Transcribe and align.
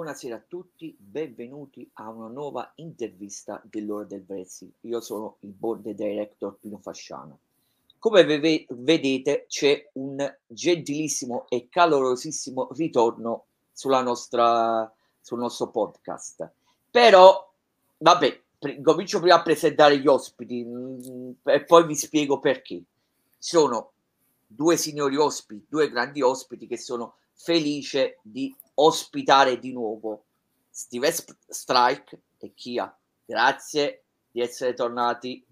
buonasera 0.00 0.36
a 0.36 0.42
tutti, 0.48 0.96
benvenuti 0.98 1.86
a 1.96 2.08
una 2.08 2.28
nuova 2.28 2.72
intervista 2.76 3.60
dell'ora 3.62 4.04
del 4.04 4.24
wrestling. 4.26 4.72
Io 4.80 4.98
sono 5.02 5.36
il 5.40 5.50
board 5.50 5.90
director 5.90 6.56
Pino 6.58 6.78
Fasciano. 6.78 7.40
Come 7.98 8.24
ve- 8.24 8.64
vedete 8.70 9.44
c'è 9.46 9.90
un 9.92 10.26
gentilissimo 10.46 11.44
e 11.50 11.68
calorosissimo 11.68 12.68
ritorno 12.70 13.44
nostra, 13.82 14.90
sul 15.20 15.38
nostro 15.38 15.68
podcast. 15.68 16.50
Però, 16.90 17.52
vabbè, 17.98 18.40
pr- 18.58 18.80
comincio 18.80 19.20
prima 19.20 19.34
a 19.34 19.42
presentare 19.42 19.98
gli 19.98 20.06
ospiti 20.06 20.64
mh, 20.64 21.10
mm, 21.10 21.30
e 21.42 21.64
poi 21.64 21.84
vi 21.84 21.94
spiego 21.94 22.40
perché. 22.40 22.82
Sono 23.36 23.92
due 24.46 24.78
signori 24.78 25.16
ospiti, 25.16 25.66
due 25.68 25.90
grandi 25.90 26.22
ospiti 26.22 26.66
che 26.66 26.78
sono 26.78 27.16
felice 27.34 28.18
di 28.22 28.54
ospitare 28.82 29.58
di 29.58 29.72
nuovo 29.72 30.24
Steve 30.70 31.12
Strike 31.12 32.20
e 32.38 32.52
Kia. 32.54 32.96
Grazie 33.24 34.04
di 34.30 34.40
essere 34.40 34.74
tornati. 34.74 35.44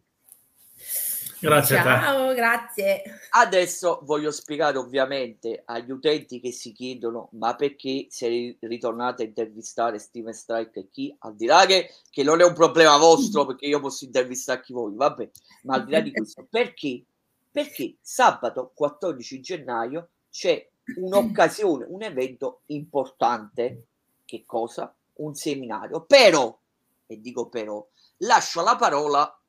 Grazie 1.40 1.76
Ciao, 1.76 2.34
grazie. 2.34 3.02
Adesso 3.30 4.00
voglio 4.02 4.32
spiegare 4.32 4.76
ovviamente 4.76 5.62
agli 5.64 5.90
utenti 5.90 6.40
che 6.40 6.50
si 6.50 6.72
chiedono 6.72 7.28
ma 7.32 7.54
perché 7.54 8.06
sei 8.10 8.56
ritornato 8.60 9.22
a 9.22 9.26
intervistare 9.26 9.98
Steven 9.98 10.32
Strike 10.32 10.80
e 10.80 10.88
chi? 10.90 11.14
Al 11.20 11.36
di 11.36 11.46
là 11.46 11.64
che, 11.64 11.90
che 12.10 12.22
non 12.24 12.40
è 12.40 12.44
un 12.44 12.54
problema 12.54 12.96
vostro 12.96 13.46
perché 13.46 13.66
io 13.66 13.78
posso 13.78 14.04
intervistare 14.04 14.62
chi 14.62 14.72
voi, 14.72 14.94
vabbè, 14.96 15.30
ma 15.62 15.74
al 15.76 15.84
di 15.84 15.92
là 15.92 16.00
di 16.00 16.10
questo, 16.12 16.44
perché? 16.48 17.04
Perché 17.50 17.96
sabato 18.00 18.72
14 18.74 19.40
gennaio 19.40 20.08
c'è 20.30 20.68
un'occasione, 20.96 21.86
un 21.88 22.02
evento 22.02 22.62
importante. 22.66 23.86
Che 24.24 24.44
cosa? 24.44 24.94
Un 25.14 25.34
seminario. 25.34 26.02
Però, 26.02 26.58
e 27.06 27.20
dico 27.20 27.48
però, 27.48 27.86
lascio 28.18 28.62
la 28.62 28.76
parola 28.76 29.40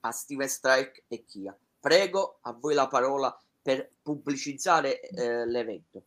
a 0.00 0.10
Steven 0.10 0.48
Strike 0.48 1.04
e 1.08 1.24
Kia. 1.24 1.56
Prego, 1.80 2.38
a 2.42 2.52
voi 2.52 2.74
la 2.74 2.86
parola 2.88 3.36
per 3.62 3.88
pubblicizzare 4.02 5.00
eh, 5.00 5.46
l'evento. 5.46 6.02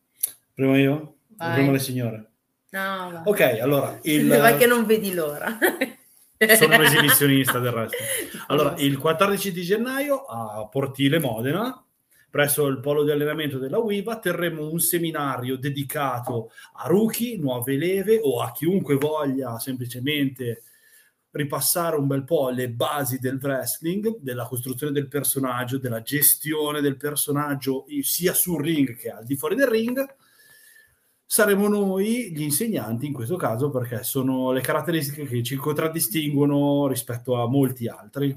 Prima 0.53 0.77
io? 0.77 1.15
Vai. 1.27 1.53
Prima 1.55 1.71
le 1.71 1.79
signore? 1.79 2.31
No, 2.69 3.11
va. 3.11 3.21
Ok, 3.25 3.41
allora... 3.61 3.97
Il... 4.03 4.27
Vai 4.37 4.57
che 4.57 4.65
non 4.65 4.85
vedi 4.85 5.13
l'ora. 5.13 5.57
Sono 6.57 6.75
un 6.75 6.83
esibizionista 6.83 7.59
del 7.59 7.71
resto. 7.71 7.97
Allora, 8.47 8.73
il 8.77 8.97
14 8.97 9.51
di 9.51 9.61
gennaio 9.61 10.23
a 10.23 10.67
Portile 10.67 11.19
Modena 11.19 11.83
presso 12.29 12.67
il 12.67 12.79
polo 12.79 13.03
di 13.03 13.11
allenamento 13.11 13.57
della 13.57 13.79
UIVA 13.79 14.19
terremo 14.19 14.69
un 14.69 14.79
seminario 14.79 15.57
dedicato 15.57 16.51
a 16.73 16.87
rookie, 16.87 17.37
nuove 17.37 17.75
leve 17.75 18.19
o 18.21 18.41
a 18.41 18.51
chiunque 18.51 18.95
voglia 18.95 19.57
semplicemente 19.59 20.63
ripassare 21.31 21.95
un 21.95 22.07
bel 22.07 22.23
po' 22.23 22.49
le 22.49 22.69
basi 22.69 23.19
del 23.19 23.39
wrestling, 23.41 24.17
della 24.19 24.45
costruzione 24.45 24.91
del 24.91 25.07
personaggio, 25.07 25.77
della 25.77 26.01
gestione 26.01 26.81
del 26.81 26.97
personaggio 26.97 27.85
sia 28.01 28.33
sul 28.33 28.63
ring 28.63 28.95
che 28.95 29.09
al 29.09 29.25
di 29.25 29.35
fuori 29.35 29.55
del 29.55 29.67
ring. 29.67 30.15
Saremo 31.31 31.67
noi 31.67 32.31
gli 32.31 32.41
insegnanti 32.41 33.05
in 33.05 33.13
questo 33.13 33.35
caso 33.35 33.69
perché 33.69 34.03
sono 34.03 34.51
le 34.51 34.61
caratteristiche 34.61 35.25
che 35.25 35.43
ci 35.43 35.55
contraddistinguono 35.55 36.87
rispetto 36.87 37.39
a 37.39 37.47
molti 37.47 37.87
altri. 37.87 38.35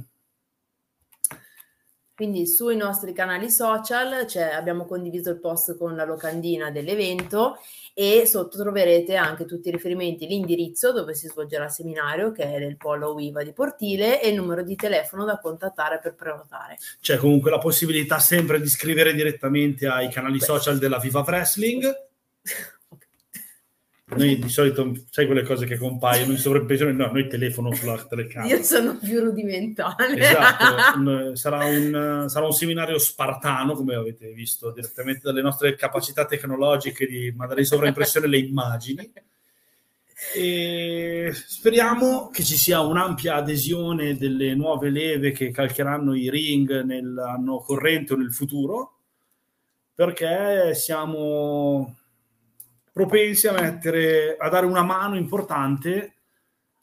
Quindi 2.23 2.47
sui 2.47 2.77
nostri 2.77 3.13
canali 3.13 3.51
social 3.51 4.29
cioè, 4.29 4.45
abbiamo 4.45 4.85
condiviso 4.85 5.31
il 5.31 5.41
post 5.41 5.77
con 5.77 5.97
la 5.97 6.05
locandina 6.05 6.71
dell'evento 6.71 7.57
e 7.95 8.27
sotto 8.27 8.59
troverete 8.59 9.17
anche 9.17 9.45
tutti 9.45 9.71
i 9.71 9.73
riferimenti, 9.73 10.29
l'indirizzo 10.29 10.93
dove 10.93 11.15
si 11.15 11.27
svolgerà 11.27 11.65
il 11.65 11.73
seminario 11.73 12.31
che 12.31 12.45
è 12.45 12.61
nel 12.61 12.77
polo 12.77 13.13
UIVA 13.15 13.43
di 13.43 13.53
Portile 13.53 14.23
e 14.23 14.29
il 14.29 14.37
numero 14.37 14.63
di 14.63 14.77
telefono 14.77 15.25
da 15.25 15.41
contattare 15.41 15.99
per 15.99 16.15
prenotare. 16.15 16.79
C'è 17.01 17.17
comunque 17.17 17.51
la 17.51 17.59
possibilità 17.59 18.21
sempre 18.21 18.61
di 18.61 18.69
scrivere 18.69 19.15
direttamente 19.15 19.89
ai 19.89 20.09
canali 20.09 20.39
Beh. 20.39 20.45
social 20.45 20.79
della 20.79 20.99
Viva 20.99 21.25
Wrestling. 21.27 21.93
Noi 24.17 24.39
di 24.39 24.49
solito, 24.49 24.93
sai 25.11 25.27
quelle 25.27 25.43
cose 25.43 25.67
che 25.67 25.77
compaiono 25.77 26.33
in 26.33 26.39
sovrappressione? 26.39 26.93
No, 26.93 27.11
noi 27.11 27.29
telefono 27.29 27.75
sulla 27.75 27.97
telecamera. 28.05 28.55
Io 28.57 28.63
sono 28.63 28.97
più 28.99 29.21
rudimentale. 29.21 30.17
Esatto, 30.17 31.35
sarà 31.37 31.65
un, 31.65 32.25
sarà 32.29 32.47
un 32.47 32.53
seminario 32.53 32.99
spartano, 32.99 33.75
come 33.75 33.95
avete 33.95 34.33
visto 34.33 34.71
direttamente 34.71 35.21
dalle 35.25 35.43
nostre 35.43 35.75
capacità 35.75 36.27
tecnologiche 36.27 37.07
di 37.07 37.33
mandare 37.35 37.61
in 37.61 37.67
sovraimpressione 37.67 38.27
le 38.27 38.39
immagini. 38.39 39.13
E 40.35 41.33
speriamo 41.35 42.31
che 42.31 42.45
ci 42.45 42.57
sia 42.57 42.81
un'ampia 42.81 43.37
adesione 43.37 44.17
delle 44.17 44.55
nuove 44.55 44.89
leve 44.89 45.33
che 45.33 45.51
calcheranno 45.51 46.15
i 46.15 46.31
ring 46.31 46.83
nell'anno 46.83 47.59
corrente 47.59 48.13
o 48.13 48.17
nel 48.17 48.33
futuro, 48.33 48.99
perché 49.95 50.75
siamo 50.75 51.97
propensi 52.93 53.49
a 53.49 53.53
mettere, 53.53 54.37
a 54.39 54.49
dare 54.49 54.67
una 54.67 54.83
mano 54.83 55.17
importante 55.17 56.15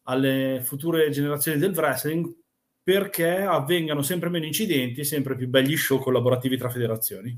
alle 0.03 0.61
future 0.63 1.09
generazioni 1.11 1.59
del 1.59 1.71
wrestling 1.75 2.35
perché 2.81 3.41
avvengano 3.41 4.01
sempre 4.01 4.29
meno 4.29 4.45
incidenti 4.45 5.01
e 5.01 5.03
sempre 5.03 5.35
più 5.35 5.47
belli 5.47 5.77
show 5.77 5.99
collaborativi 5.99 6.57
tra 6.57 6.69
federazioni. 6.69 7.37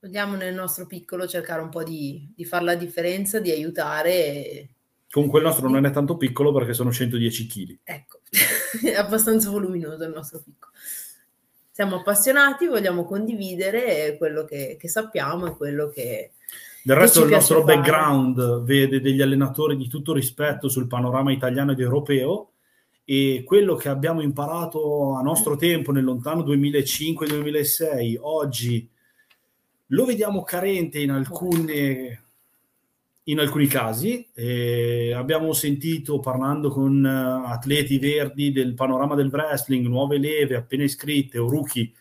Vogliamo 0.00 0.36
nel 0.36 0.54
nostro 0.54 0.86
piccolo 0.86 1.26
cercare 1.26 1.62
un 1.62 1.70
po' 1.70 1.82
di, 1.82 2.30
di 2.36 2.44
fare 2.44 2.64
la 2.64 2.74
differenza, 2.74 3.40
di 3.40 3.50
aiutare. 3.50 4.10
E... 4.12 4.68
Comunque 5.10 5.40
il 5.40 5.46
nostro 5.46 5.70
non 5.70 5.86
è 5.86 5.90
tanto 5.90 6.18
piccolo 6.18 6.52
perché 6.52 6.74
sono 6.74 6.92
110 6.92 7.46
kg. 7.46 7.78
Ecco, 7.82 8.20
è 8.84 8.94
abbastanza 8.94 9.48
voluminoso 9.48 10.04
il 10.04 10.12
nostro 10.12 10.42
piccolo. 10.44 10.72
Siamo 11.70 11.96
appassionati, 11.96 12.66
vogliamo 12.66 13.04
condividere 13.04 14.16
quello 14.18 14.44
che, 14.44 14.76
che 14.78 14.88
sappiamo 14.88 15.46
e 15.46 15.56
quello 15.56 15.88
che, 15.88 16.32
del 16.88 16.96
resto 16.96 17.22
il 17.22 17.28
nostro 17.28 17.62
fare. 17.62 17.76
background 17.76 18.62
vede 18.62 19.02
degli 19.02 19.20
allenatori 19.20 19.76
di 19.76 19.88
tutto 19.88 20.14
rispetto 20.14 20.70
sul 20.70 20.86
panorama 20.86 21.30
italiano 21.30 21.72
ed 21.72 21.80
europeo 21.80 22.52
e 23.04 23.42
quello 23.44 23.74
che 23.74 23.90
abbiamo 23.90 24.22
imparato 24.22 25.12
a 25.14 25.20
nostro 25.20 25.56
tempo 25.56 25.92
nel 25.92 26.04
lontano 26.04 26.40
2005-2006 26.44 28.16
oggi 28.22 28.88
lo 29.88 30.04
vediamo 30.06 30.42
carente 30.44 30.98
in, 30.98 31.10
alcune, 31.10 32.22
in 33.24 33.38
alcuni 33.38 33.66
casi. 33.66 34.26
E 34.32 35.12
abbiamo 35.14 35.52
sentito 35.52 36.20
parlando 36.20 36.70
con 36.70 37.04
atleti 37.04 37.98
verdi 37.98 38.50
del 38.50 38.72
panorama 38.72 39.14
del 39.14 39.28
wrestling, 39.30 39.86
nuove 39.86 40.16
leve 40.16 40.56
appena 40.56 40.84
iscritte 40.84 41.36
o 41.36 41.50
rookie 41.50 41.92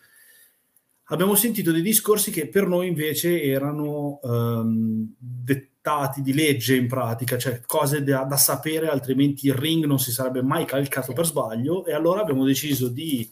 abbiamo 1.07 1.35
sentito 1.35 1.71
dei 1.71 1.81
discorsi 1.81 2.31
che 2.31 2.47
per 2.47 2.67
noi 2.67 2.87
invece 2.87 3.41
erano 3.41 4.19
um, 4.21 5.13
dettati 5.17 6.21
di 6.21 6.33
legge 6.33 6.75
in 6.75 6.87
pratica, 6.87 7.37
cioè 7.37 7.61
cose 7.65 8.03
da, 8.03 8.23
da, 8.23 8.35
sapere, 8.35 8.89
altrimenti 8.89 9.47
il 9.47 9.53
ring 9.53 9.85
non 9.85 9.99
si 9.99 10.11
sarebbe 10.11 10.41
mai 10.41 10.65
calcato 10.65 11.13
per 11.13 11.25
sbaglio 11.25 11.85
e 11.85 11.93
allora 11.93 12.21
abbiamo 12.21 12.45
deciso 12.45 12.89
di 12.89 13.29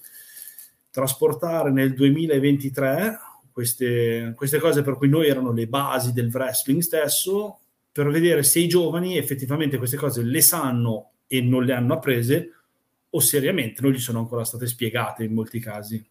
trasportare 0.90 1.72
nel 1.72 1.94
2023 1.94 3.20
queste, 3.52 4.34
queste 4.36 4.60
cose 4.60 4.82
per 4.82 4.96
cui 4.96 5.10
noi 5.10 5.28
erano 5.28 5.52
le 5.52 5.68
basi 5.68 6.14
del 6.14 6.30
wrestling 6.32 6.82
stesso, 6.82 7.60
per 7.92 8.10
vedere 8.10 8.44
se 8.44 8.60
i 8.60 8.68
giovani 8.68 9.18
effettivamente 9.18 9.78
queste 9.78 9.98
cose 9.98 10.24
le 10.24 10.42
sanno 10.42 11.12
e 11.28 11.42
non 11.42 11.64
le 11.64 11.74
hanno 11.74 11.94
apprese 11.94 12.52
o 13.10 13.20
seriamente 13.20 13.82
non 13.82 13.92
gli 13.92 14.00
sono 14.00 14.20
ancora 14.20 14.44
state 14.44 14.68
spiegate 14.68 15.24
in 15.24 15.34
molti 15.34 15.60
casi. 15.60 16.06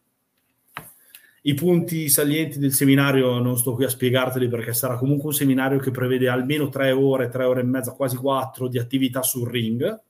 I 1.47 1.53
punti 1.53 2.09
salienti 2.09 2.59
del 2.59 2.73
seminario 2.73 3.39
non 3.39 3.59
sto 3.59 3.75
qui 3.75 3.85
a 3.85 3.89
spiegarteli 3.91 4.49
perché 4.49 4.73
sarà 4.73 4.97
comunque 4.97 5.29
un 5.29 5.35
seminario 5.35 5.79
che 5.79 5.91
prevede 5.91 6.27
almeno 6.27 6.71
tre 6.71 6.91
ore, 6.91 7.29
tre 7.29 7.45
ore 7.45 7.61
e 7.61 7.65
mezza, 7.65 7.93
quasi 7.93 8.17
quattro 8.17 8.67
di 8.67 8.79
attività 8.79 9.23
sul 9.23 9.51
ring, 9.51 10.01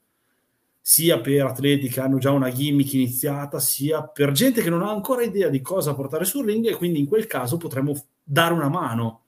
sia 0.80 1.18
per 1.18 1.46
atleti 1.46 1.88
che 1.88 2.00
hanno 2.00 2.18
già 2.18 2.30
una 2.30 2.52
gimmick 2.52 2.92
iniziata, 2.92 3.58
sia 3.58 4.04
per 4.04 4.30
gente 4.30 4.62
che 4.62 4.70
non 4.70 4.82
ha 4.82 4.90
ancora 4.90 5.24
idea 5.24 5.48
di 5.48 5.60
cosa 5.60 5.92
portare 5.92 6.24
sul 6.24 6.46
ring 6.46 6.68
e 6.68 6.76
quindi 6.76 7.00
in 7.00 7.06
quel 7.06 7.26
caso 7.26 7.56
potremmo 7.56 8.00
dare 8.22 8.54
una 8.54 8.68
mano 8.68 9.22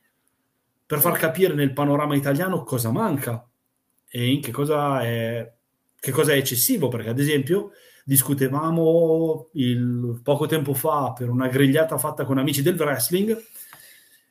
per 0.86 1.00
far 1.00 1.18
capire 1.18 1.54
nel 1.54 1.72
panorama 1.72 2.14
italiano 2.14 2.62
cosa 2.62 2.92
manca 2.92 3.44
e 4.08 4.30
in 4.30 4.40
che 4.40 4.52
cosa 4.52 5.02
è, 5.02 5.52
che 5.98 6.10
cosa 6.12 6.34
è 6.34 6.36
eccessivo, 6.36 6.86
perché 6.86 7.08
ad 7.08 7.18
esempio 7.18 7.72
discutevamo 8.06 9.48
il, 9.54 10.20
poco 10.22 10.46
tempo 10.46 10.74
fa 10.74 11.12
per 11.12 11.28
una 11.28 11.48
grigliata 11.48 11.98
fatta 11.98 12.24
con 12.24 12.38
amici 12.38 12.62
del 12.62 12.76
wrestling, 12.78 13.36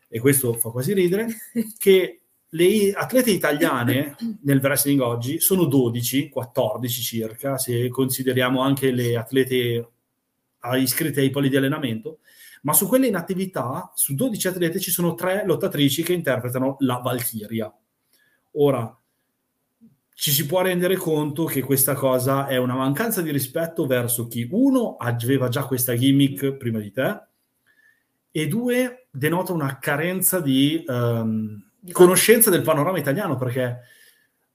e 0.08 0.20
questo 0.22 0.54
fa 0.54 0.70
quasi 0.70 0.94
ridere, 0.94 1.28
che 1.78 2.22
le 2.48 2.94
atlete 2.94 3.32
italiane 3.32 4.16
nel 4.44 4.62
wrestling 4.62 5.02
oggi 5.02 5.42
sono 5.42 5.66
12, 5.66 6.30
14 6.30 7.02
circa, 7.02 7.58
se 7.58 7.90
consideriamo 7.90 8.62
anche 8.62 8.92
le 8.92 9.18
atlete 9.18 9.90
iscritte 10.78 11.20
ai 11.20 11.30
poli 11.30 11.50
di 11.50 11.58
allenamento, 11.58 12.20
ma 12.62 12.72
su 12.72 12.88
quelle 12.88 13.08
in 13.08 13.18
attività, 13.18 13.92
su 13.94 14.16
12 14.16 14.48
atlete 14.48 14.80
ci 14.80 14.90
sono 14.90 15.16
tre 15.16 15.44
lottatrici 15.46 16.02
che 16.02 16.14
interpretano 16.14 16.78
la 16.80 17.00
Valchiria. 17.04 17.72
Ora, 18.54 18.98
ci 20.18 20.32
si 20.32 20.46
può 20.46 20.62
rendere 20.62 20.96
conto 20.96 21.44
che 21.44 21.62
questa 21.62 21.94
cosa 21.94 22.48
è 22.48 22.56
una 22.56 22.76
mancanza 22.76 23.22
di 23.22 23.32
rispetto 23.32 23.86
verso 23.86 24.28
chi, 24.28 24.48
uno, 24.50 24.96
aveva 24.96 25.50
già 25.50 25.66
questa 25.66 25.94
gimmick 25.94 26.54
prima 26.54 26.80
di 26.80 26.90
te, 26.90 27.22
e 28.32 28.48
due, 28.48 29.08
denota 29.12 29.52
una 29.52 29.78
carenza 29.78 30.40
di, 30.40 30.82
um, 30.88 31.62
conoscenza 31.92 32.50
del 32.50 32.62
panorama 32.62 32.98
italiano, 32.98 33.36
perché 33.36 33.82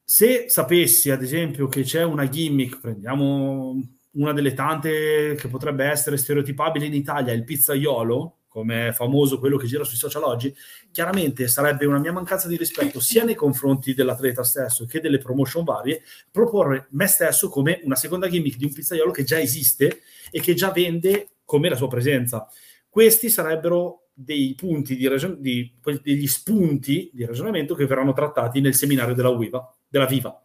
se 0.03 0.47
sapessi, 0.49 1.11
ad 1.11 1.23
esempio, 1.23 1.69
che 1.69 1.83
c'è 1.83 2.03
una 2.05 2.27
gimmick, 2.27 2.81
prendiamo 2.81 3.79
una 4.13 4.33
delle 4.33 4.55
tante 4.55 5.35
che 5.39 5.49
potrebbe 5.49 5.85
essere 5.85 6.17
stereotipabile 6.17 6.87
in 6.87 6.95
Italia, 6.95 7.35
il 7.35 7.45
pizzaiolo, 7.45 8.39
come 8.51 8.89
è 8.89 8.93
famoso 8.93 9.39
quello 9.39 9.57
che 9.57 9.69
gira 9.69 9.85
sui 9.85 9.97
social 9.97 10.25
oggi, 10.25 10.53
chiaramente 10.91 11.47
sarebbe 11.47 11.87
una 11.87 12.01
mia 12.01 12.13
mancanza 12.13 12.49
di 12.49 12.57
rispetto 12.57 12.99
sia 12.99 13.23
nei 13.23 13.37
confronti 13.37 13.95
dell'atleta 13.95 14.43
stesso 14.43 14.87
che 14.87 15.01
delle 15.01 15.19
promotion 15.19 15.63
varie, 15.63 16.03
proporre 16.33 16.89
me 16.91 17.07
stesso 17.07 17.49
come 17.49 17.81
una 17.85 17.95
seconda 17.95 18.29
gimmick 18.29 18.57
di 18.57 18.65
un 18.65 18.73
pizzaiolo 18.73 19.13
che 19.13 19.23
già 19.23 19.39
esiste 19.39 20.01
e 20.33 20.41
che 20.41 20.55
già 20.55 20.73
vende 20.73 21.29
come 21.45 21.69
la 21.69 21.77
sua 21.77 21.87
presenza. 21.87 22.49
Questi 22.89 23.31
sarebbero 23.31 24.09
dei 24.13 24.55
punti 24.57 24.97
di 24.97 25.07
ragion- 25.07 25.41
di, 25.41 25.73
degli 26.03 26.27
spunti 26.27 27.09
di 27.13 27.25
ragionamento 27.25 27.77
che 27.77 27.87
verranno 27.87 28.13
trattati 28.13 28.61
nel 28.61 28.75
seminario 28.75 29.15
della 29.15 29.35
Viva, 29.35 29.73
della 29.87 30.07
Viva. 30.07 30.45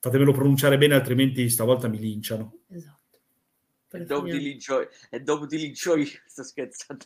Fatemelo 0.00 0.32
pronunciare 0.32 0.78
bene, 0.78 0.94
altrimenti 0.94 1.48
stavolta 1.48 1.86
mi 1.86 1.98
linciano. 1.98 2.58
Esatto. 2.68 2.95
E 3.96 4.04
dopo, 4.04 4.26
ti 4.26 4.38
lincio, 4.38 4.88
e 5.10 5.20
dopo 5.20 5.46
ti 5.46 5.56
lincio 5.56 5.96
io, 5.96 6.06
sto 6.26 6.42
scherzando. 6.42 7.04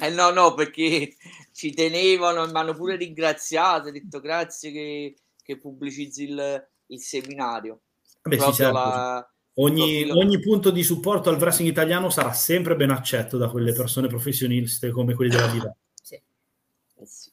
Eh 0.00 0.10
no, 0.10 0.30
no, 0.30 0.54
perché 0.54 1.16
ci 1.52 1.72
tenevano, 1.72 2.46
mi 2.46 2.52
hanno 2.56 2.74
pure 2.74 2.96
ringraziato, 2.96 3.88
ho 3.88 3.90
detto 3.90 4.20
grazie 4.20 4.70
che, 4.70 5.16
che 5.42 5.58
pubblicizzi 5.58 6.24
il, 6.24 6.68
il 6.86 7.00
seminario. 7.00 7.80
Beh, 8.22 8.38
sì, 8.38 8.52
certo. 8.52 8.72
la, 8.72 9.32
ogni, 9.54 10.08
ogni, 10.10 10.40
punto 10.40 10.70
di 10.70 10.82
supporto 10.82 11.28
al 11.28 11.36
wrestling 11.36 11.70
italiano 11.70 12.08
sarà 12.08 12.32
sempre 12.32 12.76
ben 12.76 12.90
accetto 12.90 13.36
da 13.36 13.50
quelle 13.50 13.72
persone 13.72 14.08
professioniste 14.08 14.90
come 14.90 15.14
quelli 15.14 15.30
della 15.30 15.48
vita. 15.48 15.74
Sì. 16.04 16.14
Eh 16.16 17.06
sì. 17.06 17.30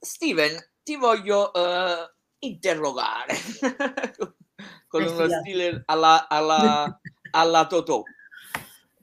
Steven, 0.00 0.56
ti 0.82 0.96
voglio 0.96 1.52
uh, 1.54 2.10
interrogare 2.40 3.34
con 4.88 5.02
uno 5.02 5.28
stile 5.28 5.82
alla, 5.86 6.26
alla 6.28 7.00
alla 7.30 7.66
Totò. 7.66 8.02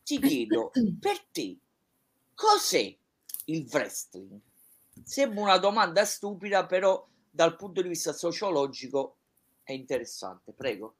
Ti 0.03 0.19
chiedo, 0.19 0.71
per 0.99 1.19
te, 1.31 1.57
cos'è 2.33 2.95
il 3.45 3.67
wrestling? 3.71 4.39
Sembra 5.03 5.41
una 5.41 5.57
domanda 5.57 6.05
stupida, 6.05 6.65
però 6.65 7.07
dal 7.29 7.55
punto 7.55 7.81
di 7.81 7.89
vista 7.89 8.13
sociologico 8.13 9.17
è 9.63 9.73
interessante. 9.73 10.53
Prego. 10.53 10.95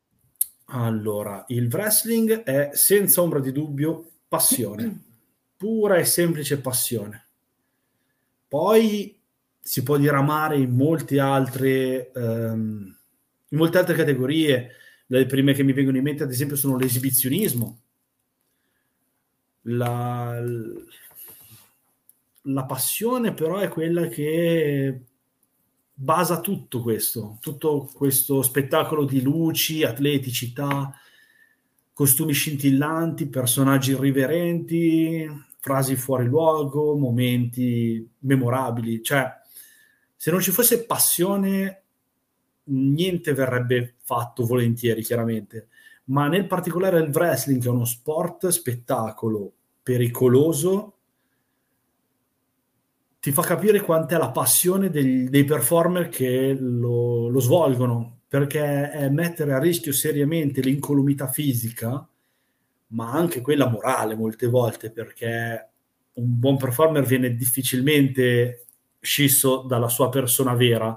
Allora, 0.66 1.45
il 1.50 1.68
wrestling 1.68 2.44
è 2.44 2.72
senza 2.74 3.22
ombra 3.22 3.39
di 3.39 3.51
dubbio 3.51 4.10
passione, 4.28 5.04
pura 5.56 5.98
e 5.98 6.06
semplice 6.06 6.60
passione. 6.60 7.28
Poi 8.48 9.21
si 9.60 9.83
può 9.83 9.98
diramare 9.98 10.57
in 10.57 10.75
molte 10.75 11.19
altre, 11.19 12.12
um, 12.16 12.95
in 13.50 13.57
molte 13.57 13.78
altre 13.78 13.95
categorie 13.95 14.71
le 15.07 15.25
prime 15.25 15.54
che 15.54 15.63
mi 15.63 15.74
vengono 15.74 15.98
in 15.98 16.04
mente, 16.04 16.24
ad 16.24 16.31
esempio, 16.31 16.56
sono 16.56 16.78
l'esibizionismo, 16.78 17.80
la, 19.68 20.42
la 22.42 22.66
passione 22.66 23.34
però 23.34 23.57
è 23.57 23.68
quella 23.69 24.07
che 24.07 25.02
basa 25.94 26.42
tutto 26.42 26.81
questo, 26.81 27.38
tutto 27.40 27.90
questo 27.94 28.42
spettacolo 28.42 29.06
di 29.06 29.22
luci, 29.22 29.84
atleticità, 29.84 30.94
costumi 31.94 32.34
scintillanti, 32.34 33.28
personaggi 33.28 33.92
irriverenti, 33.92 35.28
frasi 35.60 35.96
fuori 35.96 36.25
luogo, 36.25 36.96
momenti 36.98 38.07
memorabili. 38.19 39.02
Cioè, 39.02 39.31
se 40.16 40.31
non 40.31 40.42
ci 40.42 40.52
fosse 40.52 40.86
passione 40.86 41.84
niente 42.66 43.34
verrebbe 43.34 43.94
fatto 44.06 44.46
volentieri, 44.46 45.04
chiaramente, 45.04 45.68
ma 46.06 46.28
nel 46.28 46.46
particolare 46.48 47.00
il 47.00 47.10
wrestling, 47.12 47.62
che 47.62 47.68
è 47.68 47.72
uno 47.72 47.86
sport 47.86 48.48
spettacolo 48.48 49.52
pericoloso, 49.81 50.94
ti 53.19 53.31
fa 53.31 53.42
capire 53.42 53.81
quant'è 53.81 54.18
la 54.18 54.30
passione 54.30 54.92
dei, 54.92 55.28
dei 55.30 55.44
performer 55.46 56.10
che 56.10 56.56
lo, 56.60 57.28
lo, 57.28 57.40
svolgono, 57.40 58.19
perché 58.28 58.92
è 58.92 59.10
mettere 59.10 59.54
a 59.54 59.60
rischio 59.60 59.92
seriamente 59.92 60.62
l'incolumità 60.62 61.28
fisica, 61.28 62.07
ma 62.88 63.12
anche 63.12 63.42
quella 63.42 63.68
morale 63.68 64.16
molte 64.16 64.46
volte, 64.46 64.92
perché 64.92 65.69
un 66.13 66.40
buon 66.40 66.57
performer 66.57 67.04
viene 67.04 67.36
difficilmente 67.36 68.66
scisso 69.00 69.63
dalla 69.68 69.90
sua 69.90 70.10
persona 70.10 70.54
vera. 70.54 70.96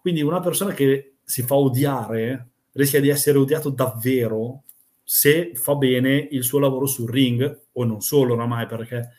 Quindi 0.00 0.22
una 0.22 0.40
persona 0.40 0.72
che 0.72 1.13
si 1.24 1.42
fa 1.42 1.54
odiare 1.54 2.48
rischia 2.72 3.00
di 3.00 3.08
essere 3.08 3.38
odiato 3.38 3.70
davvero 3.70 4.62
se 5.02 5.52
fa 5.54 5.74
bene 5.74 6.28
il 6.30 6.44
suo 6.44 6.58
lavoro 6.58 6.86
sul 6.86 7.10
ring, 7.10 7.60
o 7.72 7.84
non 7.84 8.00
solo 8.00 8.34
oramai, 8.34 8.66
perché 8.66 9.10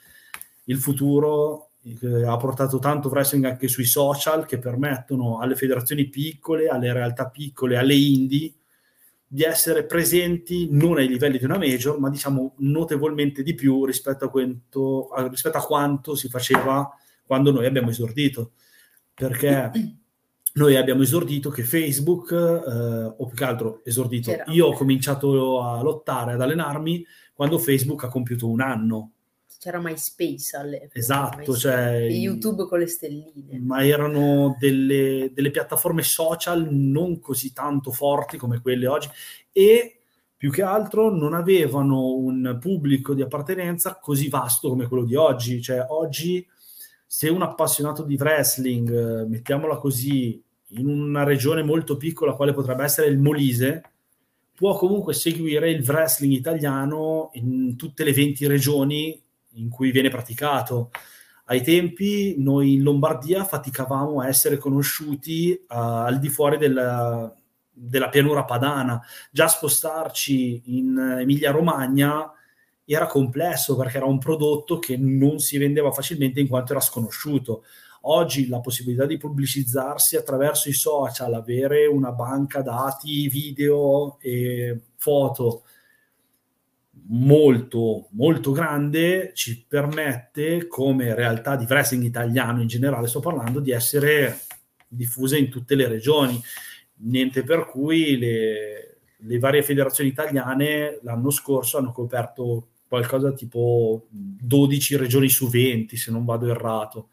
il 0.66 0.78
futuro 0.78 1.70
eh, 1.84 2.26
ha 2.26 2.36
portato 2.38 2.80
tanto 2.80 3.10
wrestling 3.10 3.46
anche 3.46 3.68
sui 3.68 3.86
social 3.86 4.46
che 4.46 4.58
permettono 4.58 5.40
alle 5.40 5.56
federazioni 5.56 6.10
piccole, 6.10 6.68
alle 6.68 6.92
realtà 6.92 7.30
piccole, 7.30 7.78
alle 7.78 7.94
indie 7.94 8.54
di 9.28 9.44
essere 9.44 9.86
presenti 9.86 10.68
non 10.72 10.98
ai 10.98 11.08
livelli 11.08 11.38
di 11.38 11.46
una 11.46 11.58
major, 11.58 12.00
ma 12.00 12.10
diciamo 12.10 12.56
notevolmente 12.60 13.44
di 13.44 13.54
più 13.54 13.86
rispetto 13.86 14.26
a 14.26 14.30
quanto, 14.30 15.10
rispetto 15.30 15.58
a 15.58 15.66
quanto 15.66 16.16
si 16.16 16.30
faceva 16.30 16.90
quando 17.26 17.52
noi 17.52 17.66
abbiamo 17.66 17.90
esordito. 17.90 18.52
Perché 19.14 19.72
noi 20.56 20.78
abbiamo 20.78 21.02
esordito 21.02 21.50
che 21.50 21.64
Facebook, 21.64 22.32
eh, 22.32 23.14
o 23.18 23.26
più 23.26 23.36
che 23.36 23.44
altro 23.44 23.82
esordito, 23.84 24.32
C'era. 24.32 24.46
io 24.48 24.68
ho 24.68 24.74
cominciato 24.74 25.62
a 25.62 25.82
lottare, 25.82 26.34
ad 26.34 26.42
allenarmi 26.42 27.06
quando 27.34 27.58
Facebook 27.58 28.06
ha 28.06 28.08
compiuto 28.08 28.48
un 28.48 28.62
anno. 28.62 29.12
C'era 29.60 29.82
MySpace 29.82 30.56
all'epoca. 30.56 30.98
Esatto, 30.98 31.38
MySpace. 31.40 31.60
cioè... 31.60 31.96
E 32.04 32.14
YouTube 32.14 32.68
con 32.68 32.80
le 32.80 32.88
stelline. 32.88 33.60
Ma 33.60 33.86
erano 33.86 34.56
delle, 34.58 35.32
delle 35.34 35.52
piattaforme 35.52 36.04
social 36.04 36.72
non 36.72 37.20
così 37.20 37.52
tanto 37.52 37.92
forti 37.92 38.38
come 38.38 38.62
quelle 38.62 38.88
oggi 38.88 39.10
e 39.52 40.00
più 40.38 40.52
che 40.52 40.62
altro 40.62 41.10
non 41.14 41.34
avevano 41.34 42.14
un 42.14 42.58
pubblico 42.62 43.14
di 43.14 43.24
appartenenza 43.24 43.98
così 44.00 44.30
vasto 44.30 44.70
come 44.70 44.88
quello 44.88 45.04
di 45.04 45.16
oggi. 45.16 45.62
Cioè 45.62 45.88
oggi 45.90 46.48
se 47.06 47.30
un 47.30 47.42
appassionato 47.42 48.04
di 48.04 48.16
wrestling, 48.16 49.26
mettiamola 49.26 49.78
così, 49.78 50.44
in 50.78 50.88
una 50.88 51.24
regione 51.24 51.64
molto 51.64 51.98
piccola, 51.98 52.34
quale 52.34 52.54
potrebbe 52.54 52.84
essere 52.84 53.08
il 53.08 53.20
Molise, 53.20 53.84
può 54.56 54.78
comunque 54.78 55.14
seguire 55.14 55.70
il 55.70 55.84
wrestling 55.86 56.34
italiano 56.34 57.30
in 57.34 57.76
tutte 57.76 58.04
le 58.04 58.14
20 58.14 58.48
regioni 58.48 59.22
in 59.54 59.70
cui 59.70 59.92
viene 59.92 60.10
praticato. 60.10 60.92
Ai 61.46 61.62
tempi 61.62 62.36
noi 62.38 62.74
in 62.74 62.84
Lombardia 62.84 63.44
faticavamo 63.44 64.20
a 64.20 64.28
essere 64.28 64.58
conosciuti 64.58 65.52
uh, 65.52 65.76
al 65.76 66.20
di 66.20 66.30
fuori 66.30 66.58
della, 66.58 67.34
della 67.72 68.10
pianura 68.10 68.46
padana. 68.46 69.00
Già 69.30 69.48
spostarci 69.48 70.64
in 70.66 71.18
Emilia-Romagna 71.20 72.32
era 72.86 73.08
complesso 73.08 73.76
perché 73.76 73.98
era 73.98 74.06
un 74.06 74.20
prodotto 74.20 74.80
che 74.80 74.96
non 74.98 75.40
si 75.40 75.58
vendeva 75.58 75.92
facilmente 75.92 76.40
in 76.40 76.48
quanto 76.48 76.72
era 76.72 76.82
sconosciuto. 76.82 77.64
Oggi 78.08 78.48
la 78.48 78.60
possibilità 78.60 79.08
di 79.08 79.18
pubblicizzarsi 79.18 80.16
attraverso 80.16 80.70
i 80.70 80.74
social, 80.74 81.34
avere 81.34 81.88
una 81.88 82.12
banca 82.12 82.62
dati, 82.62 83.28
video 83.30 84.20
e 84.20 84.80
foto 84.96 85.64
molto 87.08 88.08
molto 88.12 88.52
grande 88.52 89.32
ci 89.36 89.64
permette 89.68 90.68
come 90.68 91.14
realtà 91.14 91.56
di 91.56 91.66
wrestling 91.66 92.04
italiano 92.04 92.62
in 92.62 92.68
generale 92.68 93.08
sto 93.08 93.20
parlando 93.20 93.60
di 93.60 93.72
essere 93.72 94.40
diffuse 94.88 95.38
in 95.38 95.50
tutte 95.50 95.74
le 95.74 95.88
regioni. 95.88 96.40
Niente 96.98 97.44
per 97.44 97.66
cui 97.66 98.18
le, 98.18 98.98
le 99.18 99.40
varie 99.40 99.64
federazioni 99.64 100.12
italiane 100.12 101.00
l'anno 101.02 101.32
scorso 101.32 101.80
hanno 101.80 101.92
coperto 101.92 102.68
qualcosa 102.88 103.34
tipo 103.34 104.06
12 104.10 104.96
regioni 104.96 105.28
su 105.28 105.50
20 105.50 105.98
se 105.98 106.12
non 106.12 106.24
vado 106.24 106.48
errato 106.48 107.10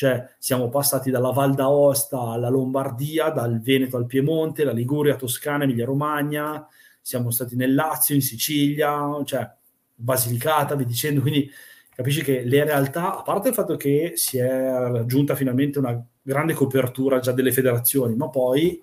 cioè 0.00 0.26
siamo 0.38 0.70
passati 0.70 1.10
dalla 1.10 1.30
Val 1.30 1.52
d'Aosta 1.52 2.18
alla 2.20 2.48
Lombardia, 2.48 3.28
dal 3.28 3.60
Veneto 3.60 3.98
al 3.98 4.06
Piemonte, 4.06 4.64
la 4.64 4.72
Liguria, 4.72 5.14
Toscana, 5.14 5.64
Emilia 5.64 5.84
Romagna, 5.84 6.66
siamo 7.02 7.30
stati 7.30 7.54
nel 7.54 7.74
Lazio, 7.74 8.14
in 8.14 8.22
Sicilia, 8.22 8.98
cioè 9.26 9.46
Basilicata, 9.94 10.74
vi 10.74 10.86
dicendo, 10.86 11.20
quindi 11.20 11.50
capisci 11.94 12.22
che 12.22 12.44
le 12.44 12.64
realtà, 12.64 13.18
a 13.18 13.20
parte 13.20 13.48
il 13.48 13.54
fatto 13.54 13.76
che 13.76 14.12
si 14.14 14.38
è 14.38 14.48
raggiunta 14.48 15.34
finalmente 15.34 15.78
una 15.78 16.02
grande 16.22 16.54
copertura 16.54 17.18
già 17.18 17.32
delle 17.32 17.52
federazioni, 17.52 18.14
ma 18.14 18.30
poi 18.30 18.80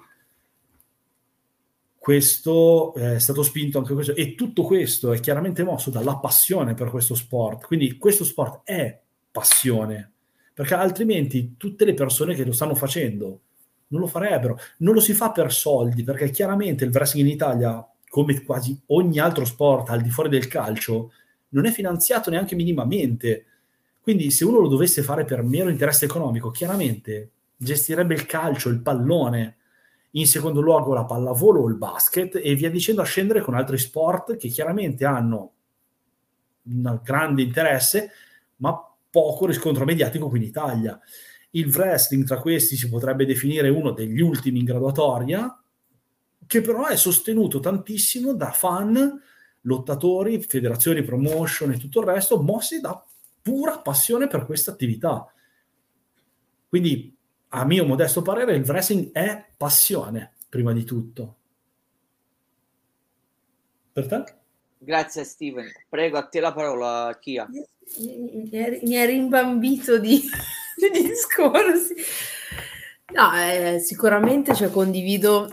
questo 1.97 2.93
è 2.93 3.17
stato 3.17 3.41
spinto 3.41 3.79
anche 3.79 3.95
questo. 3.95 4.13
E 4.13 4.35
tutto 4.35 4.61
questo 4.61 5.13
è 5.13 5.19
chiaramente 5.19 5.63
mosso 5.63 5.89
dalla 5.89 6.17
passione 6.17 6.75
per 6.75 6.91
questo 6.91 7.15
sport. 7.15 7.65
Quindi 7.65 7.97
questo 7.97 8.23
sport 8.23 8.61
è 8.65 9.01
passione, 9.31 10.11
perché 10.57 10.73
altrimenti 10.73 11.53
tutte 11.55 11.85
le 11.85 11.93
persone 11.93 12.33
che 12.33 12.43
lo 12.43 12.51
stanno 12.51 12.73
facendo 12.73 13.41
non 13.89 14.01
lo 14.01 14.07
farebbero. 14.07 14.57
Non 14.77 14.95
lo 14.95 14.99
si 14.99 15.13
fa 15.13 15.31
per 15.31 15.53
soldi, 15.53 16.03
perché 16.03 16.31
chiaramente 16.31 16.83
il 16.83 16.89
wrestling 16.91 17.27
in 17.27 17.33
Italia, 17.33 17.87
come 18.09 18.41
quasi 18.41 18.75
ogni 18.87 19.19
altro 19.19 19.45
sport 19.45 19.91
al 19.91 20.01
di 20.01 20.09
fuori 20.09 20.29
del 20.29 20.47
calcio, 20.47 21.11
non 21.49 21.67
è 21.67 21.71
finanziato 21.71 22.31
neanche 22.31 22.55
minimamente. 22.55 23.45
Quindi 24.01 24.31
se 24.31 24.45
uno 24.45 24.59
lo 24.59 24.67
dovesse 24.67 25.03
fare 25.03 25.25
per 25.25 25.43
mero 25.43 25.69
interesse 25.69 26.05
economico, 26.05 26.49
chiaramente 26.49 27.29
gestirebbe 27.55 28.15
il 28.15 28.25
calcio, 28.25 28.69
il 28.69 28.81
pallone, 28.81 29.57
in 30.13 30.25
secondo 30.25 30.59
luogo 30.59 30.95
la 30.95 31.05
pallavolo 31.05 31.61
o 31.61 31.67
il 31.67 31.75
basket 31.75 32.41
e 32.41 32.55
via 32.55 32.71
dicendo 32.71 33.03
a 33.03 33.05
scendere 33.05 33.41
con 33.41 33.53
altri 33.53 33.77
sport 33.77 34.37
che 34.37 34.47
chiaramente 34.47 35.05
hanno 35.05 35.51
un 36.63 36.99
grande 37.03 37.43
interesse, 37.43 38.09
ma 38.55 38.86
poco 39.09 39.45
riscontro 39.45 39.85
mediatico 39.85 40.29
qui 40.29 40.39
in 40.39 40.45
Italia. 40.45 40.99
Il 41.51 41.67
wrestling 41.67 42.25
tra 42.25 42.39
questi 42.39 42.75
si 42.75 42.89
potrebbe 42.89 43.25
definire 43.25 43.69
uno 43.69 43.91
degli 43.91 44.21
ultimi 44.21 44.59
in 44.59 44.65
graduatoria, 44.65 45.61
che 46.45 46.61
però 46.61 46.85
è 46.85 46.95
sostenuto 46.95 47.59
tantissimo 47.59 48.33
da 48.33 48.51
fan, 48.51 49.21
lottatori, 49.61 50.41
federazioni, 50.41 51.03
promotion 51.03 51.71
e 51.71 51.77
tutto 51.77 52.01
il 52.01 52.07
resto, 52.07 52.41
mossi 52.41 52.79
da 52.79 53.03
pura 53.41 53.79
passione 53.79 54.27
per 54.27 54.45
questa 54.45 54.71
attività. 54.71 55.31
Quindi 56.67 57.15
a 57.49 57.65
mio 57.65 57.85
modesto 57.85 58.21
parere, 58.21 58.55
il 58.55 58.65
wrestling 58.65 59.11
è 59.11 59.45
passione, 59.55 60.33
prima 60.49 60.73
di 60.73 60.83
tutto. 60.83 61.35
Per 63.93 64.07
te? 64.07 64.36
Grazie 64.79 65.23
Steven. 65.23 65.71
Prego, 65.89 66.17
a 66.17 66.27
te 66.27 66.39
la 66.39 66.53
parola, 66.53 67.17
Chia. 67.19 67.47
Mi 67.99 68.49
è 68.49 69.05
rimbambito 69.05 69.97
di, 69.97 70.21
di 70.91 71.01
discorsi. 71.01 71.95
No, 73.13 73.31
eh, 73.35 73.79
sicuramente 73.79 74.53
cioè, 74.53 74.69
condivido 74.69 75.49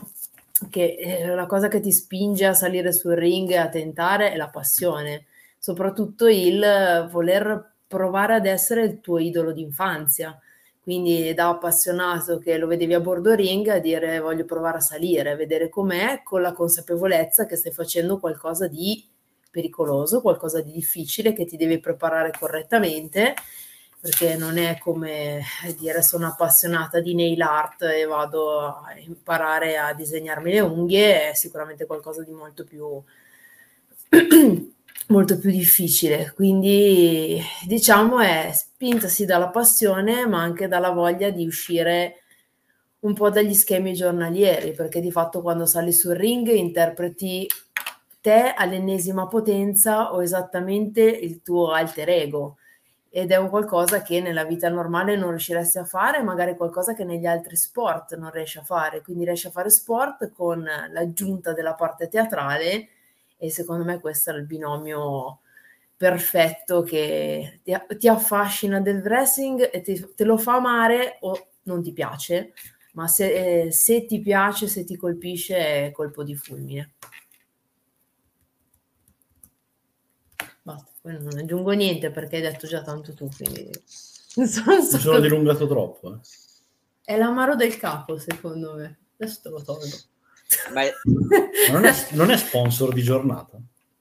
che 0.69 0.95
eh, 0.99 1.27
la 1.27 1.45
cosa 1.45 1.67
che 1.67 1.79
ti 1.79 1.91
spinge 1.91 2.45
a 2.45 2.53
salire 2.53 2.91
sul 2.91 3.13
ring 3.13 3.49
e 3.49 3.57
a 3.57 3.69
tentare 3.69 4.31
è 4.31 4.35
la 4.35 4.49
passione, 4.49 5.25
soprattutto 5.57 6.27
il 6.27 7.07
voler 7.11 7.73
provare 7.87 8.35
ad 8.35 8.45
essere 8.45 8.83
il 8.83 8.99
tuo 8.99 9.19
idolo 9.19 9.51
d'infanzia 9.51 10.39
quindi 10.85 11.33
da 11.33 11.49
appassionato 11.49 12.37
che 12.37 12.59
lo 12.59 12.67
vedevi 12.67 12.93
a 12.93 12.99
bordo 12.99 13.33
ring 13.33 13.67
a 13.69 13.79
dire 13.79 14.19
voglio 14.19 14.45
provare 14.45 14.77
a 14.77 14.81
salire, 14.81 15.35
vedere 15.35 15.67
com'è 15.67 16.21
con 16.23 16.43
la 16.43 16.53
consapevolezza 16.53 17.47
che 17.47 17.55
stai 17.55 17.71
facendo 17.71 18.19
qualcosa 18.19 18.67
di 18.67 19.03
pericoloso, 19.55 20.19
qualcosa 20.19 20.59
di 20.59 20.73
difficile 20.73 21.31
che 21.31 21.45
ti 21.45 21.55
devi 21.55 21.79
preparare 21.79 22.31
correttamente 22.37 23.35
perché 23.97 24.35
non 24.35 24.57
è 24.57 24.77
come 24.77 25.41
dire 25.79 26.03
sono 26.03 26.27
appassionata 26.27 26.99
di 26.99 27.15
nail 27.15 27.41
art 27.41 27.83
e 27.83 28.03
vado 28.05 28.59
a 28.59 28.93
imparare 28.97 29.77
a 29.77 29.93
disegnarmi 29.93 30.51
le 30.51 30.59
unghie, 30.59 31.29
è 31.31 31.33
sicuramente 31.33 31.87
qualcosa 31.87 32.21
di 32.21 32.31
molto 32.31 32.65
più 32.65 33.01
molto 35.07 35.39
più 35.39 35.49
difficile. 35.49 36.33
Quindi 36.35 37.41
diciamo 37.65 38.19
è 38.19 38.51
spintasi 38.53 39.25
dalla 39.25 39.49
passione, 39.49 40.27
ma 40.27 40.39
anche 40.39 40.67
dalla 40.67 40.91
voglia 40.91 41.31
di 41.31 41.47
uscire 41.47 42.21
un 42.99 43.13
po' 43.15 43.31
dagli 43.31 43.55
schemi 43.55 43.93
giornalieri, 43.93 44.73
perché 44.73 44.99
di 44.99 45.11
fatto 45.11 45.41
quando 45.41 45.65
sali 45.65 45.91
sul 45.91 46.13
ring 46.13 46.47
interpreti 46.49 47.47
te 48.25 48.55
all'ennesima 48.55 49.27
potenza 49.27 50.11
o 50.11 50.23
esattamente 50.23 51.03
il 51.03 51.43
tuo 51.43 51.69
alter 51.73 52.09
ego. 52.09 52.57
Ed 53.07 53.29
è 53.31 53.35
un 53.35 53.49
qualcosa 53.49 54.01
che 54.01 54.19
nella 54.19 54.45
vita 54.45 54.67
normale 54.67 55.15
non 55.15 55.29
riusciresti 55.29 55.77
a 55.77 55.85
fare, 55.85 56.23
magari 56.23 56.57
qualcosa 56.57 56.95
che 56.95 57.03
negli 57.03 57.27
altri 57.27 57.55
sport 57.55 58.15
non 58.15 58.31
riesci 58.31 58.57
a 58.57 58.63
fare. 58.63 59.03
Quindi 59.03 59.25
riesci 59.25 59.45
a 59.45 59.51
fare 59.51 59.69
sport 59.69 60.31
con 60.31 60.67
l'aggiunta 60.89 61.53
della 61.53 61.75
parte 61.75 62.07
teatrale 62.07 62.87
e 63.37 63.51
secondo 63.51 63.83
me 63.83 63.99
questo 63.99 64.31
è 64.31 64.33
il 64.33 64.45
binomio 64.45 65.41
perfetto 65.95 66.81
che 66.81 67.59
ti, 67.63 67.77
ti 67.99 68.07
affascina 68.07 68.81
del 68.81 69.01
wrestling 69.03 69.69
e 69.71 69.81
ti, 69.81 70.03
te 70.15 70.23
lo 70.23 70.37
fa 70.37 70.55
amare 70.55 71.17
o 71.21 71.49
non 71.63 71.83
ti 71.83 71.93
piace, 71.93 72.53
ma 72.93 73.07
se, 73.07 73.65
eh, 73.65 73.71
se 73.71 74.05
ti 74.07 74.19
piace, 74.19 74.65
se 74.67 74.83
ti 74.83 74.95
colpisce 74.97 75.57
è 75.85 75.91
colpo 75.91 76.23
di 76.23 76.35
fulmine. 76.35 76.93
Basta, 80.65 80.91
poi 81.05 81.21
non 81.21 81.37
aggiungo 81.37 81.71
niente 81.73 82.09
perché 82.09 82.37
hai 82.37 82.41
detto 82.41 82.65
già 82.65 82.81
tanto 82.81 83.13
tu, 83.13 83.29
quindi... 83.37 83.69
Mi 84.37 84.47
sono 84.47 85.19
dilungato 85.19 85.67
troppo. 85.67 86.15
Eh. 86.15 86.17
È 87.03 87.15
l'amaro 87.15 87.55
del 87.55 87.77
capo, 87.77 88.17
secondo 88.17 88.73
me. 88.73 88.97
Adesso 89.19 89.39
te 89.43 89.49
lo 89.49 89.61
tolgo. 89.61 89.95
Ma... 90.73 90.81
non, 91.71 91.85
è, 91.85 92.07
non, 92.13 92.31
è, 92.31 92.37
sponsor 92.37 92.91
di 92.91 93.03
giornata. 93.03 93.59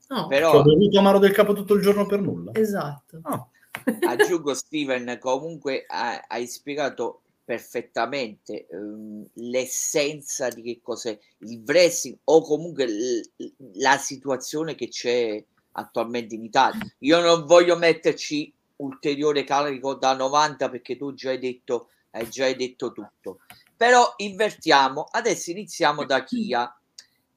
No. 0.08 0.26
Però... 0.28 0.50
Cioè, 0.50 0.60
ho 0.60 0.62
bevuto 0.62 0.98
amaro 0.98 1.18
del 1.18 1.32
capo 1.32 1.52
tutto 1.52 1.74
il 1.74 1.82
giorno 1.82 2.06
per 2.06 2.20
nulla. 2.20 2.52
Esatto. 2.54 3.20
Oh. 3.22 3.50
Aggiungo 4.08 4.54
Steven, 4.54 5.18
comunque 5.20 5.84
hai 5.86 6.46
spiegato 6.46 7.20
perfettamente 7.44 8.66
um, 8.70 9.22
l'essenza 9.34 10.48
di 10.48 10.62
che 10.62 10.80
cos'è 10.82 11.16
il 11.40 11.62
wrestling 11.66 12.16
o 12.24 12.40
comunque 12.40 12.88
l- 12.88 13.30
la 13.74 13.98
situazione 13.98 14.74
che 14.74 14.88
c'è 14.88 15.44
attualmente 15.74 16.34
in 16.34 16.44
Italia. 16.44 16.80
Io 16.98 17.20
non 17.20 17.46
voglio 17.46 17.76
metterci 17.76 18.52
ulteriore 18.76 19.44
carico 19.44 19.94
da 19.94 20.14
90 20.14 20.68
perché 20.68 20.96
tu 20.96 21.14
già 21.14 21.30
hai 21.30 21.38
detto, 21.38 21.90
hai 22.10 22.28
già 22.28 22.52
detto 22.52 22.92
tutto. 22.92 23.40
Però 23.76 24.14
invertiamo, 24.16 25.06
adesso 25.10 25.50
iniziamo 25.50 26.04
da 26.04 26.24
Kia. 26.24 26.76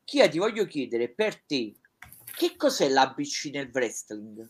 Kia, 0.04 0.30
ti 0.30 0.38
voglio 0.38 0.66
chiedere 0.66 1.10
per 1.10 1.42
te 1.42 1.76
che 2.38 2.56
cos'è 2.56 2.88
l'ABC 2.88 3.50
nel 3.52 3.72
wrestling? 3.74 4.48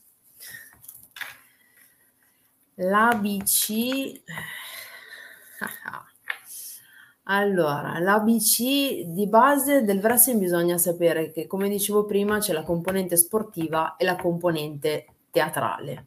L'ABC 2.75 4.21
Allora, 7.29 7.99
l'ABC 7.99 9.03
di 9.05 9.27
base 9.27 9.83
del 9.83 9.99
wrestling 9.99 10.39
bisogna 10.39 10.77
sapere 10.77 11.31
che, 11.31 11.45
come 11.45 11.67
dicevo 11.67 12.05
prima, 12.05 12.39
c'è 12.39 12.53
la 12.53 12.63
componente 12.63 13.17
sportiva 13.17 13.97
e 13.97 14.05
la 14.05 14.15
componente 14.15 15.07
teatrale. 15.29 16.05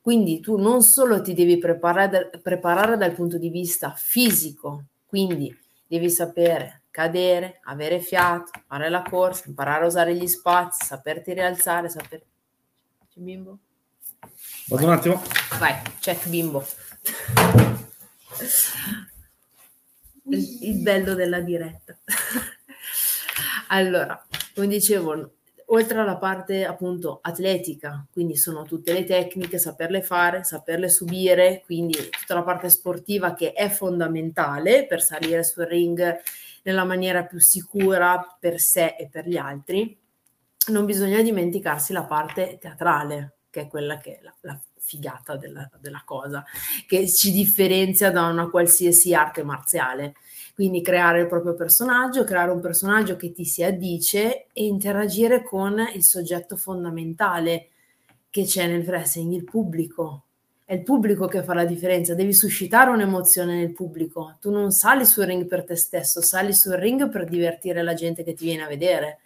Quindi 0.00 0.40
tu 0.40 0.56
non 0.56 0.82
solo 0.82 1.22
ti 1.22 1.32
devi 1.32 1.58
preparare, 1.58 2.28
preparare 2.42 2.96
dal 2.96 3.12
punto 3.12 3.38
di 3.38 3.50
vista 3.50 3.94
fisico, 3.96 4.86
quindi 5.06 5.56
devi 5.86 6.10
sapere 6.10 6.82
cadere, 6.90 7.60
avere 7.64 8.00
fiato, 8.00 8.50
fare 8.66 8.88
la 8.88 9.02
corsa, 9.02 9.44
imparare 9.46 9.84
a 9.84 9.86
usare 9.86 10.16
gli 10.16 10.26
spazi, 10.26 10.84
saperti 10.84 11.34
rialzare, 11.34 11.88
sapere... 11.88 12.26
C'è 13.12 13.20
bimbo? 13.20 13.58
Vado 14.66 14.86
un 14.86 14.92
attimo. 14.92 15.22
Vai, 15.60 15.74
check 16.00 16.26
bimbo. 16.26 16.66
Il, 20.24 20.82
bello 20.82 21.14
della 21.14 21.40
diretta. 21.40 21.96
allora, 23.68 24.24
come 24.54 24.66
dicevo, 24.68 25.32
oltre 25.66 25.98
alla 25.98 26.16
parte 26.16 26.64
appunto 26.64 27.18
atletica, 27.22 28.06
quindi 28.12 28.36
sono 28.36 28.62
tutte 28.64 28.92
le 28.92 29.04
tecniche, 29.04 29.58
saperle 29.58 30.02
fare, 30.02 30.44
saperle 30.44 30.88
subire, 30.88 31.62
quindi 31.64 31.94
tutta 32.10 32.34
la 32.34 32.42
parte 32.42 32.68
sportiva 32.68 33.34
che 33.34 33.52
è 33.52 33.68
fondamentale 33.68 34.86
per 34.86 35.02
salire 35.02 35.42
sul 35.42 35.64
ring 35.64 36.20
nella 36.64 36.84
maniera 36.84 37.24
più 37.24 37.40
sicura 37.40 38.36
per 38.38 38.60
sé 38.60 38.94
e 38.98 39.08
per 39.08 39.26
gli 39.26 39.36
altri. 39.36 39.98
Non 40.68 40.84
bisogna 40.84 41.20
dimenticarsi 41.22 41.92
la 41.92 42.04
parte 42.04 42.58
teatrale, 42.60 43.38
che 43.50 43.62
è 43.62 43.68
quella 43.68 43.98
che 43.98 44.18
è 44.18 44.22
la, 44.22 44.34
la 44.42 44.60
figata 44.96 45.36
della, 45.36 45.68
della 45.80 46.02
cosa, 46.04 46.44
che 46.86 47.08
ci 47.10 47.32
differenzia 47.32 48.10
da 48.10 48.26
una 48.26 48.50
qualsiasi 48.50 49.14
arte 49.14 49.42
marziale 49.42 50.14
quindi 50.54 50.82
creare 50.82 51.22
il 51.22 51.28
proprio 51.28 51.54
personaggio, 51.54 52.24
creare 52.24 52.50
un 52.50 52.60
personaggio 52.60 53.16
che 53.16 53.32
ti 53.32 53.44
si 53.44 53.62
addice 53.62 54.48
e 54.52 54.64
interagire 54.64 55.42
con 55.42 55.82
il 55.94 56.04
soggetto 56.04 56.56
fondamentale 56.56 57.68
che 58.28 58.44
c'è 58.44 58.66
nel 58.66 58.86
wrestling, 58.86 59.32
il 59.32 59.44
pubblico. 59.44 60.24
È 60.64 60.74
il 60.74 60.82
pubblico 60.82 61.26
che 61.26 61.42
fa 61.42 61.54
la 61.54 61.64
differenza, 61.64 62.14
devi 62.14 62.34
suscitare 62.34 62.90
un'emozione 62.90 63.56
nel 63.56 63.72
pubblico. 63.72 64.36
Tu 64.40 64.50
non 64.50 64.70
sali 64.70 65.04
sul 65.06 65.24
ring 65.24 65.46
per 65.46 65.64
te 65.64 65.74
stesso, 65.74 66.20
sali 66.20 66.54
sul 66.54 66.74
ring 66.74 67.08
per 67.08 67.24
divertire 67.24 67.82
la 67.82 67.94
gente 67.94 68.22
che 68.22 68.34
ti 68.34 68.44
viene 68.44 68.62
a 68.62 68.68
vedere. 68.68 69.20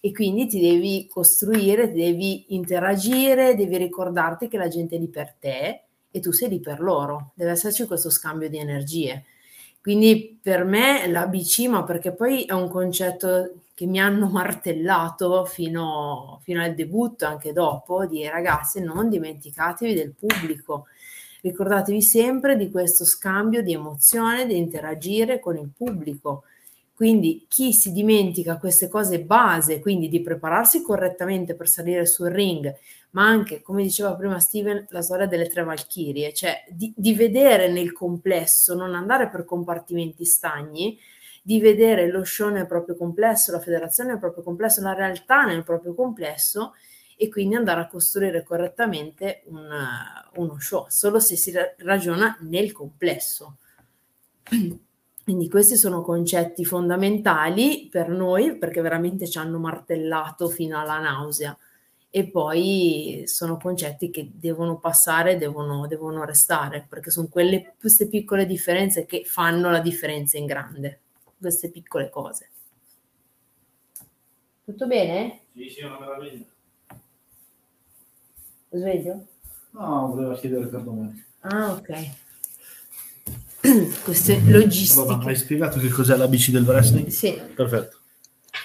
E 0.00 0.12
quindi 0.12 0.46
ti 0.46 0.60
devi 0.60 1.06
costruire, 1.06 1.92
devi 1.92 2.54
interagire, 2.54 3.54
devi 3.54 3.76
ricordarti 3.76 4.48
che 4.48 4.56
la 4.56 4.68
gente 4.68 4.96
è 4.96 4.98
lì 4.98 5.08
per 5.08 5.34
te 5.38 5.82
e 6.10 6.20
tu 6.20 6.32
sei 6.32 6.48
lì 6.48 6.60
per 6.60 6.80
loro, 6.80 7.32
deve 7.34 7.52
esserci 7.52 7.86
questo 7.86 8.10
scambio 8.10 8.48
di 8.48 8.58
energie. 8.58 9.24
Quindi 9.80 10.38
per 10.42 10.64
me 10.64 11.06
l'ABC, 11.06 11.66
ma 11.68 11.84
perché 11.84 12.12
poi 12.12 12.44
è 12.44 12.52
un 12.52 12.68
concetto 12.68 13.62
che 13.74 13.86
mi 13.86 13.98
hanno 13.98 14.28
martellato 14.30 15.44
fino, 15.44 16.40
fino 16.42 16.62
al 16.62 16.74
debutto, 16.74 17.26
anche 17.26 17.52
dopo, 17.52 18.06
di 18.06 18.26
ragazzi 18.28 18.80
non 18.80 19.08
dimenticatevi 19.08 19.94
del 19.94 20.12
pubblico, 20.12 20.86
ricordatevi 21.42 22.02
sempre 22.02 22.56
di 22.56 22.70
questo 22.70 23.04
scambio 23.04 23.62
di 23.62 23.72
emozione, 23.72 24.46
di 24.46 24.56
interagire 24.56 25.40
con 25.40 25.56
il 25.56 25.70
pubblico. 25.74 26.44
Quindi 27.00 27.46
chi 27.48 27.72
si 27.72 27.92
dimentica 27.92 28.58
queste 28.58 28.86
cose 28.86 29.22
base, 29.22 29.80
quindi 29.80 30.10
di 30.10 30.20
prepararsi 30.20 30.82
correttamente 30.82 31.54
per 31.54 31.66
salire 31.66 32.04
sul 32.04 32.28
ring, 32.28 32.70
ma 33.12 33.26
anche, 33.26 33.62
come 33.62 33.82
diceva 33.82 34.14
prima 34.14 34.38
Steven, 34.38 34.86
la 34.90 35.00
storia 35.00 35.24
delle 35.24 35.48
tre 35.48 35.64
valchirie, 35.64 36.34
cioè 36.34 36.62
di, 36.68 36.92
di 36.94 37.14
vedere 37.14 37.72
nel 37.72 37.92
complesso, 37.92 38.74
non 38.74 38.94
andare 38.94 39.30
per 39.30 39.46
compartimenti 39.46 40.26
stagni, 40.26 40.98
di 41.40 41.58
vedere 41.58 42.10
lo 42.10 42.22
show 42.22 42.50
nel 42.50 42.66
proprio 42.66 42.94
complesso, 42.96 43.50
la 43.50 43.60
federazione 43.60 44.10
nel 44.10 44.18
proprio 44.18 44.42
complesso, 44.42 44.82
la 44.82 44.92
realtà 44.92 45.46
nel 45.46 45.64
proprio 45.64 45.94
complesso 45.94 46.74
e 47.16 47.30
quindi 47.30 47.54
andare 47.54 47.80
a 47.80 47.88
costruire 47.88 48.42
correttamente 48.42 49.40
un, 49.46 49.70
uno 50.34 50.60
show, 50.60 50.84
solo 50.90 51.18
se 51.18 51.34
si 51.34 51.50
ragiona 51.78 52.36
nel 52.42 52.72
complesso. 52.72 53.56
Quindi 55.30 55.48
questi 55.48 55.76
sono 55.76 56.02
concetti 56.02 56.64
fondamentali 56.64 57.86
per 57.88 58.08
noi 58.08 58.58
perché 58.58 58.80
veramente 58.80 59.28
ci 59.28 59.38
hanno 59.38 59.60
martellato 59.60 60.48
fino 60.48 60.76
alla 60.76 60.98
nausea 60.98 61.56
e 62.10 62.26
poi 62.28 63.22
sono 63.26 63.56
concetti 63.56 64.10
che 64.10 64.28
devono 64.34 64.80
passare, 64.80 65.38
devono, 65.38 65.86
devono 65.86 66.24
restare, 66.24 66.84
perché 66.88 67.12
sono 67.12 67.28
quelle, 67.28 67.74
queste 67.78 68.08
piccole 68.08 68.44
differenze 68.44 69.06
che 69.06 69.22
fanno 69.24 69.70
la 69.70 69.78
differenza 69.78 70.36
in 70.36 70.46
grande, 70.46 70.98
queste 71.38 71.70
piccole 71.70 72.10
cose. 72.10 72.48
Tutto 74.64 74.88
bene? 74.88 75.42
Sì, 75.54 75.70
sì, 75.70 75.84
una 75.84 76.00
meraviglia. 76.00 76.44
Sveglio? 78.70 79.26
No, 79.70 80.08
voleva 80.08 80.34
chiedere 80.34 80.66
perdono. 80.66 81.14
Ah, 81.42 81.70
ok. 81.74 82.29
Queste 84.04 84.40
logistiche. 84.44 85.00
Allora, 85.00 85.28
hai 85.28 85.36
spiegato 85.36 85.78
che 85.78 85.88
cos'è 85.88 86.16
l'ABC 86.16 86.50
del 86.50 86.64
wrestling? 86.64 87.08
Sì. 87.08 87.40
Perfetto. 87.54 87.98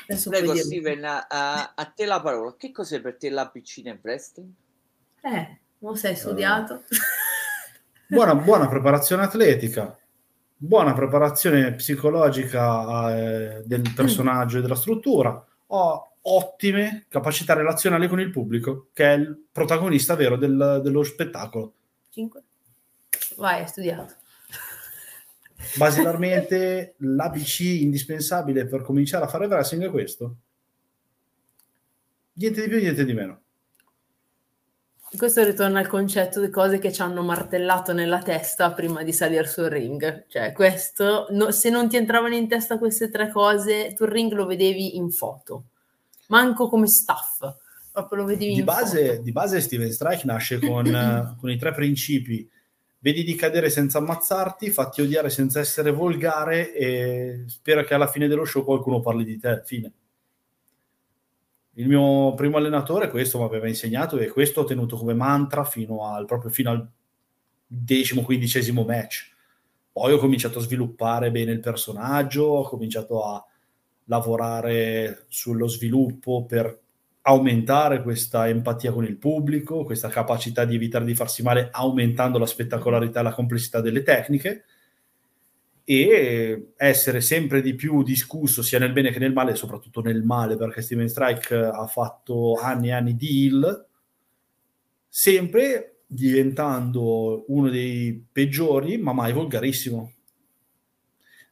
Adesso 0.07 0.29
Prego 0.29 0.55
Steven, 0.55 1.03
a, 1.03 1.73
a, 1.75 1.85
te 1.85 2.05
la 2.05 2.21
parola. 2.21 2.55
Che 2.57 2.71
cos'è 2.71 3.01
per 3.01 3.17
te 3.17 3.29
l'ABC 3.29 3.81
nel 3.83 3.99
wrestling? 4.01 4.49
Eh, 5.21 5.59
non 5.79 5.97
sei 5.97 6.15
studiato? 6.15 6.83
Uh, 6.89 6.95
buona, 8.07 8.35
buona 8.41 8.67
preparazione 8.67 9.23
atletica, 9.23 9.97
buona 10.55 10.93
preparazione 10.93 11.73
psicologica 11.73 13.17
eh, 13.17 13.63
del 13.65 13.91
personaggio 13.95 14.59
e 14.59 14.61
della 14.61 14.75
struttura, 14.75 15.43
ho 15.67 16.11
ottime 16.21 17.05
capacità 17.07 17.53
relazionali 17.53 18.07
con 18.07 18.19
il 18.19 18.31
pubblico, 18.31 18.89
che 18.93 19.05
è 19.05 19.13
il 19.13 19.45
protagonista 19.51 20.15
vero 20.15 20.37
del, 20.37 20.79
dello 20.83 21.03
spettacolo. 21.03 21.73
5. 22.11 22.43
Vai, 23.37 23.61
hai 23.61 23.67
studiato. 23.67 24.13
Basilarmente 25.77 26.95
l'ABC 27.00 27.60
indispensabile 27.60 28.65
per 28.65 28.81
cominciare 28.81 29.25
a 29.25 29.27
fare 29.27 29.48
wrestling 29.48 29.86
è 29.86 29.89
questo. 29.89 30.36
Niente 32.34 32.62
di 32.62 32.67
più, 32.67 32.79
niente 32.79 33.05
di 33.05 33.13
meno. 33.13 33.41
Questo 35.17 35.43
ritorna 35.43 35.79
al 35.79 35.88
concetto 35.88 36.41
di 36.41 36.50
cose 36.50 36.77
che 36.77 36.91
ci 36.91 37.01
hanno 37.01 37.24
martellato 37.24 37.93
nella 37.93 38.22
testa 38.22 38.74
prima 38.74 39.03
di 39.03 39.13
salire 39.13 39.48
sul 39.48 39.65
ring. 39.65 40.25
Cioè, 40.27 40.51
questo, 40.51 41.27
no, 41.29 41.51
se 41.51 41.70
non 41.70 41.87
ti 41.87 41.96
entravano 41.96 42.35
in 42.35 42.50
testa 42.50 42.77
queste 42.77 43.09
tre 43.09 43.31
cose, 43.31 43.94
tu 43.94 44.03
il 44.03 44.09
ring 44.09 44.33
lo 44.33 44.46
vedevi 44.46 44.98
in 44.98 45.11
foto, 45.11 45.66
manco 46.27 46.68
come 46.68 46.87
staff. 46.87 47.39
Proprio 47.92 48.20
lo 48.20 48.25
vedevi 48.25 48.55
di 48.55 48.63
base, 48.63 49.07
foto. 49.07 49.22
Di 49.22 49.31
base 49.31 49.61
Steven 49.61 49.92
Strike 49.92 50.25
nasce 50.25 50.59
con, 50.59 51.35
con 51.39 51.50
i 51.50 51.57
tre 51.57 51.72
principi 51.72 52.50
vedi 53.05 53.24
di 53.24 53.35
cadere 53.35 53.70
senza 53.70 54.00
ammazzarti, 54.00 54.72
fatti 54.72 55.01
odiare 55.01 55.29
senza 55.29 55.59
essere 55.59 55.91
volgare 55.91 56.74
e 56.74 57.44
spera 57.46 57.83
che 57.83 57.94
alla 57.94 58.07
fine 58.07 58.27
dello 58.27 58.46
show 58.46 58.63
qualcuno 58.63 59.00
parli 59.00 59.24
di 59.24 59.37
te. 59.37 59.61
Fine. 59.63 59.94
Il 61.74 61.87
mio 61.87 62.33
primo 62.33 62.57
allenatore 62.57 63.11
questo 63.11 63.37
mi 63.37 63.44
aveva 63.44 63.68
insegnato 63.68 64.18
e 64.18 64.29
questo 64.29 64.61
ho 64.61 64.63
tenuto 64.63 64.98
come 64.98 65.13
mantra 65.13 65.63
fino 65.65 66.03
al, 66.07 66.25
proprio 66.25 66.50
fino 66.50 66.72
al 66.72 66.89
decimo, 67.68 68.24
quindicesimo 68.24 68.83
match. 68.83 69.31
Poi 69.91 70.11
ho 70.11 70.18
cominciato 70.18 70.57
a 70.57 70.63
sviluppare 70.63 71.29
bene 71.29 71.51
il 71.51 71.59
personaggio, 71.59 72.44
ho 72.44 72.63
cominciato 72.68 73.24
a 73.24 73.46
lavorare 74.05 75.25
sullo 75.27 75.68
sviluppo 75.68 76.46
per 76.46 76.84
aumentare 77.27 78.03
questa 78.03 78.48
empatia 78.48 78.92
con 78.92 79.03
il 79.03 79.18
pubblico, 79.18 79.83
questa 79.83 80.09
capacità 80.09 80.64
di 80.64 80.75
evitare 80.75 81.05
di 81.05 81.16
farsi 81.16 81.42
male 81.42 81.70
aumentando 81.72 82.38
la 82.38 82.46
spettacolarità 82.46 83.20
e 83.20 83.24
la 83.24 83.33
complessità 83.33 83.81
delle 83.81 84.03
tecniche 84.03 84.66
e 85.83 86.74
essere 86.75 87.22
sempre 87.22 87.61
di 87.61 87.74
più 87.74 88.03
discusso 88.03 88.61
sia 88.61 88.77
nel 88.77 88.92
bene 88.92 89.11
che 89.11 89.18
nel 89.18 89.33
male, 89.33 89.55
soprattutto 89.55 90.01
nel 90.01 90.24
male, 90.24 90.55
perché 90.55 90.81
Steven 90.81 91.09
Strike 91.09 91.55
ha 91.55 91.88
fatto 91.88 92.55
anni 92.55 92.90
e 92.90 92.92
anni 92.92 93.16
di 93.16 93.46
heal, 93.46 93.88
sempre 95.07 96.01
diventando 96.05 97.46
uno 97.48 97.70
dei 97.70 98.24
peggiori, 98.31 98.98
ma 98.98 99.14
mai 99.14 99.33
volgarissimo. 99.33 100.11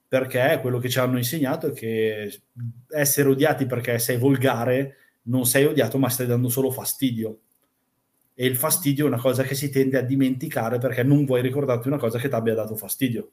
Perché 0.07 0.59
quello 0.61 0.77
che 0.77 0.89
ci 0.89 0.99
hanno 0.99 1.17
insegnato 1.17 1.67
è 1.67 1.71
che 1.73 2.41
essere 2.89 3.29
odiati 3.29 3.65
perché 3.65 3.97
sei 3.97 4.17
volgare 4.17 4.97
non 5.23 5.45
sei 5.45 5.65
odiato 5.65 5.97
ma 5.97 6.09
stai 6.09 6.27
dando 6.27 6.49
solo 6.49 6.71
fastidio. 6.71 7.39
E 8.35 8.45
il 8.45 8.55
fastidio 8.55 9.05
è 9.05 9.07
una 9.07 9.19
cosa 9.19 9.43
che 9.43 9.53
si 9.53 9.69
tende 9.69 9.97
a 9.97 10.01
dimenticare 10.01 10.79
perché 10.79 11.03
non 11.03 11.25
vuoi 11.25 11.41
ricordarti 11.41 11.87
una 11.87 11.99
cosa 11.99 12.17
che 12.17 12.29
ti 12.29 12.35
abbia 12.35 12.55
dato 12.55 12.75
fastidio. 12.75 13.29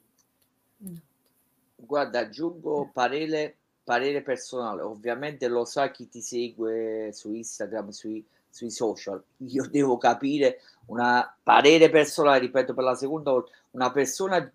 Guarda, 1.75 2.19
aggiungo 2.19 2.91
parere, 2.93 3.57
parere 3.83 4.21
personale. 4.21 4.81
Ovviamente 4.83 5.47
lo 5.47 5.65
sa 5.65 5.89
chi 5.89 6.07
ti 6.07 6.21
segue 6.21 7.09
su 7.13 7.33
Instagram, 7.33 7.89
sui, 7.89 8.23
sui 8.47 8.69
social. 8.69 9.21
Io 9.37 9.67
devo 9.67 9.97
capire 9.97 10.59
una 10.85 11.35
parere 11.41 11.89
personale, 11.89 12.39
ripeto 12.39 12.73
per 12.75 12.83
la 12.83 12.95
seconda 12.95 13.31
volta, 13.31 13.51
una 13.71 13.91
persona 13.91 14.51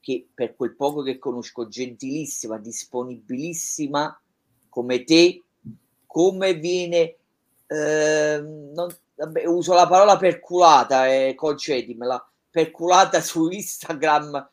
che 0.00 0.26
per 0.32 0.56
quel 0.56 0.74
poco 0.74 1.02
che 1.02 1.18
conosco, 1.18 1.68
gentilissima, 1.68 2.58
disponibilissima 2.58 4.20
come 4.68 5.04
te, 5.04 5.42
come 6.12 6.52
viene, 6.52 7.16
eh, 7.66 8.38
non, 8.38 8.94
vabbè, 9.14 9.46
uso 9.46 9.72
la 9.72 9.88
parola 9.88 10.18
perculata, 10.18 11.10
eh, 11.10 11.34
concedimela, 11.34 12.22
perculata 12.50 13.18
su 13.24 13.48
Instagram, 13.48 14.50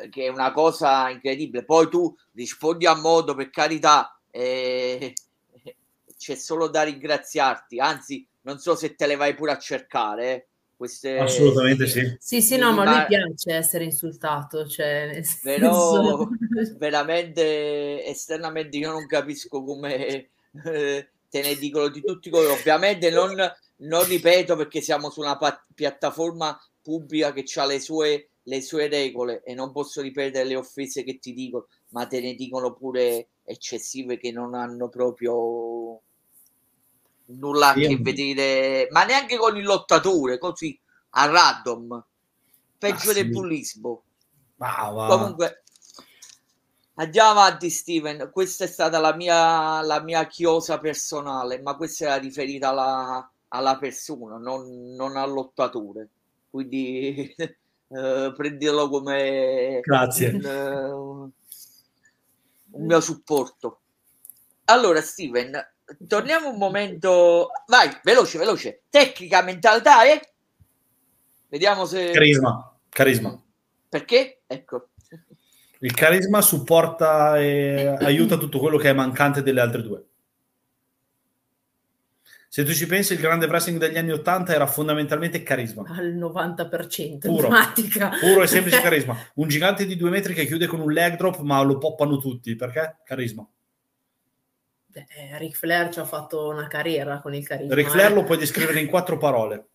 eh, 0.00 0.08
che 0.08 0.24
è 0.24 0.28
una 0.28 0.52
cosa 0.52 1.10
incredibile. 1.10 1.66
Poi 1.66 1.90
tu 1.90 2.16
rispondi 2.32 2.86
a 2.86 2.94
modo, 2.94 3.34
per 3.34 3.50
carità, 3.50 4.18
eh, 4.30 5.12
c'è 6.16 6.34
solo 6.34 6.68
da 6.68 6.82
ringraziarti, 6.84 7.78
anzi 7.78 8.26
non 8.44 8.58
so 8.58 8.74
se 8.74 8.94
te 8.94 9.06
le 9.06 9.16
vai 9.16 9.34
pure 9.34 9.52
a 9.52 9.58
cercare. 9.58 10.34
Eh. 10.34 10.46
Queste, 10.74 11.18
Assolutamente 11.18 11.86
sì. 11.86 12.16
Sì, 12.18 12.40
sì, 12.40 12.56
no, 12.56 12.72
ma 12.72 12.84
a 12.84 12.96
lui 12.96 13.06
piace 13.06 13.52
essere 13.52 13.84
insultato, 13.84 14.66
cioè, 14.66 15.20
però 15.42 16.26
veramente 16.76 18.04
esternamente 18.04 18.78
io 18.78 18.90
non 18.90 19.06
capisco 19.06 19.62
come 19.62 20.30
eh, 20.64 21.08
te 21.28 21.42
ne 21.42 21.54
dicono 21.56 21.88
di 21.88 22.02
tutti 22.02 22.28
i 22.28 22.30
colori. 22.30 22.52
Ovviamente 22.52 23.10
non, 23.10 23.34
non, 23.76 24.04
ripeto 24.04 24.56
perché 24.56 24.80
siamo 24.80 25.10
su 25.10 25.20
una 25.20 25.36
pat- 25.36 25.64
piattaforma 25.74 26.58
pubblica 26.82 27.32
che 27.32 27.44
ha 27.54 27.64
le 27.64 27.80
sue, 27.80 28.28
le 28.42 28.60
sue 28.60 28.88
regole 28.88 29.42
e 29.44 29.54
non 29.54 29.72
posso 29.72 30.00
ripetere 30.00 30.44
le 30.44 30.56
offese 30.56 31.04
che 31.04 31.18
ti 31.18 31.32
dicono, 31.32 31.68
ma 31.90 32.06
te 32.06 32.20
ne 32.20 32.34
dicono 32.34 32.72
pure 32.74 33.28
eccessive 33.44 34.18
che 34.18 34.30
non 34.30 34.54
hanno 34.54 34.88
proprio 34.88 36.00
nulla 37.26 37.68
a 37.68 37.74
che 37.74 37.96
vedere, 37.98 38.88
ma 38.90 39.04
neanche 39.04 39.36
con 39.36 39.56
il 39.56 39.64
lottatore, 39.64 40.38
così 40.38 40.78
a 41.10 41.26
random, 41.26 42.04
peggio 42.78 43.10
ah, 43.10 43.14
del 43.14 43.28
bullismo. 43.30 44.02
Comunque, 44.56 45.61
Andiamo 46.94 47.30
avanti, 47.30 47.70
Steven. 47.70 48.30
Questa 48.30 48.64
è 48.64 48.66
stata 48.66 48.98
la 48.98 49.14
mia, 49.14 49.80
la 49.80 50.02
mia 50.02 50.26
chiosa 50.26 50.78
personale, 50.78 51.60
ma 51.60 51.74
questa 51.74 52.04
era 52.04 52.16
riferita 52.16 52.68
alla, 52.68 53.30
alla 53.48 53.78
persona, 53.78 54.36
non, 54.36 54.94
non 54.94 55.16
al 55.16 55.32
lottatore. 55.32 56.08
Quindi 56.50 57.34
eh, 57.38 58.32
prendilo 58.36 58.90
come 58.90 59.80
Grazie. 59.82 60.28
Un, 60.28 60.44
uh, 60.44 61.32
un 62.78 62.84
mio 62.84 63.00
supporto. 63.00 63.80
Allora, 64.64 65.00
Steven, 65.00 65.58
torniamo 66.06 66.50
un 66.50 66.58
momento. 66.58 67.50
Vai, 67.68 67.88
veloce, 68.02 68.38
veloce. 68.38 68.82
Tecnica, 68.90 69.42
mentalità 69.42 70.04
e... 70.04 70.20
Vediamo 71.48 71.86
se... 71.86 72.10
Carisma. 72.10 72.74
Carisma. 72.90 73.42
Perché? 73.88 74.42
Ecco. 74.46 74.88
Il 75.82 75.94
carisma 75.94 76.40
supporta 76.40 77.38
e 77.38 77.86
aiuta 78.00 78.36
tutto 78.36 78.58
quello 78.58 78.76
che 78.76 78.90
è 78.90 78.92
mancante 78.92 79.42
delle 79.42 79.60
altre 79.60 79.82
due. 79.82 80.04
Se 82.48 82.64
tu 82.64 82.72
ci 82.72 82.86
pensi, 82.86 83.14
il 83.14 83.18
grande 83.18 83.46
wrestling 83.46 83.78
degli 83.78 83.96
anni 83.96 84.12
80 84.12 84.52
era 84.52 84.66
fondamentalmente 84.66 85.42
carisma. 85.42 85.84
Al 85.88 86.14
90% 86.14 87.18
Puro. 87.20 87.48
Puro 88.20 88.42
e 88.42 88.46
semplice 88.46 88.78
carisma. 88.82 89.16
Un 89.36 89.48
gigante 89.48 89.86
di 89.86 89.96
due 89.96 90.10
metri 90.10 90.34
che 90.34 90.44
chiude 90.44 90.66
con 90.66 90.80
un 90.80 90.92
leg 90.92 91.16
drop, 91.16 91.38
ma 91.38 91.62
lo 91.62 91.78
poppano 91.78 92.18
tutti. 92.18 92.54
Perché? 92.54 92.98
Carisma. 93.04 93.48
Eh, 94.92 95.38
Ric 95.38 95.56
Flair 95.56 95.90
ci 95.90 96.00
ha 96.00 96.04
fatto 96.04 96.48
una 96.48 96.66
carriera 96.68 97.20
con 97.20 97.34
il 97.34 97.46
carisma. 97.46 97.74
Ric 97.74 97.88
Flair 97.88 98.10
eh. 98.10 98.14
lo 98.16 98.24
puoi 98.24 98.36
descrivere 98.36 98.80
in 98.80 98.86
quattro 98.88 99.16
parole. 99.16 99.68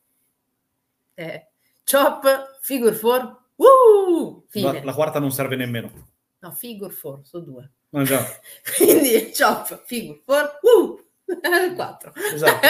Eh, 1.16 1.48
chop, 1.84 2.60
figure 2.62 2.94
four, 2.94 3.37
uh. 3.58 4.46
La, 4.54 4.84
la 4.84 4.94
quarta 4.94 5.20
non 5.20 5.32
serve 5.32 5.56
nemmeno. 5.56 5.92
No, 6.40 6.52
figure 6.52 6.94
four, 6.94 7.22
sono 7.26 7.44
due. 7.44 7.72
Ma 7.90 8.04
già, 8.04 8.24
Quindi 8.78 9.32
chop, 9.38 9.84
figure 9.86 10.22
four, 10.26 10.60
uh, 10.62 11.06
quattro. 11.76 12.14
esatto. 12.34 12.68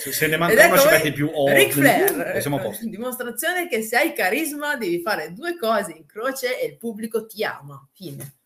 Se, 0.00 0.12
se 0.12 0.26
ne 0.26 0.36
manca 0.36 0.54
una 0.54 0.64
ecco 0.64 0.78
ci 0.78 0.88
metti 0.88 1.12
più 1.12 1.30
O. 1.32 1.52
Ric 1.52 1.72
Flair, 1.72 2.40
siamo 2.40 2.58
a 2.58 2.60
posto. 2.60 2.88
dimostrazione 2.88 3.68
che 3.68 3.82
se 3.82 3.96
hai 3.96 4.12
carisma 4.12 4.76
devi 4.76 5.00
fare 5.00 5.32
due 5.32 5.56
cose 5.56 5.92
in 5.92 6.06
croce 6.06 6.60
e 6.60 6.66
il 6.66 6.76
pubblico 6.76 7.26
ti 7.26 7.44
ama. 7.44 7.86
Fine. 7.92 8.36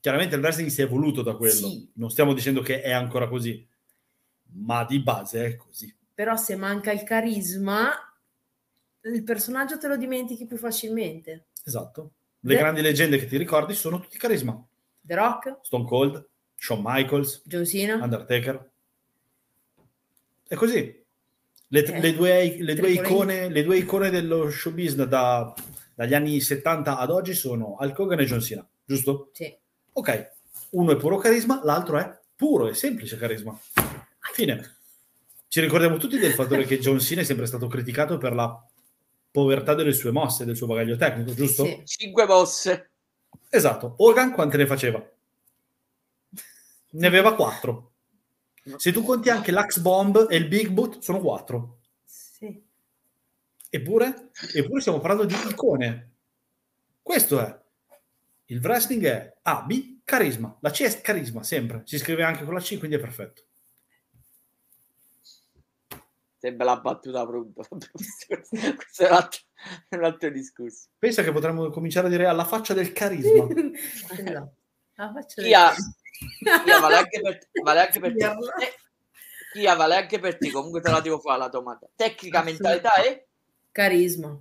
Chiaramente 0.00 0.36
il 0.36 0.40
wrestling 0.40 0.70
si 0.70 0.80
è 0.80 0.84
evoluto 0.84 1.22
da 1.22 1.34
quello. 1.34 1.54
Sì. 1.54 1.90
Non 1.94 2.10
stiamo 2.10 2.32
dicendo 2.32 2.60
che 2.60 2.82
è 2.82 2.92
ancora 2.92 3.28
così. 3.28 3.66
Ma 4.50 4.84
di 4.84 5.00
base 5.00 5.44
è 5.44 5.56
così. 5.56 5.94
Però 6.14 6.36
se 6.36 6.56
manca 6.56 6.90
il 6.92 7.02
carisma, 7.02 8.07
il 9.12 9.22
personaggio 9.24 9.78
te 9.78 9.88
lo 9.88 9.96
dimentichi 9.96 10.46
più 10.46 10.56
facilmente. 10.56 11.46
Esatto. 11.64 12.12
Le 12.40 12.54
Beh. 12.54 12.58
grandi 12.60 12.80
leggende 12.82 13.18
che 13.18 13.26
ti 13.26 13.36
ricordi 13.36 13.74
sono 13.74 14.00
tutti 14.00 14.16
carisma. 14.18 14.60
The 15.00 15.14
Rock, 15.14 15.58
Stone 15.62 15.84
Cold, 15.86 16.28
Shawn 16.56 16.80
Michaels, 16.84 17.42
John 17.44 17.64
Cena, 17.66 17.94
Undertaker. 18.02 18.70
È 20.46 20.54
così. 20.54 21.04
Le, 21.70 21.84
Eh, 21.84 22.00
le 22.00 22.14
due, 22.14 22.56
le 22.60 22.74
due 22.74 22.90
icone, 22.90 23.48
le 23.50 23.62
due 23.62 23.76
icone 23.76 24.08
dello 24.10 24.48
show 24.50 24.72
business 24.72 25.06
da- 25.06 25.52
dagli 25.94 26.14
anni 26.14 26.40
70 26.40 26.96
ad 26.96 27.10
oggi 27.10 27.34
sono 27.34 27.76
Hulk 27.78 27.98
Hogan 27.98 28.20
e 28.20 28.24
John 28.24 28.40
Cena, 28.40 28.66
giusto? 28.84 29.30
sì. 29.32 29.54
Ok, 29.92 30.30
uno 30.70 30.92
è 30.92 30.96
puro 30.96 31.18
carisma, 31.18 31.60
l'altro 31.64 31.98
è 31.98 32.18
puro 32.36 32.68
e 32.68 32.74
semplice 32.74 33.16
carisma. 33.18 33.58
Fine. 34.32 34.76
Ci 35.48 35.60
ricordiamo 35.60 35.96
tutti 35.96 36.18
del 36.18 36.32
fattore 36.34 36.64
che 36.64 36.78
John 36.78 37.00
Cena 37.00 37.22
è 37.22 37.24
sempre 37.24 37.46
stato 37.46 37.66
criticato 37.66 38.16
per 38.16 38.32
la 38.32 38.64
povertà 39.30 39.74
delle 39.74 39.92
sue 39.92 40.10
mosse, 40.10 40.44
del 40.44 40.56
suo 40.56 40.66
bagaglio 40.66 40.96
tecnico, 40.96 41.34
giusto? 41.34 41.64
Sì. 41.64 41.82
Cinque 41.84 42.26
mosse. 42.26 42.90
Esatto. 43.48 43.94
Hogan 43.98 44.32
quante 44.32 44.56
ne 44.56 44.66
faceva? 44.66 45.12
Ne 46.90 47.06
aveva 47.06 47.34
quattro. 47.34 47.92
Se 48.76 48.92
tu 48.92 49.02
conti 49.02 49.30
anche 49.30 49.50
l'Axe 49.50 49.80
Bomb 49.80 50.26
e 50.28 50.36
il 50.36 50.48
Big 50.48 50.68
Boot, 50.68 50.98
sono 51.00 51.20
quattro. 51.20 51.78
Sì. 52.04 52.62
Eppure, 53.70 54.30
eppure 54.54 54.80
stiamo 54.80 55.00
parlando 55.00 55.24
di 55.24 55.34
icone. 55.48 56.12
Questo 57.02 57.40
è. 57.40 57.60
Il 58.46 58.60
wrestling 58.60 59.04
è 59.04 59.36
A, 59.42 59.62
B, 59.62 60.00
carisma. 60.04 60.56
La 60.60 60.70
C 60.70 60.82
è 60.82 61.00
carisma, 61.00 61.42
sempre. 61.42 61.82
Si 61.84 61.98
scrive 61.98 62.22
anche 62.22 62.44
con 62.44 62.54
la 62.54 62.60
C, 62.60 62.78
quindi 62.78 62.96
è 62.96 63.00
perfetto. 63.00 63.44
Sembra 66.38 66.66
la 66.66 66.80
battuta 66.80 67.26
pronta. 67.26 67.62
Questo 67.66 69.02
è 69.02 69.08
un 69.08 69.12
altro, 69.12 69.40
un 69.90 70.04
altro 70.04 70.30
discorso. 70.30 70.88
Pensa 70.98 71.22
che 71.24 71.32
potremmo 71.32 71.68
cominciare 71.70 72.06
a 72.06 72.10
dire 72.10 72.26
alla 72.26 72.44
faccia 72.44 72.74
del 72.74 72.92
carisma. 72.92 73.48
Esatto. 74.10 74.52
La 74.94 75.12
faccio 75.12 75.42
Chi 75.42 75.52
ha, 75.52 75.70
vedere. 75.70 76.62
chi 76.64 76.70
ha 76.70 76.80
vale 76.80 76.96
anche 76.96 77.20
per, 77.20 77.38
vale 77.62 77.80
anche 77.80 78.00
per 78.00 78.16
te. 78.16 78.24
Eh, 78.24 78.74
Chi 79.52 79.66
ha 79.66 79.74
vale 79.74 79.96
anche 79.96 80.18
per 80.18 80.38
te. 80.38 80.50
Comunque 80.50 80.80
te 80.80 80.90
la 80.90 81.00
devo 81.00 81.18
fare 81.18 81.38
la 81.38 81.48
domanda. 81.48 81.88
Tecnica, 81.94 82.42
mentalità 82.42 82.94
e... 83.02 83.26
Carisma. 83.72 84.40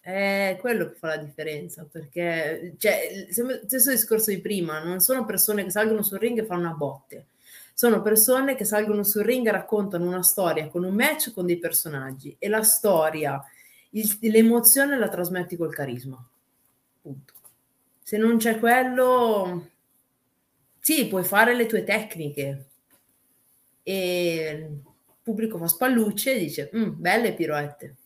È 0.00 0.58
quello 0.60 0.90
che 0.90 0.96
fa 0.96 1.08
la 1.08 1.16
differenza, 1.16 1.86
perché 1.90 2.74
cioè, 2.76 3.26
sempre- 3.30 3.62
stesso 3.64 3.90
discorso 3.90 4.30
di 4.30 4.40
prima, 4.40 4.82
non 4.82 5.00
sono 5.00 5.24
persone 5.24 5.64
che 5.64 5.70
salgono 5.70 6.02
sul 6.02 6.18
ring 6.18 6.38
e 6.38 6.44
fanno 6.44 6.68
a 6.68 6.74
botte, 6.74 7.26
sono 7.74 8.00
persone 8.00 8.54
che 8.54 8.64
salgono 8.64 9.02
sul 9.02 9.24
ring 9.24 9.46
e 9.46 9.50
raccontano 9.50 10.06
una 10.06 10.22
storia 10.22 10.68
con 10.68 10.84
un 10.84 10.94
match 10.94 11.32
con 11.32 11.44
dei 11.46 11.58
personaggi 11.58 12.34
e 12.38 12.48
la 12.48 12.62
storia, 12.62 13.42
il- 13.90 14.18
l'emozione 14.22 14.96
la 14.96 15.08
trasmetti 15.08 15.56
col 15.56 15.74
carisma. 15.74 16.24
Punto. 17.02 17.32
Se 18.02 18.16
non 18.16 18.36
c'è 18.36 18.58
quello, 18.58 19.68
sì, 20.78 21.08
puoi 21.08 21.24
fare 21.24 21.54
le 21.54 21.66
tue 21.66 21.82
tecniche 21.84 22.66
e 23.82 24.68
il 24.70 24.92
pubblico 25.22 25.58
fa 25.58 25.66
spallucce 25.66 26.34
e 26.34 26.38
dice, 26.38 26.70
"Mm, 26.76 27.00
belle 27.00 27.34
piroette. 27.34 27.96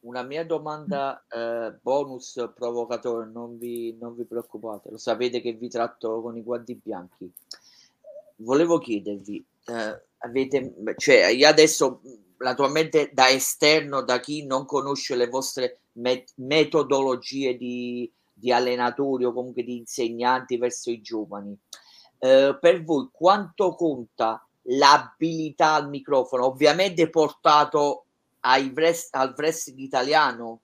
Una 0.00 0.22
mia 0.22 0.44
domanda 0.44 1.24
eh, 1.30 1.78
bonus 1.80 2.50
provocatore, 2.54 3.26
non 3.26 3.56
vi, 3.58 3.96
non 3.98 4.14
vi 4.14 4.24
preoccupate, 4.24 4.90
lo 4.90 4.98
sapete 4.98 5.40
che 5.40 5.52
vi 5.54 5.68
tratto 5.68 6.20
con 6.20 6.36
i 6.36 6.42
guanti 6.42 6.74
bianchi. 6.74 7.32
Volevo 8.36 8.78
chiedervi, 8.78 9.44
eh, 9.66 10.02
avete, 10.18 10.74
cioè 10.96 11.26
io 11.26 11.48
adesso 11.48 12.00
naturalmente 12.38 13.10
da 13.12 13.28
esterno, 13.28 14.02
da 14.02 14.20
chi 14.20 14.44
non 14.44 14.66
conosce 14.66 15.14
le 15.14 15.28
vostre 15.28 15.78
met- 15.92 16.32
metodologie 16.36 17.56
di, 17.56 18.10
di 18.32 18.52
allenatori 18.52 19.24
o 19.24 19.32
comunque 19.32 19.62
di 19.62 19.76
insegnanti 19.76 20.56
verso 20.56 20.90
i 20.90 21.00
giovani, 21.00 21.56
eh, 22.18 22.56
per 22.60 22.84
voi 22.84 23.08
quanto 23.12 23.74
conta 23.74 24.44
l'abilità 24.62 25.74
al 25.74 25.88
microfono? 25.88 26.46
Ovviamente 26.46 27.08
portato 27.10 28.04
ai 28.40 28.72
wrest- 28.74 29.14
al 29.14 29.34
wrestling 29.36 29.78
italiano, 29.78 30.60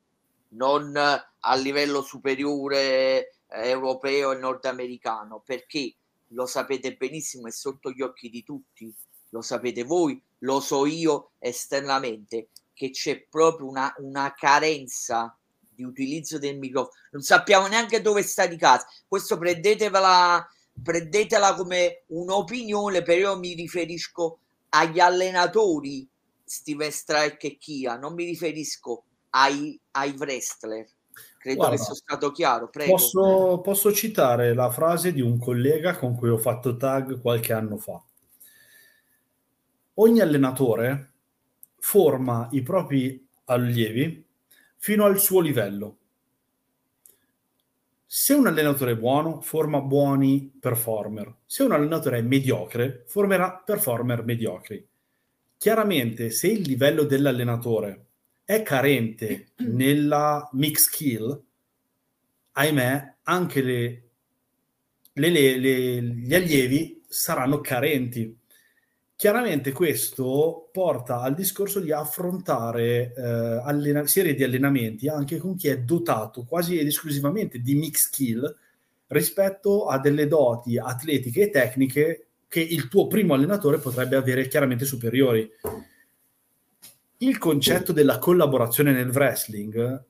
non 0.53 0.97
a 0.97 1.55
livello 1.55 2.03
superiore 2.03 2.81
eh, 2.81 3.69
europeo 3.69 4.33
e 4.33 4.37
nordamericano, 4.37 5.43
perché 5.45 5.95
lo 6.33 6.47
sapete 6.47 6.95
benissimo, 6.95 7.47
è 7.47 7.51
sotto 7.51 7.91
gli 7.91 8.03
occhi 8.03 8.29
di 8.29 8.43
tutti, 8.43 8.93
lo 9.31 9.43
sapete 9.43 9.85
voi, 9.85 10.21
lo 10.39 10.61
so 10.61 10.87
io 10.87 11.33
esternamente, 11.39 12.49
che 12.73 12.91
c'è 12.91 13.27
proprio 13.29 13.69
una, 13.69 13.93
una 13.99 14.35
carenza 14.35 15.37
di 15.59 15.85
utilizzo 15.85 16.39
del 16.39 16.59
microfono. 16.59 16.95
Non 17.13 17.23
sappiamo 17.23 17.67
neanche 17.67 18.01
dove 18.01 18.23
sta 18.23 18.47
di 18.47 18.57
casa. 18.57 18.87
Questo 19.07 19.39
prendetevela, 19.39 20.47
prendetela 20.83 21.55
come 21.55 22.05
un'opinione, 22.09 23.03
però 23.03 23.33
io 23.33 23.39
mi 23.39 23.55
riferisco 23.55 24.39
agli 24.71 25.01
allenatori 25.01 26.09
Steven 26.45 26.91
Strike 26.91 27.47
e 27.47 27.59
Kia, 27.59 27.97
non 27.97 28.15
mi 28.15 28.25
riferisco 28.25 29.05
ai, 29.31 29.79
ai 29.93 30.11
wrestler. 30.17 30.87
Credo 31.41 31.57
Guarda, 31.57 31.77
che 31.77 31.83
sia 31.83 31.95
stato 31.95 32.33
chiaro, 32.33 32.69
prego. 32.69 32.91
Posso, 32.91 33.61
posso 33.63 33.95
citare 33.95 34.53
la 34.53 34.71
frase 34.71 35.11
di 35.11 35.23
un 35.23 35.39
collega 35.39 35.97
con 35.97 36.15
cui 36.15 36.29
ho 36.29 36.37
fatto 36.37 36.77
tag 36.77 37.19
qualche 37.19 37.55
anno 37.55 37.79
fa. 37.79 37.99
Ogni 39.95 40.21
allenatore 40.21 41.13
forma 41.79 42.47
i 42.51 42.61
propri 42.61 43.27
allievi 43.47 44.23
fino 44.77 45.07
al 45.07 45.19
suo 45.19 45.41
livello. 45.41 45.97
Se 48.05 48.35
un 48.35 48.47
allenatore 48.47 48.93
è 48.93 48.97
buono, 48.97 49.41
forma 49.41 49.81
buoni 49.81 50.53
performer. 50.61 51.37
Se 51.47 51.63
un 51.63 51.73
allenatore 51.73 52.19
è 52.19 52.23
mediocre, 52.23 53.05
formerà 53.07 53.63
performer 53.65 54.25
mediocri. 54.25 54.87
Chiaramente, 55.57 56.29
se 56.29 56.49
il 56.49 56.69
livello 56.69 57.05
dell'allenatore 57.05 58.09
è 58.51 58.63
carente 58.65 59.51
nella 59.63 60.49
mix 60.55 60.81
skill, 60.81 61.41
ahimè, 62.53 63.15
anche 63.23 63.63
le, 63.63 64.03
le- 65.13 65.29
le- 65.31 65.57
le- 65.59 66.03
gli 66.03 66.35
allievi 66.35 67.01
saranno 67.07 67.61
carenti. 67.61 68.37
Chiaramente 69.15 69.71
questo 69.71 70.69
porta 70.73 71.21
al 71.21 71.35
discorso 71.35 71.79
di 71.79 71.93
affrontare 71.93 73.13
eh, 73.15 73.23
allena- 73.23 74.07
serie 74.09 74.35
di 74.35 74.43
allenamenti 74.43 75.09
anche 75.09 75.37
con 75.37 75.55
chi 75.55 75.69
è 75.69 75.79
dotato 75.79 76.45
quasi 76.45 76.79
ed 76.79 76.87
esclusivamente 76.87 77.61
di 77.61 77.75
mix 77.75 78.07
skill 78.07 78.57
rispetto 79.09 79.87
a 79.87 79.99
delle 80.01 80.27
doti 80.27 80.77
atletiche 80.79 81.43
e 81.43 81.51
tecniche 81.51 82.27
che 82.49 82.61
il 82.61 82.89
tuo 82.89 83.07
primo 83.07 83.35
allenatore 83.35 83.79
potrebbe 83.79 84.17
avere 84.17 84.49
chiaramente 84.49 84.85
superiori. 84.87 85.49
Il 87.23 87.37
concetto 87.37 87.93
della 87.93 88.19
collaborazione 88.19 88.93
nel 88.93 89.11
wrestling 89.11 90.05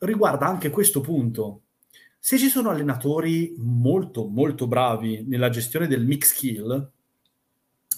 riguarda 0.00 0.46
anche 0.46 0.68
questo 0.68 1.00
punto. 1.00 1.62
Se 2.18 2.36
ci 2.36 2.48
sono 2.48 2.68
allenatori 2.68 3.54
molto 3.56 4.26
molto 4.26 4.66
bravi 4.66 5.24
nella 5.26 5.48
gestione 5.48 5.86
del 5.86 6.04
mix 6.04 6.34
skill, 6.34 6.90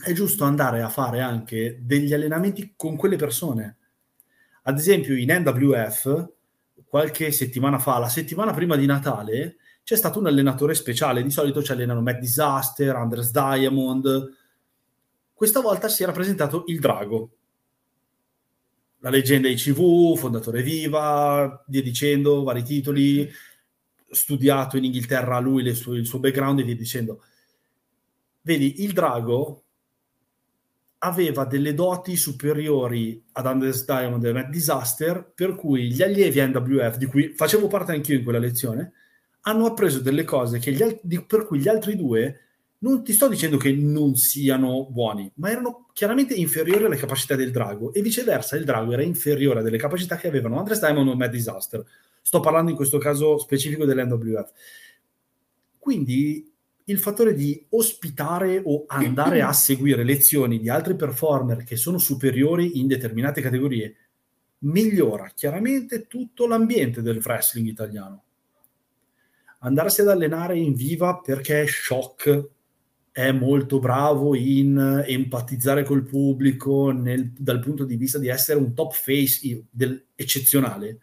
è 0.04 0.12
giusto 0.12 0.44
andare 0.44 0.82
a 0.82 0.88
fare 0.88 1.20
anche 1.20 1.80
degli 1.82 2.12
allenamenti 2.12 2.74
con 2.76 2.94
quelle 2.94 3.16
persone. 3.16 3.76
Ad 4.62 4.78
esempio 4.78 5.16
in 5.16 5.32
NWF, 5.32 6.30
qualche 6.86 7.32
settimana 7.32 7.80
fa, 7.80 7.98
la 7.98 8.08
settimana 8.08 8.52
prima 8.52 8.76
di 8.76 8.86
Natale, 8.86 9.56
c'è 9.82 9.96
stato 9.96 10.20
un 10.20 10.28
allenatore 10.28 10.74
speciale. 10.74 11.24
Di 11.24 11.30
solito 11.32 11.60
ci 11.60 11.72
allenano 11.72 12.02
Matt 12.02 12.20
Disaster, 12.20 12.94
Anders 12.94 13.32
Diamond. 13.32 14.32
Questa 15.34 15.60
volta 15.60 15.88
si 15.88 16.04
era 16.04 16.12
presentato 16.12 16.62
il 16.68 16.78
Drago, 16.78 17.37
la 19.00 19.10
leggenda 19.10 19.48
ICV, 19.48 20.16
fondatore 20.16 20.62
Viva, 20.62 21.64
via 21.68 21.82
dicendo, 21.82 22.42
vari 22.42 22.62
titoli, 22.62 23.30
studiato 24.10 24.76
in 24.76 24.84
Inghilterra 24.84 25.38
lui 25.38 25.74
sue, 25.74 25.98
il 25.98 26.06
suo 26.06 26.18
background 26.18 26.60
e 26.60 26.64
via 26.64 26.74
dicendo. 26.74 27.22
Vedi, 28.42 28.82
il 28.82 28.92
Drago 28.92 29.62
aveva 30.98 31.44
delle 31.44 31.74
doti 31.74 32.16
superiori 32.16 33.22
ad 33.32 33.46
Anders 33.46 33.84
Diamond 33.84 34.24
e 34.24 34.32
Matt 34.32 34.50
Disaster, 34.50 35.32
per 35.32 35.54
cui 35.54 35.92
gli 35.92 36.02
allievi 36.02 36.40
NWF, 36.40 36.96
di 36.96 37.06
cui 37.06 37.34
facevo 37.34 37.68
parte 37.68 37.92
anch'io 37.92 38.16
in 38.16 38.24
quella 38.24 38.38
lezione, 38.38 38.92
hanno 39.42 39.66
appreso 39.66 40.00
delle 40.00 40.24
cose 40.24 40.58
di, 41.02 41.24
per 41.24 41.46
cui 41.46 41.60
gli 41.60 41.68
altri 41.68 41.94
due 41.94 42.47
non 42.80 43.02
ti 43.02 43.12
sto 43.12 43.28
dicendo 43.28 43.56
che 43.56 43.72
non 43.72 44.14
siano 44.14 44.86
buoni, 44.88 45.30
ma 45.36 45.50
erano 45.50 45.88
chiaramente 45.92 46.34
inferiori 46.34 46.84
alle 46.84 46.96
capacità 46.96 47.34
del 47.34 47.50
drago 47.50 47.92
e 47.92 48.02
viceversa 48.02 48.56
il 48.56 48.64
drago 48.64 48.92
era 48.92 49.02
inferiore 49.02 49.60
a 49.60 49.62
delle 49.62 49.78
capacità 49.78 50.16
che 50.16 50.28
avevano 50.28 50.58
Andres 50.58 50.78
Diamond 50.78 51.08
o 51.08 51.16
Mad 51.16 51.30
Disaster. 51.30 51.84
Sto 52.22 52.40
parlando 52.40 52.70
in 52.70 52.76
questo 52.76 52.98
caso 52.98 53.38
specifico 53.38 53.84
dell'NWF. 53.84 54.52
Quindi 55.78 56.52
il 56.84 56.98
fattore 56.98 57.34
di 57.34 57.66
ospitare 57.70 58.62
o 58.64 58.84
andare 58.86 59.42
a 59.42 59.52
seguire 59.52 60.04
lezioni 60.04 60.58
di 60.58 60.68
altri 60.68 60.94
performer 60.94 61.64
che 61.64 61.76
sono 61.76 61.98
superiori 61.98 62.78
in 62.78 62.86
determinate 62.86 63.40
categorie 63.40 63.96
migliora 64.60 65.30
chiaramente 65.34 66.06
tutto 66.06 66.46
l'ambiente 66.46 67.02
del 67.02 67.20
wrestling 67.24 67.66
italiano. 67.66 68.22
Andarsi 69.60 70.00
ad 70.00 70.08
allenare 70.08 70.56
in 70.56 70.74
viva 70.74 71.18
perché 71.18 71.62
è 71.62 71.66
shock 71.66 72.48
è 73.18 73.32
molto 73.32 73.80
bravo 73.80 74.36
in 74.36 75.02
empatizzare 75.04 75.82
col 75.82 76.04
pubblico 76.04 76.92
nel, 76.92 77.32
dal 77.36 77.58
punto 77.58 77.84
di 77.84 77.96
vista 77.96 78.16
di 78.16 78.28
essere 78.28 78.60
un 78.60 78.74
top 78.74 78.92
face 78.92 79.64
del, 79.68 80.04
eccezionale, 80.14 81.00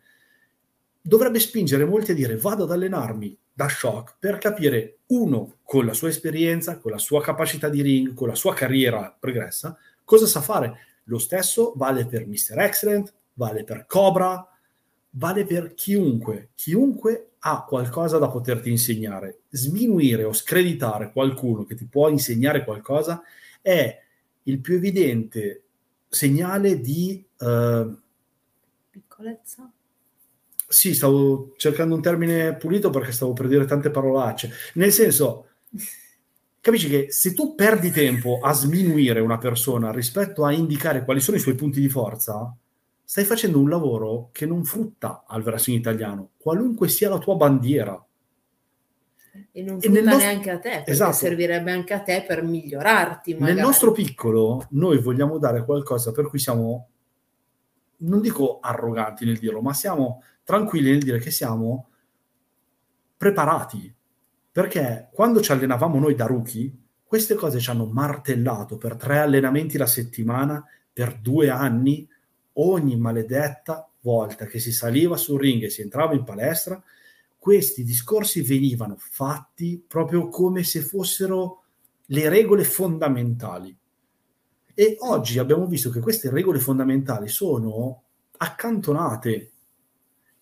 dovrebbe 1.01 1.39
spingere 1.39 1.83
molti 1.83 2.11
a 2.11 2.13
dire 2.13 2.37
vado 2.37 2.63
ad 2.63 2.71
allenarmi 2.71 3.37
da 3.51 3.67
shock 3.67 4.15
per 4.17 4.37
capire, 4.37 4.99
uno, 5.07 5.57
con 5.61 5.85
la 5.85 5.93
sua 5.93 6.07
esperienza, 6.07 6.77
con 6.77 6.91
la 6.91 6.97
sua 6.97 7.21
capacità 7.21 7.67
di 7.67 7.81
ring, 7.81 8.13
con 8.13 8.29
la 8.29 8.35
sua 8.35 8.53
carriera 8.53 9.13
progressa, 9.19 9.77
cosa 10.05 10.25
sa 10.25 10.39
fare. 10.39 10.77
Lo 11.05 11.17
stesso 11.17 11.73
vale 11.75 12.05
per 12.05 12.25
Mr. 12.25 12.57
Excellent, 12.59 13.13
vale 13.33 13.65
per 13.65 13.85
Cobra, 13.87 14.41
vale 15.09 15.45
per 15.45 15.73
chiunque. 15.73 16.51
Chiunque 16.55 17.31
ha 17.47 17.63
qualcosa 17.63 18.17
da 18.17 18.27
poterti 18.27 18.71
insegnare. 18.71 19.41
Sminuire 19.49 20.23
o 20.23 20.33
screditare 20.33 21.11
qualcuno 21.11 21.63
che 21.63 21.75
ti 21.75 21.85
può 21.85 22.09
insegnare 22.09 22.63
qualcosa 22.63 23.21
è 23.61 24.01
il 24.43 24.59
più 24.59 24.75
evidente 24.75 25.61
segnale 26.09 26.79
di... 26.79 27.23
Uh, 27.37 27.95
Piccolezza? 28.89 29.71
Sì, 30.67 30.95
stavo 30.95 31.53
cercando 31.57 31.93
un 31.93 32.01
termine 32.01 32.55
pulito 32.55 32.89
perché 32.89 33.11
stavo 33.11 33.33
per 33.33 33.47
dire 33.47 33.65
tante 33.65 33.91
parolacce. 33.91 34.51
Nel 34.73 34.91
senso, 34.91 35.49
capisci 36.59 36.89
che 36.89 37.11
se 37.11 37.35
tu 37.35 37.53
perdi 37.53 37.91
tempo 37.91 38.39
a 38.41 38.53
sminuire 38.53 39.19
una 39.19 39.37
persona 39.37 39.91
rispetto 39.91 40.45
a 40.45 40.51
indicare 40.51 41.05
quali 41.05 41.19
sono 41.19 41.37
i 41.37 41.41
suoi 41.41 41.53
punti 41.53 41.79
di 41.79 41.89
forza, 41.89 42.51
stai 43.05 43.23
facendo 43.23 43.59
un 43.59 43.69
lavoro 43.69 44.29
che 44.31 44.47
non 44.47 44.65
frutta 44.65 45.23
al 45.27 45.43
wrestling 45.43 45.79
italiano, 45.79 46.31
qualunque 46.37 46.89
sia 46.89 47.07
la 47.07 47.19
tua 47.19 47.35
bandiera. 47.35 48.03
E 49.51 49.61
non 49.61 49.79
frutta 49.79 49.99
e 49.99 50.01
neanche 50.01 50.51
nostro... 50.51 50.53
a 50.53 50.57
te, 50.57 50.69
perché 50.69 50.91
esatto. 50.91 51.13
servirebbe 51.13 51.71
anche 51.71 51.93
a 51.93 52.01
te 52.01 52.23
per 52.27 52.41
migliorarti. 52.41 53.33
Magari. 53.33 53.53
Nel 53.53 53.63
nostro 53.63 53.91
piccolo, 53.91 54.65
noi 54.71 54.97
vogliamo 54.97 55.37
dare 55.37 55.63
qualcosa 55.63 56.11
per 56.11 56.27
cui 56.27 56.39
siamo, 56.39 56.89
non 57.97 58.21
dico 58.21 58.59
arroganti 58.59 59.23
nel 59.23 59.37
dirlo, 59.37 59.61
ma 59.61 59.73
siamo 59.73 60.23
tranquilli 60.43 60.89
nel 60.89 61.03
dire 61.03 61.19
che 61.19 61.31
siamo 61.31 61.89
preparati. 63.17 63.93
Perché 64.51 65.09
quando 65.11 65.41
ci 65.41 65.51
allenavamo 65.51 65.99
noi 65.99 66.15
da 66.15 66.25
rookie, 66.25 66.71
queste 67.03 67.35
cose 67.35 67.59
ci 67.59 67.69
hanno 67.69 67.85
martellato 67.85 68.77
per 68.77 68.95
tre 68.95 69.19
allenamenti 69.19 69.77
la 69.77 69.85
settimana, 69.85 70.65
per 70.91 71.19
due 71.19 71.49
anni, 71.49 72.07
ogni 72.55 72.95
maledetta 72.97 73.89
volta 74.01 74.45
che 74.45 74.59
si 74.59 74.71
saliva 74.71 75.17
sul 75.17 75.39
ring 75.39 75.63
e 75.63 75.69
si 75.69 75.81
entrava 75.81 76.13
in 76.13 76.23
palestra, 76.23 76.81
questi 77.37 77.83
discorsi 77.83 78.41
venivano 78.41 78.95
fatti 78.97 79.83
proprio 79.85 80.29
come 80.29 80.63
se 80.63 80.81
fossero 80.81 81.63
le 82.07 82.29
regole 82.29 82.63
fondamentali. 82.63 83.75
E 84.73 84.97
oggi 84.99 85.39
abbiamo 85.39 85.65
visto 85.67 85.89
che 85.89 85.99
queste 85.99 86.29
regole 86.29 86.59
fondamentali 86.59 87.27
sono 87.27 88.03
accantonate. 88.37 89.51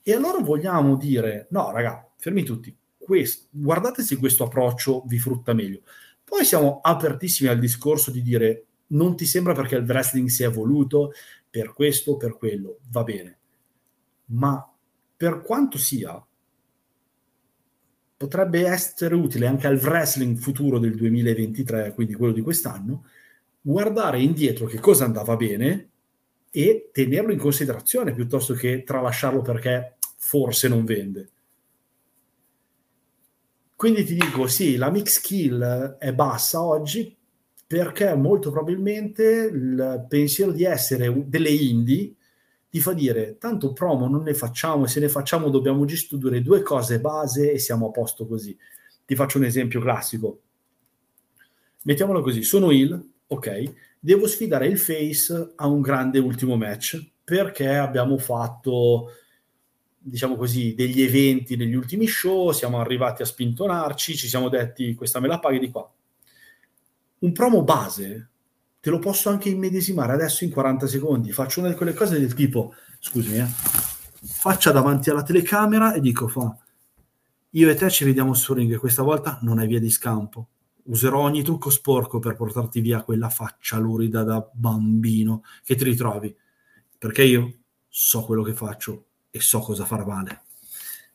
E 0.02 0.14
allora 0.14 0.40
vogliamo 0.40 0.96
dire, 0.98 1.48
no, 1.52 1.72
raga, 1.72 2.10
fermi 2.18 2.44
tutti, 2.44 2.76
questo, 2.98 3.48
guardate 3.52 4.02
se 4.02 4.18
questo 4.18 4.46
approccio 4.46 5.04
vi 5.06 5.20
frutta 5.20 5.54
meglio. 5.54 5.82
Poi 6.24 6.44
siamo 6.46 6.80
apertissimi 6.82 7.50
al 7.50 7.60
discorso 7.60 8.12
di 8.12 8.22
dire, 8.22 8.66
non 8.88 9.16
ti 9.16 9.26
sembra 9.26 9.54
perché 9.54 9.76
il 9.76 9.86
wrestling 9.86 10.30
si 10.30 10.44
è 10.44 10.48
evoluto, 10.48 11.12
per 11.54 11.72
questo 11.72 12.18
per 12.18 12.36
quello, 12.36 12.80
va 12.90 13.04
bene. 13.04 13.38
Ma 14.30 14.74
per 15.16 15.44
quanto 15.44 15.78
sia, 15.78 16.20
potrebbe 18.18 18.66
essere 18.66 19.14
utile 19.14 19.46
anche 19.46 19.68
al 19.68 19.78
wrestling 19.78 20.36
futuro 20.36 20.80
del 20.80 20.96
2023, 20.96 21.94
quindi 21.94 22.16
quello 22.16 22.34
di 22.34 22.42
quest'anno, 22.42 23.06
guardare 23.62 24.20
indietro 24.20 24.66
che 24.66 24.80
cosa 24.80 25.06
andava 25.06 25.36
bene 25.36 25.90
e 26.50 26.90
tenerlo 26.92 27.32
in 27.32 27.38
considerazione 27.38 28.16
piuttosto 28.16 28.56
che 28.56 28.82
tralasciarlo 28.82 29.44
perché 29.44 29.98
forse 30.18 30.68
non 30.68 30.86
vende. 30.86 31.30
Quindi 33.76 34.04
ti 34.06 34.16
dico, 34.16 34.48
sì, 34.48 34.76
la 34.76 34.90
mix 34.90 35.22
kill 35.22 35.98
è 36.00 36.12
bassa 36.16 36.64
oggi 36.64 37.16
perché 37.74 38.14
molto 38.14 38.52
probabilmente 38.52 39.50
il 39.52 40.06
pensiero 40.08 40.52
di 40.52 40.64
essere 40.64 41.12
delle 41.26 41.50
indie 41.50 42.14
ti 42.70 42.80
fa 42.80 42.94
dire 42.94 43.40
tanto 43.40 43.74
promo 43.74 44.08
non 44.08 44.22
ne 44.22 44.36
facciamo 44.36 44.86
e 44.86 44.88
se 44.88 45.00
ne 45.00 45.10
facciamo 45.10 45.50
dobbiamo 45.50 45.84
gestire 45.86 46.44
due 46.44 46.62
cose 46.62 47.00
base 47.00 47.52
e 47.52 47.58
siamo 47.58 47.88
a 47.88 47.90
posto 47.90 48.28
così. 48.28 48.56
Ti 49.04 49.16
faccio 49.16 49.40
un 49.40 49.46
esempio 49.46 49.82
classico. 49.82 50.42
Mettiamolo 51.86 52.22
così, 52.22 52.44
sono 52.44 52.70
il, 52.70 53.10
ok, 53.26 53.74
devo 54.00 54.28
sfidare 54.28 54.68
il 54.68 54.78
face 54.78 55.54
a 55.56 55.66
un 55.66 55.82
grande 55.82 56.20
ultimo 56.20 56.56
match 56.56 57.04
perché 57.24 57.74
abbiamo 57.74 58.20
fatto 58.20 59.14
diciamo 59.98 60.36
così, 60.36 60.76
degli 60.76 61.02
eventi 61.02 61.56
negli 61.56 61.74
ultimi 61.74 62.06
show, 62.06 62.52
siamo 62.52 62.80
arrivati 62.80 63.24
a 63.24 63.26
spintonarci, 63.26 64.16
ci 64.16 64.28
siamo 64.28 64.48
detti 64.48 64.94
questa 64.94 65.20
me 65.20 65.28
la 65.28 65.40
paghi 65.40 65.58
di 65.58 65.72
qua, 65.72 65.92
un 67.24 67.32
promo 67.32 67.64
base 67.64 68.30
te 68.80 68.90
lo 68.90 69.00
posso 69.00 69.30
anche 69.30 69.50
immedesimare 69.50 70.12
adesso 70.12 70.44
in 70.44 70.52
40 70.52 70.88
secondi. 70.88 71.32
Faccio 71.32 71.62
una 71.62 71.70
di 71.70 71.76
quelle 71.76 71.94
cose 71.94 72.20
del 72.20 72.34
tipo, 72.34 72.74
scusami, 73.00 73.38
eh, 73.38 73.48
faccia 74.26 74.72
davanti 74.72 75.10
alla 75.10 75.24
telecamera 75.24 75.94
e 75.94 76.02
dico, 76.02 76.28
fa, 76.28 76.54
io 77.52 77.70
e 77.70 77.76
te 77.76 77.90
ci 77.90 78.04
vediamo 78.04 78.34
su 78.34 78.54
ring, 78.54 78.76
questa 78.78 79.02
volta 79.02 79.40
non 79.42 79.58
hai 79.60 79.68
via 79.68 79.80
di 79.80 79.90
scampo. 79.90 80.50
Userò 80.84 81.20
ogni 81.20 81.44
trucco 81.44 81.70
sporco 81.70 82.20
per 82.20 82.36
portarti 82.36 82.82
via 82.82 83.04
quella 83.04 83.30
faccia 83.30 83.78
lurida 83.78 84.24
da 84.24 84.46
bambino 84.52 85.44
che 85.64 85.76
ti 85.76 85.86
ritrovi, 85.86 86.36
perché 86.98 87.24
io 87.24 87.54
so 87.88 88.26
quello 88.26 88.44
che 88.44 88.54
faccio 88.54 89.06
e 89.30 89.40
so 89.40 89.60
cosa 89.60 89.86
far 89.86 90.06
male. 90.06 90.42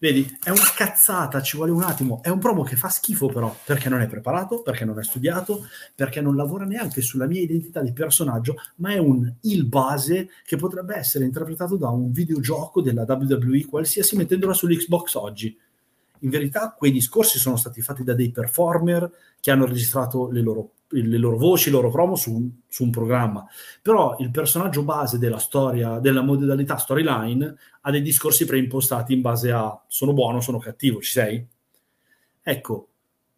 Vedi, 0.01 0.39
è 0.45 0.51
una 0.51 0.63
cazzata, 0.77 1.43
ci 1.43 1.57
vuole 1.57 1.73
un 1.73 1.83
attimo. 1.83 2.23
È 2.23 2.29
un 2.29 2.39
promo 2.39 2.63
che 2.63 2.77
fa 2.77 2.89
schifo 2.89 3.27
però, 3.27 3.53
perché 3.65 3.89
non 3.89 4.01
è 4.01 4.07
preparato, 4.07 4.63
perché 4.63 4.85
non 4.85 4.97
è 4.97 5.03
studiato, 5.03 5.67
perché 5.93 6.21
non 6.21 6.37
lavora 6.37 6.65
neanche 6.65 7.01
sulla 7.01 7.27
mia 7.27 7.41
identità 7.41 7.81
di 7.83 7.93
personaggio, 7.93 8.55
ma 8.77 8.93
è 8.93 8.99
un 8.99 9.35
il 9.41 9.67
base 9.67 10.29
che 10.45 10.57
potrebbe 10.57 10.95
essere 10.95 11.25
interpretato 11.25 11.77
da 11.77 11.89
un 11.89 12.13
videogioco 12.13 12.81
della 12.81 13.07
WWE 13.09 13.65
qualsiasi 13.67 14.15
mettendola 14.15 14.55
sull'Xbox 14.55 15.15
oggi. 15.15 15.59
In 16.21 16.31
verità 16.31 16.75
quei 16.77 16.93
discorsi 16.93 17.39
sono 17.39 17.57
stati 17.57 17.81
fatti 17.81 18.05
da 18.05 18.15
dei 18.15 18.31
performer 18.31 19.11
che 19.41 19.51
hanno 19.51 19.67
registrato 19.67 20.31
le 20.31 20.41
loro 20.41 20.73
le 20.91 21.19
loro 21.19 21.37
voci, 21.37 21.69
i 21.69 21.73
loro 21.73 21.91
promo 21.91 22.17
su, 22.17 22.51
su, 22.67 22.85
un 22.85 22.91
programma. 22.91 23.47
Però 23.83 24.17
il 24.21 24.31
personaggio 24.31 24.85
base 24.85 25.19
della 25.19 25.39
storia, 25.39 25.99
della 25.99 26.23
modalità 26.23 26.77
storyline, 26.77 27.57
ha 27.83 27.91
dei 27.91 28.03
discorsi 28.03 28.47
preimpostati 28.47 29.13
in 29.13 29.21
base 29.21 29.53
a 29.53 29.83
sono 29.87 30.13
buono, 30.13 30.41
sono 30.41 30.59
cattivo, 30.59 31.01
ci 31.01 31.11
sei? 31.11 31.47
Ecco, 32.43 32.89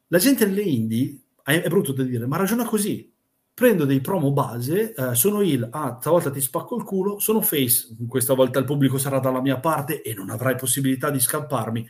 la 0.08 0.18
gente 0.18 0.46
nelle 0.46 0.62
indie 0.62 1.18
è, 1.42 1.60
è 1.62 1.68
brutto 1.68 1.92
da 1.92 2.04
dire, 2.04 2.26
ma 2.26 2.36
ragiona 2.36 2.64
così. 2.64 3.08
prendo 3.52 3.84
dei 3.84 4.00
promo 4.00 4.32
base, 4.32 4.94
eh, 4.94 5.14
sono 5.14 5.42
il, 5.42 5.66
ah, 5.70 5.98
stavolta 6.00 6.30
ti 6.30 6.40
spacco 6.40 6.76
il 6.76 6.82
culo, 6.82 7.18
sono 7.18 7.42
face, 7.42 7.94
questa 8.08 8.32
volta 8.32 8.58
il 8.58 8.64
pubblico 8.64 8.96
sarà 8.96 9.18
dalla 9.18 9.42
mia 9.42 9.58
parte 9.58 10.00
e 10.00 10.14
non 10.14 10.30
avrai 10.30 10.54
possibilità 10.54 11.10
di 11.10 11.20
scamparmi. 11.20 11.86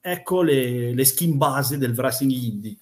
Ecco 0.00 0.42
le, 0.42 0.94
le 0.94 1.04
skin 1.04 1.36
base 1.36 1.78
del 1.78 1.92
wrestling 1.92 2.32
indie. 2.32 2.76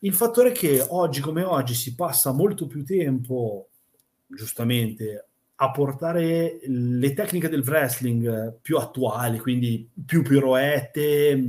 Il 0.00 0.14
fattore 0.14 0.50
è 0.50 0.52
che 0.52 0.84
oggi 0.88 1.20
come 1.20 1.42
oggi 1.44 1.74
si 1.74 1.94
passa 1.94 2.32
molto 2.32 2.66
più 2.66 2.84
tempo, 2.84 3.68
giustamente, 4.26 5.26
a 5.56 5.70
portare 5.70 6.58
le 6.64 7.12
tecniche 7.12 7.48
del 7.48 7.62
wrestling 7.64 8.58
più 8.60 8.78
attuali, 8.78 9.38
quindi 9.38 9.88
più 10.04 10.22
piroette, 10.22 11.40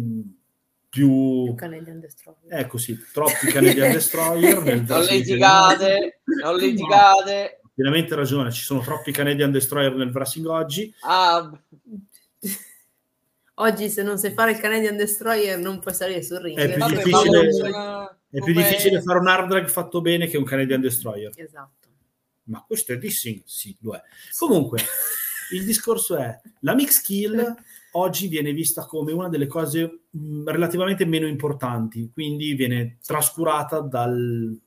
più... 0.87 1.45
più 1.45 1.55
Canadian 1.55 1.99
Destroyer. 1.99 2.59
Ecco 2.59 2.77
sì, 2.77 2.95
troppi 3.11 3.47
Canadian 3.47 3.91
Destroyer. 3.91 4.61
Nel 4.61 4.83
non 4.87 5.01
litigate, 5.01 6.21
non 6.43 6.55
litigate. 6.55 7.59
No, 7.63 7.69
pienamente 7.73 8.13
ragione, 8.13 8.51
ci 8.51 8.61
sono 8.61 8.81
troppi 8.81 9.11
Canadian 9.11 9.51
Destroyer 9.51 9.95
nel 9.95 10.11
wrestling 10.13 10.45
oggi. 10.45 10.93
Ah. 10.99 11.49
Oggi 13.55 13.89
se 13.89 14.01
non 14.01 14.17
sai 14.17 14.31
fare 14.31 14.51
il 14.51 14.57
Canadian 14.57 14.97
Destroyer 14.97 15.59
non 15.59 15.79
puoi 15.79 15.93
salire 15.93 16.23
sul 16.23 16.39
ring. 16.39 16.57
È 16.57 16.69
più, 16.69 16.79
Vabbè, 16.79 16.95
difficile, 16.95 17.49
è 18.29 18.41
più 18.43 18.53
difficile 18.53 19.01
fare 19.01 19.19
un 19.19 19.27
hard 19.27 19.49
drag 19.49 19.67
fatto 19.67 20.01
bene 20.01 20.27
che 20.27 20.37
un 20.37 20.43
Canadian 20.43 20.81
Destroyer. 20.81 21.31
Esatto. 21.35 21.89
Ma 22.45 22.63
questo 22.65 22.93
è 22.93 22.97
dissing? 22.97 23.43
Sì, 23.45 23.75
lo 23.81 23.93
è. 23.93 24.01
Comunque, 24.37 24.79
il 25.53 25.65
discorso 25.65 26.17
è, 26.17 26.39
la 26.61 26.73
mix 26.73 27.01
kill 27.01 27.55
oggi 27.91 28.27
viene 28.27 28.53
vista 28.53 28.85
come 28.85 29.11
una 29.11 29.29
delle 29.29 29.47
cose 29.47 30.05
mh, 30.09 30.49
relativamente 30.49 31.05
meno 31.05 31.27
importanti, 31.27 32.09
quindi 32.11 32.53
viene 32.53 32.97
trascurata 33.05 33.81
dal, 33.81 34.59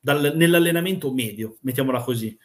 dal, 0.00 0.32
nell'allenamento 0.34 1.12
medio, 1.12 1.58
mettiamola 1.60 2.02
così. 2.02 2.36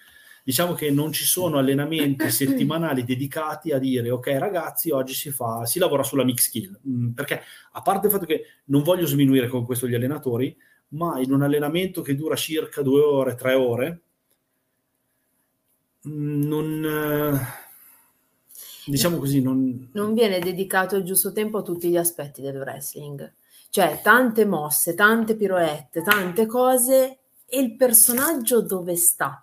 Diciamo 0.48 0.76
che 0.76 0.90
non 0.92 1.12
ci 1.12 1.26
sono 1.26 1.58
allenamenti 1.58 2.30
settimanali 2.32 3.04
dedicati 3.04 3.74
a 3.74 3.80
dire 3.80 4.12
ok 4.12 4.28
ragazzi 4.38 4.92
oggi 4.92 5.14
si, 5.14 5.30
fa, 5.30 5.66
si 5.66 5.78
lavora 5.78 6.04
sulla 6.04 6.24
mix 6.24 6.44
skill, 6.44 6.80
mh, 6.82 7.10
perché 7.10 7.42
a 7.74 7.82
parte 7.82 8.08
il 8.08 8.14
fatto 8.14 8.26
che 8.26 8.46
non 8.68 8.82
voglio 8.82 9.06
sminuire 9.06 9.50
con 9.50 9.66
questo 9.66 9.90
gli 9.90 9.94
allenatori, 9.94 10.56
ma 10.92 11.20
in 11.20 11.34
un 11.34 11.42
allenamento 11.42 12.02
che 12.02 12.16
dura 12.16 12.38
circa 12.38 12.82
due 12.82 13.02
ore, 13.02 13.36
tre 13.36 13.56
ore, 13.56 14.02
non 16.04 17.42
diciamo 18.86 19.18
così, 19.18 19.42
non... 19.42 19.90
non 19.92 20.14
viene 20.14 20.40
dedicato 20.40 20.96
il 20.96 21.04
giusto 21.04 21.34
tempo 21.34 21.58
a 21.58 21.62
tutti 21.62 21.90
gli 21.90 21.98
aspetti 21.98 22.42
del 22.42 22.56
wrestling. 22.56 23.34
Cioè, 23.70 24.00
tante 24.02 24.46
mosse, 24.46 24.96
tante 24.96 25.36
piroette, 25.36 26.04
tante 26.04 26.46
cose, 26.46 27.20
e 27.46 27.60
il 27.60 27.76
personaggio 27.76 28.62
dove 28.62 28.96
sta? 28.96 29.42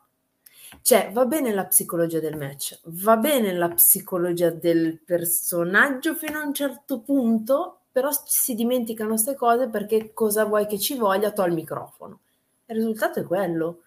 Cioè, 0.83 1.11
va 1.13 1.25
bene 1.25 1.53
la 1.53 1.65
psicologia 1.65 2.21
del 2.21 2.37
match, 2.37 2.79
va 2.85 3.17
bene 3.17 3.53
la 3.53 3.69
psicologia 3.71 4.51
del 4.51 4.99
personaggio 5.01 6.15
fino 6.15 6.39
a 6.39 6.45
un 6.45 6.55
certo 6.55 7.01
punto, 7.01 7.81
però 7.91 8.11
si 8.25 8.55
dimenticano 8.55 9.11
queste 9.11 9.35
cose 9.35 9.69
perché 9.69 10.13
cosa 10.13 10.45
vuoi 10.45 10.67
che 10.67 10.79
ci 10.79 10.97
voglia? 10.97 11.33
To 11.33 11.45
il 11.45 11.53
microfono. 11.55 12.21
Il 12.67 12.77
risultato 12.77 13.21
è 13.21 13.25
quello. 13.25 13.81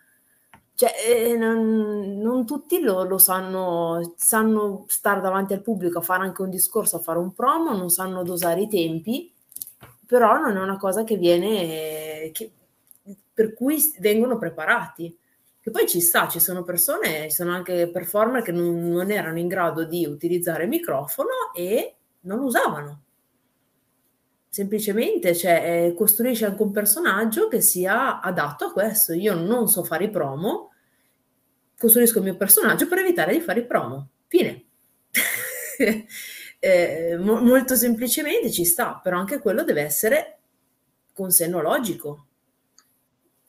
Cioè, 0.75 0.91
eh, 1.07 1.35
non, 1.35 2.19
non, 2.19 2.45
tutti 2.45 2.79
lo, 2.79 3.03
lo, 3.03 3.17
sanno, 3.17 4.13
sanno 4.15 4.85
stare 4.87 5.21
davanti 5.21 5.53
al 5.53 5.61
pubblico 5.61 5.97
a 5.97 6.03
fare 6.03 6.23
anche 6.23 6.43
un 6.43 6.51
discorso, 6.51 6.97
a 6.97 6.99
fare 6.99 7.17
un 7.17 7.33
promo, 7.33 7.75
non 7.75 7.89
sanno 7.89 8.21
dosare 8.21 8.61
i 8.61 8.67
tempi, 8.67 9.33
però 10.05 10.37
non 10.37 10.55
è 10.55 10.59
una 10.61 10.77
cosa 10.77 11.03
che 11.03 11.17
viene, 11.17 12.29
che, 12.31 12.51
per 13.33 13.55
cui 13.55 13.77
vengono 13.99 14.37
preparati. 14.37 15.17
Che 15.67 15.73
poi 15.73 15.85
ci 15.85 15.99
sta, 15.99 16.29
ci 16.29 16.39
sono 16.39 16.63
persone, 16.63 17.23
ci 17.23 17.35
sono 17.35 17.51
anche 17.51 17.89
performer 17.89 18.41
che 18.41 18.53
non, 18.53 18.87
non 18.87 19.11
erano 19.11 19.37
in 19.37 19.49
grado 19.49 19.83
di 19.83 20.05
utilizzare 20.05 20.63
il 20.63 20.69
microfono 20.69 21.51
e 21.53 21.95
non 22.21 22.37
lo 22.37 22.45
usavano 22.45 23.01
semplicemente 24.47 25.35
cioè, 25.35 25.87
eh, 25.87 25.93
costruisci 25.93 26.45
anche 26.45 26.63
un 26.63 26.71
personaggio 26.71 27.49
che 27.49 27.59
sia 27.59 28.21
adatto 28.21 28.67
a 28.67 28.71
questo. 28.71 29.11
Io 29.11 29.33
non 29.33 29.67
so 29.67 29.83
fare 29.83 30.05
i 30.05 30.09
promo, 30.09 30.71
costruisco 31.77 32.19
il 32.19 32.23
mio 32.23 32.37
personaggio 32.37 32.87
per 32.87 32.99
evitare 32.99 33.33
di 33.33 33.41
fare 33.41 33.59
i 33.59 33.65
promo. 33.65 34.07
Fine. 34.27 34.67
eh, 36.59 37.17
mo- 37.19 37.41
molto 37.41 37.75
semplicemente 37.75 38.51
ci 38.51 38.63
sta, 38.63 39.01
però 39.03 39.19
anche 39.19 39.39
quello 39.39 39.65
deve 39.65 39.81
essere 39.81 40.39
con 41.11 41.29
senno 41.29 41.61
logico. 41.61 42.27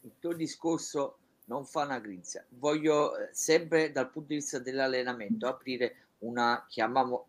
Il 0.00 0.14
tuo 0.18 0.32
discorso 0.32 1.18
non 1.48 1.64
fa 1.64 1.84
una 1.84 1.98
grinza. 1.98 2.44
Voglio 2.50 3.16
eh, 3.16 3.28
sempre 3.32 3.92
dal 3.92 4.10
punto 4.10 4.28
di 4.28 4.36
vista 4.36 4.58
dell'allenamento 4.58 5.46
aprire 5.46 5.96
una, 6.18 6.64
chiamiamo, 6.68 7.26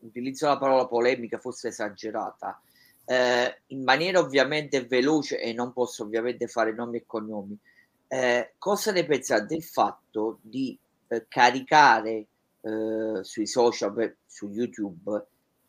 utilizzo 0.00 0.46
la 0.46 0.58
parola 0.58 0.86
polemica, 0.86 1.38
forse 1.38 1.68
esagerata, 1.68 2.60
eh, 3.04 3.60
in 3.68 3.82
maniera 3.82 4.20
ovviamente 4.20 4.84
veloce 4.84 5.40
e 5.40 5.52
non 5.52 5.72
posso 5.72 6.04
ovviamente 6.04 6.46
fare 6.46 6.72
nomi 6.72 6.98
e 6.98 7.04
cognomi. 7.06 7.56
Eh, 8.08 8.54
cosa 8.58 8.92
ne 8.92 9.04
pensate 9.04 9.46
del 9.46 9.62
fatto 9.62 10.38
di 10.42 10.78
eh, 11.08 11.26
caricare 11.28 12.26
eh, 12.60 13.20
sui 13.22 13.46
social, 13.46 14.16
su 14.26 14.50
YouTube, 14.50 15.26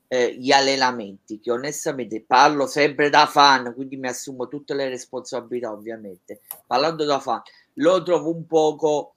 eh, 0.07 0.35
gli 0.35 0.51
allenamenti? 0.51 1.39
Che 1.39 1.51
onestamente 1.51 2.21
parlo 2.21 2.67
sempre 2.67 3.09
da 3.09 3.25
fan, 3.25 3.73
quindi 3.73 3.95
mi 3.95 4.09
assumo 4.09 4.47
tutte 4.47 4.73
le 4.73 4.89
responsabilità, 4.89 5.71
ovviamente. 5.71 6.41
Parlando 6.67 7.05
da 7.05 7.19
fan, 7.19 7.41
lo 7.75 8.03
trovo 8.03 8.29
un 8.33 8.45
poco 8.45 9.13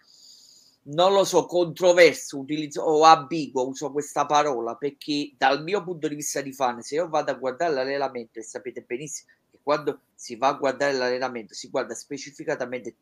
non 0.88 1.12
lo 1.12 1.24
so, 1.24 1.46
controverso 1.46 2.38
utilizzo, 2.38 2.82
o 2.82 3.02
ambiguo, 3.02 3.66
uso 3.66 3.90
questa 3.90 4.26
parola 4.26 4.76
perché 4.76 5.32
dal 5.36 5.62
mio 5.62 5.82
punto 5.82 6.06
di 6.06 6.14
vista 6.14 6.40
di 6.40 6.52
fan, 6.52 6.80
se 6.82 6.96
io 6.96 7.08
vado 7.08 7.32
a 7.32 7.34
guardare 7.34 7.72
l'allenamento 7.72 8.38
e 8.38 8.42
sapete 8.42 8.82
benissimo 8.82 9.30
che 9.50 9.58
quando 9.62 10.00
si 10.14 10.36
va 10.36 10.48
a 10.48 10.52
guardare 10.52 10.92
l'allenamento 10.92 11.54
si 11.54 11.68
guarda 11.70 11.94
specificatamente 11.94 12.94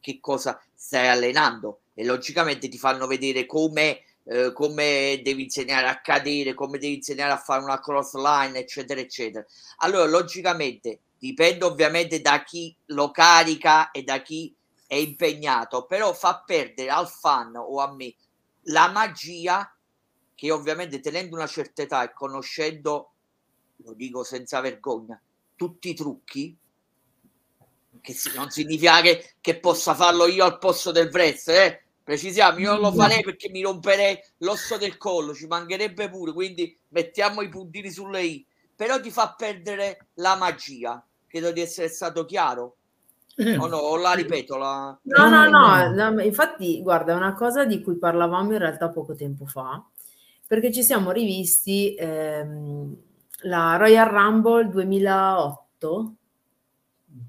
che 0.00 0.18
cosa 0.20 0.60
stai 0.74 1.08
allenando 1.08 1.80
e 1.94 2.04
logicamente 2.04 2.68
ti 2.68 2.78
fanno 2.78 3.08
vedere 3.08 3.46
come, 3.46 4.02
eh, 4.24 4.52
come 4.52 5.20
devi 5.24 5.42
insegnare 5.42 5.88
a 5.88 6.00
cadere, 6.00 6.54
come 6.54 6.78
devi 6.78 6.94
insegnare 6.96 7.32
a 7.32 7.36
fare 7.36 7.64
una 7.64 7.80
cross 7.80 8.14
line, 8.14 8.60
eccetera, 8.60 9.00
eccetera. 9.00 9.44
Allora, 9.78 10.04
logicamente 10.04 11.00
dipende 11.18 11.64
ovviamente 11.64 12.20
da 12.20 12.44
chi 12.44 12.72
lo 12.86 13.10
carica 13.10 13.90
e 13.90 14.04
da 14.04 14.22
chi 14.22 14.54
è 14.88 14.94
impegnato, 14.94 15.84
però 15.84 16.12
fa 16.14 16.42
perdere 16.44 16.88
al 16.88 17.08
fan 17.08 17.54
o 17.54 17.78
a 17.78 17.94
me 17.94 18.12
la 18.62 18.88
magia 18.88 19.70
che 20.34 20.50
ovviamente 20.50 21.00
tenendo 21.00 21.36
una 21.36 21.46
certa 21.46 21.82
età 21.82 22.02
e 22.04 22.12
conoscendo, 22.12 23.12
lo 23.76 23.92
dico 23.92 24.24
senza 24.24 24.60
vergogna, 24.60 25.20
tutti 25.54 25.90
i 25.90 25.94
trucchi, 25.94 26.56
che 28.00 28.16
non 28.34 28.50
significa 28.50 29.00
che, 29.02 29.34
che 29.40 29.60
possa 29.60 29.94
farlo 29.94 30.26
io 30.26 30.44
al 30.44 30.58
posto 30.58 30.90
del 30.90 31.10
Vrez, 31.10 31.48
eh? 31.48 31.82
precisiamo, 32.02 32.58
io 32.60 32.72
non 32.72 32.80
lo 32.80 32.92
farei 32.92 33.22
perché 33.22 33.50
mi 33.50 33.60
romperei 33.60 34.18
l'osso 34.38 34.78
del 34.78 34.96
collo, 34.96 35.34
ci 35.34 35.46
mancherebbe 35.46 36.08
pure, 36.08 36.32
quindi 36.32 36.74
mettiamo 36.88 37.42
i 37.42 37.50
puntini 37.50 37.90
sulle 37.90 38.22
i, 38.22 38.46
però 38.74 38.98
ti 38.98 39.10
fa 39.10 39.34
perdere 39.36 40.06
la 40.14 40.34
magia, 40.34 41.04
credo 41.26 41.52
di 41.52 41.60
essere 41.60 41.88
stato 41.88 42.24
chiaro. 42.24 42.76
Eh. 43.40 43.56
Oh 43.56 43.68
no, 43.68 43.96
la 43.96 44.14
ripeto. 44.14 44.56
La... 44.56 44.98
No, 45.02 45.28
no, 45.28 45.48
no, 45.48 46.10
no, 46.10 46.20
infatti, 46.22 46.82
guarda, 46.82 47.12
è 47.12 47.16
una 47.16 47.34
cosa 47.34 47.64
di 47.64 47.80
cui 47.80 47.96
parlavamo 47.96 48.50
in 48.50 48.58
realtà 48.58 48.88
poco 48.88 49.14
tempo 49.14 49.46
fa, 49.46 49.80
perché 50.44 50.72
ci 50.72 50.82
siamo 50.82 51.12
rivisti 51.12 51.94
ehm, 51.94 52.96
la 53.42 53.76
Royal 53.76 54.08
Rumble 54.08 54.68
2008. 54.68 56.14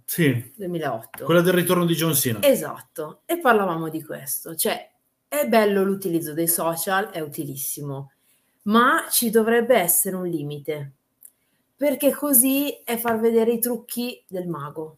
Sì, 0.03 0.51
2008. 0.55 1.25
Quella 1.25 1.41
del 1.41 1.53
ritorno 1.53 1.85
di 1.85 1.93
John 1.93 2.15
Cena. 2.15 2.41
Esatto, 2.41 3.21
e 3.25 3.37
parlavamo 3.37 3.89
di 3.89 4.03
questo, 4.03 4.55
cioè 4.55 4.89
è 5.27 5.47
bello 5.47 5.83
l'utilizzo 5.83 6.33
dei 6.33 6.47
social, 6.47 7.09
è 7.11 7.19
utilissimo, 7.19 8.13
ma 8.63 9.05
ci 9.11 9.29
dovrebbe 9.29 9.77
essere 9.77 10.15
un 10.15 10.25
limite, 10.25 10.93
perché 11.75 12.11
così 12.11 12.81
è 12.83 12.97
far 12.97 13.19
vedere 13.19 13.51
i 13.51 13.59
trucchi 13.59 14.23
del 14.27 14.47
mago 14.47 14.97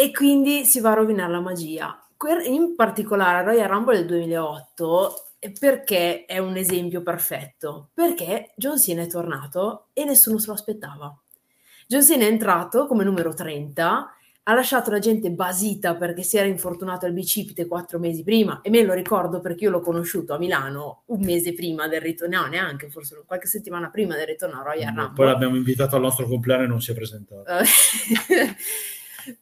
e 0.00 0.12
quindi 0.12 0.64
si 0.64 0.78
va 0.78 0.92
a 0.92 0.94
rovinare 0.94 1.32
la 1.32 1.40
magia. 1.40 2.00
In 2.46 2.76
particolare 2.76 3.44
Royal 3.44 3.68
Rumble 3.68 3.96
del 3.96 4.06
2008 4.06 5.24
perché 5.58 6.24
è 6.24 6.38
un 6.38 6.56
esempio 6.56 7.02
perfetto? 7.02 7.90
Perché 7.94 8.52
John 8.54 8.78
Cena 8.78 9.02
è 9.02 9.08
tornato 9.08 9.86
e 9.92 10.04
nessuno 10.04 10.38
se 10.38 10.46
lo 10.46 10.52
aspettava. 10.52 11.12
John 11.88 12.04
Cena 12.04 12.26
è 12.26 12.28
entrato 12.28 12.86
come 12.86 13.02
numero 13.02 13.34
30, 13.34 14.12
ha 14.44 14.54
lasciato 14.54 14.92
la 14.92 15.00
gente 15.00 15.32
basita 15.32 15.96
perché 15.96 16.22
si 16.22 16.36
era 16.36 16.46
infortunato 16.46 17.04
al 17.04 17.12
bicipite 17.12 17.66
quattro 17.66 17.98
mesi 17.98 18.22
prima 18.22 18.60
e 18.62 18.70
me 18.70 18.84
lo 18.84 18.94
ricordo 18.94 19.40
perché 19.40 19.64
io 19.64 19.70
l'ho 19.70 19.80
conosciuto 19.80 20.32
a 20.32 20.38
Milano 20.38 21.02
un 21.06 21.24
mese 21.24 21.54
prima 21.54 21.88
del 21.88 22.00
ritorno, 22.00 22.42
no 22.42 22.46
neanche, 22.46 22.88
forse 22.88 23.20
qualche 23.26 23.48
settimana 23.48 23.90
prima 23.90 24.14
del 24.14 24.26
ritorno 24.26 24.60
a 24.60 24.62
Royal 24.62 24.94
Rumble. 24.94 25.12
Poi 25.14 25.26
l'abbiamo 25.26 25.56
invitato 25.56 25.96
al 25.96 26.02
nostro 26.02 26.28
compleanno 26.28 26.62
e 26.62 26.66
non 26.68 26.80
si 26.80 26.92
è 26.92 26.94
presentato. 26.94 27.42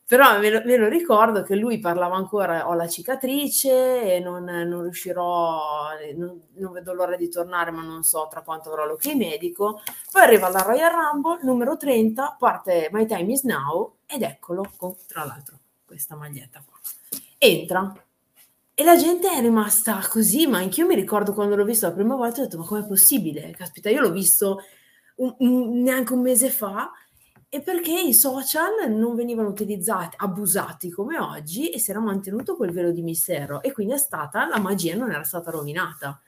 Però 0.07 0.39
me 0.39 0.51
lo, 0.51 0.63
me 0.65 0.77
lo, 0.77 0.89
ricordo 0.89 1.43
che 1.43 1.55
lui 1.55 1.79
parlava 1.79 2.17
ancora, 2.17 2.69
ho 2.69 2.75
la 2.75 2.89
cicatrice 2.89 4.15
e 4.15 4.21
non, 4.21 4.45
non 4.45 4.83
riuscirò, 4.83 5.89
non, 6.17 6.41
non, 6.55 6.73
vedo 6.73 6.93
l'ora 6.93 7.17
di 7.17 7.29
tornare, 7.29 7.71
ma 7.71 7.83
non 7.83 8.03
so 8.03 8.27
tra 8.31 8.43
quanto 8.43 8.71
avrò 8.71 8.87
l'ok 8.87 9.07
medico. 9.15 9.83
Poi 10.11 10.23
arriva 10.23 10.49
la 10.49 10.63
Royal 10.63 10.91
Rumble, 10.91 11.41
numero 11.43 11.77
30, 11.77 12.37
parte 12.39 12.89
My 12.93 13.07
Time 13.07 13.33
is 13.33 13.43
Now 13.43 13.97
ed 14.07 14.23
eccolo, 14.23 14.71
con, 14.77 14.95
tra 15.07 15.25
l'altro, 15.25 15.59
questa 15.85 16.17
maglietta 16.17 16.63
qua. 16.65 16.79
Entra, 17.39 17.93
e 18.79 18.85
la 18.85 18.97
gente 18.97 19.31
è 19.31 19.41
rimasta 19.41 20.07
così, 20.07 20.47
ma 20.47 20.59
anch'io 20.59 20.87
mi 20.87 20.95
ricordo 20.95 21.33
quando 21.33 21.57
l'ho 21.57 21.65
visto 21.65 21.87
la 21.87 21.95
prima 21.95 22.15
volta, 22.15 22.41
ho 22.41 22.45
detto, 22.45 22.59
ma 22.59 22.67
com'è 22.67 22.87
possibile? 22.87 23.51
Caspita, 23.53 23.89
io 23.89 24.03
l'ho 24.03 24.11
visto 24.11 24.61
un, 25.17 25.35
un, 25.39 25.83
neanche 25.83 26.13
un 26.13 26.21
mese 26.21 26.51
fa, 26.51 26.93
e 27.57 27.63
perché 27.63 27.99
i 27.99 28.13
social 28.13 28.91
non 28.91 29.15
venivano 29.15 29.49
utilizzati, 29.49 30.15
abusati 30.19 30.91
come 30.91 31.19
oggi, 31.19 31.71
e 31.71 31.79
si 31.79 31.91
era 31.91 32.01
mantenuto 32.01 32.55
quel 32.55 32.71
velo 32.71 32.91
di 32.91 33.01
mistero, 33.01 33.63
e 33.63 33.73
quindi 33.73 33.95
è 33.95 33.99
stata, 33.99 34.47
la 34.47 34.59
magia 34.59 34.95
non 34.95 35.11
era 35.11 35.25
stata 35.25 35.51
rovinata. 35.51 36.21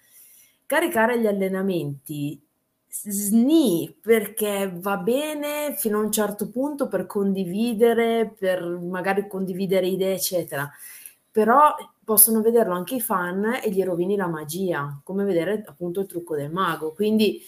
Caricare 0.64 1.20
gli 1.20 1.26
allenamenti, 1.26 2.40
sni, 2.88 3.94
perché 4.00 4.72
va 4.74 4.96
bene 4.96 5.74
fino 5.76 5.98
a 5.98 6.02
un 6.02 6.10
certo 6.10 6.48
punto 6.48 6.88
per 6.88 7.04
condividere, 7.04 8.34
per 8.38 8.62
magari 8.62 9.28
condividere 9.28 9.86
idee, 9.86 10.14
eccetera 10.14 10.70
però 11.30 11.76
possono 12.02 12.40
vederlo 12.40 12.74
anche 12.74 12.96
i 12.96 13.00
fan 13.00 13.60
e 13.62 13.70
gli 13.70 13.84
rovini 13.84 14.16
la 14.16 14.26
magia, 14.26 15.00
come 15.04 15.22
vedere 15.22 15.62
appunto 15.64 16.00
il 16.00 16.08
trucco 16.08 16.34
del 16.34 16.50
mago. 16.50 16.92
Quindi 16.92 17.40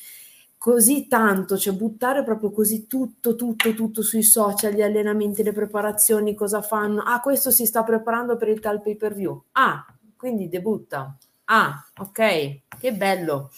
così 0.60 1.08
tanto, 1.08 1.56
cioè 1.56 1.72
buttare 1.72 2.22
proprio 2.22 2.50
così 2.50 2.86
tutto, 2.86 3.34
tutto, 3.34 3.72
tutto 3.72 4.02
sui 4.02 4.22
social, 4.22 4.74
gli 4.74 4.82
allenamenti, 4.82 5.42
le 5.42 5.52
preparazioni, 5.52 6.34
cosa 6.34 6.60
fanno. 6.60 7.00
Ah, 7.00 7.22
questo 7.22 7.50
si 7.50 7.64
sta 7.64 7.82
preparando 7.82 8.36
per 8.36 8.48
il 8.48 8.60
tal 8.60 8.82
pay 8.82 8.94
per 8.94 9.14
view. 9.14 9.42
Ah, 9.52 9.82
quindi 10.18 10.50
debutta. 10.50 11.16
Ah, 11.44 11.82
ok, 11.96 12.60
che 12.78 12.92
bello. 12.92 13.50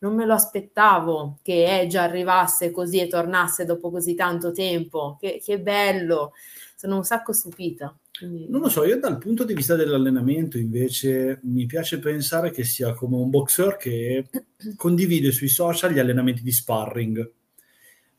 Non 0.00 0.14
me 0.14 0.26
lo 0.26 0.34
aspettavo 0.34 1.38
che 1.40 1.64
Edge 1.64 1.96
arrivasse 1.96 2.70
così 2.72 2.98
e 3.00 3.06
tornasse 3.06 3.64
dopo 3.64 3.90
così 3.90 4.14
tanto 4.14 4.52
tempo. 4.52 5.16
Che, 5.18 5.40
che 5.42 5.58
bello. 5.60 6.32
Sono 6.76 6.96
un 6.96 7.04
sacco 7.04 7.32
stupita. 7.32 7.98
Non 8.22 8.60
lo 8.60 8.68
so, 8.68 8.84
io 8.84 8.98
dal 8.98 9.18
punto 9.18 9.44
di 9.44 9.54
vista 9.54 9.76
dell'allenamento 9.76 10.58
invece 10.58 11.40
mi 11.44 11.64
piace 11.64 11.98
pensare 11.98 12.50
che 12.50 12.64
sia 12.64 12.92
come 12.92 13.16
un 13.16 13.30
boxer 13.30 13.76
che 13.76 14.26
condivide 14.76 15.32
sui 15.32 15.48
social 15.48 15.92
gli 15.92 15.98
allenamenti 15.98 16.42
di 16.42 16.52
sparring. 16.52 17.32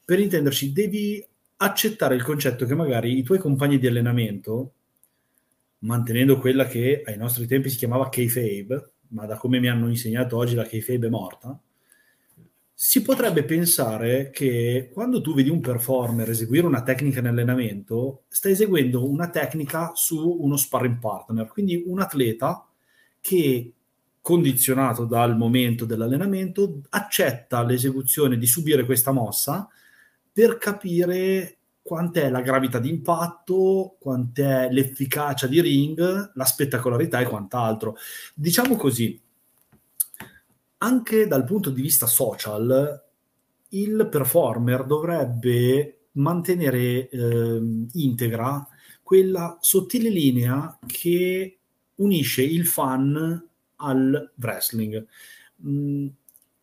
Per 0.03 0.19
intenderci, 0.19 0.71
devi 0.71 1.23
accettare 1.57 2.15
il 2.15 2.23
concetto 2.23 2.65
che 2.65 2.73
magari 2.73 3.17
i 3.17 3.23
tuoi 3.23 3.37
compagni 3.37 3.77
di 3.77 3.85
allenamento, 3.85 4.73
mantenendo 5.79 6.39
quella 6.39 6.65
che 6.65 7.03
ai 7.05 7.17
nostri 7.17 7.45
tempi 7.45 7.69
si 7.69 7.77
chiamava 7.77 8.09
kayfabe, 8.09 8.91
ma 9.09 9.25
da 9.25 9.37
come 9.37 9.59
mi 9.59 9.69
hanno 9.69 9.87
insegnato 9.87 10.35
oggi 10.35 10.55
la 10.55 10.65
kayfabe 10.65 11.07
è 11.07 11.09
morta, 11.09 11.59
si 12.83 13.03
potrebbe 13.03 13.43
pensare 13.43 14.31
che 14.31 14.89
quando 14.91 15.21
tu 15.21 15.35
vedi 15.35 15.51
un 15.51 15.61
performer 15.61 16.27
eseguire 16.27 16.65
una 16.65 16.81
tecnica 16.81 17.19
in 17.19 17.27
allenamento, 17.27 18.23
sta 18.27 18.49
eseguendo 18.49 19.07
una 19.07 19.29
tecnica 19.29 19.91
su 19.93 20.17
uno 20.39 20.57
sparring 20.57 20.97
partner, 20.97 21.45
quindi 21.47 21.83
un 21.85 21.99
atleta 21.99 22.67
che 23.21 23.73
condizionato 24.19 25.05
dal 25.05 25.37
momento 25.37 25.85
dell'allenamento 25.85 26.81
accetta 26.89 27.63
l'esecuzione 27.63 28.39
di 28.39 28.47
subire 28.47 28.83
questa 28.83 29.11
mossa 29.11 29.69
per 30.33 30.57
capire 30.57 31.57
quant'è 31.83 32.31
la 32.31 32.41
gravità 32.41 32.79
d'impatto, 32.79 33.95
quant'è 33.99 34.71
l'efficacia 34.71 35.45
di 35.45 35.61
ring, 35.61 36.31
la 36.33 36.45
spettacolarità 36.45 37.19
e 37.19 37.25
quant'altro. 37.25 37.95
Diciamo 38.33 38.75
così, 38.75 39.21
anche 40.83 41.27
dal 41.27 41.43
punto 41.43 41.69
di 41.69 41.81
vista 41.81 42.07
social, 42.07 43.03
il 43.69 44.07
performer 44.09 44.85
dovrebbe 44.85 46.07
mantenere 46.13 47.07
eh, 47.07 47.61
integra 47.93 48.67
quella 49.03 49.57
sottile 49.61 50.09
linea 50.09 50.77
che 50.85 51.57
unisce 51.95 52.43
il 52.43 52.65
fan 52.65 53.47
al 53.77 54.31
wrestling. 54.35 55.05
Mm, 55.67 56.07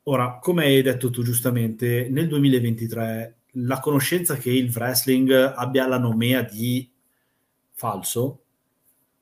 ora, 0.04 0.38
come 0.40 0.64
hai 0.64 0.82
detto 0.82 1.10
tu 1.10 1.22
giustamente, 1.22 2.08
nel 2.10 2.26
2023 2.28 3.36
la 3.52 3.80
conoscenza 3.80 4.36
che 4.36 4.50
il 4.50 4.72
wrestling 4.74 5.30
abbia 5.30 5.86
la 5.86 5.98
nomea 5.98 6.42
di 6.42 6.90
falso, 7.72 8.42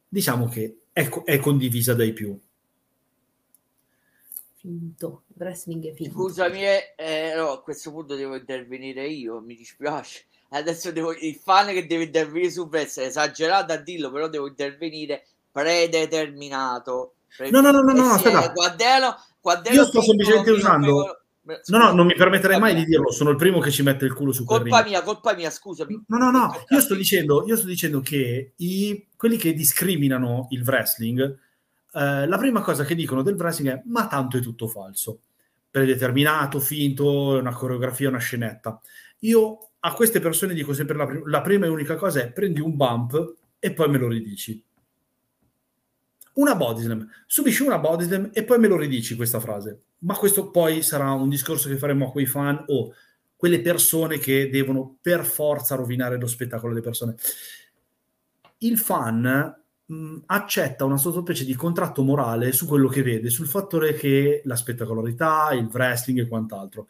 diciamo 0.08 0.48
che 0.48 0.78
è, 0.92 1.08
è 1.24 1.38
condivisa 1.38 1.94
dai 1.94 2.12
più 2.12 2.38
finto, 4.66 5.22
il 5.28 5.34
wrestling 5.38 5.86
è 5.86 5.94
finto. 5.94 6.12
Scusami, 6.12 6.64
eh, 6.64 6.94
eh, 6.96 7.34
no, 7.36 7.52
a 7.52 7.62
questo 7.62 7.92
punto 7.92 8.16
devo 8.16 8.34
intervenire 8.34 9.06
io, 9.06 9.40
mi 9.40 9.54
dispiace. 9.54 10.24
Adesso 10.50 10.90
devo, 10.90 11.12
il 11.12 11.36
fan 11.36 11.68
che 11.68 11.86
deve 11.86 12.04
intervenire 12.04 12.50
su 12.50 12.62
wrestling, 12.62 13.08
esagerato 13.08 13.72
a 13.72 13.76
dirlo, 13.76 14.10
però 14.10 14.28
devo 14.28 14.48
intervenire 14.48 15.26
predeterminato. 15.52 17.14
Pre- 17.36 17.50
no, 17.50 17.60
no, 17.60 17.70
no, 17.70 17.80
no, 17.80 17.92
no, 17.92 18.10
aspetta. 18.10 18.52
Quaddello, 18.52 19.14
quaddello 19.40 19.76
io 19.76 19.86
sto 19.86 20.02
semplicemente 20.02 20.50
usando... 20.50 21.20
No, 21.66 21.78
no, 21.78 21.92
non 21.92 22.06
mi 22.06 22.14
permetterei 22.16 22.58
mai 22.58 22.74
di 22.74 22.84
dirlo, 22.84 23.12
sono 23.12 23.30
il 23.30 23.36
primo 23.36 23.60
che 23.60 23.70
ci 23.70 23.84
mette 23.84 24.04
il 24.04 24.14
culo 24.14 24.32
su 24.32 24.44
Colpa 24.44 24.82
mia, 24.82 25.02
colpa 25.02 25.32
mia, 25.32 25.48
scusami. 25.48 26.06
No, 26.08 26.16
no, 26.16 26.32
no, 26.32 26.64
io 26.70 26.80
sto 26.80 26.96
dicendo, 26.96 27.44
io 27.46 27.56
sto 27.56 27.68
dicendo 27.68 28.00
che 28.00 28.54
i, 28.56 29.06
quelli 29.16 29.36
che 29.36 29.54
discriminano 29.54 30.48
il 30.50 30.62
wrestling 30.62 31.38
eh, 31.96 32.26
la 32.26 32.36
prima 32.36 32.60
cosa 32.60 32.84
che 32.84 32.94
dicono 32.94 33.22
del 33.22 33.36
wrestling 33.36 33.72
è 33.72 33.82
ma 33.86 34.06
tanto 34.06 34.36
è 34.36 34.40
tutto 34.40 34.68
falso, 34.68 35.20
predeterminato, 35.70 36.60
finto, 36.60 37.38
una 37.38 37.54
coreografia, 37.54 38.10
una 38.10 38.18
scenetta. 38.18 38.78
Io 39.20 39.70
a 39.80 39.94
queste 39.94 40.20
persone 40.20 40.52
dico 40.52 40.74
sempre 40.74 40.94
la, 40.94 41.06
pr- 41.06 41.26
la 41.26 41.40
prima 41.40 41.64
e 41.64 41.70
unica 41.70 41.96
cosa 41.96 42.20
è 42.20 42.30
prendi 42.30 42.60
un 42.60 42.76
bump 42.76 43.36
e 43.58 43.72
poi 43.72 43.88
me 43.88 43.96
lo 43.96 44.08
ridici. 44.08 44.62
Una 46.34 46.54
body 46.54 46.82
slam, 46.82 47.08
subisci 47.24 47.62
una 47.62 47.78
body 47.78 48.04
slam 48.04 48.30
e 48.34 48.44
poi 48.44 48.58
me 48.58 48.68
lo 48.68 48.76
ridici 48.76 49.16
questa 49.16 49.40
frase. 49.40 49.84
Ma 50.00 50.14
questo 50.16 50.50
poi 50.50 50.82
sarà 50.82 51.12
un 51.12 51.30
discorso 51.30 51.70
che 51.70 51.78
faremo 51.78 52.08
a 52.08 52.10
quei 52.10 52.26
fan 52.26 52.62
o 52.66 52.92
quelle 53.36 53.62
persone 53.62 54.18
che 54.18 54.50
devono 54.50 54.98
per 55.00 55.24
forza 55.24 55.76
rovinare 55.76 56.18
lo 56.18 56.26
spettacolo 56.26 56.74
delle 56.74 56.84
persone. 56.84 57.14
Il 58.58 58.76
fan 58.76 59.64
mh, 59.86 60.16
accetta 60.26 60.84
una 60.84 60.96
sottospecie 60.96 61.44
di 61.44 61.54
contratto 61.54 62.02
morale 62.02 62.52
su 62.52 62.66
quello 62.66 62.88
che 62.88 63.02
vede, 63.02 63.30
sul 63.30 63.46
fattore 63.46 63.94
che 63.94 64.42
la 64.44 64.56
spettacolarità, 64.56 65.50
il 65.52 65.68
wrestling 65.72 66.20
e 66.20 66.28
quant'altro. 66.28 66.88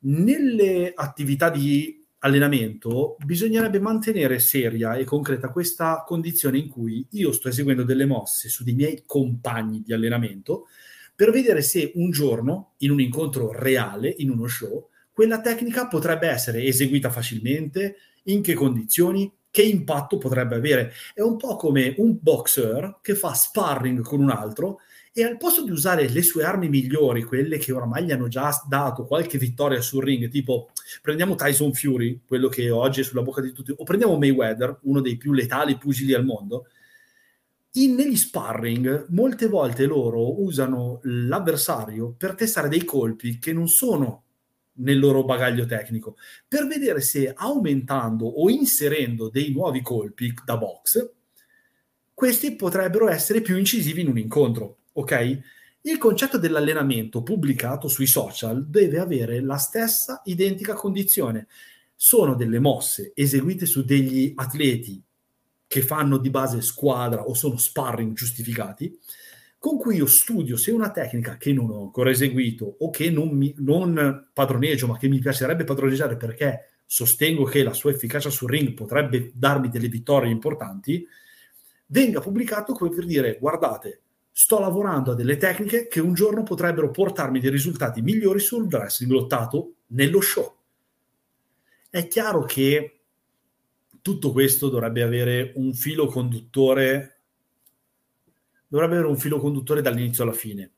Nelle 0.00 0.92
attività 0.94 1.50
di 1.50 2.04
allenamento 2.20 3.16
bisognerebbe 3.24 3.78
mantenere 3.78 4.38
seria 4.38 4.96
e 4.96 5.04
concreta 5.04 5.50
questa 5.50 6.02
condizione 6.06 6.58
in 6.58 6.68
cui 6.68 7.06
io 7.10 7.32
sto 7.32 7.48
eseguendo 7.48 7.84
delle 7.84 8.06
mosse 8.06 8.48
su 8.48 8.64
dei 8.64 8.74
miei 8.74 9.02
compagni 9.06 9.82
di 9.84 9.92
allenamento 9.92 10.66
per 11.18 11.32
vedere 11.32 11.62
se 11.62 11.90
un 11.96 12.12
giorno, 12.12 12.74
in 12.78 12.92
un 12.92 13.00
incontro 13.00 13.50
reale, 13.52 14.14
in 14.18 14.30
uno 14.30 14.46
show, 14.46 14.88
quella 15.12 15.40
tecnica 15.40 15.88
potrebbe 15.88 16.28
essere 16.28 16.62
eseguita 16.62 17.10
facilmente, 17.10 17.96
in 18.24 18.40
che 18.40 18.54
condizioni, 18.54 19.28
che 19.50 19.62
impatto 19.62 20.18
potrebbe 20.18 20.56
avere. 20.56 20.92
È 21.14 21.20
un 21.20 21.36
po' 21.36 21.56
come 21.56 21.94
un 21.98 22.18
boxer 22.20 22.98
che 23.02 23.14
fa 23.14 23.34
sparring 23.34 24.02
con 24.02 24.20
un 24.20 24.30
altro 24.30 24.80
e 25.12 25.24
al 25.24 25.36
posto 25.36 25.64
di 25.64 25.70
usare 25.70 26.08
le 26.08 26.22
sue 26.22 26.44
armi 26.44 26.68
migliori, 26.68 27.24
quelle 27.24 27.58
che 27.58 27.72
oramai 27.72 28.04
gli 28.04 28.12
hanno 28.12 28.28
già 28.28 28.50
dato 28.68 29.04
qualche 29.04 29.36
vittoria 29.36 29.80
sul 29.80 30.04
ring, 30.04 30.28
tipo 30.28 30.70
prendiamo 31.02 31.34
Tyson 31.34 31.72
Fury, 31.72 32.20
quello 32.24 32.48
che 32.48 32.70
oggi 32.70 33.00
è 33.00 33.04
sulla 33.04 33.22
bocca 33.22 33.40
di 33.40 33.52
tutti, 33.52 33.74
o 33.76 33.82
prendiamo 33.82 34.16
Mayweather, 34.16 34.78
uno 34.82 35.00
dei 35.00 35.16
più 35.16 35.32
letali 35.32 35.76
pugili 35.76 36.14
al 36.14 36.24
mondo, 36.24 36.66
in, 37.72 37.94
negli 37.94 38.16
sparring 38.16 39.06
molte 39.08 39.48
volte 39.48 39.86
loro 39.86 40.40
usano 40.40 41.00
l'avversario 41.02 42.14
per 42.16 42.34
testare 42.34 42.68
dei 42.68 42.84
colpi 42.84 43.38
che 43.38 43.52
non 43.52 43.66
sono 43.66 44.24
nel 44.78 44.98
loro 44.98 45.24
bagaglio 45.24 45.66
tecnico, 45.66 46.16
per 46.46 46.66
vedere 46.66 47.00
se 47.00 47.32
aumentando 47.34 48.26
o 48.26 48.50
inserendo 48.50 49.28
dei 49.28 49.52
nuovi 49.52 49.82
colpi 49.82 50.34
da 50.44 50.56
box, 50.56 51.10
questi 52.12 52.56
potrebbero 52.56 53.08
essere 53.08 53.40
più 53.40 53.56
incisivi 53.56 54.00
in 54.00 54.08
un 54.08 54.18
incontro, 54.18 54.78
ok? 54.94 55.40
Il 55.82 55.98
concetto 55.98 56.36
dell'allenamento 56.36 57.22
pubblicato 57.22 57.86
sui 57.86 58.06
social 58.06 58.66
deve 58.66 58.98
avere 58.98 59.40
la 59.40 59.56
stessa 59.56 60.22
identica 60.24 60.74
condizione. 60.74 61.46
Sono 61.94 62.34
delle 62.34 62.58
mosse 62.58 63.12
eseguite 63.14 63.66
su 63.66 63.84
degli 63.84 64.32
atleti 64.34 65.00
che 65.66 65.82
fanno 65.82 66.18
di 66.18 66.30
base 66.30 66.60
squadra 66.60 67.22
o 67.22 67.34
sono 67.34 67.56
sparring 67.56 68.14
giustificati, 68.14 68.98
con 69.58 69.76
cui 69.76 69.96
io 69.96 70.06
studio 70.06 70.56
se 70.56 70.70
una 70.70 70.90
tecnica 70.90 71.36
che 71.36 71.52
non 71.52 71.70
ho 71.70 71.82
ancora 71.82 72.10
eseguito 72.10 72.76
o 72.78 72.90
che 72.90 73.10
non, 73.10 73.28
mi, 73.30 73.52
non 73.58 74.28
padroneggio, 74.32 74.86
ma 74.86 74.96
che 74.96 75.08
mi 75.08 75.18
piacerebbe 75.18 75.64
padroneggiare 75.64 76.16
perché 76.16 76.82
sostengo 76.86 77.44
che 77.44 77.62
la 77.62 77.74
sua 77.74 77.90
efficacia 77.90 78.30
sul 78.30 78.50
ring 78.50 78.72
potrebbe 78.72 79.32
darmi 79.34 79.68
delle 79.68 79.88
vittorie 79.88 80.30
importanti, 80.30 81.06
venga 81.86 82.20
pubblicato 82.20 82.72
come 82.72 82.94
per 82.94 83.04
dire 83.04 83.36
guardate, 83.38 84.02
sto 84.30 84.60
lavorando 84.60 85.10
a 85.10 85.14
delle 85.14 85.36
tecniche 85.36 85.88
che 85.88 86.00
un 86.00 86.14
giorno 86.14 86.44
potrebbero 86.44 86.90
portarmi 86.90 87.40
dei 87.40 87.50
risultati 87.50 88.00
migliori 88.00 88.38
sul 88.38 88.68
wrestling 88.70 89.10
lottato 89.10 89.74
nello 89.88 90.20
show. 90.20 90.54
È 91.90 92.06
chiaro 92.06 92.44
che 92.44 93.00
tutto 94.00 94.30
questo 94.30 94.68
dovrebbe 94.68 95.02
avere 95.02 95.52
un 95.56 95.74
filo 95.74 96.06
conduttore 96.06 97.17
dovrebbe 98.68 98.94
avere 98.94 99.08
un 99.08 99.18
filo 99.18 99.40
conduttore 99.40 99.82
dall'inizio 99.82 100.22
alla 100.22 100.32
fine. 100.32 100.72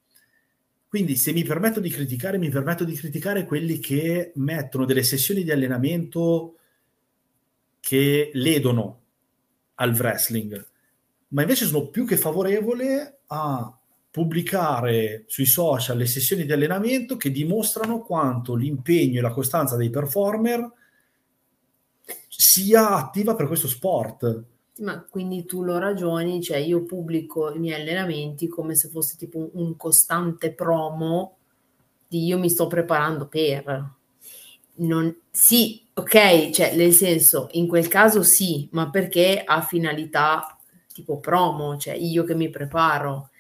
Quindi 0.89 1.17
se 1.17 1.33
mi 1.33 1.45
permetto 1.45 1.79
di 1.79 1.91
criticare, 1.91 2.39
mi 2.39 2.49
permetto 2.49 2.85
di 2.85 2.95
criticare 2.95 3.45
quelli 3.45 3.79
che 3.79 4.33
mettono 4.37 4.85
delle 4.85 5.03
sessioni 5.03 5.45
di 5.45 5.51
allenamento 5.53 6.57
che 7.81 8.31
ledono 8.33 9.01
al 9.75 9.93
wrestling, 9.93 10.69
ma 11.29 11.43
invece 11.43 11.67
sono 11.67 11.89
più 11.89 12.05
che 12.05 12.17
favorevole 12.17 13.21
a 13.27 13.79
pubblicare 14.11 15.25
sui 15.29 15.47
social 15.47 15.97
le 15.97 16.07
sessioni 16.07 16.45
di 16.45 16.53
allenamento 16.53 17.17
che 17.17 17.31
dimostrano 17.31 18.01
quanto 18.01 18.57
l'impegno 18.57 19.19
e 19.19 19.23
la 19.23 19.31
costanza 19.31 19.77
dei 19.77 19.91
performer 19.91 20.73
sia 22.29 22.91
attiva 22.91 23.37
per 23.37 23.47
questo 23.47 23.69
sport. 23.69 24.45
Ma 24.81 25.05
quindi 25.09 25.45
tu 25.45 25.63
lo 25.63 25.79
ragioni, 25.79 26.43
cioè 26.43 26.57
io 26.57 26.85
pubblico 26.85 27.53
i 27.53 27.59
miei 27.59 27.81
allenamenti 27.81 28.49
come 28.49 28.75
se 28.75 28.89
fosse 28.89 29.17
tipo 29.17 29.39
un, 29.39 29.51
un 29.53 29.77
costante 29.77 30.53
promo 30.53 31.37
di 32.09 32.25
io 32.25 32.39
mi 32.39 32.49
sto 32.49 32.67
preparando 32.67 33.27
per. 33.29 33.93
Non, 34.77 35.15
sì, 35.31 35.83
ok, 35.93 36.51
cioè 36.51 36.75
nel 36.75 36.93
senso, 36.93 37.49
in 37.53 37.69
quel 37.69 37.89
caso 37.89 38.23
sì, 38.23 38.69
ma 38.73 38.89
perché 38.91 39.43
ha 39.45 39.61
finalità 39.61 40.57
tipo 40.93 41.19
promo, 41.21 41.77
cioè 41.77 41.95
io 41.95 42.25
che 42.25 42.35
mi 42.35 42.49
preparo 42.49 43.31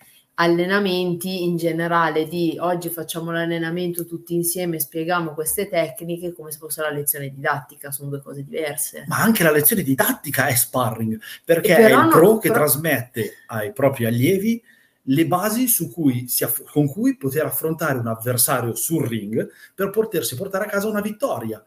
allenamenti 0.40 1.44
in 1.44 1.58
generale 1.58 2.26
di 2.26 2.56
oggi 2.58 2.88
facciamo 2.88 3.30
l'allenamento 3.30 4.06
tutti 4.06 4.34
insieme, 4.34 4.80
spieghiamo 4.80 5.34
queste 5.34 5.68
tecniche 5.68 6.32
come 6.32 6.50
se 6.50 6.56
fosse 6.56 6.80
la 6.80 6.88
lezione 6.88 7.28
didattica, 7.28 7.90
sono 7.90 8.08
due 8.08 8.22
cose 8.22 8.42
diverse. 8.42 9.04
Ma 9.06 9.18
anche 9.18 9.42
la 9.42 9.50
lezione 9.50 9.82
didattica 9.82 10.46
è 10.46 10.54
sparring, 10.54 11.20
perché 11.44 11.76
è 11.76 11.94
il 11.94 12.08
pro 12.08 12.38
che 12.38 12.48
però... 12.48 12.60
trasmette 12.60 13.32
ai 13.48 13.72
propri 13.74 14.06
allievi 14.06 14.62
le 15.02 15.26
basi 15.26 15.66
cui 15.92 16.26
aff- 16.40 16.64
con 16.70 16.88
cui 16.88 17.18
poter 17.18 17.44
affrontare 17.44 17.98
un 17.98 18.06
avversario 18.06 18.74
sul 18.74 19.06
ring 19.06 19.46
per 19.74 19.90
potersi 19.90 20.36
portare 20.36 20.64
a 20.64 20.68
casa 20.68 20.88
una 20.88 21.02
vittoria. 21.02 21.62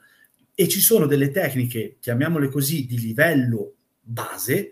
E 0.55 0.67
ci 0.67 0.81
sono 0.81 1.05
delle 1.05 1.29
tecniche, 1.29 1.97
chiamiamole 1.99 2.49
così, 2.49 2.87
di 2.87 2.99
livello 2.99 3.73
base, 3.99 4.71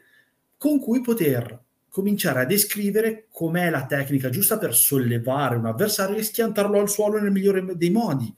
con 0.57 0.79
cui 0.79 1.01
poter 1.01 1.59
cominciare 1.91 2.39
a 2.39 2.45
descrivere 2.45 3.25
com'è 3.29 3.69
la 3.69 3.85
tecnica 3.85 4.29
giusta 4.29 4.57
per 4.57 4.73
sollevare 4.73 5.57
un 5.57 5.65
avversario 5.65 6.15
e 6.15 6.23
schiantarlo 6.23 6.79
al 6.79 6.89
suolo 6.89 7.19
nel 7.19 7.33
migliore 7.33 7.75
dei 7.75 7.89
modi. 7.89 8.33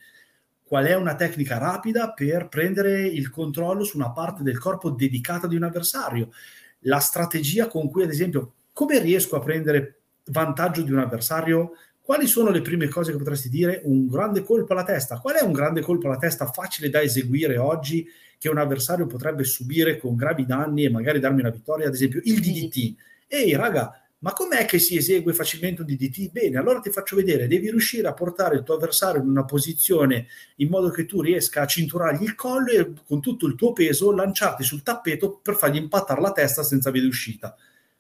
Qual 0.64 0.86
è 0.86 0.96
una 0.96 1.14
tecnica 1.14 1.60
rapida 1.60 2.14
per 2.14 2.48
prendere 2.50 3.06
il 3.06 3.30
controllo 3.30 3.84
su 3.84 3.98
una 3.98 4.10
parte 4.10 4.42
del 4.42 4.58
corpo 4.58 4.90
dedicata 4.90 5.46
di 5.46 5.56
un 5.56 5.64
avversario? 5.64 6.32
La 6.86 6.98
strategia 6.98 7.68
con 7.68 7.92
cui, 7.92 8.02
ad 8.02 8.10
esempio, 8.10 8.54
come 8.74 8.98
riesco 9.00 9.36
a 9.36 9.40
prendere 9.40 10.00
vantaggio 10.26 10.82
di 10.82 10.92
un 10.92 10.98
avversario? 10.98 11.74
Quali 12.02 12.26
sono 12.26 12.50
le 12.50 12.62
prime 12.62 12.88
cose 12.88 13.12
che 13.12 13.20
potresti 13.20 13.50
dire? 13.50 13.82
Un 13.84 14.08
grande 14.08 14.42
colpo 14.42 14.74
alla 14.74 14.84
testa. 14.84 15.20
Qual 15.20 15.36
è 15.36 15.44
un 15.44 15.52
grande 15.52 15.82
colpo 15.82 16.08
alla 16.08 16.18
testa 16.18 16.48
facile 16.48 16.90
da 16.90 17.04
eseguire 17.04 17.58
oggi 17.58 18.08
che 18.40 18.50
un 18.50 18.58
avversario 18.58 19.06
potrebbe 19.06 19.44
subire 19.44 20.00
con 20.00 20.16
gravi 20.16 20.44
danni 20.48 20.86
e 20.86 20.90
magari 20.90 21.20
darmi 21.20 21.42
una 21.42 21.52
vittoria? 21.52 21.86
Ad 21.86 21.94
esempio, 21.94 22.20
il 22.24 22.40
DDT 22.40 22.96
ehi 23.34 23.56
raga, 23.56 24.04
ma 24.20 24.32
com'è 24.32 24.66
che 24.66 24.80
si 24.80 24.96
esegue 24.96 25.34
facilmente 25.34 25.82
un 25.82 25.88
DDT? 25.88 26.32
Bene, 26.32 26.58
allora 26.58 26.80
ti 26.80 26.90
faccio 26.92 27.16
vedere, 27.16 27.48
devi 27.48 27.70
riuscire 27.70 28.08
a 28.08 28.14
portare 28.14 28.56
il 28.56 28.64
tuo 28.64 28.76
avversario 28.76 29.22
in 29.22 29.28
una 29.28 29.44
posizione 29.44 30.28
in 30.58 30.70
modo 30.70 30.90
che 30.90 31.06
tu 31.06 31.22
riesca 31.22 31.62
a 31.62 31.68
cinturargli 31.68 32.24
il 32.24 32.36
collo 32.36 32.72
e 32.72 32.94
con 33.06 33.20
tutto 33.20 33.48
il 33.48 33.56
tuo 33.56 33.74
peso 33.74 34.14
lanciarti 34.14 34.64
sul 34.64 34.82
tappeto 34.82 35.40
per 35.42 35.56
fargli 35.56 35.76
impattare 35.76 36.22
la 36.22 36.32
testa 36.32 36.64
senza 36.64 36.90
via 36.90 37.02
d'uscita. 37.02 37.54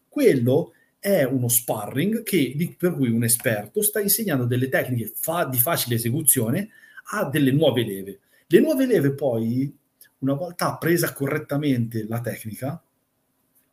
Quello 0.07 0.73
è 0.97 1.23
uno 1.23 1.49
sparring 1.49 2.23
che, 2.23 2.75
per 2.77 2.93
cui 2.93 3.09
un 3.09 3.25
esperto 3.25 3.81
sta 3.81 3.99
insegnando 3.99 4.45
delle 4.45 4.69
tecniche 4.69 5.11
fa, 5.13 5.43
di 5.43 5.57
facile 5.57 5.95
esecuzione 5.95 6.69
a 7.11 7.25
delle 7.25 7.51
nuove 7.51 7.83
leve. 7.83 8.19
Le 8.47 8.59
nuove 8.61 8.85
leve 8.85 9.11
poi, 9.11 9.75
una 10.19 10.35
volta 10.35 10.77
presa 10.77 11.11
correttamente 11.11 12.05
la 12.07 12.21
tecnica, 12.21 12.81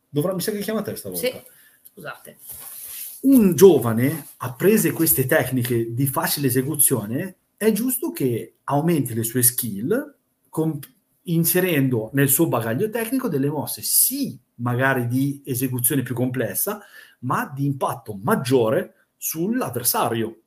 dovrà, 0.09 0.33
mi 0.33 0.41
sa 0.41 0.51
che 0.51 0.59
chiama 0.59 0.81
te 0.81 0.97
stavolta. 0.97 1.25
Sì, 1.25 1.41
scusate. 1.93 2.37
Un 3.21 3.53
giovane, 3.53 4.27
apprese 4.37 4.91
queste 4.91 5.25
tecniche 5.25 5.93
di 5.93 6.07
facile 6.07 6.47
esecuzione, 6.47 7.35
è 7.55 7.71
giusto 7.71 8.11
che 8.11 8.55
aumenti 8.63 9.13
le 9.13 9.23
sue 9.23 9.43
skill 9.43 10.15
comp- 10.49 10.89
inserendo 11.23 12.09
nel 12.13 12.29
suo 12.29 12.47
bagaglio 12.47 12.89
tecnico 12.89 13.27
delle 13.27 13.49
mosse, 13.49 13.83
sì, 13.83 14.37
magari 14.55 15.07
di 15.07 15.41
esecuzione 15.45 16.01
più 16.01 16.15
complessa, 16.15 16.81
ma 17.19 17.51
di 17.53 17.65
impatto 17.65 18.17
maggiore 18.19 19.09
sull'avversario. 19.17 20.39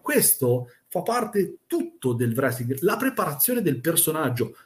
Questo 0.00 0.70
fa 0.88 1.02
parte 1.02 1.58
tutto 1.66 2.12
del 2.12 2.34
wrestling, 2.34 2.78
la 2.80 2.96
preparazione 2.96 3.62
del 3.62 3.80
personaggio 3.80 4.56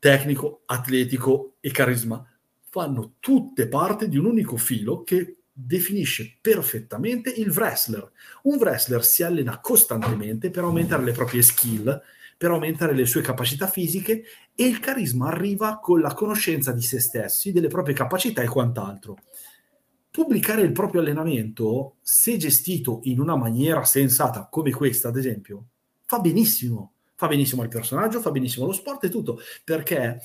tecnico, 0.00 0.62
atletico 0.66 1.54
e 1.60 1.70
carisma 1.70 2.24
fanno 2.70 3.14
tutte 3.20 3.68
parte 3.68 4.08
di 4.08 4.16
un 4.16 4.26
unico 4.26 4.56
filo 4.56 5.02
che 5.02 5.38
definisce 5.52 6.38
perfettamente 6.40 7.30
il 7.30 7.50
wrestler. 7.50 8.10
Un 8.42 8.56
wrestler 8.56 9.04
si 9.04 9.22
allena 9.22 9.60
costantemente 9.60 10.50
per 10.50 10.62
aumentare 10.62 11.02
le 11.02 11.12
proprie 11.12 11.42
skill, 11.42 12.00
per 12.36 12.50
aumentare 12.50 12.94
le 12.94 13.06
sue 13.06 13.20
capacità 13.20 13.66
fisiche 13.66 14.22
e 14.54 14.64
il 14.64 14.78
carisma 14.78 15.28
arriva 15.28 15.80
con 15.80 16.00
la 16.00 16.14
conoscenza 16.14 16.70
di 16.70 16.82
se 16.82 17.00
stessi, 17.00 17.50
delle 17.50 17.66
proprie 17.66 17.94
capacità 17.94 18.42
e 18.42 18.46
quant'altro. 18.46 19.16
Pubblicare 20.10 20.62
il 20.62 20.72
proprio 20.72 21.00
allenamento, 21.00 21.96
se 22.00 22.36
gestito 22.36 23.00
in 23.04 23.18
una 23.18 23.36
maniera 23.36 23.84
sensata 23.84 24.48
come 24.50 24.70
questa, 24.70 25.08
ad 25.08 25.16
esempio, 25.16 25.64
fa 26.04 26.20
benissimo. 26.20 26.92
Fa 27.16 27.26
benissimo 27.26 27.62
al 27.62 27.68
personaggio, 27.68 28.20
fa 28.20 28.30
benissimo 28.30 28.64
allo 28.64 28.72
sport 28.72 29.02
e 29.02 29.08
tutto, 29.08 29.40
perché 29.64 30.20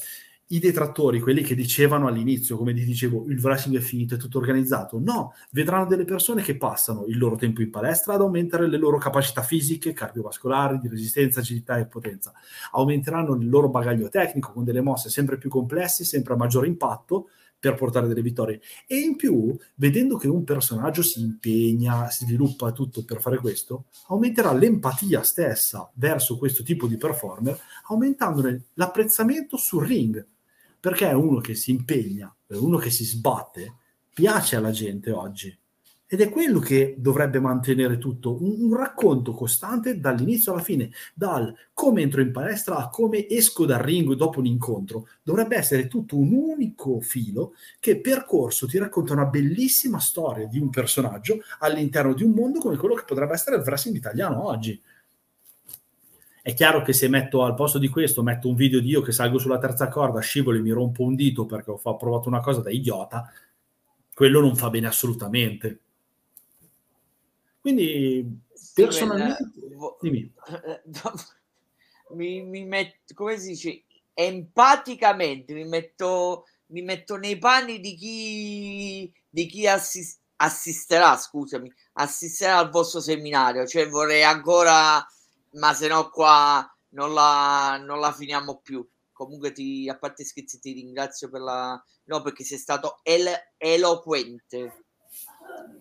i 0.54 0.60
detrattori, 0.60 1.20
quelli 1.20 1.42
che 1.42 1.56
dicevano 1.56 2.08
all'inizio, 2.08 2.58
come 2.58 2.74
ti 2.74 2.86
dicevo, 2.86 3.26
il 3.28 3.40
wrestling 3.40 3.78
è 3.78 3.82
finito, 3.82 4.14
è 4.14 4.18
tutto 4.18 4.38
organizzato, 4.38 5.00
no, 5.00 5.34
vedranno 5.50 5.88
delle 5.88 6.06
persone 6.06 6.44
che 6.44 6.58
passano 6.58 7.06
il 7.06 7.18
loro 7.18 7.36
tempo 7.36 7.64
in 7.64 7.72
palestra 7.72 8.14
ad 8.14 8.22
aumentare 8.22 8.68
le 8.68 8.78
loro 8.78 9.00
capacità 9.00 9.42
fisiche, 9.42 9.94
cardiovascolari, 9.94 10.78
di 10.78 10.88
resistenza, 10.88 11.40
agilità 11.40 11.80
e 11.80 11.88
potenza. 11.88 12.34
Aumenteranno 12.74 13.34
il 13.34 13.50
loro 13.50 13.70
bagaglio 13.70 14.10
tecnico 14.10 14.52
con 14.52 14.64
delle 14.64 14.82
mosse 14.82 15.10
sempre 15.10 15.40
più 15.40 15.50
complesse, 15.50 16.04
sempre 16.04 16.34
a 16.34 16.38
maggiore 16.38 16.68
impatto 16.68 17.30
per 17.60 17.74
portare 17.76 18.08
delle 18.08 18.22
vittorie. 18.22 18.60
E 18.86 18.98
in 18.98 19.16
più, 19.16 19.58
vedendo 19.76 20.18
che 20.18 20.28
un 20.28 20.44
personaggio 20.44 21.02
si 21.02 21.22
impegna, 21.22 22.10
si 22.10 22.26
sviluppa 22.26 22.74
tutto 22.74 23.04
per 23.06 23.22
fare 23.22 23.38
questo, 23.38 23.86
aumenterà 24.08 24.54
l'empatia 24.54 25.24
stessa 25.24 25.90
verso 25.96 26.38
questo 26.38 26.62
tipo 26.62 26.86
di 26.86 26.98
performer, 26.98 27.58
aumentandone 27.88 28.66
l'apprezzamento 28.74 29.58
sul 29.58 29.88
ring 29.88 30.32
perché 30.84 31.08
è 31.08 31.14
uno 31.14 31.40
che 31.40 31.56
si 31.56 31.72
impegna, 31.72 32.36
è 32.46 32.56
uno 32.56 32.76
che 32.76 32.90
si 32.90 33.06
sbatte, 33.06 33.76
piace 34.14 34.58
alla 34.58 34.72
gente 34.72 35.12
oggi. 35.12 35.58
Ed 36.06 36.20
è 36.20 36.28
quello 36.30 36.60
che 36.60 36.96
dovrebbe 36.98 37.40
mantenere 37.40 37.98
tutto, 37.98 38.36
un, 38.44 38.64
un, 38.64 38.76
racconto 38.76 39.32
costante 39.32 40.02
dall'inizio 40.02 40.52
alla 40.52 40.62
fine, 40.62 40.92
dal 41.14 41.56
come 41.72 42.02
entro 42.02 42.20
in 42.20 42.34
palestra 42.34 42.76
a 42.76 42.90
come 42.90 43.30
esco 43.30 43.66
dal 43.66 43.80
ring 43.80 44.14
dopo 44.16 44.40
un 44.40 44.46
incontro. 44.46 45.08
Dovrebbe 45.24 45.56
essere 45.56 45.88
tutto 45.88 46.18
un 46.18 46.34
unico 46.34 47.00
filo 47.00 47.54
che 47.80 48.02
percorso 48.02 48.68
ti 48.68 48.78
racconta 48.78 49.14
una 49.14 49.28
bellissima 49.28 50.02
storia 50.02 50.48
di 50.48 50.60
un 50.60 50.70
personaggio 50.70 51.40
all'interno 51.60 52.14
di 52.14 52.24
un 52.24 52.32
mondo 52.32 52.60
come 52.60 52.76
quello 52.76 52.96
che 52.96 53.06
potrebbe 53.06 53.36
essere 53.36 53.56
il 53.56 53.64
wrestling 53.66 53.96
italiano 53.96 54.46
oggi. 54.46 54.82
È 56.46 56.54
chiaro 56.54 56.82
che 56.82 56.92
se 56.92 57.08
metto 57.08 57.46
al 57.46 57.56
posto 57.56 57.80
di 57.80 57.88
questo, 57.88 58.22
metto 58.22 58.50
un 58.50 58.56
video 58.56 58.82
di 58.82 58.90
io 58.90 59.00
che 59.00 59.14
salgo 59.14 59.38
sulla 59.38 59.60
terza 59.60 59.88
corda, 59.88 60.20
scivolo 60.20 60.58
e 60.58 60.62
mi 60.62 60.72
rompo 60.72 61.04
un 61.04 61.16
dito 61.16 61.46
perché 61.46 61.72
ho, 61.72 61.80
ho 61.82 61.96
provato 61.96 62.28
una 62.28 62.42
cosa 62.42 62.60
da 62.60 62.70
idiota, 62.70 63.32
quello 64.14 64.42
non 64.42 64.54
fa 64.58 64.70
bene 64.70 64.88
assolutamente. 64.88 65.80
Quindi, 67.62 68.42
Steven, 68.54 68.90
personalmente... 68.90 69.52
Vo- 69.74 69.98
mi, 72.12 72.42
mi 72.42 72.66
metto, 72.66 73.14
come 73.14 73.38
si 73.38 73.52
dice, 73.52 73.84
empaticamente, 74.14 75.54
mi 75.54 75.64
metto, 75.64 76.48
mi 76.68 76.82
metto 76.82 77.16
nei 77.16 77.38
panni 77.38 77.80
di 77.80 77.96
chi, 77.96 79.14
di 79.30 79.46
chi 79.46 79.66
assist, 79.66 80.20
assisterà, 80.36 81.16
scusami, 81.16 81.72
assisterà 81.94 82.58
al 82.58 82.70
vostro 82.70 83.00
seminario, 83.00 83.66
cioè 83.66 83.88
vorrei 83.88 84.24
ancora 84.24 85.02
ma 85.54 85.74
se 85.74 85.88
no 85.88 86.10
qua 86.10 86.68
non 86.90 87.14
la, 87.14 87.78
non 87.84 88.00
la 88.00 88.12
finiamo 88.12 88.60
più 88.62 88.88
comunque 89.14 89.54
ti, 89.54 89.88
a 89.88 89.98
parte 89.98 90.26
scherzi, 90.26 90.60
ti 90.60 90.74
ringrazio 90.74 91.30
per 91.30 91.42
la... 91.42 91.82
No, 92.06 92.22
perché 92.22 92.44
sei 92.44 92.58
stato 92.58 93.00
el- 93.04 93.32
eloquente. 93.58 94.84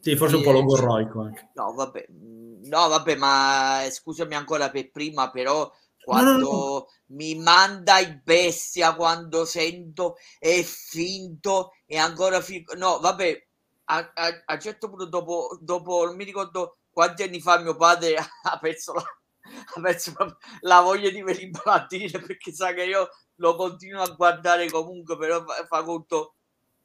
Sì, 0.00 0.14
forse 0.16 0.36
un 0.36 0.42
po' 0.42 0.52
logorroico 0.52 1.22
anche. 1.22 1.50
No, 1.54 1.72
vabbè, 1.72 2.06
mm, 2.10 2.64
no, 2.66 2.88
vabbè, 2.88 3.16
ma 3.16 3.84
scusami 3.90 4.34
ancora 4.34 4.70
per 4.70 4.90
prima, 4.90 5.30
però 5.30 5.70
quando 6.04 6.38
no, 6.38 6.50
no, 6.50 6.58
no. 6.58 6.86
mi 7.16 7.34
manda 7.36 7.98
in 7.98 8.20
bestia, 8.22 8.94
quando 8.94 9.44
sento 9.44 10.16
è 10.38 10.62
finto 10.62 11.72
e 11.86 11.96
ancora 11.98 12.40
finto... 12.40 12.74
No, 12.76 13.00
vabbè, 13.00 13.46
a, 13.86 14.12
a, 14.14 14.42
a 14.44 14.54
un 14.54 14.60
certo 14.60 14.88
punto 14.88 15.06
dopo, 15.06 15.58
dopo, 15.60 16.04
non 16.04 16.14
mi 16.14 16.24
ricordo 16.24 16.78
quanti 16.90 17.22
anni 17.22 17.40
fa 17.40 17.58
mio 17.58 17.74
padre 17.74 18.16
ha 18.42 18.58
perso 18.60 18.92
la, 18.92 19.04
la 20.60 20.80
voglia 20.80 21.10
di 21.10 21.22
venire 21.22 21.50
dire 21.88 22.20
perché 22.20 22.52
sa 22.52 22.72
che 22.72 22.84
io 22.84 23.08
lo 23.36 23.56
continuo 23.56 24.02
a 24.02 24.14
guardare 24.14 24.70
comunque, 24.70 25.16
però 25.16 25.44
fa, 25.44 25.64
fa 25.66 25.82
conto, 25.82 26.34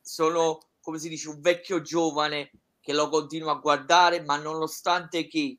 sono 0.02 0.60
come 0.82 1.00
si 1.00 1.10
dice 1.10 1.30
un 1.30 1.42
vecchio 1.42 1.82
giovane 1.82 2.52
che 2.80 2.94
lo 2.94 3.10
continua 3.10 3.52
a 3.52 3.60
guardare, 3.60 4.22
ma 4.22 4.38
nonostante 4.38 5.28
che 5.28 5.58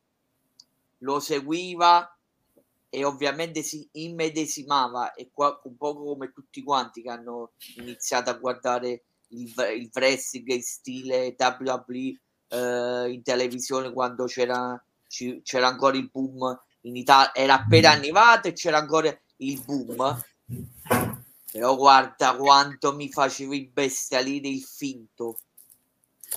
lo 0.98 1.20
seguiva 1.20 2.18
e 2.88 3.04
ovviamente 3.04 3.62
si 3.62 3.86
immedesimava 3.92 5.12
e 5.12 5.28
qua 5.32 5.60
un 5.64 5.76
po' 5.76 5.94
come 5.94 6.32
tutti 6.32 6.62
quanti 6.62 7.02
che 7.02 7.10
hanno 7.10 7.52
iniziato 7.76 8.30
a 8.30 8.38
guardare 8.38 9.02
il, 9.28 9.52
il 9.76 9.90
wrestling 9.92 10.48
in 10.48 10.62
stile 10.62 11.36
WWE 11.38 12.20
eh, 12.48 13.10
in 13.12 13.22
televisione 13.22 13.92
quando 13.92 14.24
c'era, 14.24 14.82
c'era 15.06 15.68
ancora 15.68 15.98
il 15.98 16.08
boom 16.10 16.58
in 16.82 16.96
Italia 16.96 17.34
era 17.34 17.54
appena 17.54 17.90
arrivato 17.90 18.48
e 18.48 18.52
c'era 18.52 18.78
ancora 18.78 19.16
il 19.38 19.62
boom. 19.64 20.22
Però 21.50 21.76
guarda 21.76 22.36
quanto 22.36 22.94
mi 22.94 23.10
facevo 23.10 23.54
imbestialire 23.54 24.48
il 24.48 24.62
finto 24.62 25.38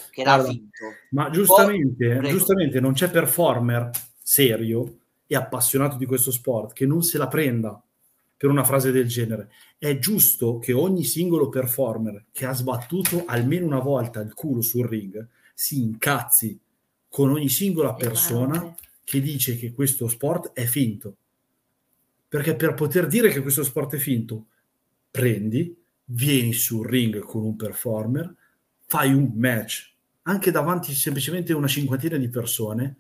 che 0.10 0.22
era 0.22 0.34
allora, 0.34 0.50
finto. 0.50 0.86
ma 1.12 1.30
giustamente, 1.30 2.16
Poi, 2.16 2.30
giustamente 2.30 2.80
non 2.80 2.94
c'è 2.94 3.10
performer 3.10 3.90
serio 4.22 5.00
e 5.28 5.36
appassionato 5.36 5.98
di 5.98 6.06
questo 6.06 6.32
sport 6.32 6.74
che 6.74 6.86
non 6.86 7.04
se 7.04 7.18
la 7.18 7.28
prenda 7.28 7.82
per 8.38 8.50
una 8.50 8.64
frase 8.64 8.92
del 8.92 9.08
genere. 9.08 9.52
È 9.78 10.00
giusto 10.00 10.58
che 10.60 10.74
ogni 10.74 11.04
singolo 11.04 11.50
performer 11.50 12.26
che 12.32 12.46
ha 12.46 12.54
sbattuto 12.54 13.26
almeno 13.28 13.66
una 13.66 13.80
volta 13.80 14.20
il 14.22 14.34
culo 14.34 14.62
sul 14.62 14.88
ring 14.88 15.28
si 15.54 15.82
incazzi 15.82 16.60
con 17.08 17.30
ogni 17.30 17.50
singola 17.50 17.94
persona 17.94 18.74
che 19.04 19.22
dice 19.22 19.58
che 19.58 19.72
questo 19.72 20.08
sport 20.08 20.54
è 20.54 20.66
finto. 20.66 21.16
Perché 22.28 22.56
per 22.56 22.74
poter 22.74 23.08
dire 23.08 23.30
che 23.30 23.42
questo 23.42 23.64
sport 23.64 23.96
è 23.96 23.98
finto, 23.98 24.48
prendi, 25.12 25.76
vieni 26.06 26.54
sul 26.54 26.88
ring 26.88 27.20
con 27.20 27.44
un 27.44 27.56
performer, 27.56 28.34
fai 28.86 29.14
un 29.14 29.32
match, 29.36 29.94
anche 30.24 30.52
davanti 30.52 30.94
semplicemente 30.94 31.54
una 31.54 31.68
cinquantina 31.68 32.18
di 32.18 32.30
persone, 32.30 32.96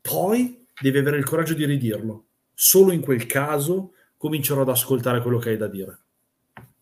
poi 0.00 0.66
devi 0.78 0.98
avere 0.98 1.18
il 1.18 1.24
coraggio 1.24 1.54
di 1.54 1.64
ridirlo. 1.64 2.26
Solo 2.52 2.92
in 2.92 3.00
quel 3.00 3.26
caso 3.26 3.92
comincerò 4.16 4.62
ad 4.62 4.68
ascoltare 4.68 5.22
quello 5.22 5.38
che 5.38 5.50
hai 5.50 5.56
da 5.56 5.68
dire. 5.68 5.98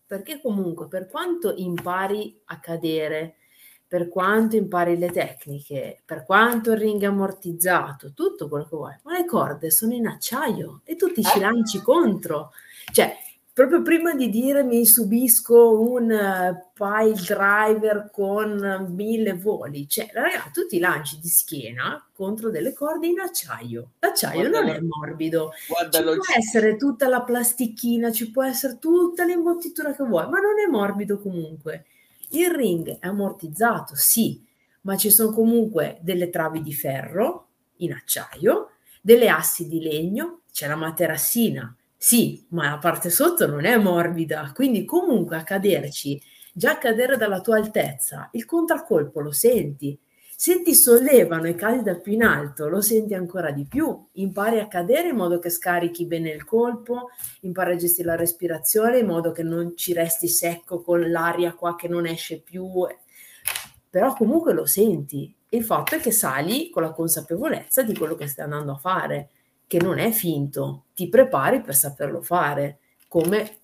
Perché 0.05 0.41
comunque, 0.41 0.87
per 0.87 1.07
quanto 1.07 1.53
impari 1.55 2.39
a 2.45 2.59
cadere, 2.59 3.35
per 3.93 4.09
quanto 4.09 4.55
impari 4.55 4.97
le 4.97 5.11
tecniche, 5.11 6.01
per 6.03 6.25
quanto 6.25 6.71
il 6.71 6.79
ring 6.79 6.99
è 7.03 7.05
ammortizzato, 7.05 8.13
tutto 8.15 8.47
quello 8.47 8.63
che 8.63 8.75
vuoi, 8.75 8.95
ma 9.03 9.15
le 9.15 9.25
corde 9.25 9.69
sono 9.69 9.93
in 9.93 10.07
acciaio 10.07 10.81
e 10.83 10.95
tu 10.95 11.11
ti 11.11 11.21
ci 11.21 11.37
eh. 11.37 11.41
lanci 11.41 11.79
contro. 11.79 12.53
Cioè, 12.91 13.15
proprio 13.53 13.83
prima 13.83 14.15
di 14.15 14.29
dire 14.29 14.63
mi 14.63 14.83
subisco 14.83 15.79
un 15.79 16.09
uh, 16.09 16.71
pile 16.73 17.21
driver 17.21 18.09
con 18.11 18.87
mille 18.95 19.33
voli, 19.33 19.87
cioè, 19.87 20.09
ragazzi, 20.11 20.49
tu 20.53 20.65
ti 20.65 20.79
lanci 20.79 21.19
di 21.19 21.29
schiena 21.29 22.03
contro 22.15 22.49
delle 22.49 22.73
corde 22.73 23.05
in 23.05 23.19
acciaio. 23.19 23.91
L'acciaio 23.99 24.49
guarda, 24.49 24.59
non 24.59 24.69
è 24.75 24.79
morbido. 24.79 25.51
Ci 25.91 26.01
può 26.01 26.15
c- 26.15 26.35
essere 26.35 26.77
tutta 26.77 27.07
la 27.07 27.21
plastichina, 27.21 28.11
ci 28.11 28.31
può 28.31 28.43
essere 28.43 28.79
tutta 28.79 29.23
l'imbottitura 29.23 29.93
che 29.93 30.03
vuoi, 30.03 30.27
ma 30.29 30.39
non 30.39 30.57
è 30.57 30.67
morbido 30.67 31.19
comunque. 31.19 31.85
Il 32.33 32.49
ring 32.49 32.97
è 32.97 33.05
ammortizzato, 33.05 33.93
sì, 33.95 34.43
ma 34.81 34.97
ci 34.97 35.11
sono 35.11 35.31
comunque 35.31 35.99
delle 36.01 36.29
travi 36.29 36.63
di 36.63 36.73
ferro 36.73 37.49
in 37.77 37.93
acciaio, 37.93 38.71
delle 39.01 39.29
assi 39.29 39.67
di 39.67 39.79
legno, 39.79 40.41
c'è 40.51 40.67
la 40.67 40.75
materassina, 40.75 41.75
sì, 41.95 42.43
ma 42.49 42.71
la 42.71 42.79
parte 42.79 43.11
sotto 43.11 43.45
non 43.45 43.65
è 43.65 43.77
morbida, 43.77 44.51
quindi 44.55 44.83
comunque 44.83 45.37
a 45.37 45.43
caderci, 45.43 46.19
già 46.51 46.71
a 46.71 46.77
cadere 46.79 47.17
dalla 47.17 47.39
tua 47.39 47.57
altezza, 47.57 48.29
il 48.33 48.45
contraccolpo 48.45 49.19
lo 49.19 49.31
senti, 49.31 49.95
se 50.35 50.61
ti 50.61 50.73
sollevano 50.73 51.47
e 51.47 51.55
cadi 51.55 51.83
da 51.83 51.95
più 51.95 52.13
in 52.13 52.23
alto, 52.23 52.67
lo 52.67 52.81
senti 52.81 53.13
ancora 53.13 53.51
di 53.51 53.65
più. 53.65 54.07
Impari 54.13 54.59
a 54.59 54.67
cadere 54.67 55.09
in 55.09 55.15
modo 55.15 55.39
che 55.39 55.49
scarichi 55.49 56.05
bene 56.05 56.31
il 56.31 56.43
colpo, 56.43 57.11
impari 57.41 57.73
a 57.73 57.77
gestire 57.77 58.09
la 58.09 58.15
respirazione 58.15 58.99
in 58.99 59.05
modo 59.05 59.31
che 59.31 59.43
non 59.43 59.73
ci 59.75 59.93
resti 59.93 60.27
secco 60.27 60.81
con 60.81 61.09
l'aria 61.09 61.53
qua 61.53 61.75
che 61.75 61.87
non 61.87 62.05
esce 62.05 62.41
più. 62.41 62.67
Però 63.89 64.13
comunque 64.15 64.53
lo 64.53 64.65
senti. 64.65 65.33
Il 65.49 65.63
fatto 65.63 65.95
è 65.95 65.99
che 65.99 66.11
sali 66.11 66.69
con 66.69 66.81
la 66.81 66.91
consapevolezza 66.91 67.83
di 67.83 67.95
quello 67.95 68.15
che 68.15 68.27
stai 68.27 68.45
andando 68.45 68.71
a 68.73 68.77
fare, 68.77 69.29
che 69.67 69.79
non 69.79 69.99
è 69.99 70.11
finto. 70.11 70.85
Ti 70.93 71.09
prepari 71.09 71.61
per 71.61 71.75
saperlo 71.75 72.21
fare, 72.21 72.79
come 73.07 73.57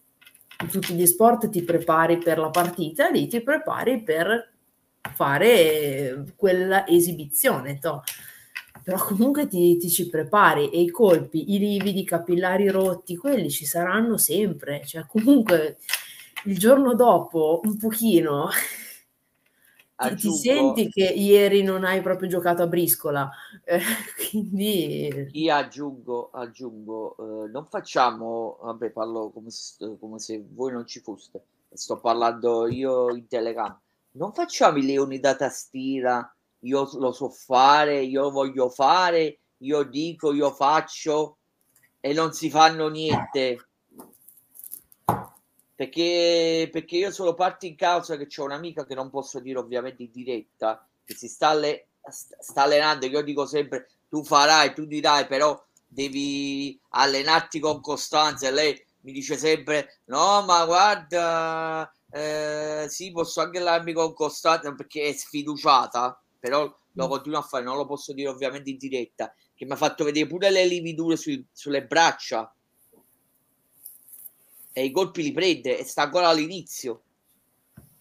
in 0.61 0.69
tutti 0.69 0.93
gli 0.93 1.05
sport 1.05 1.49
ti 1.49 1.63
prepari 1.63 2.19
per 2.19 2.37
la 2.37 2.49
partita, 2.49 3.09
lì 3.09 3.27
ti 3.27 3.41
prepari 3.41 4.03
per 4.03 4.51
fare 5.13 6.25
quella 6.35 6.87
esibizione. 6.87 7.79
To. 7.79 8.03
Però 8.83 8.97
comunque 8.97 9.47
ti, 9.47 9.77
ti, 9.77 9.89
ci 9.89 10.09
prepari 10.09 10.69
e 10.69 10.81
i 10.81 10.89
colpi, 10.89 11.53
i 11.53 11.59
lividi, 11.59 11.99
i 11.99 12.05
capillari 12.05 12.69
rotti, 12.69 13.17
quelli 13.17 13.49
ci 13.49 13.65
saranno 13.65 14.17
sempre. 14.17 14.85
Cioè, 14.85 15.05
comunque 15.05 15.77
il 16.45 16.57
giorno 16.57 16.95
dopo, 16.95 17.59
un 17.63 17.77
pochino, 17.77 18.49
ti, 19.95 20.15
ti, 20.15 20.31
senti 20.31 20.89
che 20.89 21.03
ieri 21.03 21.61
non 21.61 21.83
hai 21.83 22.01
proprio 22.01 22.29
giocato 22.29 22.63
a 22.63 22.67
briscola. 22.67 23.29
Eh, 23.63 23.81
quindi... 24.29 25.29
Io 25.33 25.53
aggiungo, 25.53 26.29
aggiungo 26.31 27.15
eh, 27.45 27.49
non 27.49 27.65
facciamo, 27.67 28.57
vabbè 28.61 28.91
parlo 28.91 29.29
come 29.29 29.49
se, 29.49 29.97
come 29.99 30.19
se 30.19 30.43
voi 30.51 30.71
non 30.71 30.87
ci 30.87 31.01
foste, 31.01 31.43
sto 31.73 31.99
parlando 31.99 32.67
io 32.67 33.13
in 33.13 33.27
telecamera 33.27 33.79
non 34.19 34.33
facciamo 34.33 34.77
i 34.77 34.85
leoni 34.85 35.19
da 35.19 35.33
tastiera, 35.35 36.35
io 36.63 36.89
lo 36.97 37.13
so 37.13 37.29
fare, 37.29 38.01
io 38.01 38.29
voglio 38.29 38.69
fare, 38.69 39.39
io 39.59 39.83
dico, 39.83 40.33
io 40.33 40.51
faccio 40.51 41.37
e 42.01 42.11
non 42.11 42.33
si 42.33 42.49
fanno 42.49 42.89
niente. 42.89 43.65
Perché, 45.73 46.67
perché 46.69 46.97
io 46.97 47.11
sono 47.11 47.33
parte 47.33 47.67
in 47.67 47.77
causa 47.77 48.17
che 48.17 48.27
c'è 48.27 48.41
un'amica 48.41 48.85
che 48.85 48.93
non 48.93 49.09
posso 49.09 49.39
dire 49.39 49.57
ovviamente 49.57 50.03
in 50.03 50.11
diretta, 50.11 50.85
che 51.05 51.15
si 51.15 51.29
sta, 51.29 51.49
alle, 51.49 51.87
sta 52.09 52.63
allenando, 52.63 53.05
io 53.05 53.21
dico 53.21 53.45
sempre 53.45 53.87
tu 54.09 54.21
farai, 54.25 54.73
tu 54.73 54.83
dirai, 54.83 55.27
però 55.27 55.57
devi 55.87 56.77
allenarti 56.89 57.61
con 57.61 57.79
costanza 57.79 58.49
e 58.49 58.51
lei 58.51 58.85
mi 59.01 59.13
dice 59.13 59.37
sempre 59.37 60.01
no 60.05 60.43
ma 60.43 60.65
guarda 60.65 61.91
eh, 62.11 62.85
sì, 62.89 63.11
posso 63.11 63.41
anche 63.41 63.59
darmi 63.59 63.93
con 63.93 64.13
Costanza 64.13 64.73
perché 64.73 65.03
è 65.03 65.13
sfiduciata, 65.13 66.21
però 66.39 66.63
lo 66.93 67.05
mm. 67.05 67.09
continuo 67.09 67.39
a 67.39 67.43
fare, 67.43 67.63
non 67.63 67.77
lo 67.77 67.85
posso 67.85 68.13
dire 68.13 68.29
ovviamente 68.29 68.69
in 68.69 68.77
diretta, 68.77 69.33
che 69.53 69.65
mi 69.65 69.71
ha 69.71 69.75
fatto 69.75 70.03
vedere 70.03 70.27
pure 70.27 70.49
le 70.49 70.65
lividure 70.65 71.17
sui, 71.17 71.45
sulle 71.51 71.85
braccia 71.85 72.53
e 74.71 74.85
i 74.85 74.91
colpi 74.91 75.21
li 75.21 75.31
prende 75.31 75.77
e 75.77 75.83
sta 75.83 76.03
ancora 76.03 76.29
all'inizio. 76.29 77.03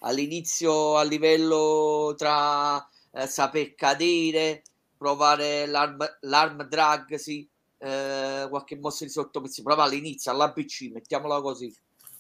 All'inizio 0.00 0.96
a 0.96 1.02
livello 1.02 2.14
tra 2.16 2.78
eh, 3.10 3.26
saper 3.26 3.74
cadere, 3.74 4.62
provare 4.96 5.66
l'arm, 5.66 5.98
l'arm 6.20 6.68
drag, 6.68 7.16
sì, 7.16 7.48
eh, 7.78 8.46
qualche 8.48 8.76
mossa 8.76 9.04
di 9.04 9.10
sottomessi, 9.10 9.62
prova 9.62 9.82
all'inizio, 9.82 10.30
all'ABC, 10.30 10.90
mettiamola 10.92 11.40
così. 11.40 11.74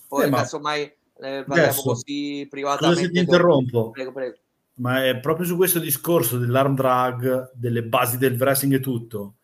Poi 0.08 0.26
eh, 0.26 0.30
casomai 0.30 0.92
eh, 1.20 1.44
parliamo 1.46 1.82
così 1.82 2.46
privatamente. 2.48 3.00
Scusa 3.00 3.12
ti 3.12 3.18
interrompo. 3.18 3.90
Prego, 3.90 4.12
prego. 4.12 4.36
Ma 4.74 5.04
è 5.04 5.18
proprio 5.18 5.46
su 5.46 5.56
questo 5.56 5.80
discorso 5.80 6.38
dell'arm 6.38 6.74
drag, 6.74 7.50
delle 7.54 7.82
basi 7.82 8.16
del 8.16 8.36
wrestling 8.38 8.74
e 8.74 8.80
tutto. 8.80 9.34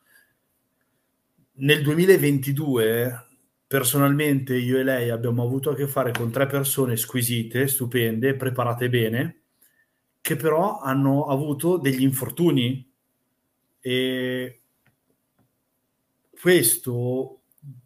Nel 1.56 1.82
2022, 1.82 3.26
personalmente, 3.66 4.56
io 4.56 4.78
e 4.78 4.84
lei 4.84 5.10
abbiamo 5.10 5.42
avuto 5.42 5.70
a 5.70 5.74
che 5.74 5.88
fare 5.88 6.12
con 6.12 6.30
tre 6.30 6.46
persone 6.46 6.96
squisite, 6.96 7.66
stupende, 7.66 8.34
preparate 8.34 8.88
bene, 8.88 9.40
che 10.20 10.36
però 10.36 10.78
hanno 10.78 11.26
avuto 11.26 11.78
degli 11.78 12.02
infortuni 12.02 12.90
e 13.80 14.60
questo 16.40 17.40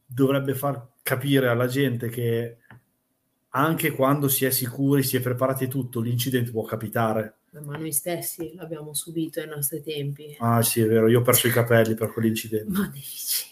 dovrebbe 0.05 0.55
far 0.55 0.89
capire 1.03 1.49
alla 1.49 1.67
gente 1.67 2.09
che 2.09 2.59
anche 3.51 3.93
quando 3.93 4.29
si 4.29 4.45
è 4.45 4.51
sicuri, 4.51 5.03
si 5.03 5.17
è 5.17 5.21
preparati 5.21 5.69
tutto, 5.69 6.01
l'incidente 6.01 6.51
può 6.51 6.65
capitare. 6.65 7.37
Ma 7.51 7.77
noi 7.77 7.93
stessi 7.93 8.55
l'abbiamo 8.55 8.93
subito 8.93 9.41
ai 9.41 9.49
nostri 9.49 9.83
tempi. 9.83 10.37
Ah 10.39 10.63
sì, 10.63 10.81
è 10.81 10.87
vero, 10.87 11.09
io 11.09 11.21
ho 11.21 11.23
perso 11.23 11.47
i 11.47 11.51
capelli 11.51 11.95
per 11.95 12.13
quell'incidente. 12.13 12.71
Ma 12.71 12.89
dici? 12.93 13.47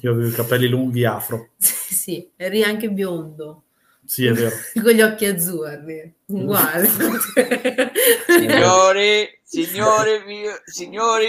Io 0.00 0.12
avevo 0.12 0.28
i 0.28 0.32
capelli 0.32 0.68
lunghi 0.68 1.04
afro. 1.04 1.50
sì, 1.58 2.28
eri 2.36 2.62
anche 2.62 2.90
biondo. 2.90 3.64
Sì, 4.04 4.24
è 4.24 4.32
vero. 4.32 4.54
Con 4.82 4.92
gli 4.92 5.02
occhi 5.02 5.26
azzurri, 5.26 6.14
uguale. 6.26 6.88
signori, 8.26 9.40
signori, 9.42 10.24
mio, 10.26 10.60
signori, 10.64 11.26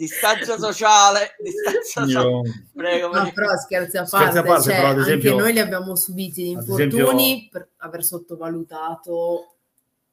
distanza 0.00 0.56
sociale, 0.56 1.36
distanza 1.42 2.00
Io... 2.00 2.06
sociale. 2.06 2.68
Prego, 2.72 3.12
no, 3.12 3.30
però 3.32 3.54
scherzi 3.56 3.98
a 3.98 4.06
parte, 4.08 4.30
Scherzi 4.30 4.38
a 4.38 4.42
parte 4.42 4.62
cioè, 4.62 4.76
però, 4.76 4.88
ad 4.88 4.98
esempio, 4.98 5.30
anche 5.32 5.42
noi 5.42 5.52
li 5.52 5.58
abbiamo 5.58 5.94
subiti 5.94 6.42
di 6.42 6.50
infortuni 6.50 7.32
esempio, 7.32 7.48
per 7.50 7.68
aver 7.76 8.04
sottovalutato 8.04 9.54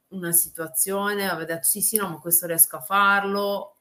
una 0.09 0.31
situazione, 0.33 1.29
aver 1.29 1.45
detto 1.45 1.65
sì 1.65 1.81
sì 1.81 1.97
no 1.97 2.09
ma 2.09 2.19
questo 2.19 2.45
riesco 2.47 2.75
a 2.77 2.81
farlo 2.81 3.75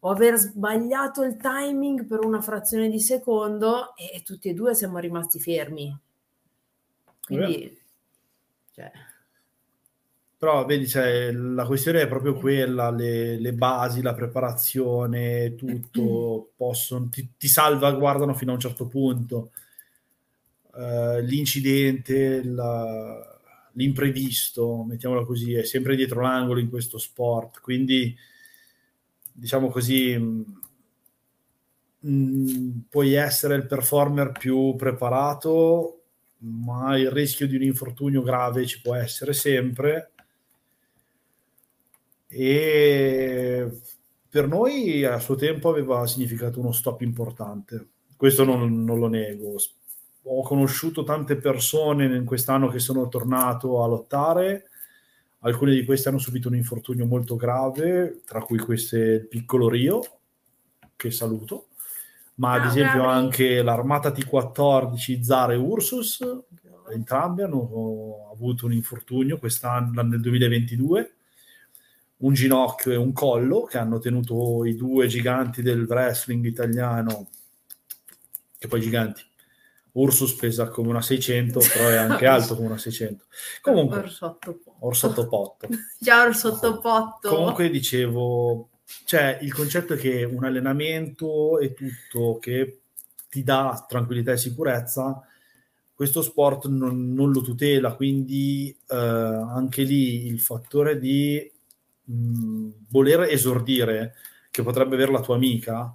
o 0.00 0.10
aver 0.10 0.36
sbagliato 0.36 1.22
il 1.22 1.36
timing 1.36 2.06
per 2.06 2.24
una 2.24 2.40
frazione 2.40 2.88
di 2.88 3.00
secondo 3.00 3.94
e, 3.96 4.10
e 4.14 4.22
tutti 4.22 4.48
e 4.48 4.52
due 4.52 4.74
siamo 4.74 4.98
rimasti 4.98 5.40
fermi 5.40 5.96
quindi 7.24 7.76
cioè. 8.74 8.92
Però 10.46 10.64
vedi 10.64 10.86
cioè, 10.86 11.32
la 11.32 11.66
questione 11.66 12.02
è 12.02 12.06
proprio 12.06 12.34
quella 12.34 12.90
le, 12.90 13.36
le 13.40 13.52
basi, 13.52 14.00
la 14.00 14.14
preparazione 14.14 15.56
tutto 15.56 16.50
possono, 16.56 17.08
ti, 17.08 17.32
ti 17.36 17.48
salvaguardano 17.48 18.32
fino 18.32 18.52
a 18.52 18.54
un 18.54 18.60
certo 18.60 18.86
punto. 18.86 19.50
Uh, 20.70 21.18
l'incidente 21.22 22.44
la 22.44 23.34
l'imprevisto, 23.72 24.84
mettiamola 24.84 25.24
così, 25.24 25.52
è 25.54 25.64
sempre 25.64 25.96
dietro 25.96 26.20
l'angolo 26.20 26.60
in 26.60 26.70
questo 26.70 26.96
sport, 26.96 27.60
quindi 27.60 28.16
diciamo 29.32 29.68
così 29.68 30.16
mh, 30.16 30.44
mm, 32.06 32.40
mm, 32.40 32.78
puoi 32.88 33.14
essere 33.14 33.56
il 33.56 33.66
performer 33.66 34.32
più 34.32 34.76
preparato, 34.76 36.04
ma 36.38 36.96
il 36.96 37.10
rischio 37.10 37.46
di 37.48 37.56
un 37.56 37.62
infortunio 37.62 38.22
grave 38.22 38.64
ci 38.64 38.80
può 38.80 38.94
essere 38.94 39.32
sempre 39.32 40.12
e 42.28 43.80
per 44.28 44.48
noi 44.48 45.04
a 45.04 45.18
suo 45.18 45.34
tempo 45.34 45.68
aveva 45.68 46.06
significato 46.06 46.60
uno 46.60 46.72
stop 46.72 47.00
importante. 47.02 47.88
Questo 48.16 48.44
non, 48.44 48.84
non 48.84 48.98
lo 48.98 49.08
nego 49.08 49.56
ho 50.28 50.42
conosciuto 50.42 51.04
tante 51.04 51.36
persone 51.36 52.06
in 52.06 52.24
quest'anno 52.24 52.68
che 52.68 52.80
sono 52.80 53.08
tornato 53.08 53.82
a 53.82 53.86
lottare, 53.86 54.70
alcune 55.40 55.72
di 55.72 55.84
queste 55.84 56.08
hanno 56.08 56.18
subito 56.18 56.48
un 56.48 56.56
infortunio 56.56 57.06
molto 57.06 57.36
grave, 57.36 58.22
tra 58.24 58.40
cui 58.40 58.58
questo 58.58 58.96
piccolo 59.28 59.68
Rio, 59.68 60.00
che 60.96 61.12
saluto, 61.12 61.68
ma 62.36 62.54
ad 62.54 62.66
esempio 62.66 63.02
bravi. 63.02 63.24
anche 63.24 63.62
l'armata 63.62 64.10
T14 64.10 65.20
Zara 65.20 65.52
e 65.52 65.56
Ursus, 65.56 66.18
entrambi 66.92 67.42
hanno 67.42 68.28
avuto 68.32 68.66
un 68.66 68.72
infortunio 68.72 69.38
quest'anno 69.38 70.02
nel 70.02 70.20
2022 70.20 71.15
un 72.18 72.32
ginocchio 72.32 72.92
e 72.92 72.96
un 72.96 73.12
collo 73.12 73.62
che 73.62 73.78
hanno 73.78 73.98
tenuto 73.98 74.64
i 74.64 74.74
due 74.74 75.06
giganti 75.06 75.62
del 75.62 75.84
wrestling 75.86 76.44
italiano 76.44 77.28
che 78.58 78.68
poi 78.68 78.80
giganti 78.80 79.22
Ursus 79.96 80.34
pesa 80.34 80.68
come 80.68 80.88
una 80.88 81.00
600, 81.00 81.58
però 81.72 81.88
è 81.88 81.96
anche 81.96 82.26
alto 82.26 82.54
come 82.54 82.68
una 82.68 82.78
600. 82.78 83.24
Comunque, 83.62 84.04
Orsottopotto. 84.80 85.68
Già 85.98 86.24
Orsottopotto. 86.24 87.28
Comunque 87.28 87.70
dicevo, 87.70 88.68
cioè 89.04 89.38
il 89.40 89.54
concetto 89.54 89.94
è 89.94 89.96
che 89.96 90.24
un 90.24 90.44
allenamento 90.44 91.58
e 91.58 91.72
tutto 91.72 92.38
che 92.38 92.80
ti 93.30 93.42
dà 93.42 93.84
tranquillità 93.88 94.32
e 94.32 94.36
sicurezza, 94.36 95.22
questo 95.94 96.20
sport 96.20 96.66
non, 96.66 97.14
non 97.14 97.32
lo 97.32 97.40
tutela, 97.40 97.94
quindi 97.94 98.76
eh, 98.88 98.94
anche 98.94 99.82
lì 99.82 100.26
il 100.26 100.40
fattore 100.40 100.98
di 100.98 101.50
mh, 102.06 102.68
voler 102.88 103.20
esordire, 103.22 104.14
che 104.50 104.62
potrebbe 104.62 104.94
avere 104.94 105.12
la 105.12 105.20
tua 105.20 105.36
amica, 105.36 105.94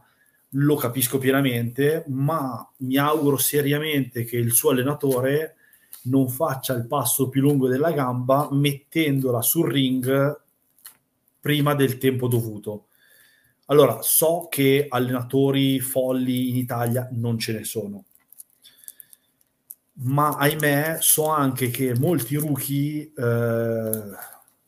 lo 0.55 0.76
capisco 0.76 1.18
pienamente, 1.18 2.03
ma 2.07 2.70
mi 2.78 2.97
auguro 2.97 3.38
seriamente 3.38 4.24
che 4.24 4.38
il 4.38 4.51
suo 4.51 4.72
allenatore 4.72 5.55
non 6.03 6.30
faccia 6.30 6.74
il 6.74 6.88
passo 6.88 7.30
più 7.30 7.41
lungo 7.41 7.68
della 7.68 7.91
gamba 7.91 8.49
mettendola 8.51 9.41
sul 9.41 9.72
ring 9.72 10.39
prima 11.39 11.74
del 11.74 11.97
tempo 11.97 12.28
dovuto. 12.28 12.88
Allora, 13.66 14.01
so 14.01 14.47
che 14.49 14.88
allenatori 14.89 15.80
folli 15.80 16.49
in 16.49 16.57
Italia 16.57 17.07
non 17.14 17.39
ce 17.39 17.53
ne 17.53 17.64
sono, 17.64 18.05
ma 20.03 20.36
ahimè 20.36 20.97
so 20.99 21.28
anche 21.30 21.70
che 21.70 21.97
molti 21.97 22.36
rookie 22.36 23.12
eh, 23.16 24.01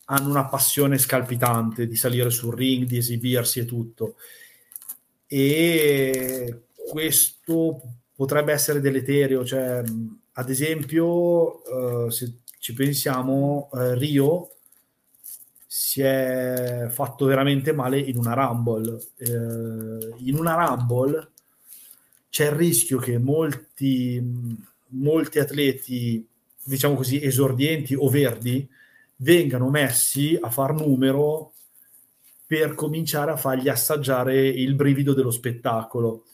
hanno 0.06 0.30
una 0.30 0.45
passione 0.45 0.97
scalpitante 0.97 1.88
di 1.88 1.95
salire 1.95 2.30
sul 2.30 2.56
ring, 2.56 2.86
di 2.86 2.97
esibirsi 2.97 3.60
e 3.60 3.66
tutto 3.66 4.16
e 5.34 6.66
questo 6.91 7.82
potrebbe 8.16 8.54
essere 8.54 8.80
deleterio, 8.80 9.43
cioè, 9.43 9.82
ad 10.34 10.49
esempio, 10.51 11.64
uh, 11.64 12.10
se 12.12 12.41
ci 12.60 12.74
pensiamo, 12.74 13.68
uh, 13.72 13.93
Rio 13.93 14.51
si 15.66 16.01
è 16.01 16.86
fatto 16.91 17.26
veramente 17.26 17.74
male 17.74 17.97
in 17.97 18.18
una 18.18 18.36
Rumble. 18.36 18.99
Uh, 19.18 20.16
in 20.20 20.36
una 20.38 20.54
Rumble 20.54 21.32
c'è 22.30 22.45
il 22.45 22.51
rischio 22.51 22.99
che 22.99 23.18
molti, 23.18 24.22
molti 24.89 25.39
atleti, 25.39 26.24
diciamo 26.64 26.93
così, 26.93 27.24
esordienti 27.24 27.95
o 27.95 28.08
verdi, 28.08 28.70
vengano 29.24 29.69
messi 29.69 30.38
a 30.39 30.49
far 30.49 30.74
numero 30.74 31.53
per 32.45 32.76
cominciare 32.76 33.32
a 33.32 33.38
fargli 33.38 33.69
assaggiare 33.69 34.47
il 34.47 34.76
brivido 34.76 35.13
dello 35.13 35.32
spettacolo. 35.32 36.26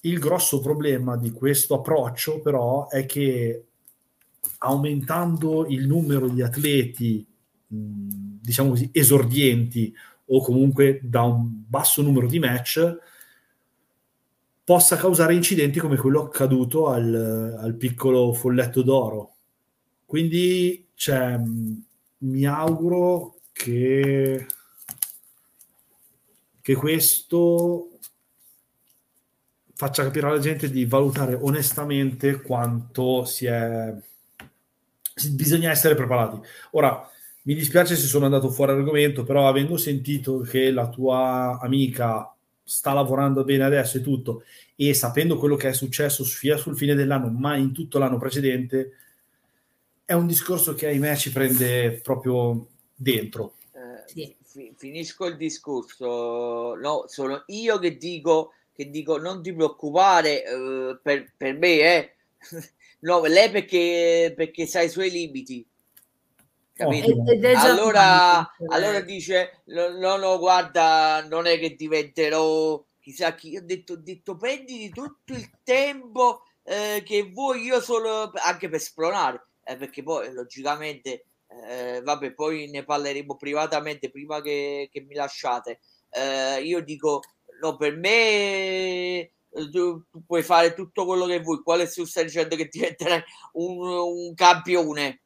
Il 0.00 0.18
grosso 0.18 0.60
problema 0.60 1.16
di 1.16 1.30
questo 1.30 1.76
approccio 1.76 2.40
però 2.40 2.88
è 2.88 3.06
che 3.06 3.64
aumentando 4.58 5.66
il 5.66 5.86
numero 5.86 6.28
di 6.28 6.42
atleti, 6.42 7.26
diciamo 7.66 8.70
così, 8.70 8.90
esordienti 8.92 9.94
o 10.26 10.42
comunque 10.42 11.00
da 11.02 11.22
un 11.22 11.64
basso 11.66 12.02
numero 12.02 12.26
di 12.26 12.38
match, 12.38 12.98
possa 14.62 14.96
causare 14.96 15.34
incidenti 15.34 15.78
come 15.78 15.96
quello 15.96 16.22
accaduto 16.22 16.88
al, 16.88 17.56
al 17.58 17.74
piccolo 17.76 18.32
folletto 18.32 18.82
d'oro. 18.82 19.34
Quindi 20.04 20.83
cioè, 20.94 21.38
mi 22.18 22.46
auguro 22.46 23.40
che 23.52 24.46
che 26.64 26.74
questo 26.76 27.90
faccia 29.74 30.04
capire 30.04 30.28
alla 30.28 30.38
gente 30.38 30.70
di 30.70 30.86
valutare 30.86 31.34
onestamente 31.34 32.40
quanto 32.40 33.26
si 33.26 33.44
è 33.44 33.94
bisogna 35.32 35.70
essere 35.70 35.94
preparati. 35.94 36.40
Ora, 36.70 37.06
mi 37.42 37.54
dispiace 37.54 37.96
se 37.96 38.06
sono 38.06 38.24
andato 38.24 38.50
fuori 38.50 38.72
argomento, 38.72 39.24
però 39.24 39.46
avendo 39.46 39.76
sentito 39.76 40.38
che 40.38 40.70
la 40.70 40.88
tua 40.88 41.58
amica 41.60 42.34
sta 42.62 42.94
lavorando 42.94 43.44
bene 43.44 43.64
adesso 43.64 43.98
e 43.98 44.00
tutto, 44.00 44.44
e 44.74 44.94
sapendo 44.94 45.36
quello 45.36 45.56
che 45.56 45.68
è 45.68 45.72
successo 45.74 46.24
sia 46.24 46.56
sul 46.56 46.76
fine 46.78 46.94
dell'anno, 46.94 47.28
ma 47.28 47.56
in 47.56 47.72
tutto 47.72 47.98
l'anno 47.98 48.16
precedente, 48.16 48.92
è 50.04 50.12
un 50.12 50.26
discorso 50.26 50.74
che 50.74 50.86
ahimè 50.86 51.16
ci 51.16 51.32
prende 51.32 52.00
proprio 52.00 52.66
dentro. 52.94 53.54
Eh, 53.72 54.02
sì 54.06 54.36
finisco 54.76 55.26
il 55.26 55.36
discorso. 55.36 56.74
No, 56.76 57.04
sono 57.06 57.42
io 57.46 57.78
che 57.78 57.96
dico, 57.96 58.52
che 58.72 58.90
dico 58.90 59.18
non 59.18 59.42
ti 59.42 59.52
preoccupare 59.52 60.44
eh, 60.44 60.98
per, 61.02 61.32
per, 61.36 61.56
me, 61.56 61.78
eh. 61.78 62.14
no, 63.00 63.24
lei 63.24 63.50
perché, 63.50 64.32
perché 64.36 64.66
sa 64.66 64.82
i 64.82 64.88
suoi 64.88 65.10
limiti. 65.10 65.66
Capito? 66.72 67.22
allora, 67.56 68.52
allora 68.68 69.00
dice: 69.00 69.62
no, 69.66 70.16
no, 70.16 70.38
guarda, 70.38 71.24
non 71.28 71.46
è 71.46 71.58
che 71.58 71.76
diventerò 71.76 72.84
chissà 73.00 73.34
chi. 73.34 73.56
Ho 73.56 73.62
detto, 73.62 73.94
ho 73.94 73.96
detto 73.96 74.36
prenditi 74.36 74.90
tutto 74.90 75.34
il 75.34 75.50
tempo 75.62 76.42
eh, 76.64 77.02
che 77.04 77.30
vuoi, 77.32 77.62
io 77.62 77.80
solo 77.80 78.32
anche 78.34 78.68
per 78.68 78.80
spronare, 78.80 79.46
eh, 79.64 79.76
perché 79.76 80.02
poi 80.02 80.32
logicamente 80.32 81.26
eh, 81.62 82.00
vabbè, 82.02 82.32
poi 82.32 82.68
ne 82.68 82.84
parleremo 82.84 83.36
privatamente 83.36 84.10
prima 84.10 84.40
che, 84.40 84.88
che 84.90 85.00
mi 85.02 85.14
lasciate. 85.14 85.80
Eh, 86.10 86.62
io 86.62 86.82
dico, 86.82 87.22
no, 87.60 87.76
per 87.76 87.96
me 87.96 89.30
tu, 89.70 90.04
tu, 90.10 90.24
puoi 90.26 90.42
fare 90.42 90.74
tutto 90.74 91.04
quello 91.04 91.26
che 91.26 91.40
vuoi. 91.40 91.62
Quale 91.62 91.88
tu 91.88 92.04
stai 92.04 92.24
dicendo 92.24 92.56
che 92.56 92.68
diventerai 92.68 93.22
un, 93.52 93.86
un 93.86 94.34
campione? 94.34 95.22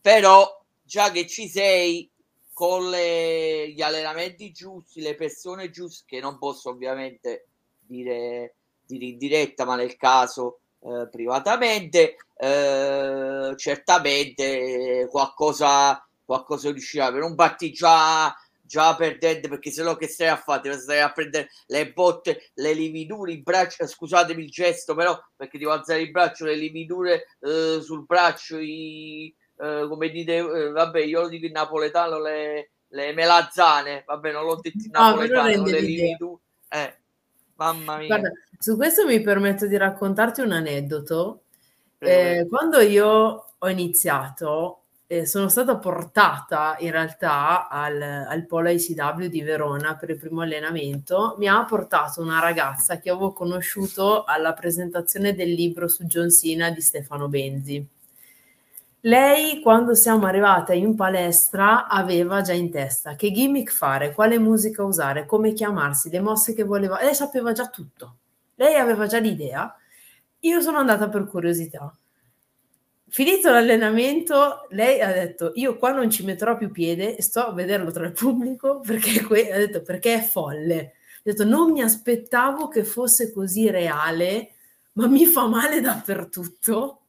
Però 0.00 0.64
già 0.82 1.10
che 1.10 1.26
ci 1.26 1.48
sei 1.48 2.10
con 2.52 2.88
le, 2.90 3.70
gli 3.70 3.82
allenamenti 3.82 4.50
giusti, 4.52 5.00
le 5.00 5.14
persone 5.14 5.70
giuste, 5.70 6.04
che 6.06 6.20
non 6.20 6.38
posso 6.38 6.70
ovviamente 6.70 7.48
dire, 7.78 8.56
dire 8.84 9.04
in 9.04 9.18
diretta, 9.18 9.64
ma 9.64 9.76
nel 9.76 9.96
caso 9.96 10.60
eh, 10.80 11.08
privatamente, 11.10 12.16
eh, 12.36 13.52
certamente 13.56 15.08
qualcosa, 15.10 16.06
qualcosa 16.24 16.70
riuscirà. 16.70 17.10
Per 17.12 17.22
un 17.22 17.34
parti 17.34 17.72
già 17.72 18.34
già 18.68 18.94
perdendo 18.94 19.48
perché 19.48 19.70
se 19.70 19.82
no 19.82 19.96
che 19.96 20.06
stai 20.08 20.28
a 20.28 20.36
fare 20.36 20.78
stai 20.78 21.00
a 21.00 21.10
prendere 21.10 21.48
le 21.68 21.90
botte 21.90 22.50
le 22.54 22.74
lividure 22.74 23.32
i 23.32 23.40
bracci 23.40 23.84
scusatemi 23.86 24.42
il 24.42 24.50
gesto 24.50 24.94
però 24.94 25.18
perché 25.34 25.56
devo 25.56 25.72
alzare 25.72 26.02
il 26.02 26.10
braccio 26.10 26.44
le 26.44 26.54
lividure 26.54 27.28
eh, 27.40 27.80
sul 27.80 28.04
braccio 28.04 28.58
i, 28.58 29.34
eh, 29.58 29.86
come 29.88 30.10
dite 30.10 30.36
eh, 30.36 30.70
vabbè 30.70 31.00
io 31.00 31.22
lo 31.22 31.28
dico 31.28 31.46
in 31.46 31.52
napoletano 31.52 32.20
le, 32.20 32.70
le 32.88 33.12
melazzane 33.14 34.04
vabbè 34.06 34.32
non 34.32 34.44
l'ho 34.44 34.60
detto 34.60 34.84
in 34.84 34.90
napoletano 34.90 35.56
no, 35.56 35.64
le 35.64 35.80
lividure 35.80 36.40
eh, 36.68 36.96
mamma 37.58 37.98
mia 37.98 38.06
Guarda, 38.06 38.30
su 38.58 38.76
questo 38.76 39.06
mi 39.06 39.20
permetto 39.20 39.66
di 39.66 39.76
raccontarti 39.76 40.40
un 40.40 40.52
aneddoto 40.52 41.42
eh, 41.98 42.46
quando 42.48 42.80
io 42.80 43.46
ho 43.58 43.68
iniziato 43.68 44.82
eh, 45.10 45.24
sono 45.26 45.48
stata 45.48 45.78
portata 45.78 46.76
in 46.80 46.90
realtà 46.90 47.66
al, 47.68 48.00
al 48.00 48.46
Polo 48.46 48.68
ICW 48.68 49.26
di 49.26 49.40
Verona 49.40 49.96
per 49.96 50.10
il 50.10 50.18
primo 50.18 50.42
allenamento. 50.42 51.34
Mi 51.38 51.48
ha 51.48 51.64
portato 51.64 52.20
una 52.20 52.40
ragazza 52.40 52.98
che 52.98 53.08
avevo 53.08 53.32
conosciuto 53.32 54.24
alla 54.24 54.52
presentazione 54.52 55.34
del 55.34 55.50
libro 55.50 55.88
su 55.88 56.04
John 56.04 56.30
Cena 56.30 56.70
di 56.70 56.82
Stefano 56.82 57.28
Benzi. 57.28 57.84
Lei, 59.02 59.60
quando 59.60 59.94
siamo 59.94 60.26
arrivate 60.26 60.74
in 60.74 60.94
palestra, 60.94 61.86
aveva 61.86 62.40
già 62.42 62.52
in 62.52 62.70
testa 62.70 63.14
che 63.14 63.30
gimmick 63.30 63.72
fare, 63.72 64.12
quale 64.12 64.38
musica 64.38 64.82
usare, 64.82 65.24
come 65.26 65.52
chiamarsi, 65.52 66.10
le 66.10 66.20
mosse 66.20 66.52
che 66.54 66.64
voleva. 66.64 67.00
Lei 67.00 67.14
sapeva 67.14 67.52
già 67.52 67.68
tutto. 67.68 68.16
Lei 68.56 68.74
aveva 68.76 69.06
già 69.06 69.18
l'idea. 69.18 69.74
Io 70.40 70.60
sono 70.60 70.78
andata 70.78 71.08
per 71.08 71.26
curiosità 71.26 71.92
Finito 73.10 73.50
l'allenamento, 73.50 74.66
lei 74.70 75.00
ha 75.00 75.10
detto: 75.10 75.52
Io 75.54 75.76
qua 75.78 75.92
non 75.92 76.10
ci 76.10 76.24
metterò 76.24 76.56
più 76.58 76.70
piede 76.70 77.16
e 77.16 77.22
sto 77.22 77.40
a 77.40 77.52
vederlo 77.52 77.90
tra 77.90 78.04
il 78.06 78.12
pubblico 78.12 78.80
perché, 78.80 79.22
que- 79.22 79.50
ha 79.50 79.56
detto, 79.56 79.82
perché 79.82 80.14
è 80.14 80.20
folle. 80.20 80.78
Ha 80.80 81.20
detto: 81.22 81.44
Non 81.44 81.72
mi 81.72 81.80
aspettavo 81.82 82.68
che 82.68 82.84
fosse 82.84 83.32
così 83.32 83.70
reale, 83.70 84.50
ma 84.92 85.06
mi 85.06 85.24
fa 85.24 85.46
male 85.46 85.80
dappertutto. 85.80 87.00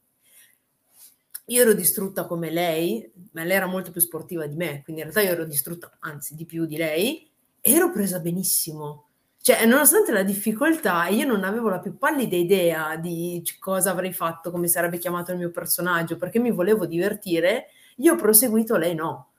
Io 1.50 1.62
ero 1.62 1.72
distrutta 1.72 2.26
come 2.26 2.50
lei, 2.50 3.10
ma 3.32 3.44
lei 3.44 3.56
era 3.56 3.66
molto 3.66 3.92
più 3.92 4.00
sportiva 4.00 4.46
di 4.46 4.56
me, 4.56 4.82
quindi 4.82 5.02
in 5.02 5.10
realtà 5.10 5.20
io 5.20 5.32
ero 5.32 5.44
distrutta, 5.44 5.96
anzi 6.00 6.34
di 6.34 6.44
più 6.44 6.66
di 6.66 6.76
lei, 6.76 7.30
e 7.60 7.72
ero 7.72 7.90
presa 7.90 8.18
benissimo 8.18 9.10
cioè, 9.42 9.64
nonostante 9.64 10.12
la 10.12 10.22
difficoltà, 10.22 11.06
io 11.06 11.26
non 11.26 11.44
avevo 11.44 11.70
la 11.70 11.78
più 11.78 11.96
pallida 11.96 12.36
idea 12.36 12.96
di 12.96 13.42
cosa 13.58 13.90
avrei 13.90 14.12
fatto, 14.12 14.50
come 14.50 14.68
sarebbe 14.68 14.98
chiamato 14.98 15.32
il 15.32 15.38
mio 15.38 15.50
personaggio, 15.50 16.18
perché 16.18 16.38
mi 16.38 16.50
volevo 16.50 16.84
divertire, 16.84 17.68
io 17.96 18.12
ho 18.12 18.16
proseguito, 18.16 18.76
lei 18.76 18.94
no. 18.94 19.30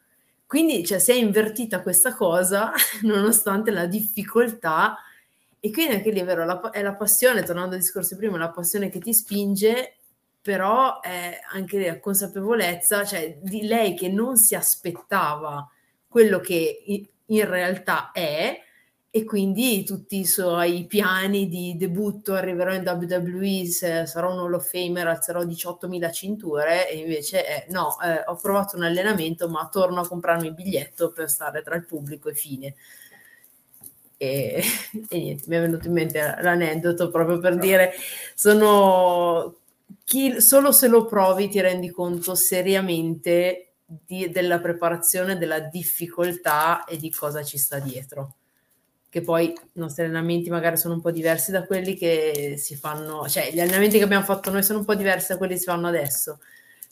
Quindi 0.47 0.83
cioè, 0.83 0.97
si 0.97 1.11
è 1.11 1.13
invertita 1.15 1.81
questa 1.83 2.15
cosa, 2.15 2.71
nonostante 3.03 3.69
la 3.69 3.85
difficoltà, 3.85 4.97
e 5.59 5.71
quindi 5.71 5.93
anche 5.93 6.09
lì 6.09 6.19
è 6.19 6.25
vero, 6.25 6.45
la, 6.45 6.71
è 6.71 6.81
la 6.81 6.95
passione, 6.95 7.43
tornando 7.43 7.75
al 7.75 7.81
discorso 7.81 8.15
prima, 8.15 8.39
la 8.39 8.49
passione 8.49 8.89
che 8.89 8.99
ti 8.99 9.13
spinge, 9.13 9.97
però 10.41 10.99
è 10.99 11.39
anche 11.51 11.85
la 11.85 11.99
consapevolezza, 11.99 13.05
cioè 13.05 13.37
di 13.41 13.67
lei 13.67 13.93
che 13.93 14.09
non 14.09 14.37
si 14.37 14.55
aspettava 14.55 15.69
quello 16.07 16.39
che 16.39 16.83
in 17.25 17.49
realtà 17.49 18.11
è, 18.11 18.59
e 19.13 19.25
quindi 19.25 19.83
tutti 19.83 20.19
i 20.19 20.25
suoi 20.25 20.85
piani 20.85 21.49
di 21.49 21.75
debutto 21.75 22.33
arriverò 22.33 22.73
in 22.73 22.87
WWE, 22.87 23.65
sarò 24.07 24.31
un 24.31 24.39
Hall 24.39 24.53
of 24.53 24.69
Famer, 24.69 25.05
alzerò 25.05 25.43
18.000 25.43 26.13
cinture 26.13 26.89
e 26.89 26.99
invece 26.99 27.43
è, 27.43 27.65
no, 27.71 27.99
eh, 28.01 28.23
ho 28.25 28.37
provato 28.37 28.77
un 28.77 28.83
allenamento 28.83 29.49
ma 29.49 29.67
torno 29.69 29.99
a 29.99 30.07
comprarmi 30.07 30.47
il 30.47 30.53
biglietto 30.53 31.11
per 31.11 31.29
stare 31.29 31.61
tra 31.61 31.75
il 31.75 31.85
pubblico 31.85 32.29
e 32.29 32.33
fine. 32.33 32.75
E, 34.15 34.63
e 35.09 35.17
niente, 35.17 35.43
mi 35.47 35.55
è 35.57 35.59
venuto 35.59 35.87
in 35.87 35.93
mente 35.93 36.37
l'aneddoto 36.41 37.11
proprio 37.11 37.37
per 37.39 37.57
dire, 37.57 37.91
sono 38.33 39.60
chi, 40.03 40.41
solo 40.41 40.71
se 40.71 40.87
lo 40.87 41.05
provi 41.05 41.49
ti 41.49 41.59
rendi 41.61 41.89
conto 41.89 42.35
seriamente 42.35 43.73
di, 43.85 44.29
della 44.29 44.59
preparazione, 44.59 45.37
della 45.37 45.59
difficoltà 45.59 46.85
e 46.85 46.97
di 46.97 47.11
cosa 47.11 47.43
ci 47.43 47.57
sta 47.57 47.79
dietro 47.79 48.35
che 49.11 49.21
poi 49.21 49.47
i 49.47 49.55
nostri 49.73 50.05
allenamenti 50.05 50.49
magari 50.49 50.77
sono 50.77 50.93
un 50.93 51.01
po' 51.01 51.11
diversi 51.11 51.51
da 51.51 51.65
quelli 51.65 51.95
che 51.95 52.55
si 52.57 52.77
fanno, 52.77 53.27
cioè 53.27 53.51
gli 53.51 53.59
allenamenti 53.59 53.97
che 53.97 54.05
abbiamo 54.05 54.23
fatto 54.23 54.51
noi 54.51 54.63
sono 54.63 54.79
un 54.79 54.85
po' 54.85 54.95
diversi 54.95 55.33
da 55.33 55.37
quelli 55.37 55.55
che 55.55 55.59
si 55.59 55.65
fanno 55.65 55.89
adesso, 55.89 56.39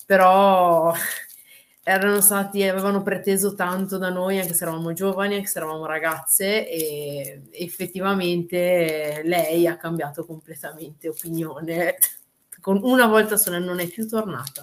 però 0.06 0.93
erano 1.82 2.20
stati, 2.20 2.62
avevano 2.64 3.04
preteso 3.04 3.56
tanto 3.56 3.97
da 3.97 4.10
noi, 4.10 4.38
anche 4.38 4.54
se 4.54 4.64
eravamo 4.64 4.91
giovani, 4.91 5.36
anche 5.36 5.47
se 5.47 5.60
eravamo 5.60 5.86
ragazze, 5.86 6.70
e 6.70 7.43
effettivamente 7.52 9.22
lei 9.24 9.66
ha 9.66 9.78
cambiato 9.78 10.26
completamente 10.26 11.08
opinione. 11.08 11.95
Con 12.62 12.80
una 12.84 13.07
volta 13.07 13.38
sola 13.38 13.60
non 13.60 13.80
è 13.80 13.88
più 13.88 14.07
tornata. 14.07 14.62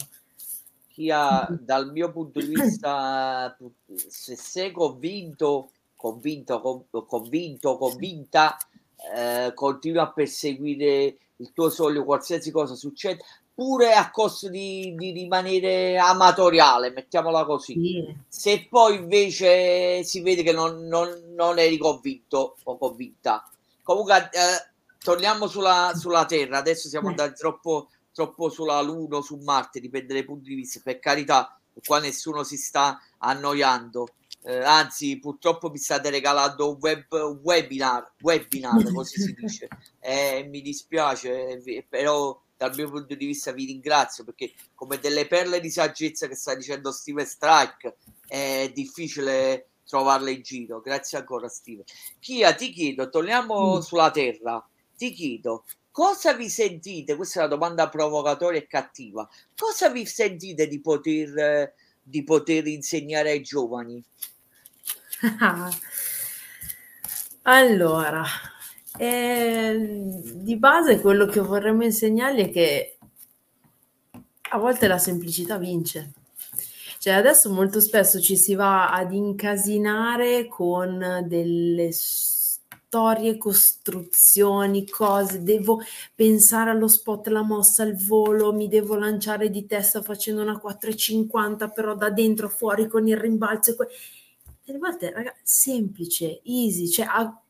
Chi 0.89 1.11
ha, 1.11 1.47
dal 1.51 1.93
mio 1.93 2.11
punto 2.11 2.41
di 2.41 2.55
vista, 2.55 3.57
se 4.09 4.37
sei 4.37 4.73
convinto 4.73 5.71
convinto, 5.97 6.87
convinto, 7.07 7.77
convinta, 7.77 8.57
eh, 9.15 9.53
continua 9.55 10.05
a 10.05 10.13
perseguire 10.13 11.17
il 11.37 11.53
tuo 11.53 11.69
sogno, 11.69 12.05
qualsiasi 12.05 12.51
cosa 12.51 12.75
succeda, 12.75 13.23
pure 13.53 13.93
a 13.95 14.11
costo 14.11 14.49
di, 14.49 14.95
di 14.97 15.11
rimanere 15.11 15.99
amatoriale, 15.99 16.91
mettiamola 16.91 17.45
così. 17.45 17.73
Sì. 17.73 18.17
Se 18.29 18.67
poi 18.71 18.97
invece 18.97 20.05
si 20.05 20.21
vede 20.21 20.43
che 20.43 20.53
non, 20.53 20.87
non, 20.87 21.33
non 21.35 21.59
eri 21.59 21.79
convinto 21.79 22.57
o 22.63 22.79
convinta. 22.79 23.49
Comunque, 23.83 24.31
eh, 24.33 24.75
torniamo 25.07 25.47
sulla, 25.47 25.93
sulla 25.95 26.27
Terra, 26.27 26.59
adesso 26.59 26.89
siamo 26.89 27.11
andati 27.11 27.39
troppo, 27.39 27.91
troppo 28.13 28.49
sulla 28.49 28.81
Luna 28.81 29.21
su 29.23 29.37
Marte, 29.37 29.79
dipende 29.79 30.13
dai 30.13 30.25
punti 30.25 30.49
di 30.49 30.57
vista, 30.57 30.81
per 30.83 30.99
carità, 30.99 31.57
qua 31.87 32.01
nessuno 32.01 32.43
si 32.43 32.57
sta 32.57 33.01
annoiando. 33.19 34.09
Eh, 34.43 34.65
anzi 34.65 35.21
purtroppo 35.21 35.71
mi 35.71 35.79
state 35.79 36.11
regalando 36.11 36.71
un, 36.71 36.79
web, 36.81 37.05
un 37.11 37.39
webinar, 37.41 38.15
webinar 38.21 38.93
così 38.93 39.21
si 39.21 39.33
dice, 39.35 39.69
eh, 40.01 40.45
mi 40.51 40.61
dispiace, 40.61 41.63
però 41.89 42.41
dal 42.57 42.75
mio 42.75 42.91
punto 42.91 43.15
di 43.15 43.27
vista 43.27 43.53
vi 43.53 43.67
ringrazio 43.67 44.25
perché 44.25 44.55
come 44.75 44.99
delle 44.99 45.29
perle 45.29 45.61
di 45.61 45.71
saggezza 45.71 46.27
che 46.27 46.35
sta 46.35 46.55
dicendo 46.57 46.91
Steven 46.91 47.27
Strike 47.27 47.97
è 48.27 48.73
difficile 48.75 49.69
trovarle 49.87 50.33
in 50.33 50.43
giro. 50.43 50.81
Grazie 50.81 51.19
ancora 51.19 51.49
Steven. 51.49 51.85
Chia, 52.19 52.55
ti 52.55 52.73
chiedo, 52.73 53.09
torniamo 53.09 53.77
mm. 53.77 53.81
sulla 53.81 54.11
Terra, 54.11 54.65
ti 54.97 55.13
chiedo, 55.13 55.65
cosa 55.91 56.33
vi 56.35 56.49
sentite, 56.49 57.17
questa 57.17 57.41
è 57.41 57.45
una 57.45 57.55
domanda 57.55 57.89
provocatoria 57.89 58.61
e 58.61 58.67
cattiva, 58.67 59.29
cosa 59.57 59.89
vi 59.91 60.05
sentite 60.07 60.67
di 60.67 60.81
poter, 60.81 61.73
di 62.03 62.25
poter 62.25 62.67
insegnare 62.67 63.31
ai 63.31 63.43
giovani? 63.43 64.03
allora, 67.43 68.25
eh, 68.99 69.77
di 70.35 70.57
base 70.57 71.01
quello 71.01 71.27
che 71.27 71.41
vorremmo 71.41 71.85
insegnargli 71.85 72.41
è 72.41 72.51
che 72.51 72.99
a 74.51 74.59
volte 74.59 74.87
la 74.87 74.99
semplicità 74.99 75.59
vince. 75.59 76.13
Cioè 76.99 77.15
adesso 77.15 77.53
molto 77.53 77.81
spesso 77.81 78.21
ci 78.21 78.37
si 78.37 78.55
va 78.55 78.91
ad 78.91 79.13
incasinare 79.13 80.47
con 80.49 81.25
delle 81.27 81.93
storie, 81.93 82.36
costruzioni, 83.39 84.89
cose, 84.89 85.43
devo 85.43 85.81
pensare 86.15 86.71
allo 86.71 86.89
spot, 86.89 87.29
la 87.29 87.43
mossa, 87.43 87.83
il 87.83 87.97
volo, 87.97 88.53
mi 88.53 88.69
devo 88.69 88.97
lanciare 88.97 89.51
di 89.51 89.67
testa 89.67 90.03
facendo 90.03 90.43
una 90.43 90.61
4,50 90.63 91.69
però 91.69 91.95
da 91.95 92.11
dentro 92.11 92.49
fuori 92.49 92.89
con 92.89 93.07
il 93.07 93.17
rimbalzo. 93.17 93.73
E 93.73 93.77
que- 93.77 93.89
delle 94.65 94.79
volte, 94.79 95.13
ragazzi, 95.13 95.41
semplice, 95.45 96.41
easy, 96.45 96.89
cioè 96.89 97.07
a, 97.09 97.43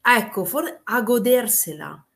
ecco, 0.00 0.44
for, 0.44 0.80
a 0.84 1.02
godersela. 1.02 2.06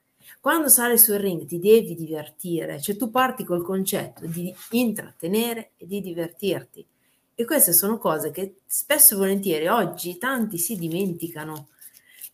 Quando 0.40 0.68
sali 0.68 0.96
sul 0.96 1.16
ring 1.16 1.44
ti 1.44 1.58
devi 1.58 1.94
divertire, 1.94 2.80
cioè 2.80 2.96
tu 2.96 3.10
parti 3.10 3.44
col 3.44 3.64
concetto 3.64 4.26
di 4.26 4.54
intrattenere 4.70 5.72
e 5.76 5.86
di 5.86 6.00
divertirti. 6.00 6.86
E 7.34 7.44
queste 7.44 7.74
sono 7.74 7.98
cose 7.98 8.30
che 8.30 8.60
spesso 8.64 9.14
e 9.14 9.18
volentieri 9.18 9.66
oggi 9.66 10.16
tanti 10.16 10.56
si 10.56 10.76
dimenticano. 10.76 11.68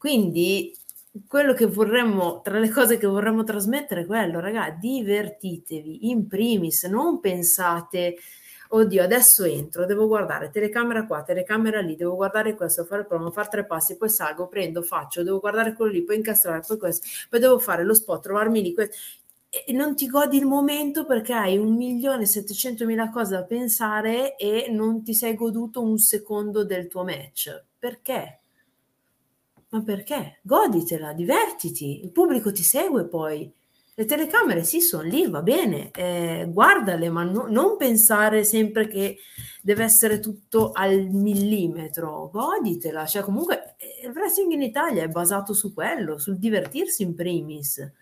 Quindi 0.02 0.74
quello 1.28 1.54
che 1.54 1.66
vorremmo, 1.66 2.40
tra 2.42 2.58
le 2.58 2.70
cose 2.70 2.98
che 2.98 3.06
vorremmo 3.06 3.44
trasmettere 3.44 4.00
è 4.00 4.06
quello, 4.06 4.40
raga, 4.40 4.70
divertitevi 4.70 6.10
in 6.10 6.26
primis, 6.26 6.82
non 6.86 7.20
pensate, 7.20 8.16
oddio, 8.70 9.00
adesso 9.00 9.44
entro, 9.44 9.86
devo 9.86 10.08
guardare 10.08 10.50
telecamera 10.50 11.06
qua, 11.06 11.22
telecamera 11.22 11.80
lì, 11.80 11.94
devo 11.94 12.16
guardare 12.16 12.56
questo, 12.56 12.84
fare 12.84 13.04
promo, 13.04 13.30
fare 13.30 13.48
tre 13.48 13.64
passi, 13.64 13.96
poi 13.96 14.08
salgo, 14.08 14.48
prendo, 14.48 14.82
faccio, 14.82 15.22
devo 15.22 15.38
guardare 15.38 15.72
quello 15.74 15.92
lì, 15.92 16.02
poi 16.02 16.16
incastrare, 16.16 16.64
poi 16.66 16.78
questo, 16.78 17.06
poi 17.30 17.38
devo 17.38 17.60
fare 17.60 17.84
lo 17.84 17.94
spot, 17.94 18.22
trovarmi 18.24 18.60
lì, 18.60 18.74
questo. 18.74 18.96
e 19.50 19.72
non 19.72 19.94
ti 19.94 20.08
godi 20.08 20.36
il 20.36 20.46
momento 20.46 21.06
perché 21.06 21.32
hai 21.32 21.58
un 21.58 21.76
milione 21.76 22.22
e 22.22 22.26
settecentomila 22.26 23.10
cose 23.10 23.36
da 23.36 23.44
pensare 23.44 24.34
e 24.36 24.66
non 24.68 25.04
ti 25.04 25.14
sei 25.14 25.36
goduto 25.36 25.80
un 25.80 25.98
secondo 25.98 26.64
del 26.64 26.88
tuo 26.88 27.04
match. 27.04 27.66
Perché? 27.78 28.41
Ma 29.72 29.82
perché? 29.82 30.38
Goditela, 30.42 31.14
divertiti, 31.14 32.02
il 32.04 32.12
pubblico 32.12 32.52
ti 32.52 32.62
segue 32.62 33.06
poi. 33.06 33.50
Le 33.94 34.04
telecamere 34.04 34.64
sì, 34.64 34.80
sono 34.80 35.02
lì, 35.02 35.26
va 35.28 35.40
bene, 35.42 35.90
eh, 35.92 36.46
guardale, 36.50 37.08
ma 37.08 37.22
no, 37.24 37.46
non 37.48 37.76
pensare 37.78 38.44
sempre 38.44 38.86
che 38.86 39.18
deve 39.62 39.84
essere 39.84 40.18
tutto 40.20 40.72
al 40.72 41.08
millimetro, 41.10 42.28
goditela. 42.30 43.06
Cioè, 43.06 43.22
comunque 43.22 43.76
eh, 43.78 44.06
il 44.06 44.12
wrestling 44.12 44.52
in 44.52 44.62
Italia 44.62 45.04
è 45.04 45.08
basato 45.08 45.54
su 45.54 45.72
quello, 45.72 46.18
sul 46.18 46.38
divertirsi 46.38 47.02
in 47.02 47.14
primis. 47.14 47.92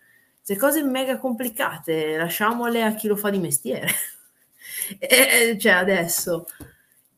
Se 0.41 0.57
cose 0.57 0.83
mega 0.83 1.19
complicate, 1.19 2.17
lasciamole 2.17 2.83
a 2.83 2.95
chi 2.95 3.07
lo 3.07 3.17
fa 3.17 3.31
di 3.31 3.39
mestiere. 3.39 3.89
e, 4.99 5.57
cioè, 5.59 5.73
adesso 5.73 6.47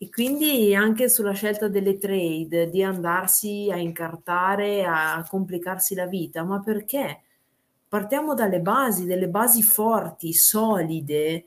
e 0.03 0.11
quindi 0.11 0.75
anche 0.75 1.09
sulla 1.09 1.31
scelta 1.31 1.69
delle 1.69 1.97
trade, 1.97 2.69
di 2.69 2.83
andarsi 2.83 3.69
a 3.71 3.77
incartare, 3.77 4.85
a 4.85 5.25
complicarsi 5.29 5.95
la 5.95 6.07
vita, 6.07 6.43
ma 6.43 6.59
perché? 6.59 7.23
Partiamo 7.87 8.35
dalle 8.35 8.59
basi, 8.59 9.05
delle 9.05 9.29
basi 9.29 9.63
forti, 9.63 10.33
solide, 10.33 11.45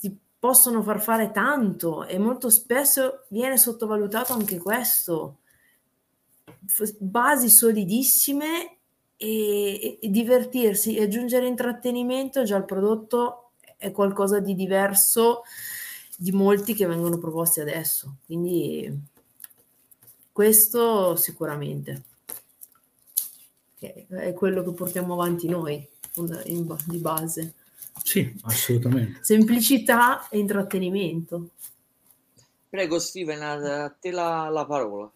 ti 0.00 0.12
possono 0.36 0.82
far 0.82 1.00
fare 1.00 1.30
tanto 1.30 2.04
e 2.06 2.18
molto 2.18 2.50
spesso 2.50 3.22
viene 3.28 3.56
sottovalutato 3.56 4.32
anche 4.32 4.58
questo. 4.58 5.38
Basi 6.98 7.50
solidissime 7.50 8.78
e, 9.16 10.00
e 10.02 10.10
divertirsi 10.10 10.96
e 10.96 11.04
aggiungere 11.04 11.46
intrattenimento, 11.46 12.42
già 12.42 12.56
il 12.56 12.64
prodotto 12.64 13.52
è 13.76 13.92
qualcosa 13.92 14.40
di 14.40 14.56
diverso 14.56 15.42
di 16.16 16.32
molti 16.32 16.74
che 16.74 16.86
vengono 16.86 17.18
proposti 17.18 17.60
adesso. 17.60 18.16
Quindi 18.26 18.92
questo 20.32 21.16
sicuramente 21.16 22.02
è 23.78 24.32
quello 24.34 24.62
che 24.62 24.72
portiamo 24.72 25.14
avanti 25.14 25.48
noi 25.48 25.86
di 26.14 26.98
base. 26.98 27.54
Sì, 28.02 28.34
assolutamente. 28.42 29.20
Semplicità 29.22 30.28
e 30.28 30.38
intrattenimento. 30.38 31.50
Prego 32.68 32.98
Steven, 32.98 33.42
a 33.42 33.88
te 34.00 34.10
la, 34.10 34.48
la 34.48 34.66
parola. 34.66 35.10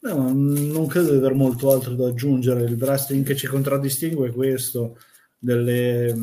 No, 0.00 0.32
non 0.32 0.86
credo 0.86 1.10
di 1.10 1.16
aver 1.16 1.34
molto 1.34 1.72
altro 1.72 1.94
da 1.94 2.08
aggiungere. 2.08 2.64
Il 2.64 2.80
wrestling 2.80 3.24
che 3.24 3.34
ci 3.34 3.46
contraddistingue 3.46 4.28
è 4.28 4.32
questo, 4.32 4.98
delle 5.38 6.14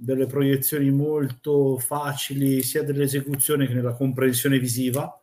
delle 0.00 0.26
proiezioni 0.26 0.90
molto 0.90 1.76
facili 1.78 2.62
sia 2.62 2.84
dell'esecuzione 2.84 3.66
che 3.66 3.74
nella 3.74 3.94
comprensione 3.94 4.60
visiva, 4.60 5.20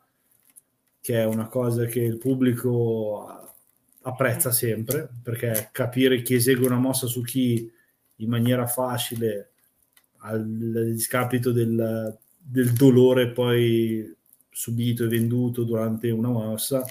che 1.00 1.22
è 1.22 1.26
una 1.26 1.48
cosa 1.48 1.86
che 1.86 2.02
il 2.02 2.18
pubblico 2.18 3.54
apprezza 4.02 4.52
sempre, 4.52 5.10
perché 5.24 5.70
capire 5.72 6.22
chi 6.22 6.36
esegue 6.36 6.66
una 6.66 6.78
mossa 6.78 7.08
su 7.08 7.22
chi 7.24 7.72
in 8.18 8.30
maniera 8.30 8.68
facile, 8.68 9.52
al 10.18 10.46
discapito 10.94 11.52
del, 11.52 12.18
del 12.38 12.74
dolore 12.74 13.32
poi 13.32 14.14
subito 14.50 15.06
e 15.06 15.08
venduto 15.08 15.64
durante 15.64 16.10
una 16.10 16.30
mossa, 16.30 16.86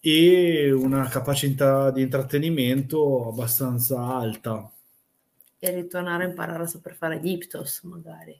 e 0.00 0.72
una 0.72 1.06
capacità 1.08 1.90
di 1.90 2.02
intrattenimento 2.02 3.28
abbastanza 3.28 4.02
alta 4.02 4.72
e 5.64 5.70
ritornare 5.70 6.24
a 6.24 6.26
imparare 6.26 6.64
a 6.64 6.66
saper 6.66 6.96
fare 6.96 7.20
Diptos 7.20 7.82
magari. 7.84 8.36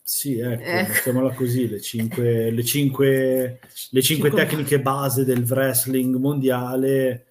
Sì, 0.00 0.38
ecco, 0.38 0.62
ecco. 0.62 0.92
mettiamola 0.92 1.34
così, 1.34 1.68
le 1.68 1.82
cinque, 1.82 2.48
le 2.50 2.64
cinque, 2.64 3.60
le 3.90 4.02
cinque 4.02 4.30
tecniche 4.30 4.80
base 4.80 5.26
del 5.26 5.44
wrestling 5.44 6.16
mondiale, 6.16 7.26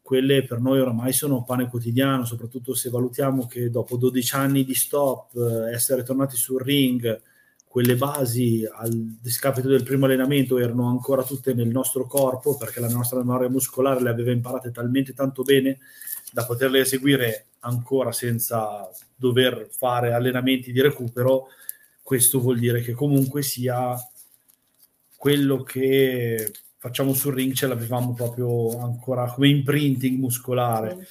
quelle 0.00 0.44
per 0.44 0.60
noi 0.60 0.80
oramai 0.80 1.12
sono 1.12 1.44
pane 1.44 1.68
quotidiano, 1.68 2.24
soprattutto 2.24 2.72
se 2.72 2.88
valutiamo 2.88 3.46
che 3.46 3.68
dopo 3.68 3.98
12 3.98 4.34
anni 4.36 4.64
di 4.64 4.74
stop, 4.74 5.36
eh, 5.36 5.74
essere 5.74 6.02
tornati 6.02 6.38
sul 6.38 6.62
ring, 6.62 7.20
quelle 7.66 7.96
basi 7.96 8.66
al 8.66 9.18
discapito 9.20 9.68
del 9.68 9.82
primo 9.82 10.06
allenamento 10.06 10.56
erano 10.56 10.88
ancora 10.88 11.22
tutte 11.22 11.52
nel 11.52 11.68
nostro 11.68 12.06
corpo 12.06 12.56
perché 12.56 12.80
la 12.80 12.88
nostra 12.88 13.18
memoria 13.18 13.50
muscolare 13.50 14.00
le 14.00 14.08
aveva 14.08 14.30
imparate 14.30 14.70
talmente 14.70 15.12
tanto 15.12 15.42
bene 15.42 15.80
da 16.32 16.44
poterle 16.44 16.80
eseguire 16.80 17.46
ancora 17.60 18.12
senza 18.12 18.88
dover 19.14 19.68
fare 19.70 20.12
allenamenti 20.12 20.72
di 20.72 20.80
recupero, 20.80 21.48
questo 22.02 22.40
vuol 22.40 22.58
dire 22.58 22.80
che 22.80 22.92
comunque 22.92 23.42
sia 23.42 23.96
quello 25.16 25.62
che 25.62 26.52
facciamo 26.78 27.12
sul 27.12 27.34
ring 27.34 27.52
ce 27.52 27.66
l'avevamo 27.66 28.14
proprio 28.14 28.78
ancora 28.80 29.30
come 29.32 29.48
imprinting 29.48 30.18
muscolare. 30.18 31.06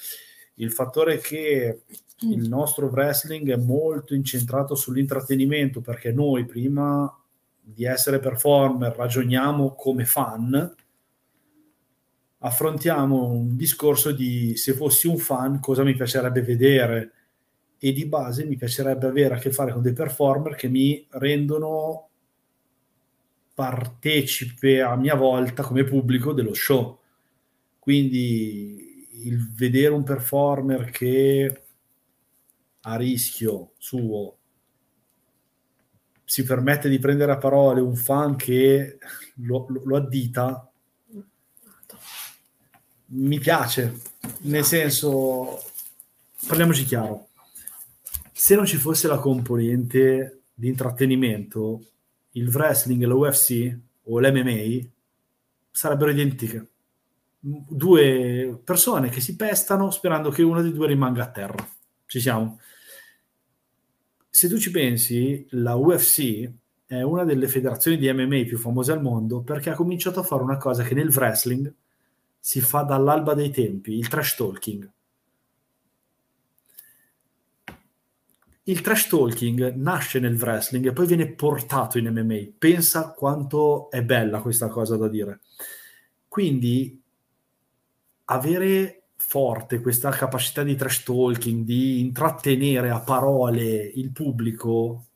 Il 0.54 0.72
fattore 0.72 1.18
che 1.18 1.82
il 2.20 2.48
nostro 2.48 2.86
wrestling 2.86 3.52
è 3.52 3.56
molto 3.56 4.14
incentrato 4.14 4.74
sull'intrattenimento 4.74 5.80
perché 5.80 6.10
noi 6.10 6.46
prima 6.46 7.14
di 7.60 7.84
essere 7.84 8.18
performer 8.18 8.96
ragioniamo 8.96 9.74
come 9.74 10.04
fan 10.04 10.74
affrontiamo 12.38 13.30
un 13.30 13.56
discorso 13.56 14.12
di 14.12 14.56
se 14.56 14.72
fossi 14.74 15.08
un 15.08 15.18
fan 15.18 15.60
cosa 15.60 15.82
mi 15.82 15.94
piacerebbe 15.94 16.42
vedere 16.42 17.12
e 17.78 17.92
di 17.92 18.06
base 18.06 18.44
mi 18.44 18.56
piacerebbe 18.56 19.06
avere 19.06 19.34
a 19.34 19.38
che 19.38 19.52
fare 19.52 19.72
con 19.72 19.82
dei 19.82 19.92
performer 19.92 20.54
che 20.54 20.68
mi 20.68 21.06
rendono 21.10 22.08
partecipe 23.54 24.82
a 24.82 24.94
mia 24.96 25.16
volta 25.16 25.62
come 25.64 25.82
pubblico 25.82 26.32
dello 26.32 26.54
show. 26.54 27.00
Quindi 27.78 29.08
il 29.24 29.52
vedere 29.52 29.94
un 29.94 30.04
performer 30.04 30.90
che 30.90 31.62
a 32.82 32.96
rischio 32.96 33.72
suo 33.78 34.36
si 36.24 36.44
permette 36.44 36.88
di 36.88 36.98
prendere 36.98 37.32
a 37.32 37.38
parole 37.38 37.80
un 37.80 37.96
fan 37.96 38.36
che 38.36 38.98
lo, 39.36 39.66
lo 39.68 39.96
addita 39.96 40.67
mi 43.10 43.38
piace, 43.38 44.00
nel 44.40 44.64
senso, 44.64 45.62
parliamoci 46.46 46.84
chiaro, 46.84 47.28
se 48.32 48.54
non 48.54 48.66
ci 48.66 48.76
fosse 48.76 49.08
la 49.08 49.18
componente 49.18 50.42
di 50.54 50.68
intrattenimento, 50.68 51.84
il 52.32 52.48
wrestling 52.48 53.02
e 53.02 53.06
la 53.06 53.14
UFC 53.14 53.76
o 54.04 54.20
l'MMA 54.20 54.86
sarebbero 55.70 56.10
identiche. 56.10 56.68
Due 57.40 58.60
persone 58.64 59.10
che 59.10 59.20
si 59.20 59.36
pestano 59.36 59.90
sperando 59.90 60.30
che 60.30 60.42
uno 60.42 60.60
dei 60.60 60.72
due 60.72 60.88
rimanga 60.88 61.24
a 61.24 61.30
terra. 61.30 61.68
Ci 62.06 62.20
siamo. 62.20 62.60
Se 64.28 64.48
tu 64.48 64.58
ci 64.58 64.70
pensi, 64.70 65.46
la 65.50 65.74
UFC 65.74 66.50
è 66.86 67.02
una 67.02 67.24
delle 67.24 67.48
federazioni 67.48 67.96
di 67.96 68.12
MMA 68.12 68.44
più 68.44 68.58
famose 68.58 68.92
al 68.92 69.02
mondo 69.02 69.42
perché 69.42 69.70
ha 69.70 69.74
cominciato 69.74 70.20
a 70.20 70.24
fare 70.24 70.42
una 70.42 70.56
cosa 70.56 70.82
che 70.82 70.94
nel 70.94 71.10
wrestling 71.14 71.72
si 72.38 72.60
fa 72.60 72.82
dall'alba 72.82 73.34
dei 73.34 73.50
tempi, 73.50 73.96
il 73.96 74.08
trash 74.08 74.36
talking. 74.36 74.90
Il 78.64 78.80
trash 78.82 79.08
talking 79.08 79.74
nasce 79.76 80.18
nel 80.18 80.36
wrestling 80.36 80.86
e 80.86 80.92
poi 80.92 81.06
viene 81.06 81.32
portato 81.32 81.96
in 81.96 82.08
MMA. 82.08 82.54
Pensa 82.58 83.12
quanto 83.12 83.90
è 83.90 84.02
bella 84.02 84.40
questa 84.40 84.68
cosa 84.68 84.96
da 84.96 85.08
dire. 85.08 85.40
Quindi 86.28 87.02
avere 88.26 89.04
forte 89.16 89.80
questa 89.80 90.10
capacità 90.10 90.62
di 90.62 90.76
trash 90.76 91.02
talking, 91.02 91.64
di 91.64 92.00
intrattenere 92.00 92.90
a 92.90 93.00
parole 93.00 93.64
il 93.64 94.12
pubblico, 94.12 95.06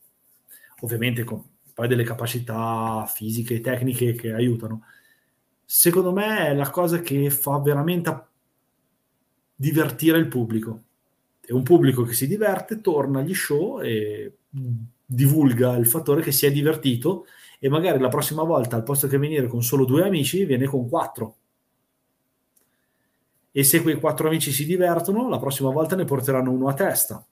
ovviamente 0.81 1.23
con 1.25 1.45
poi 1.75 1.89
delle 1.89 2.05
capacità 2.05 3.07
fisiche 3.07 3.55
e 3.55 3.61
tecniche 3.61 4.15
che 4.15 4.33
aiutano, 4.33 4.85
secondo 5.75 6.13
me 6.13 6.49
è 6.49 6.55
la 6.55 6.69
cosa 6.69 7.01
che 7.01 7.31
fa 7.31 7.59
veramente 7.59 8.27
divertire 9.55 10.19
il 10.19 10.29
pubblico. 10.29 10.83
È 11.41 11.53
un 11.53 11.63
pubblico 11.63 12.03
che 12.03 12.13
si 12.13 12.27
diverte, 12.27 12.83
torna 12.83 13.21
agli 13.21 13.35
show 13.35 13.81
e 13.81 14.37
divulga 15.07 15.75
il 15.77 15.87
fattore 15.87 16.21
che 16.21 16.31
si 16.31 16.45
è 16.45 16.53
divertito 16.53 17.25
e 17.59 17.71
magari 17.71 17.99
la 18.01 18.09
prossima 18.09 18.43
volta 18.43 18.77
al 18.77 18.83
posto 18.83 19.09
che 19.09 19.17
venire 19.17 19.47
con 19.47 19.63
solo 19.63 19.87
due 19.87 20.07
amici 20.07 20.45
viene 20.45 20.67
con 20.67 20.87
quattro. 20.91 21.37
E 23.51 23.65
se 23.65 23.81
quei 23.81 23.99
quattro 23.99 24.29
amici 24.29 24.53
si 24.53 24.67
divertono, 24.67 25.31
la 25.31 25.39
prossima 25.39 25.71
volta 25.71 25.97
ne 25.97 26.05
porteranno 26.05 26.51
uno 26.51 26.69
a 26.69 26.75
testa. 26.75 27.27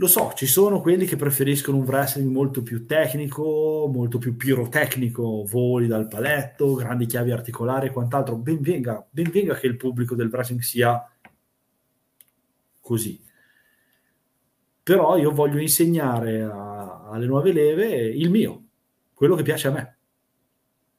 Lo 0.00 0.06
so, 0.06 0.32
ci 0.36 0.46
sono 0.46 0.80
quelli 0.80 1.06
che 1.06 1.16
preferiscono 1.16 1.78
un 1.78 1.82
wrestling 1.82 2.30
molto 2.30 2.62
più 2.62 2.86
tecnico, 2.86 3.90
molto 3.92 4.18
più 4.18 4.36
pirotecnico, 4.36 5.44
voli 5.44 5.88
dal 5.88 6.06
paletto, 6.06 6.74
grandi 6.74 7.06
chiavi 7.06 7.32
articolari 7.32 7.88
e 7.88 7.90
quant'altro. 7.90 8.36
Ben 8.36 8.60
venga, 8.60 9.04
ben 9.10 9.28
venga 9.28 9.54
che 9.56 9.66
il 9.66 9.76
pubblico 9.76 10.14
del 10.14 10.28
wrestling 10.28 10.60
sia 10.60 11.04
così. 12.80 13.20
Però 14.84 15.16
io 15.16 15.32
voglio 15.32 15.58
insegnare 15.58 16.42
a, 16.44 17.08
alle 17.08 17.26
nuove 17.26 17.50
leve 17.50 17.88
il 17.88 18.30
mio, 18.30 18.66
quello 19.14 19.34
che 19.34 19.42
piace 19.42 19.66
a 19.66 19.72
me, 19.72 19.98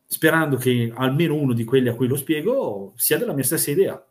sperando 0.08 0.58
che 0.58 0.92
almeno 0.94 1.36
uno 1.36 1.54
di 1.54 1.64
quelli 1.64 1.88
a 1.88 1.96
cui 1.96 2.08
lo 2.08 2.18
spiego 2.18 2.92
sia 2.98 3.18
della 3.18 3.34
mia 3.34 3.46
stessa 3.46 3.72
idea 3.72 4.09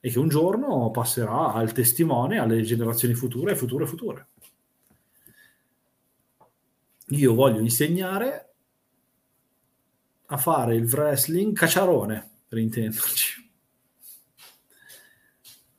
e 0.00 0.10
che 0.10 0.18
un 0.18 0.28
giorno 0.28 0.90
passerà 0.90 1.52
al 1.52 1.72
testimone 1.72 2.38
alle 2.38 2.62
generazioni 2.62 3.14
future 3.14 3.52
e 3.52 3.56
future 3.56 3.86
future. 3.86 4.26
Io 7.08 7.34
voglio 7.34 7.60
insegnare 7.60 8.54
a 10.26 10.36
fare 10.36 10.76
il 10.76 10.84
wrestling 10.84 11.56
cacciarone, 11.56 12.30
per 12.48 12.58
intenderci. 12.58 13.50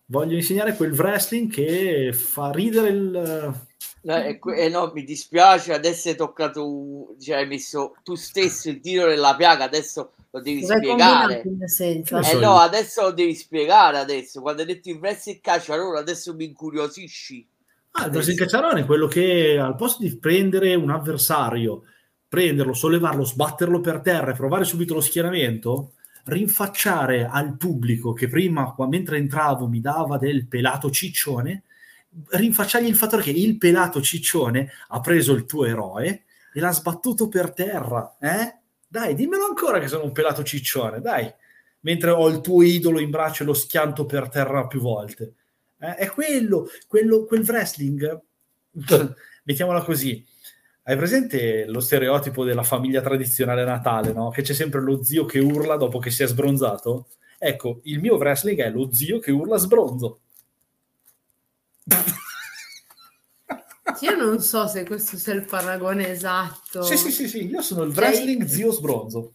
Voglio 0.07 0.35
insegnare 0.35 0.75
quel 0.75 0.91
wrestling 0.91 1.49
che 1.49 2.11
fa 2.13 2.51
ridere 2.51 2.89
il... 2.89 3.59
No, 4.03 4.15
eh, 4.15 4.69
no, 4.69 4.91
mi 4.93 5.03
dispiace, 5.03 5.73
adesso 5.73 6.09
hai 6.09 6.15
toccato, 6.15 7.15
cioè 7.19 7.37
hai 7.37 7.47
messo 7.47 7.95
tu 8.03 8.15
stesso 8.15 8.69
il 8.69 8.81
tiro 8.81 9.07
nella 9.07 9.35
piaga, 9.35 9.63
adesso 9.63 10.13
lo 10.31 10.41
devi 10.41 10.61
Cosa 10.61 10.77
spiegare. 10.77 11.43
Eh 11.43 12.39
no, 12.39 12.57
adesso 12.57 13.01
lo 13.01 13.11
devi 13.11 13.35
spiegare 13.35 13.97
adesso. 13.97 14.41
Quando 14.41 14.61
hai 14.61 14.67
detto 14.67 14.89
il 14.89 14.97
wrestling 14.97 15.41
cacciarone, 15.41 15.99
adesso 15.99 16.33
mi 16.33 16.45
incuriosisci. 16.45 17.47
Ah, 17.91 18.05
il 18.05 18.13
wrestling 18.13 18.39
cacciarone 18.39 18.81
è 18.81 18.85
quello 18.85 19.07
che 19.07 19.57
al 19.59 19.75
posto 19.75 20.03
di 20.03 20.17
prendere 20.17 20.73
un 20.75 20.89
avversario, 20.89 21.83
prenderlo, 22.29 22.73
sollevarlo, 22.73 23.25
sbatterlo 23.25 23.81
per 23.81 23.99
terra 23.99 24.31
e 24.31 24.35
provare 24.35 24.63
subito 24.63 24.93
lo 24.93 25.01
schieramento, 25.01 25.95
rinfacciare 26.23 27.27
al 27.29 27.57
pubblico 27.57 28.13
che 28.13 28.29
prima, 28.29 28.73
mentre 28.87 29.17
entravo, 29.17 29.67
mi 29.67 29.81
dava 29.81 30.17
del 30.17 30.47
pelato 30.47 30.89
ciccione, 30.89 31.63
rinfacciargli 32.29 32.87
il 32.87 32.95
fattore 32.95 33.23
che 33.23 33.31
il 33.31 33.57
pelato 33.57 34.01
ciccione 34.01 34.71
ha 34.87 35.01
preso 35.01 35.33
il 35.33 35.45
tuo 35.45 35.65
eroe 35.65 36.23
e 36.53 36.59
l'ha 36.61 36.71
sbattuto 36.71 37.27
per 37.27 37.53
terra, 37.53 38.15
eh? 38.19 38.60
Dai, 38.91 39.15
dimmelo 39.15 39.45
ancora 39.45 39.79
che 39.79 39.87
sono 39.87 40.03
un 40.03 40.11
pelato 40.11 40.43
ciccione, 40.43 40.99
dai. 40.99 41.33
Mentre 41.81 42.09
ho 42.09 42.27
il 42.27 42.41
tuo 42.41 42.61
idolo 42.61 42.99
in 42.99 43.09
braccio 43.09 43.43
e 43.43 43.45
lo 43.45 43.53
schianto 43.53 44.05
per 44.05 44.27
terra 44.27 44.67
più 44.67 44.81
volte. 44.81 45.33
Eh, 45.79 45.95
è 45.95 46.09
quello, 46.09 46.67
quello, 46.89 47.23
quel 47.23 47.45
wrestling, 47.47 48.21
mettiamola 49.45 49.81
così. 49.83 50.21
Hai 50.83 50.97
presente 50.97 51.65
lo 51.67 51.79
stereotipo 51.79 52.43
della 52.43 52.63
famiglia 52.63 52.99
tradizionale 52.99 53.63
natale, 53.63 54.11
no? 54.11 54.29
Che 54.29 54.41
c'è 54.41 54.53
sempre 54.53 54.81
lo 54.81 55.01
zio 55.01 55.23
che 55.23 55.39
urla 55.39 55.77
dopo 55.77 55.99
che 55.99 56.09
si 56.09 56.23
è 56.23 56.27
sbronzato? 56.27 57.07
Ecco, 57.39 57.79
il 57.83 58.01
mio 58.01 58.17
wrestling 58.17 58.59
è 58.59 58.69
lo 58.69 58.91
zio 58.91 59.19
che 59.19 59.31
urla 59.31 59.55
sbronzo. 59.55 60.19
Io 64.01 64.15
non 64.15 64.39
so 64.41 64.67
se 64.67 64.85
questo 64.85 65.17
sia 65.17 65.33
il 65.33 65.45
paragone 65.45 66.09
esatto. 66.09 66.81
Sì, 66.81 66.97
sì, 66.97 67.11
sì, 67.11 67.27
sì. 67.27 67.47
io 67.47 67.61
sono 67.61 67.83
il 67.83 67.93
wrestling 67.95 68.41
cioè, 68.41 68.49
zio 68.49 68.71
sbronzo. 68.71 69.33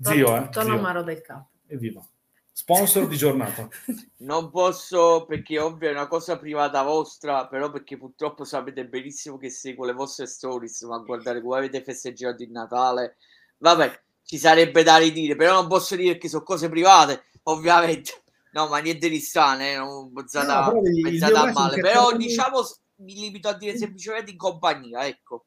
Zio, 0.00 0.36
eh. 0.36 0.48
Torno 0.50 0.74
amaro 0.74 1.02
del 1.02 1.20
capo. 1.20 1.50
Evviva. 1.66 2.06
Sponsor 2.52 3.08
di 3.08 3.16
giornata. 3.16 3.68
Non 4.24 4.48
posso 4.50 5.26
perché 5.26 5.58
ovvio 5.58 5.90
è 5.90 5.92
una 5.92 6.06
cosa 6.06 6.38
privata 6.38 6.82
vostra, 6.82 7.46
però 7.46 7.70
perché 7.70 7.98
purtroppo 7.98 8.44
sapete 8.44 8.86
benissimo 8.86 9.36
che 9.36 9.50
seguo 9.50 9.84
le 9.84 9.92
vostre 9.92 10.26
stories, 10.26 10.80
ma 10.82 10.96
guardare 10.98 11.42
come 11.42 11.58
avete 11.58 11.82
festeggiato 11.82 12.42
il 12.42 12.50
Natale. 12.50 13.16
Vabbè, 13.58 14.00
ci 14.22 14.38
sarebbe 14.38 14.82
da 14.82 14.96
ridire, 14.96 15.36
però 15.36 15.52
non 15.54 15.68
posso 15.68 15.94
dire 15.94 16.16
che 16.16 16.30
sono 16.30 16.42
cose 16.42 16.70
private, 16.70 17.24
ovviamente. 17.44 18.22
No, 18.52 18.68
ma 18.68 18.78
niente 18.78 19.10
di 19.10 19.18
strano, 19.18 19.62
eh, 19.62 19.76
non 19.76 20.10
pensate, 20.12 20.74
no, 20.74 20.80
pensate 21.02 21.34
a 21.34 21.52
male. 21.52 21.80
Però 21.80 22.16
diciamo 22.16 22.62
mi 22.96 23.14
limito 23.14 23.48
a 23.48 23.56
dire 23.56 23.76
semplicemente 23.76 24.30
in 24.30 24.36
compagnia, 24.36 25.06
ecco. 25.06 25.46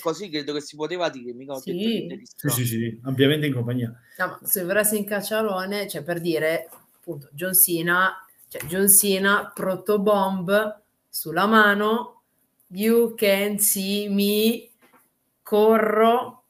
Così 0.00 0.28
credo 0.28 0.52
che 0.52 0.60
si 0.60 0.76
poteva 0.76 1.10
dire, 1.10 1.32
mica 1.32 1.56
sì. 1.56 2.06
sì, 2.36 2.48
sì, 2.48 2.64
sì, 2.64 3.00
ampiamente 3.02 3.46
in 3.46 3.54
compagnia. 3.54 3.92
No, 4.18 4.38
se 4.44 4.62
vorresti 4.62 4.96
in 4.96 5.04
cacciarone, 5.04 5.88
cioè 5.88 6.04
per 6.04 6.20
dire, 6.20 6.68
appunto, 6.96 7.28
John 7.32 7.54
Cena, 7.54 8.24
cioè 8.46 8.62
John 8.66 8.88
Cena, 8.88 9.50
protobomb 9.52 10.80
sulla 11.08 11.46
mano, 11.46 12.22
you 12.68 13.14
can 13.16 13.58
see 13.58 14.08
me, 14.08 14.70
corro, 15.42 16.44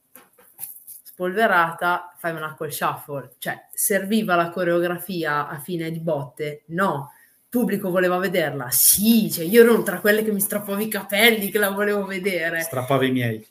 spolverata, 1.03 2.15
fai 2.19 2.33
una 2.33 2.55
call 2.55 2.69
shuffle. 2.69 3.37
Cioè, 3.39 3.69
serviva 3.73 4.35
la 4.35 4.51
coreografia 4.51 5.49
a 5.49 5.59
fine 5.59 5.91
di 5.91 6.01
botte? 6.01 6.65
No 6.67 7.11
pubblico 7.55 7.89
voleva 7.89 8.19
vederla? 8.19 8.69
Sì, 8.73 9.31
cioè 9.31 9.45
io 9.45 9.63
ero 9.63 9.81
tra 9.85 10.01
quelle 10.01 10.25
che 10.25 10.33
mi 10.33 10.41
strappavo 10.41 10.81
i 10.81 10.89
capelli 10.89 11.53
che 11.53 11.59
la 11.59 11.71
volevo 11.71 12.05
vedere. 12.05 12.63
Strappavi 12.63 13.07
i 13.07 13.13
miei. 13.13 13.47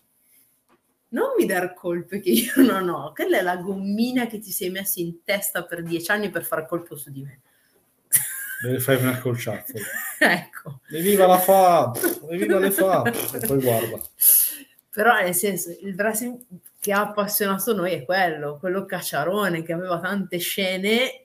Non 1.10 1.36
mi 1.38 1.46
dar 1.46 1.74
colpe 1.74 2.20
che 2.20 2.32
io 2.32 2.52
non 2.68 2.90
ho, 2.90 3.14
quella 3.14 3.38
è 3.38 3.42
la 3.42 3.56
gommina 3.56 4.28
che 4.28 4.40
ti 4.40 4.52
sei 4.52 4.72
messo 4.72 5.00
in 5.00 5.24
testa 5.24 5.64
per 5.64 5.84
dieci 5.84 6.12
anni 6.12 6.30
per 6.30 6.44
fare 6.44 6.68
colpo 6.68 6.98
su 6.98 7.12
di 7.12 7.22
me. 7.22 7.40
Deve 8.62 8.80
fare 8.80 8.98
una 8.98 9.18
colciata. 9.20 9.72
ecco. 10.20 10.82
Evviva 10.90 11.26
la 11.26 11.40
fa, 11.40 11.94
evviva 12.30 12.60
le 12.60 12.72
fa, 12.72 13.04
e 13.04 13.40
poi 13.48 13.62
guarda. 13.62 14.02
Però 14.90 15.16
nel 15.16 15.34
senso, 15.34 15.70
il 15.82 15.96
wrestling 15.96 16.42
che 16.82 16.92
ha 16.92 17.04
appassionato 17.04 17.74
noi 17.74 17.94
è 17.94 18.04
quello, 18.04 18.58
quello 18.60 18.86
cacciarone 18.86 19.64
che 19.64 19.72
aveva 19.72 20.02
tante 20.02 20.40
scene 20.40 21.23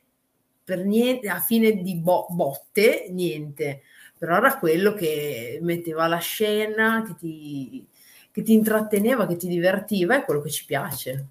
per 0.68 0.84
niente, 0.84 1.30
a 1.30 1.40
fine 1.40 1.80
di 1.80 1.96
bo- 1.96 2.26
botte, 2.28 3.06
niente, 3.08 3.80
però 4.18 4.36
era 4.36 4.58
quello 4.58 4.92
che 4.92 5.58
metteva 5.62 6.06
la 6.06 6.18
scena, 6.18 7.02
che 7.06 7.14
ti, 7.18 7.86
che 8.30 8.42
ti 8.42 8.52
intratteneva, 8.52 9.26
che 9.26 9.36
ti 9.36 9.48
divertiva, 9.48 10.16
è 10.16 10.24
quello 10.26 10.42
che 10.42 10.50
ci 10.50 10.66
piace. 10.66 11.26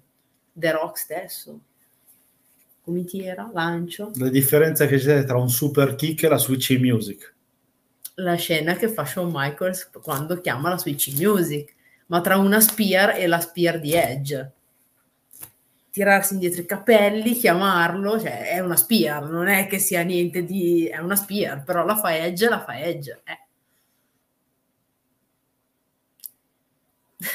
The 0.52 0.72
Rock 0.72 0.98
stesso. 0.98 1.60
Comitiva, 2.82 3.48
lancio. 3.54 4.10
La 4.16 4.28
differenza 4.28 4.86
che 4.86 4.98
c'è 4.98 5.22
tra 5.22 5.36
un 5.36 5.48
super 5.48 5.94
kick 5.94 6.24
e 6.24 6.28
la 6.28 6.38
switch 6.38 6.76
music. 6.80 7.32
La 8.14 8.34
scena 8.34 8.74
che 8.74 8.88
fa 8.88 9.04
Shawn 9.04 9.30
Michaels 9.32 9.88
quando 10.02 10.40
chiama 10.40 10.70
la 10.70 10.78
switch 10.78 11.14
music, 11.16 11.76
ma 12.06 12.20
tra 12.20 12.38
una 12.38 12.58
spear 12.58 13.10
e 13.10 13.28
la 13.28 13.38
spear 13.38 13.78
di 13.78 13.92
Edge 13.94 14.52
tirarsi 15.90 16.34
indietro 16.34 16.60
i 16.62 16.66
capelli, 16.66 17.34
chiamarlo, 17.34 18.18
cioè 18.18 18.50
è 18.50 18.60
una 18.60 18.76
spear, 18.76 19.28
non 19.28 19.48
è 19.48 19.66
che 19.66 19.78
sia 19.78 20.02
niente 20.02 20.44
di... 20.44 20.86
è 20.86 20.98
una 20.98 21.16
spear, 21.16 21.62
però 21.64 21.84
la 21.84 21.96
fa 21.96 22.16
Edge, 22.16 22.48
la 22.48 22.62
fa 22.62 22.78
Edge. 22.80 23.20
Eh. 23.24 23.38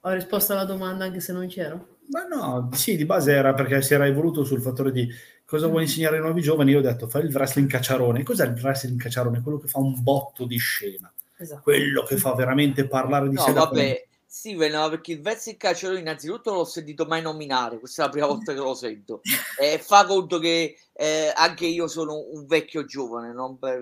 Ho 0.00 0.10
risposto 0.10 0.52
alla 0.52 0.64
domanda 0.64 1.04
anche 1.04 1.20
se 1.20 1.32
non 1.32 1.46
c'ero? 1.48 1.98
Ma 2.10 2.24
no, 2.24 2.70
sì, 2.72 2.96
di 2.96 3.04
base 3.04 3.32
era 3.32 3.54
perché 3.54 3.82
si 3.82 3.94
era 3.94 4.06
evoluto 4.06 4.42
sul 4.44 4.60
fattore 4.60 4.90
di 4.90 5.08
cosa 5.44 5.68
vuoi 5.68 5.82
insegnare 5.82 6.16
ai 6.16 6.22
nuovi 6.22 6.40
giovani. 6.42 6.72
Io 6.72 6.78
ho 6.78 6.82
detto, 6.82 7.08
fai 7.08 7.24
il 7.24 7.34
wrestling 7.34 7.68
cacciarone. 7.68 8.22
Cos'è 8.22 8.46
il 8.46 8.58
wrestling 8.60 9.00
cacciarone? 9.00 9.42
Quello 9.42 9.58
che 9.58 9.68
fa 9.68 9.78
un 9.78 10.02
botto 10.02 10.44
di 10.44 10.58
scena. 10.58 11.12
Esatto. 11.36 11.62
Quello 11.62 12.02
che 12.02 12.16
fa 12.16 12.34
veramente 12.34 12.86
parlare 12.86 13.28
di 13.28 13.36
no, 13.36 13.42
sé. 13.42 13.52
Vabbè, 13.52 14.06
Steven, 14.32 14.70
no, 14.70 14.88
perché 14.88 15.10
il 15.10 15.22
Vezzi 15.22 15.56
Calciatore 15.56 15.98
innanzitutto 15.98 16.50
non 16.50 16.60
l'ho 16.60 16.64
sentito 16.64 17.04
mai 17.04 17.20
nominare, 17.20 17.80
questa 17.80 18.02
è 18.02 18.04
la 18.04 18.12
prima 18.12 18.26
volta 18.32 18.52
che 18.52 18.60
lo 18.60 18.74
sento. 18.74 19.22
E 19.58 19.80
fa 19.80 20.06
conto 20.06 20.38
che 20.38 20.78
eh, 20.92 21.32
anche 21.34 21.66
io 21.66 21.88
sono 21.88 22.16
un 22.30 22.46
vecchio 22.46 22.84
giovane, 22.84 23.32
non, 23.32 23.58
per, 23.58 23.80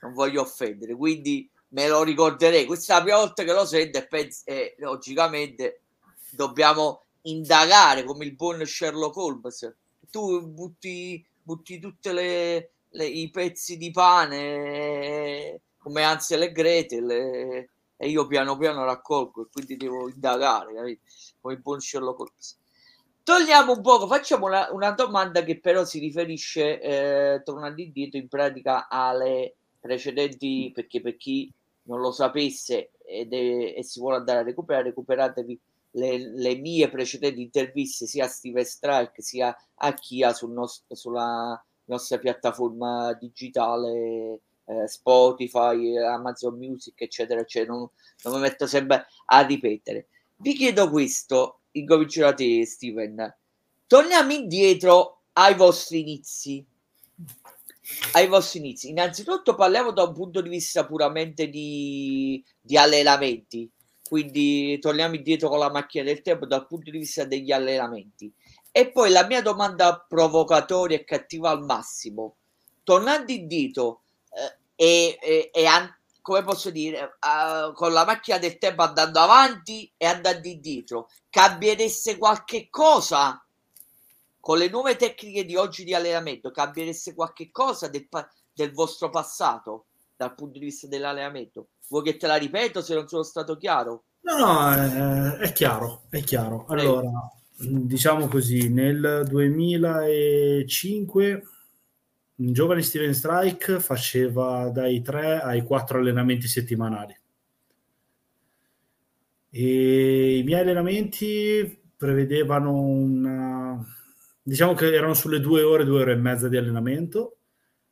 non, 0.00 0.12
voglio 0.12 0.40
offendere, 0.40 0.96
quindi 0.96 1.48
me 1.68 1.86
lo 1.86 2.02
ricorderei. 2.02 2.64
Questa 2.64 2.94
è 2.94 2.96
la 2.96 3.02
prima 3.04 3.18
volta 3.18 3.44
che 3.44 3.52
lo 3.52 3.64
sento 3.64 3.98
e, 3.98 4.06
penso, 4.08 4.42
e 4.46 4.74
logicamente 4.78 5.82
dobbiamo 6.30 7.04
indagare 7.22 8.02
come 8.02 8.24
il 8.24 8.34
buon 8.34 8.66
Sherlock 8.66 9.16
Holmes. 9.16 9.74
Tu 10.10 10.44
butti, 10.48 11.24
butti 11.40 11.78
tutti 11.78 12.10
i 12.10 13.30
pezzi 13.30 13.76
di 13.76 13.92
pane 13.92 15.60
come 15.78 16.02
Ansel 16.02 16.42
e 16.42 16.50
Gretel. 16.50 17.68
E, 18.04 18.10
io 18.10 18.26
piano 18.26 18.58
piano 18.58 18.84
raccolgo 18.84 19.44
e 19.44 19.48
quindi 19.50 19.78
devo 19.78 20.10
indagare, 20.10 20.74
capito? 20.74 21.00
come 21.40 21.56
buon 21.56 21.80
Sherlock 21.80 22.20
Holmes. 22.20 22.58
Togliamo 23.22 23.72
un 23.72 23.80
poco, 23.80 24.06
facciamo 24.06 24.44
una, 24.44 24.70
una 24.72 24.90
domanda 24.90 25.42
che 25.42 25.58
però 25.58 25.86
si 25.86 25.98
riferisce, 25.98 26.80
eh, 26.82 27.42
tornando 27.42 27.80
indietro, 27.80 28.18
in 28.18 28.28
pratica 28.28 28.88
alle 28.88 29.54
precedenti, 29.80 30.70
perché 30.74 31.00
per 31.00 31.16
chi 31.16 31.50
non 31.84 32.00
lo 32.00 32.12
sapesse 32.12 32.90
ed 33.06 33.32
è, 33.32 33.74
e 33.78 33.82
si 33.82 34.00
vuole 34.00 34.16
andare 34.16 34.40
a 34.40 34.42
recuperare, 34.42 34.88
recuperatevi 34.88 35.60
le, 35.92 36.18
le, 36.34 36.56
mie 36.56 36.90
precedenti 36.90 37.40
interviste 37.40 38.04
sia 38.06 38.26
a 38.26 38.28
Steven 38.28 38.64
Strike 38.64 39.22
sia 39.22 39.56
a 39.76 39.94
Chia 39.94 40.34
sul 40.34 40.50
nostro, 40.50 40.94
sulla 40.94 41.64
nostra 41.84 42.18
piattaforma 42.18 43.14
digitale 43.14 44.40
eh, 44.64 44.88
Spotify, 44.88 45.96
Amazon 45.98 46.56
Music, 46.56 47.00
eccetera, 47.00 47.40
eccetera. 47.40 47.72
Non, 47.72 47.88
non 48.22 48.34
mi 48.34 48.40
metto 48.40 48.66
sempre 48.66 49.06
a 49.26 49.40
ripetere. 49.40 50.08
Vi 50.36 50.54
chiedo 50.54 50.90
questo, 50.90 51.60
incomincio 51.72 52.20
da 52.20 52.34
te, 52.34 52.64
Steven. 52.66 53.36
Torniamo 53.86 54.32
indietro 54.32 55.22
ai 55.34 55.54
vostri 55.54 56.00
inizi. 56.00 56.64
Ai 58.12 58.26
vostri 58.26 58.60
inizi. 58.60 58.88
Innanzitutto 58.88 59.54
parliamo 59.54 59.92
da 59.92 60.04
un 60.04 60.14
punto 60.14 60.40
di 60.40 60.48
vista 60.48 60.86
puramente 60.86 61.48
di, 61.48 62.42
di 62.60 62.76
allenamenti. 62.76 63.70
Quindi 64.06 64.78
torniamo 64.80 65.14
indietro 65.14 65.48
con 65.48 65.58
la 65.58 65.70
macchina 65.70 66.04
del 66.04 66.22
tempo 66.22 66.46
dal 66.46 66.66
punto 66.66 66.90
di 66.90 66.98
vista 66.98 67.24
degli 67.24 67.52
allenamenti. 67.52 68.32
E 68.70 68.90
poi 68.90 69.10
la 69.10 69.26
mia 69.26 69.40
domanda 69.40 70.04
provocatoria 70.06 70.96
e 70.96 71.04
cattiva 71.04 71.50
al 71.50 71.64
massimo. 71.64 72.36
Tornando 72.82 73.32
indietro, 73.32 74.02
e, 74.76 75.18
e, 75.20 75.50
e 75.52 75.66
an- 75.66 75.92
come 76.24 76.42
posso 76.42 76.70
dire, 76.70 77.18
uh, 77.20 77.74
con 77.74 77.92
la 77.92 78.06
macchina 78.06 78.38
del 78.38 78.56
tempo 78.56 78.80
andando 78.80 79.18
avanti 79.18 79.92
e 79.94 80.06
andando 80.06 80.48
indietro, 80.48 81.10
cambiereste 81.28 82.16
qualche 82.16 82.68
cosa 82.70 83.46
con 84.40 84.56
le 84.56 84.70
nuove 84.70 84.96
tecniche 84.96 85.44
di 85.44 85.54
oggi 85.54 85.84
di 85.84 85.92
allenamento? 85.92 86.50
Cambiereste 86.50 87.14
qualche 87.14 87.50
cosa 87.50 87.88
del, 87.88 88.08
pa- 88.08 88.26
del 88.54 88.72
vostro 88.72 89.10
passato 89.10 89.84
dal 90.16 90.34
punto 90.34 90.58
di 90.58 90.64
vista 90.64 90.86
dell'allenamento? 90.86 91.66
Vuoi 91.88 92.04
che 92.04 92.16
te 92.16 92.26
la 92.26 92.36
ripeto 92.36 92.80
se 92.80 92.94
non 92.94 93.06
sono 93.06 93.22
stato 93.22 93.58
chiaro? 93.58 94.04
No, 94.20 94.38
no, 94.38 94.72
è, 94.72 95.40
è 95.40 95.52
chiaro, 95.52 96.04
è 96.08 96.22
chiaro. 96.22 96.64
Allora, 96.68 97.10
diciamo 97.56 98.28
così, 98.28 98.70
nel 98.70 99.26
2005 99.28 101.42
un 102.36 102.52
giovane 102.52 102.82
Steven 102.82 103.14
Strike 103.14 103.78
faceva 103.80 104.68
dai 104.70 105.02
3 105.02 105.40
ai 105.40 105.62
4 105.62 105.98
allenamenti 105.98 106.48
settimanali. 106.48 107.16
E 109.50 110.38
I 110.38 110.42
miei 110.42 110.60
allenamenti 110.60 111.80
prevedevano 111.96 112.72
una... 112.72 113.86
diciamo 114.42 114.74
che 114.74 114.92
erano 114.92 115.14
sulle 115.14 115.38
due 115.38 115.62
ore, 115.62 115.84
due 115.84 116.00
ore 116.00 116.12
e 116.12 116.16
mezza 116.16 116.48
di 116.48 116.56
allenamento, 116.56 117.36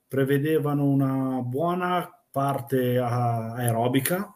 prevedevano 0.09 0.85
una 0.85 1.41
buona 1.43 2.11
parte 2.31 2.99
aerobica, 2.99 4.35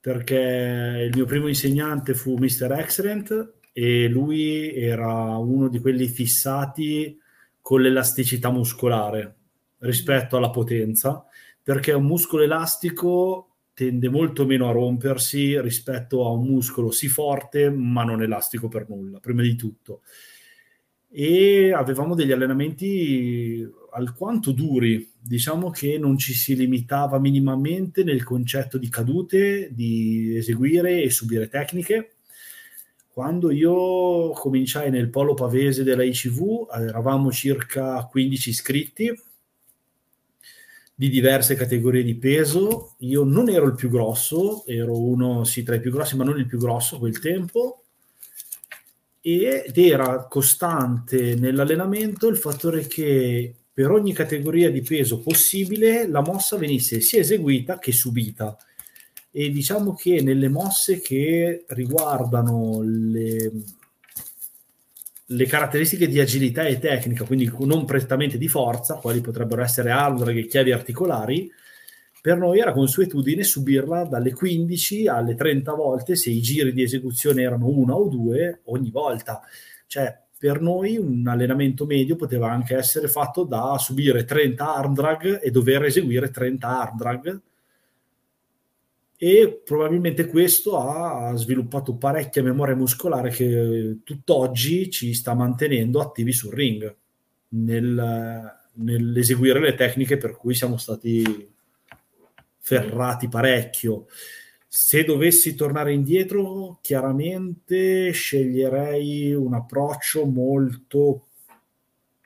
perché 0.00 1.08
il 1.10 1.12
mio 1.12 1.24
primo 1.24 1.48
insegnante 1.48 2.14
fu 2.14 2.36
Mr. 2.36 2.70
Excellent 2.78 3.54
e 3.72 4.06
lui 4.06 4.72
era 4.74 5.36
uno 5.38 5.68
di 5.68 5.80
quelli 5.80 6.06
fissati 6.06 7.18
con 7.66 7.82
l'elasticità 7.82 8.48
muscolare 8.52 9.38
rispetto 9.78 10.36
alla 10.36 10.50
potenza, 10.50 11.26
perché 11.60 11.90
un 11.90 12.04
muscolo 12.04 12.44
elastico 12.44 13.56
tende 13.74 14.08
molto 14.08 14.46
meno 14.46 14.68
a 14.68 14.72
rompersi 14.72 15.60
rispetto 15.60 16.24
a 16.24 16.30
un 16.30 16.46
muscolo 16.46 16.92
sì 16.92 17.08
forte 17.08 17.68
ma 17.68 18.04
non 18.04 18.22
elastico 18.22 18.68
per 18.68 18.88
nulla, 18.88 19.18
prima 19.18 19.42
di 19.42 19.56
tutto. 19.56 20.02
E 21.10 21.72
avevamo 21.72 22.14
degli 22.14 22.30
allenamenti 22.30 23.68
alquanto 23.94 24.52
duri, 24.52 25.14
diciamo 25.18 25.70
che 25.70 25.98
non 25.98 26.16
ci 26.18 26.34
si 26.34 26.54
limitava 26.54 27.18
minimamente 27.18 28.04
nel 28.04 28.22
concetto 28.22 28.78
di 28.78 28.88
cadute, 28.88 29.70
di 29.72 30.36
eseguire 30.36 31.02
e 31.02 31.10
subire 31.10 31.48
tecniche, 31.48 32.15
quando 33.16 33.50
io 33.50 34.32
cominciai 34.32 34.90
nel 34.90 35.08
polo 35.08 35.32
pavese 35.32 35.82
della 35.82 36.02
ICV 36.02 36.66
eravamo 36.70 37.32
circa 37.32 38.04
15 38.04 38.50
iscritti 38.50 39.22
di 40.94 41.08
diverse 41.08 41.54
categorie 41.54 42.02
di 42.02 42.14
peso. 42.16 42.94
Io 42.98 43.24
non 43.24 43.48
ero 43.48 43.64
il 43.64 43.74
più 43.74 43.88
grosso, 43.88 44.66
ero 44.66 45.00
uno 45.00 45.44
sì 45.44 45.62
tra 45.62 45.76
i 45.76 45.80
più 45.80 45.90
grossi, 45.92 46.14
ma 46.14 46.24
non 46.24 46.38
il 46.38 46.44
più 46.44 46.58
grosso 46.58 46.96
a 46.96 46.98
quel 46.98 47.18
tempo. 47.18 47.84
Ed 49.22 49.78
era 49.78 50.26
costante 50.26 51.36
nell'allenamento 51.36 52.28
il 52.28 52.36
fattore 52.36 52.86
che 52.86 53.54
per 53.72 53.92
ogni 53.92 54.12
categoria 54.12 54.70
di 54.70 54.82
peso 54.82 55.20
possibile 55.20 56.06
la 56.06 56.20
mossa 56.20 56.58
venisse 56.58 57.00
sia 57.00 57.20
eseguita 57.20 57.78
che 57.78 57.92
subita 57.92 58.58
e 59.38 59.50
diciamo 59.50 59.92
che 59.92 60.22
nelle 60.22 60.48
mosse 60.48 61.02
che 61.02 61.66
riguardano 61.68 62.80
le, 62.82 63.52
le 65.26 65.44
caratteristiche 65.44 66.08
di 66.08 66.18
agilità 66.18 66.62
e 66.62 66.78
tecnica, 66.78 67.26
quindi 67.26 67.52
non 67.58 67.84
prettamente 67.84 68.38
di 68.38 68.48
forza, 68.48 68.94
quali 68.94 69.20
potrebbero 69.20 69.60
essere 69.60 69.90
arm 69.90 70.26
e 70.26 70.46
chiavi 70.46 70.72
articolari, 70.72 71.52
per 72.22 72.38
noi 72.38 72.60
era 72.60 72.72
consuetudine 72.72 73.44
subirla 73.44 74.04
dalle 74.04 74.32
15 74.32 75.06
alle 75.06 75.34
30 75.34 75.70
volte 75.74 76.16
se 76.16 76.30
i 76.30 76.40
giri 76.40 76.72
di 76.72 76.80
esecuzione 76.80 77.42
erano 77.42 77.68
una 77.68 77.94
o 77.94 78.08
due 78.08 78.60
ogni 78.64 78.90
volta. 78.90 79.42
Cioè, 79.86 80.18
per 80.38 80.62
noi 80.62 80.96
un 80.96 81.28
allenamento 81.28 81.84
medio 81.84 82.16
poteva 82.16 82.50
anche 82.50 82.74
essere 82.74 83.06
fatto 83.06 83.44
da 83.44 83.76
subire 83.78 84.24
30 84.24 84.74
arm 84.74 84.94
drag 84.94 85.40
e 85.42 85.50
dover 85.50 85.84
eseguire 85.84 86.30
30 86.30 86.66
arm 86.66 86.96
drag 86.96 87.40
e 89.18 89.62
probabilmente 89.64 90.26
questo 90.26 90.78
ha 90.78 91.34
sviluppato 91.36 91.94
parecchia 91.96 92.42
memoria 92.42 92.76
muscolare 92.76 93.30
che 93.30 93.98
tutt'oggi 94.04 94.90
ci 94.90 95.14
sta 95.14 95.32
mantenendo 95.32 96.00
attivi 96.00 96.32
sul 96.32 96.52
ring 96.52 96.94
nel, 97.48 98.54
nell'eseguire 98.74 99.60
le 99.60 99.74
tecniche 99.74 100.18
per 100.18 100.36
cui 100.36 100.54
siamo 100.54 100.76
stati 100.76 101.54
ferrati 102.58 103.28
parecchio. 103.28 104.06
Se 104.66 105.04
dovessi 105.04 105.54
tornare 105.54 105.94
indietro, 105.94 106.78
chiaramente 106.82 108.10
sceglierei 108.10 109.32
un 109.32 109.54
approccio 109.54 110.26
molto 110.26 111.28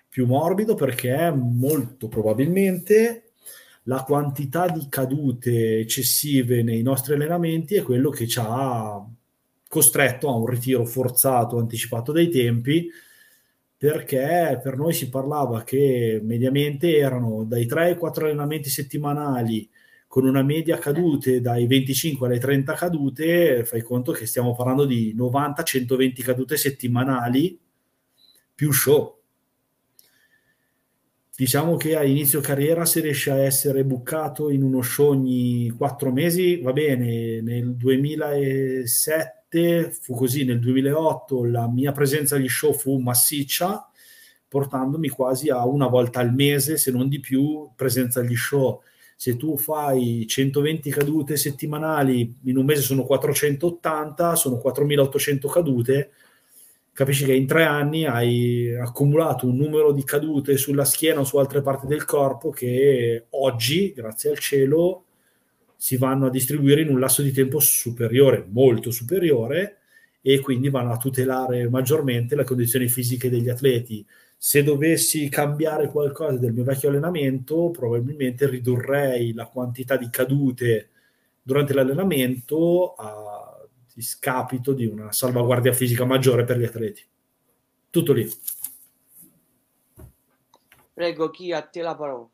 più 0.09 0.27
morbido 0.27 0.75
perché 0.75 1.31
molto 1.31 2.09
probabilmente 2.09 3.30
la 3.91 4.05
quantità 4.05 4.69
di 4.69 4.87
cadute 4.89 5.81
eccessive 5.81 6.63
nei 6.63 6.81
nostri 6.81 7.15
allenamenti 7.15 7.75
è 7.75 7.83
quello 7.83 8.11
che 8.11 8.29
ci 8.29 8.39
ha 8.41 9.05
costretto 9.67 10.29
a 10.29 10.37
un 10.37 10.47
ritiro 10.47 10.85
forzato, 10.85 11.59
anticipato 11.59 12.13
dai 12.13 12.29
tempi, 12.29 12.89
perché 13.77 14.61
per 14.63 14.77
noi 14.77 14.93
si 14.93 15.09
parlava 15.09 15.65
che 15.65 16.21
mediamente 16.23 16.97
erano 16.99 17.43
dai 17.43 17.67
3 17.67 17.87
ai 17.87 17.97
4 17.97 18.27
allenamenti 18.27 18.71
settimanali 18.71 19.69
con 20.07 20.25
una 20.25 20.43
media 20.43 20.79
cadute 20.79 21.41
dai 21.41 21.67
25 21.67 22.29
alle 22.29 22.39
30 22.39 22.75
cadute, 22.75 23.65
fai 23.65 23.83
conto 23.83 24.13
che 24.13 24.27
stiamo 24.27 24.55
parlando 24.55 24.85
di 24.85 25.17
90-120 25.17 26.23
cadute 26.23 26.57
settimanali 26.57 27.59
più 28.55 28.71
show 28.71 29.20
diciamo 31.41 31.79
che 31.79 31.97
a 31.97 32.05
inizio 32.05 32.41
carriera 32.41 32.85
se 32.85 33.01
riesce 33.01 33.31
a 33.31 33.39
essere 33.39 33.83
bucato 33.83 34.51
in 34.51 34.63
uno 34.63 34.83
show 34.83 35.09
ogni 35.09 35.71
quattro 35.71 36.13
mesi 36.13 36.61
va 36.61 36.75
bene. 36.75 37.41
Nel 37.41 37.77
2007 37.77 39.91
fu 39.91 40.15
così 40.15 40.45
nel 40.45 40.59
2008 40.59 41.47
la 41.47 41.67
mia 41.67 41.93
presenza 41.93 42.37
agli 42.37 42.47
show 42.47 42.75
fu 42.75 42.99
massiccia 42.99 43.91
portandomi 44.49 45.09
quasi 45.09 45.49
a 45.49 45.65
una 45.65 45.87
volta 45.87 46.21
al 46.21 46.35
mese 46.35 46.77
se 46.77 46.91
non 46.91 47.09
di 47.09 47.21
più 47.21 47.71
presenza 47.75 48.21
agli 48.21 48.37
show. 48.37 48.83
Se 49.17 49.39
tu 49.39 49.57
fai 49.57 50.27
120 50.27 50.91
cadute 50.91 51.39
settimanali 51.39 52.37
in 52.45 52.59
un 52.59 52.67
mese 52.67 52.83
sono 52.83 53.05
480 53.05 54.35
sono 54.35 54.59
4800 54.59 55.49
cadute 55.49 56.11
capisci 56.93 57.25
che 57.25 57.35
in 57.35 57.47
tre 57.47 57.65
anni 57.65 58.05
hai 58.07 58.75
accumulato 58.77 59.47
un 59.47 59.57
numero 59.57 59.93
di 59.93 60.05
cadute 60.05 60.57
sulla 60.57 60.85
schiena 60.85 61.21
o 61.21 61.25
su 61.25 61.39
altre 61.39 61.63
parti 61.63 61.87
del 61.87 62.05
corpo 62.05 62.51
che 62.51 63.27
oggi, 63.31 63.93
grazie 63.93 64.31
al 64.31 64.39
cielo, 64.39 65.05
si 65.77 65.97
vanno 65.97 66.27
a 66.27 66.31
distribuire 66.31 66.83
in 66.83 66.91
un 66.91 67.01
lasso 67.01 67.23
di 67.23 67.33
tempo 67.33 67.59
superiore, 67.59 68.47
molto 68.47 68.91
superiore, 68.91 69.79
e 70.21 70.39
quindi 70.41 70.69
vanno 70.69 70.93
a 70.93 70.99
tutelare 70.99 71.69
maggiormente 71.71 72.37
le 72.37 72.45
condizioni 72.45 72.89
fisiche 72.89 73.31
degli 73.31 73.49
atleti. 73.49 74.05
Se 74.37 74.63
dovessi 74.63 75.29
cambiare 75.31 75.89
qualcosa 75.89 76.37
del 76.37 76.53
mio 76.53 76.65
vecchio 76.65 76.91
allenamento, 76.91 77.71
probabilmente 77.71 78.47
ridurrei 78.47 79.33
la 79.33 79.47
quantità 79.47 79.97
di 79.97 80.11
cadute 80.11 80.89
durante 81.43 81.73
l'allenamento 81.73 82.93
a 82.95 83.40
discapito 84.01 84.73
di 84.73 84.87
una 84.87 85.13
salvaguardia 85.13 85.75
fisica 85.75 86.07
maggiore 86.07 86.45
per 86.45 86.59
gli 86.59 86.65
atleti. 86.65 87.05
Tutto 87.91 88.15
lì. 88.15 88.31
Prego, 90.95 91.31
chi 91.31 91.53
a 91.53 91.61
te 91.61 91.83
la 91.83 91.95
parola? 91.95 92.27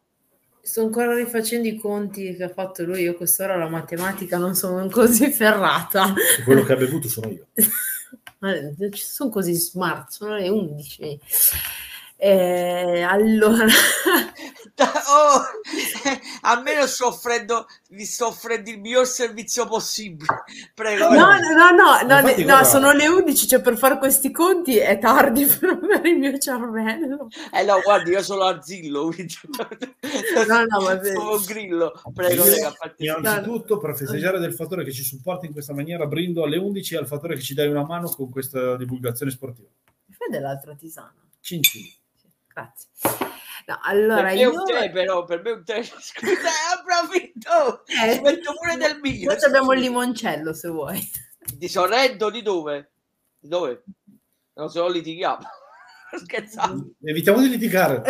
Sto 0.60 0.82
ancora 0.82 1.14
rifacendo 1.14 1.66
i 1.66 1.76
conti 1.76 2.34
che 2.36 2.44
ha 2.44 2.48
fatto 2.48 2.84
lui. 2.84 3.02
Io 3.02 3.14
quest'ora 3.14 3.56
la 3.56 3.68
matematica 3.68 4.38
non 4.38 4.54
sono 4.54 4.88
così 4.88 5.30
ferrata. 5.30 6.14
Quello 6.44 6.62
che 6.62 6.72
ha 6.72 6.76
bevuto 6.76 7.08
sono 7.08 7.30
io. 7.30 7.46
sono 8.92 9.30
così 9.30 9.54
smart, 9.54 10.10
sono 10.10 10.36
le 10.36 10.48
11. 10.48 11.20
Eh, 12.18 13.02
allora, 13.02 13.66
oh, 14.78 15.42
almeno 16.46 16.86
sto 16.86 17.08
offrendo, 17.08 17.66
vi 17.90 18.04
sto 18.04 18.28
offrendo 18.28 18.70
il 18.70 18.80
miglior 18.80 19.06
servizio 19.06 19.66
possibile. 19.66 20.44
Prego. 20.74 21.08
No, 21.10 21.38
no, 21.38 21.70
no, 21.70 22.02
no, 22.02 22.20
no, 22.20 22.44
no 22.44 22.64
sono 22.64 22.92
le 22.92 23.06
11, 23.06 23.46
cioè 23.46 23.60
per 23.60 23.76
fare 23.76 23.98
questi 23.98 24.30
conti 24.30 24.76
è 24.78 24.98
tardi 24.98 25.44
per 25.60 26.00
il 26.04 26.18
mio 26.18 26.38
cervello. 26.38 27.28
Eh 27.52 27.64
no, 27.64 27.80
guardi, 27.82 28.10
io 28.10 28.22
sono 28.22 28.42
arzillo, 28.42 29.06
quindi... 29.08 29.34
no, 30.46 30.64
no, 30.64 30.80
ma 30.82 31.02
sono 31.02 31.36
un 31.36 31.44
grillo. 31.44 32.02
Prego, 32.14 32.44
io, 32.96 33.18
innanzitutto, 33.18 33.78
per 33.78 33.96
festeggiare 33.96 34.38
del 34.38 34.54
fattore 34.54 34.84
che 34.84 34.92
ci 34.92 35.02
supporta 35.02 35.46
in 35.46 35.52
questa 35.52 35.74
maniera, 35.74 36.06
brindo 36.06 36.44
alle 36.44 36.56
11 36.56 36.96
al 36.96 37.06
fattore 37.06 37.34
che 37.34 37.42
ci 37.42 37.54
dai 37.54 37.68
una 37.68 37.84
mano 37.84 38.08
con 38.08 38.30
questa 38.30 38.76
divulgazione 38.76 39.30
sportiva. 39.30 39.68
Fai 40.10 40.30
dell'altra 40.30 40.74
tisana. 40.74 41.14
Cincin. 41.40 41.84
Grazie. 42.52 43.25
No, 43.68 43.80
allora 43.82 44.28
per 44.28 44.36
io... 44.36 44.50
un 44.52 44.64
tè, 44.64 44.92
però, 44.92 45.24
per 45.24 45.42
me 45.42 45.50
un 45.50 45.64
tè, 45.64 45.82
scusa, 45.82 46.50
approfitto, 46.78 47.84
eh, 47.86 48.14
ci 48.14 48.20
metto 48.20 48.54
pure 48.54 48.76
del 48.76 49.00
mio. 49.00 49.34
Poi 49.34 49.44
abbiamo 49.44 49.72
il 49.72 49.80
limoncello, 49.80 50.54
se 50.54 50.68
vuoi. 50.68 51.10
Di 51.56 51.68
Sorrento, 51.68 52.30
di 52.30 52.42
dove? 52.42 52.92
Di 53.40 53.48
dove? 53.48 53.84
Non 54.54 54.70
se 54.70 54.78
no 54.78 54.86
litighiamo. 54.88 55.44
Scherzando. 56.16 56.92
Evitiamo 57.02 57.40
di 57.40 57.48
litigare. 57.48 58.04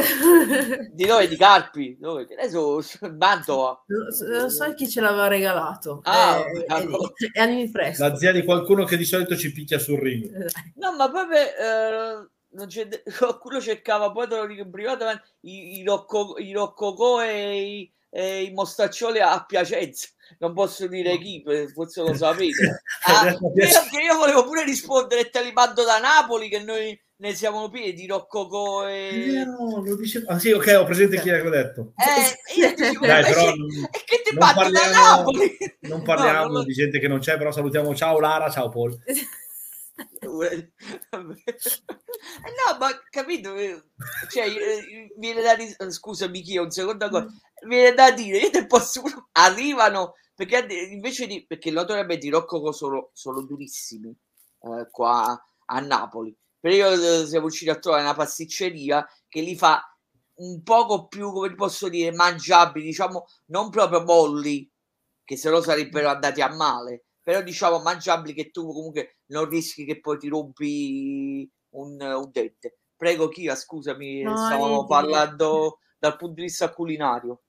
di 0.93 1.07
dove? 1.07 1.27
Di 1.27 1.37
Carpi? 1.39 1.97
Dove? 1.99 2.27
Adesso 2.31 2.83
Mantova. 3.17 3.83
Lo 3.87 4.51
so 4.51 4.75
chi 4.75 4.87
ce 4.87 5.01
l'aveva 5.01 5.27
regalato. 5.27 6.01
Ah, 6.03 6.39
eh, 6.39 6.65
allora. 6.69 7.09
è, 7.33 7.41
anni 7.41 7.71
presto. 7.71 8.07
La 8.07 8.15
zia 8.15 8.31
di 8.31 8.45
qualcuno 8.45 8.85
che 8.85 8.99
di 8.99 9.07
solito 9.07 9.35
ci 9.35 9.51
picchia 9.53 9.79
sul 9.79 9.99
ring. 9.99 10.51
No, 10.75 10.95
ma 10.95 11.11
proprio... 11.11 11.39
Eh 11.39 12.35
qualcuno 13.19 13.61
cercava 13.61 14.11
poi 14.11 14.29
te 14.29 14.37
lo 14.37 14.47
dico 14.47 14.63
in 14.63 14.71
privato 14.71 15.05
i, 15.41 15.79
i, 15.79 15.85
rocco, 15.85 16.37
i 16.39 16.53
roccocò 16.53 17.23
e 17.23 17.61
i, 17.61 17.93
e 18.11 18.43
i 18.43 18.51
mostaccioli 18.53 19.21
a 19.21 19.45
Piacenza 19.45 20.09
non 20.39 20.55
posso 20.55 20.87
dire 20.87 21.19
chi 21.19 21.45
forse 21.73 22.03
lo 22.03 22.15
sapete 22.15 22.83
ah, 23.07 23.31
io, 23.31 24.01
io 24.01 24.17
volevo 24.17 24.45
pure 24.45 24.65
rispondere 24.65 25.29
te 25.31 25.43
li 25.43 25.53
mando 25.53 25.85
da 25.85 25.99
Napoli 25.99 26.49
che 26.49 26.61
noi 26.61 26.99
ne 27.19 27.35
siamo 27.35 27.69
pieni 27.71 27.95
di 27.95 28.07
Roccocò 28.07 28.89
e... 28.89 29.45
No, 29.47 29.83
lo 29.83 29.97
dicevo... 29.97 30.27
Ah 30.29 30.39
sì, 30.39 30.53
ok, 30.53 30.77
ho 30.79 30.85
presente 30.85 31.19
chi 31.19 31.31
l'ha 31.31 31.49
detto. 31.49 31.95
Eh, 31.97 32.61
io 32.61 32.75
Dai, 33.01 33.25
però, 33.25 33.53
e 33.53 34.03
che 34.05 34.23
ti 34.23 34.37
mando 34.37 34.71
da 34.71 34.91
Napoli? 34.91 35.57
Non 35.81 36.03
parliamo 36.03 36.39
no, 36.39 36.45
non 36.45 36.53
lo... 36.53 36.65
di 36.65 36.75
gente 36.75 36.99
che 36.99 37.09
non 37.09 37.21
c'è, 37.21 37.39
però 37.39 37.53
salutiamo 37.53 37.95
ciao 37.95 38.21
Lara, 38.21 38.51
ciao 38.51 38.69
Paul. 38.69 38.99
Eh 39.97 40.73
no, 42.53 42.79
ma 42.79 42.89
capito? 43.11 43.55
Cioè, 44.31 44.47
viene 45.17 45.43
da 45.43 45.57
dire, 45.57 45.75
scusami, 45.91 46.43
chi 46.43 46.59
un 46.59 46.71
secondo 46.71 47.09
cosa, 47.09 47.27
viene 47.67 47.95
da 47.95 48.11
dire, 48.11 48.39
io 48.39 48.51
te 48.51 48.67
posso 48.67 49.03
arrivano 49.33 50.15
perché 50.35 50.67
invece 50.91 51.27
di 51.27 51.47
perché 51.47 51.71
naturalmente 51.71 52.27
i 52.27 52.31
Rocco 52.31 52.73
sono, 52.73 53.11
sono 53.15 53.43
durissimi 53.43 54.15
eh, 54.61 54.89
qua 54.91 55.43
a 55.67 55.81
Napoli. 55.81 56.37
Però 56.61 56.75
io 56.75 57.27
siamo 57.27 57.47
riusciti 57.47 57.71
a 57.71 57.79
trovare 57.79 58.03
una 58.03 58.15
pasticceria 58.15 59.07
che 59.29 59.41
li 59.41 59.57
fa 59.57 59.83
un 60.39 60.63
poco 60.63 61.07
più, 61.07 61.33
come 61.33 61.55
posso 61.55 61.89
dire, 61.89 62.13
mangiabili, 62.13 62.85
diciamo, 62.85 63.27
non 63.47 63.71
proprio 63.71 64.03
molli, 64.03 64.71
che 65.25 65.37
se 65.37 65.49
no 65.51 65.61
sarebbero 65.61 66.09
andati 66.09 66.41
a 66.41 66.55
male, 66.55 67.07
però 67.23 67.43
diciamo 67.43 67.81
mangiabili 67.81 68.35
che 68.35 68.51
tu 68.51 68.67
comunque 68.73 69.16
non 69.27 69.49
rischi 69.49 69.85
che 69.85 70.01
poi 70.01 70.19
ti 70.19 70.29
rompi 70.29 71.51
un, 71.71 72.01
un 72.01 72.31
dente. 72.31 72.79
Prego 72.97 73.29
Kia, 73.29 73.55
scusami, 73.55 74.23
no, 74.23 74.37
stavamo 74.37 74.87
parlando 74.87 75.81
dal 75.99 76.17
punto 76.17 76.35
di 76.35 76.43
vista 76.43 76.73
culinario. 76.73 77.43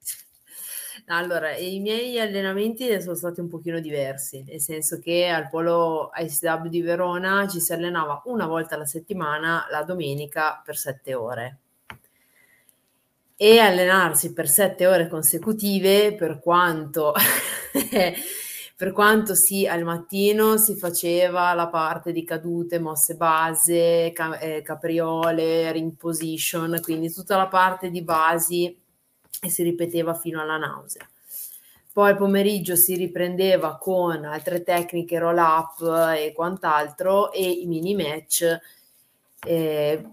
Allora, 1.06 1.56
i 1.56 1.80
miei 1.80 2.20
allenamenti 2.20 3.02
sono 3.02 3.16
stati 3.16 3.40
un 3.40 3.48
pochino 3.48 3.80
diversi, 3.80 4.44
nel 4.46 4.60
senso 4.60 5.00
che 5.00 5.28
al 5.28 5.48
polo 5.48 6.10
ICW 6.14 6.68
di 6.68 6.82
Verona 6.82 7.48
ci 7.48 7.60
si 7.60 7.72
allenava 7.72 8.22
una 8.26 8.48
volta 8.48 8.76
alla 8.76 8.86
settimana 8.86 9.68
la 9.70 9.84
domenica 9.84 10.62
per 10.66 10.76
sette 10.76 11.14
ore. 11.14 11.60
E 13.38 13.60
allenarsi 13.60 14.34
per 14.34 14.50
sette 14.50 14.88
ore 14.88 15.08
consecutive, 15.08 16.16
per 16.16 16.40
quanto 16.40 17.14
per 18.78 18.92
quanto 18.92 19.34
sì, 19.34 19.66
al 19.66 19.84
mattino 19.84 20.58
si 20.58 20.76
faceva 20.76 21.52
la 21.56 21.68
parte 21.68 22.12
di 22.12 22.24
cadute, 22.24 22.78
mosse 22.78 23.16
base, 23.16 24.12
ca- 24.14 24.38
eh, 24.38 24.62
capriole, 24.62 25.72
ring 25.72 25.96
position, 25.96 26.80
quindi 26.84 27.12
tutta 27.12 27.38
la 27.38 27.48
parte 27.48 27.90
di 27.90 28.04
basi 28.04 28.78
e 29.42 29.50
si 29.50 29.64
ripeteva 29.64 30.14
fino 30.14 30.40
alla 30.40 30.58
nausea. 30.58 31.10
Poi 31.92 32.12
il 32.12 32.18
pomeriggio 32.18 32.76
si 32.76 32.96
riprendeva 32.96 33.78
con 33.78 34.24
altre 34.26 34.62
tecniche, 34.62 35.18
roll 35.18 35.40
up 35.40 36.14
e 36.16 36.32
quant'altro 36.34 37.32
e 37.32 37.50
i 37.50 37.66
mini 37.66 37.96
match. 37.96 38.60
Eh, 39.44 40.06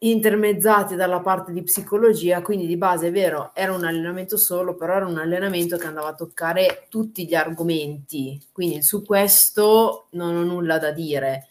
intermezzati 0.00 0.94
dalla 0.94 1.20
parte 1.20 1.52
di 1.52 1.62
psicologia, 1.62 2.42
quindi 2.42 2.66
di 2.66 2.76
base 2.76 3.08
è 3.08 3.10
vero, 3.10 3.50
era 3.54 3.72
un 3.72 3.84
allenamento 3.84 4.36
solo, 4.36 4.76
però 4.76 4.94
era 4.94 5.06
un 5.06 5.18
allenamento 5.18 5.76
che 5.76 5.86
andava 5.86 6.08
a 6.08 6.14
toccare 6.14 6.86
tutti 6.88 7.26
gli 7.26 7.34
argomenti, 7.34 8.40
quindi 8.52 8.82
su 8.82 9.04
questo 9.04 10.06
non 10.10 10.36
ho 10.36 10.44
nulla 10.44 10.78
da 10.78 10.92
dire. 10.92 11.48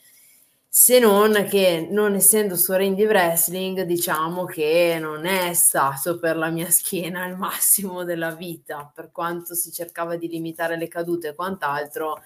Se 0.69 0.99
non 0.99 1.47
che 1.49 1.87
non 1.89 2.13
essendo 2.13 2.55
su 2.55 2.71
di 2.77 3.05
wrestling, 3.05 3.81
diciamo 3.81 4.45
che 4.45 4.97
non 5.01 5.25
è 5.25 5.53
stato 5.53 6.19
per 6.19 6.37
la 6.37 6.49
mia 6.49 6.69
schiena 6.69 7.25
il 7.25 7.35
massimo 7.35 8.03
della 8.03 8.31
vita, 8.31 8.89
per 8.93 9.09
quanto 9.11 9.55
si 9.55 9.71
cercava 9.71 10.15
di 10.17 10.27
limitare 10.27 10.77
le 10.77 10.87
cadute 10.87 11.29
e 11.29 11.35
quant'altro 11.35 12.21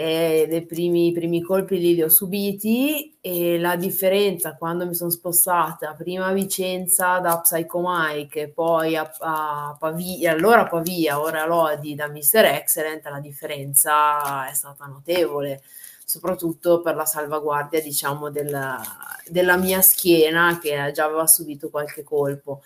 e 0.00 0.46
dei 0.48 0.64
primi, 0.64 1.10
primi 1.10 1.42
colpi 1.42 1.76
lì 1.76 1.96
li 1.96 2.04
ho 2.04 2.08
subiti 2.08 3.18
e 3.20 3.58
la 3.58 3.74
differenza 3.74 4.54
quando 4.54 4.86
mi 4.86 4.94
sono 4.94 5.10
spostata 5.10 5.92
prima 5.94 6.26
a 6.26 6.32
Vicenza 6.32 7.18
da 7.18 7.40
Psycho 7.40 7.82
Mike 7.84 8.50
poi 8.50 8.94
a, 8.94 9.12
a 9.18 9.76
Pavia, 9.76 10.30
allora 10.30 10.60
a 10.60 10.68
Pavia, 10.68 11.20
ora 11.20 11.42
a 11.42 11.46
Lodi 11.46 11.96
da 11.96 12.06
Mr. 12.06 12.44
Excellent, 12.44 13.04
la 13.06 13.18
differenza 13.18 14.48
è 14.48 14.54
stata 14.54 14.86
notevole 14.86 15.62
soprattutto 16.04 16.80
per 16.80 16.94
la 16.94 17.04
salvaguardia 17.04 17.82
diciamo 17.82 18.30
della, 18.30 18.80
della 19.26 19.56
mia 19.56 19.82
schiena 19.82 20.60
che 20.62 20.92
già 20.94 21.06
aveva 21.06 21.26
subito 21.26 21.70
qualche 21.70 22.04
colpo 22.04 22.62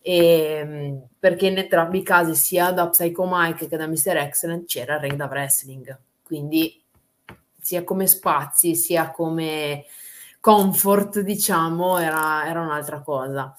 e, 0.00 0.16
ehm, 0.18 1.06
perché 1.18 1.48
in 1.48 1.58
entrambi 1.58 1.98
i 1.98 2.04
casi 2.04 2.36
sia 2.36 2.70
da 2.70 2.88
Psycho 2.88 3.26
Mike 3.28 3.66
che 3.66 3.76
da 3.76 3.88
Mr. 3.88 4.18
Excellent 4.18 4.66
c'era 4.66 4.94
il 4.94 5.00
ring 5.00 5.16
da 5.16 5.26
wrestling 5.26 5.98
quindi 6.30 6.80
sia 7.60 7.82
come 7.82 8.06
spazi 8.06 8.76
sia 8.76 9.10
come 9.10 9.84
comfort, 10.38 11.18
diciamo, 11.22 11.98
era, 11.98 12.46
era 12.46 12.60
un'altra 12.60 13.00
cosa. 13.00 13.52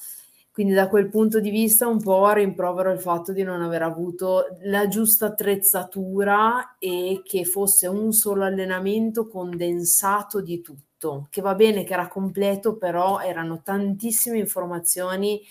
Quindi 0.54 0.72
da 0.72 0.88
quel 0.88 1.10
punto 1.10 1.42
di 1.42 1.50
vista 1.50 1.88
un 1.88 2.02
po' 2.02 2.32
rimprovero 2.32 2.94
il 2.94 3.00
fatto 3.02 3.34
di 3.34 3.44
non 3.44 3.62
aver 3.62 3.82
avuto 3.82 4.58
la 4.62 4.88
giusta 4.88 5.26
attrezzatura 5.26 6.78
e 6.80 7.22
che 7.26 7.44
fosse 7.44 7.88
un 7.88 8.14
solo 8.14 8.46
allenamento 8.46 9.28
condensato 9.28 10.40
di 10.40 10.62
tutto, 10.62 11.28
che 11.30 11.42
va 11.42 11.56
bene 11.56 11.84
che 11.84 11.92
era 11.92 12.08
completo, 12.08 12.78
però 12.78 13.20
erano 13.20 13.62
tantissime 13.62 14.38
informazioni 14.38 15.42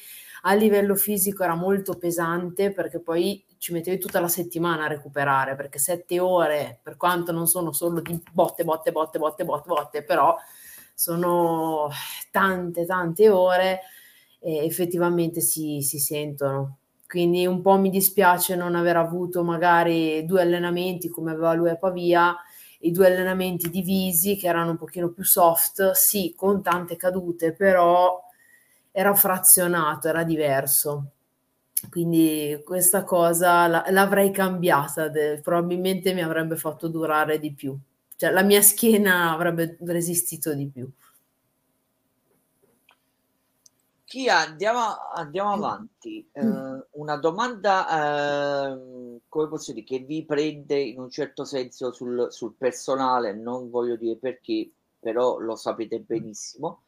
a 0.44 0.55
livello 0.55 0.94
fisico 0.94 1.42
era 1.42 1.55
molto 1.55 1.98
pesante 1.98 2.72
perché 2.72 2.98
poi 2.98 3.44
ci 3.60 3.74
mettevi 3.74 3.98
tutta 3.98 4.20
la 4.20 4.28
settimana 4.28 4.84
a 4.84 4.88
recuperare 4.88 5.54
perché 5.54 5.78
sette 5.78 6.18
ore, 6.18 6.80
per 6.82 6.96
quanto 6.96 7.30
non 7.30 7.46
sono 7.46 7.72
solo 7.72 8.00
di 8.00 8.18
botte, 8.32 8.64
botte, 8.64 8.90
botte, 8.90 9.18
botte, 9.18 9.44
botte, 9.44 9.68
botte, 9.68 10.02
però 10.02 10.34
sono 10.94 11.90
tante, 12.30 12.86
tante 12.86 13.28
ore 13.28 13.80
e 14.38 14.64
effettivamente 14.64 15.42
si, 15.42 15.82
si 15.82 15.98
sentono. 15.98 16.78
Quindi 17.06 17.44
un 17.44 17.60
po' 17.60 17.76
mi 17.76 17.90
dispiace 17.90 18.56
non 18.56 18.74
aver 18.74 18.96
avuto 18.96 19.44
magari 19.44 20.24
due 20.24 20.40
allenamenti 20.40 21.10
come 21.10 21.32
aveva 21.32 21.52
lui 21.52 21.68
a 21.68 21.76
Pavia, 21.76 22.34
i 22.78 22.90
due 22.90 23.08
allenamenti 23.08 23.68
divisi 23.68 24.36
che 24.36 24.48
erano 24.48 24.70
un 24.70 24.78
pochino 24.78 25.10
più 25.10 25.22
soft, 25.22 25.90
sì, 25.90 26.32
con 26.34 26.62
tante 26.62 26.96
cadute, 26.96 27.52
però 27.52 28.18
era 28.90 29.14
frazionato, 29.14 30.08
era 30.08 30.24
diverso. 30.24 31.10
Quindi 31.89 32.61
questa 32.65 33.05
cosa 33.05 33.66
la, 33.66 33.85
l'avrei 33.89 34.31
cambiata, 34.31 35.09
de, 35.09 35.40
probabilmente 35.43 36.12
mi 36.12 36.23
avrebbe 36.23 36.57
fatto 36.57 36.89
durare 36.89 37.39
di 37.39 37.52
più, 37.52 37.77
cioè 38.16 38.31
la 38.31 38.43
mia 38.43 38.61
schiena 38.61 39.32
avrebbe 39.32 39.78
resistito 39.81 40.55
di 40.55 40.69
più. 40.69 40.90
Chia, 44.05 44.39
andiamo, 44.39 44.81
andiamo 45.15 45.52
avanti. 45.52 46.28
Eh, 46.32 46.43
una 46.90 47.16
domanda, 47.16 48.73
eh, 48.73 49.20
come 49.28 49.48
posso 49.48 49.73
dire, 49.73 49.86
che 49.86 50.01
vi 50.01 50.24
prende 50.24 50.81
in 50.81 50.98
un 50.98 51.11
certo 51.11 51.44
senso 51.44 51.93
sul, 51.93 52.27
sul 52.31 52.55
personale, 52.59 53.32
non 53.32 53.70
voglio 53.70 53.94
dire 53.94 54.16
perché, 54.16 54.69
però 54.98 55.39
lo 55.39 55.55
sapete 55.55 56.01
benissimo. 56.01 56.82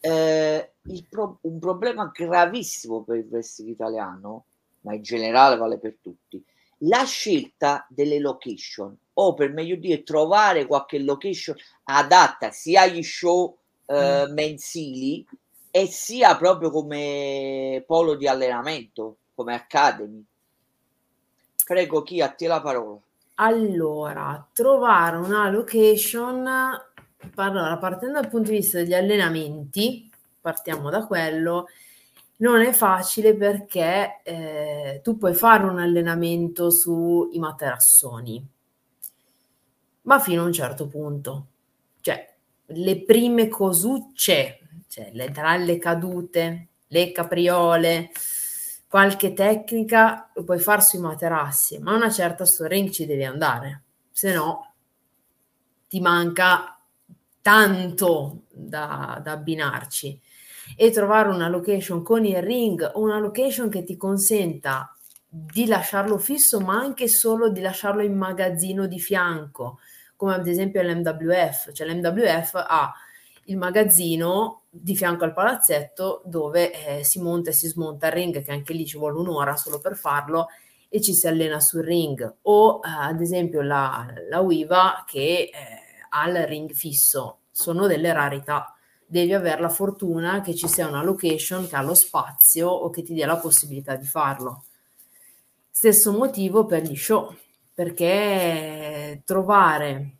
Eh, 0.00 0.72
pro- 1.08 1.38
un 1.42 1.58
problema 1.58 2.10
gravissimo 2.12 3.02
per 3.02 3.16
il 3.16 3.28
wrestling 3.30 3.70
italiano, 3.70 4.44
ma 4.80 4.94
in 4.94 5.02
generale 5.02 5.56
vale 5.56 5.78
per 5.78 5.96
tutti, 6.00 6.42
la 6.84 7.04
scelta 7.04 7.86
delle 7.88 8.18
location, 8.18 8.96
o 9.14 9.34
per 9.34 9.52
meglio 9.52 9.76
dire, 9.76 10.02
trovare 10.02 10.66
qualche 10.66 10.98
location 10.98 11.56
adatta 11.84 12.50
sia 12.50 12.82
agli 12.82 13.02
show 13.02 13.56
eh, 13.86 14.26
mm. 14.26 14.32
mensili 14.32 15.26
e 15.70 15.86
sia 15.86 16.36
proprio 16.36 16.70
come 16.70 17.84
polo 17.86 18.14
di 18.14 18.26
allenamento, 18.26 19.16
come 19.34 19.54
academy. 19.54 20.24
Prego, 21.64 22.02
chi 22.02 22.20
a 22.20 22.28
te 22.28 22.46
la 22.46 22.60
parola? 22.60 22.98
Allora, 23.42 24.46
trovare 24.52 25.16
una 25.16 25.48
location, 25.50 26.46
allora, 27.36 27.76
partendo 27.78 28.20
dal 28.20 28.30
punto 28.30 28.50
di 28.50 28.56
vista 28.56 28.78
degli 28.78 28.94
allenamenti, 28.94 30.10
partiamo 30.40 30.90
da 30.90 31.06
quello, 31.06 31.68
non 32.38 32.60
è 32.60 32.72
facile 32.72 33.34
perché 33.34 34.20
eh, 34.22 35.00
tu 35.02 35.16
puoi 35.16 35.34
fare 35.34 35.64
un 35.64 35.78
allenamento 35.78 36.70
sui 36.70 37.38
materassoni, 37.38 38.46
ma 40.02 40.18
fino 40.18 40.42
a 40.42 40.46
un 40.46 40.52
certo 40.52 40.86
punto. 40.86 41.46
Cioè, 42.00 42.34
le 42.66 43.04
prime 43.04 43.48
cosucce 43.48 44.60
cioè 44.90 45.10
le, 45.12 45.30
tra 45.30 45.56
le 45.56 45.78
cadute, 45.78 46.68
le 46.88 47.12
capriole, 47.12 48.10
qualche 48.88 49.32
tecnica 49.32 50.30
lo 50.34 50.42
puoi 50.42 50.58
fare 50.58 50.82
sui 50.82 50.98
materassi, 50.98 51.78
ma 51.78 51.94
una 51.94 52.10
certa 52.10 52.44
ring 52.66 52.90
ci 52.90 53.06
devi 53.06 53.24
andare, 53.24 53.84
se 54.10 54.34
no 54.34 54.74
ti 55.86 56.00
manca 56.00 56.79
tanto 57.42 58.42
da, 58.50 59.20
da 59.22 59.32
abbinarci 59.32 60.20
e 60.76 60.90
trovare 60.90 61.28
una 61.28 61.48
location 61.48 62.02
con 62.02 62.24
il 62.24 62.40
ring 62.42 62.90
una 62.94 63.18
location 63.18 63.68
che 63.68 63.82
ti 63.82 63.96
consenta 63.96 64.94
di 65.32 65.66
lasciarlo 65.66 66.18
fisso, 66.18 66.60
ma 66.60 66.76
anche 66.76 67.06
solo 67.06 67.50
di 67.50 67.60
lasciarlo 67.60 68.02
in 68.02 68.16
magazzino 68.16 68.86
di 68.86 68.98
fianco, 68.98 69.78
come 70.16 70.34
ad 70.34 70.46
esempio 70.46 70.82
l'MWF, 70.82 71.72
cioè 71.72 71.86
l'MWF 71.86 72.54
ha 72.54 72.92
il 73.44 73.56
magazzino 73.56 74.62
di 74.68 74.96
fianco 74.96 75.24
al 75.24 75.32
palazzetto 75.32 76.22
dove 76.24 76.72
eh, 76.72 77.04
si 77.04 77.20
monta 77.20 77.50
e 77.50 77.52
si 77.52 77.68
smonta 77.68 78.08
il 78.08 78.12
ring, 78.12 78.42
che 78.42 78.50
anche 78.50 78.72
lì 78.72 78.84
ci 78.86 78.98
vuole 78.98 79.18
un'ora 79.18 79.56
solo 79.56 79.78
per 79.78 79.96
farlo, 79.96 80.48
e 80.88 81.00
ci 81.00 81.14
si 81.14 81.28
allena 81.28 81.60
sul 81.60 81.84
ring. 81.84 82.38
O 82.42 82.80
eh, 82.84 82.88
ad 82.88 83.20
esempio 83.20 83.62
la, 83.62 84.12
la 84.28 84.40
Wiva 84.40 85.04
che 85.06 85.50
eh, 85.52 85.89
ha 86.10 86.28
il 86.28 86.46
ring 86.46 86.72
fisso, 86.72 87.40
sono 87.50 87.86
delle 87.86 88.12
rarità. 88.12 88.74
Devi 89.04 89.32
avere 89.34 89.60
la 89.60 89.68
fortuna 89.68 90.40
che 90.40 90.54
ci 90.54 90.68
sia 90.68 90.86
una 90.86 91.02
location 91.02 91.66
che 91.66 91.76
ha 91.76 91.82
lo 91.82 91.94
spazio 91.94 92.68
o 92.68 92.90
che 92.90 93.02
ti 93.02 93.12
dia 93.14 93.26
la 93.26 93.38
possibilità 93.38 93.96
di 93.96 94.06
farlo. 94.06 94.64
Stesso 95.70 96.12
motivo 96.12 96.66
per 96.66 96.82
gli 96.82 96.96
show, 96.96 97.34
perché 97.74 99.22
trovare 99.24 100.18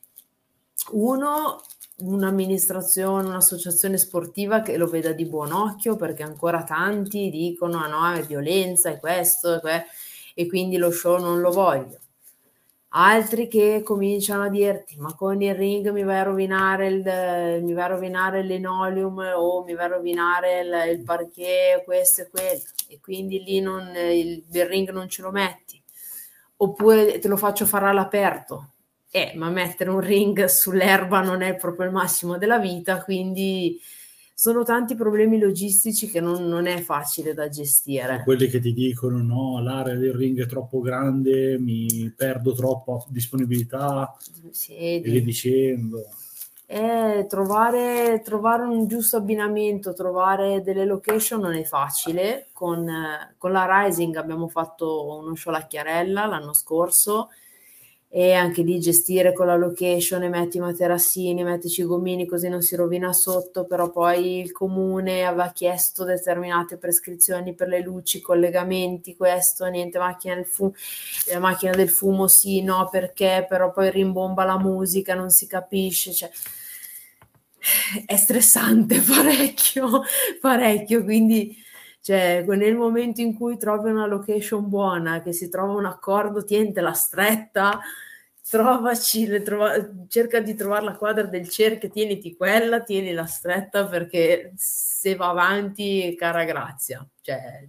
uno 0.93 1.61
un'amministrazione, 2.01 3.29
un'associazione 3.29 3.99
sportiva 3.99 4.63
che 4.63 4.77
lo 4.77 4.87
veda 4.87 5.13
di 5.13 5.27
buon 5.27 5.53
occhio 5.53 5.97
perché 5.97 6.23
ancora 6.23 6.65
tanti 6.65 7.29
dicono 7.31 7.79
ah 7.79 7.89
no, 7.89 8.13
è 8.13 8.23
violenza, 8.25 8.91
è 8.91 8.99
questo, 8.99 9.57
è 9.57 9.61
que-", 9.61 9.85
e 10.35 10.47
quindi 10.47 10.77
lo 10.79 10.91
show 10.91 11.19
non 11.19 11.41
lo 11.41 11.51
voglio. 11.51 11.99
Altri 12.93 13.47
che 13.47 13.83
cominciano 13.85 14.43
a 14.45 14.49
dirti 14.49 14.97
ma 14.99 15.15
con 15.15 15.41
il 15.41 15.55
ring 15.55 15.91
mi 15.91 16.03
vai 16.03 16.19
a 16.19 16.23
rovinare 16.25 16.89
il, 16.89 17.63
mi 17.63 17.73
vai 17.73 17.85
a 17.85 17.87
rovinare 17.87 18.41
il 18.41 18.47
linoleum 18.47 19.17
o 19.37 19.63
mi 19.63 19.75
vai 19.75 19.85
a 19.85 19.89
rovinare 19.95 20.61
il, 20.61 20.99
il 20.99 21.05
parquet, 21.05 21.85
questo 21.85 22.23
e 22.23 22.29
quello. 22.31 22.63
E 22.89 22.99
quindi 23.01 23.43
lì 23.45 23.61
non, 23.61 23.95
il, 23.95 24.45
il 24.51 24.67
ring 24.67 24.91
non 24.91 25.09
ce 25.09 25.23
lo 25.23 25.31
metti. 25.31 25.81
Oppure 26.57 27.19
te 27.21 27.29
lo 27.29 27.37
faccio 27.37 27.65
fare 27.65 27.87
all'aperto. 27.87 28.71
Eh, 29.13 29.33
ma 29.37 29.51
mettere 29.51 29.91
un 29.91 30.01
ring 30.01 30.45
sull'erba 30.45 31.21
non 31.21 31.43
è 31.43 31.57
proprio 31.57 31.87
il 31.87 31.93
massimo 31.93 32.39
della 32.39 32.59
vita, 32.59 33.03
quindi 33.03 33.81
sono 34.41 34.63
tanti 34.63 34.95
problemi 34.95 35.39
logistici 35.39 36.09
che 36.09 36.19
non, 36.19 36.49
non 36.49 36.67
è 36.67 36.81
facile 36.81 37.35
da 37.35 37.51
gestire. 37.51 38.23
Quelli 38.25 38.49
che 38.49 38.59
ti 38.59 38.73
dicono 38.73 39.23
no, 39.23 39.63
l'area 39.63 39.97
del 39.97 40.15
ring 40.15 40.41
è 40.41 40.47
troppo 40.47 40.81
grande, 40.81 41.59
mi 41.59 42.11
perdo 42.17 42.55
troppa 42.55 43.05
disponibilità, 43.09 44.17
sì, 44.51 44.75
e 44.75 45.01
via 45.05 45.21
dicendo. 45.21 46.07
Eh, 46.65 47.27
trovare, 47.29 48.23
trovare, 48.25 48.63
un 48.63 48.87
giusto 48.89 49.19
abbinamento, 49.19 49.93
trovare 49.93 50.63
delle 50.63 50.87
location 50.87 51.41
non 51.43 51.53
è 51.53 51.65
facile. 51.65 52.47
Con, 52.55 52.91
con 53.37 53.53
la 53.53 53.85
Rising 53.85 54.17
abbiamo 54.17 54.49
fatto 54.49 55.19
uno 55.19 55.35
show 55.35 55.53
alla 55.53 55.67
Chiarella 55.67 56.25
l'anno 56.25 56.55
scorso 56.55 57.29
e 58.13 58.33
anche 58.33 58.63
lì 58.63 58.81
gestire 58.81 59.33
con 59.33 59.47
la 59.47 59.55
location, 59.55 60.29
metti 60.29 60.57
i 60.57 60.61
materassini, 60.61 61.45
mettici 61.45 61.83
i 61.83 61.85
gommini 61.85 62.27
così 62.27 62.49
non 62.49 62.61
si 62.61 62.75
rovina 62.75 63.13
sotto, 63.13 63.67
però 63.67 63.91
poi 63.93 64.41
il 64.41 64.51
comune 64.51 65.25
aveva 65.25 65.53
chiesto 65.53 66.03
determinate 66.03 66.77
prescrizioni 66.77 67.55
per 67.55 67.69
le 67.69 67.81
luci, 67.81 68.21
collegamenti, 68.21 69.15
questo, 69.15 69.65
niente, 69.67 70.01
macchina 70.01 70.35
del 70.35 70.45
fumo, 70.45 70.75
la 71.33 71.39
macchina 71.39 71.71
del 71.71 71.89
fumo 71.89 72.27
sì, 72.27 72.63
no, 72.63 72.89
perché, 72.91 73.47
però 73.49 73.71
poi 73.71 73.91
rimbomba 73.91 74.43
la 74.43 74.59
musica, 74.59 75.15
non 75.15 75.31
si 75.31 75.47
capisce, 75.47 76.13
cioè 76.13 76.31
è 78.07 78.17
stressante 78.17 78.99
parecchio, 79.07 80.03
parecchio, 80.41 81.05
quindi 81.05 81.57
cioè 82.03 82.45
nel 82.47 82.77
momento 82.77 83.21
in 83.21 83.35
cui 83.35 83.59
trovi 83.59 83.91
una 83.91 84.07
location 84.07 84.69
buona, 84.69 85.23
che 85.23 85.33
si 85.33 85.49
trova 85.49 85.75
un 85.75 85.85
accordo, 85.85 86.45
tiente 86.45 86.81
la 86.81 86.95
stretta, 86.95 87.79
trovaci, 88.49 89.43
trova, 89.43 89.75
cerca 90.09 90.41
di 90.41 90.55
trovare 90.55 90.85
la 90.85 90.97
quadra 90.97 91.25
del 91.25 91.49
cerchio, 91.49 91.91
tieniti 91.91 92.35
quella, 92.35 92.81
tieni 92.83 93.13
la 93.13 93.27
stretta 93.27 93.87
perché 93.87 94.53
se 94.57 95.15
va 95.15 95.29
avanti, 95.29 96.15
cara 96.19 96.45
grazia, 96.45 97.07
cioè 97.21 97.69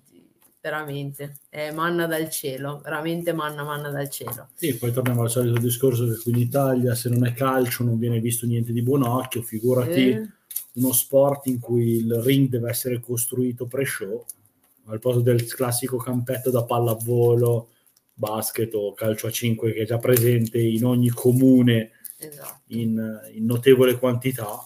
veramente, 0.62 1.38
è 1.50 1.72
manna 1.72 2.06
dal 2.06 2.30
cielo, 2.30 2.80
veramente 2.84 3.34
manna, 3.34 3.64
manna 3.64 3.90
dal 3.90 4.10
cielo. 4.10 4.50
Sì, 4.54 4.78
poi 4.78 4.92
torniamo 4.94 5.24
al 5.24 5.30
solito 5.30 5.60
discorso 5.60 6.08
che 6.08 6.18
qui 6.22 6.32
in 6.32 6.40
Italia 6.40 6.96
se 6.96 7.10
non 7.10 7.26
è 7.26 7.34
calcio 7.34 7.84
non 7.84 7.98
viene 7.98 8.20
visto 8.20 8.46
niente 8.46 8.72
di 8.72 8.82
buon 8.82 9.04
occhio, 9.04 9.42
figurati... 9.42 10.10
Eh 10.10 10.30
uno 10.74 10.94
sport 10.94 11.48
in 11.48 11.60
cui 11.60 11.98
il 11.98 12.22
ring 12.22 12.48
deve 12.48 12.70
essere 12.70 13.00
costruito 13.00 13.66
pre-show, 13.66 14.26
al 14.86 15.00
posto 15.00 15.22
del 15.22 15.46
classico 15.46 15.98
campetto 15.98 16.50
da 16.50 16.64
pallavolo, 16.64 17.70
basket 18.14 18.74
o 18.76 18.94
calcio 18.94 19.28
a 19.28 19.32
5 19.32 19.74
che 19.74 19.82
è 19.82 19.86
già 19.86 19.98
presente 19.98 20.60
in 20.60 20.86
ogni 20.86 21.10
comune 21.10 21.92
esatto. 22.18 22.62
in, 22.68 23.20
in, 23.34 23.46
notevole 23.46 23.98
quantità. 23.98 24.66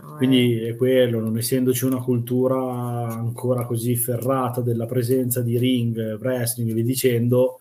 No, 0.00 0.16
Quindi 0.16 0.58
è... 0.60 0.70
è 0.70 0.76
quello, 0.76 1.20
non 1.20 1.36
essendoci 1.36 1.84
una 1.84 2.02
cultura 2.02 3.08
ancora 3.08 3.66
così 3.66 3.94
ferrata 3.96 4.60
della 4.60 4.86
presenza 4.86 5.42
di 5.42 5.58
ring, 5.58 6.18
wrestling 6.18 6.70
e 6.70 6.74
via 6.74 6.84
dicendo, 6.84 7.60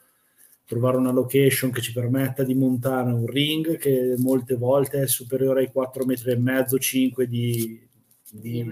trovare 0.71 0.95
una 0.95 1.11
location 1.11 1.69
che 1.69 1.81
ci 1.81 1.91
permetta 1.91 2.43
di 2.43 2.53
montare 2.53 3.11
un 3.11 3.25
ring 3.25 3.77
che 3.77 4.15
molte 4.19 4.55
volte 4.55 5.01
è 5.01 5.07
superiore 5.07 5.63
ai 5.63 5.69
4 5.69 6.05
metri 6.05 6.31
e 6.31 6.37
mezzo, 6.37 6.79
5 6.79 7.27
di, 7.27 7.85
di, 8.31 8.65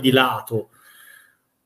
di 0.00 0.10
lato, 0.12 0.68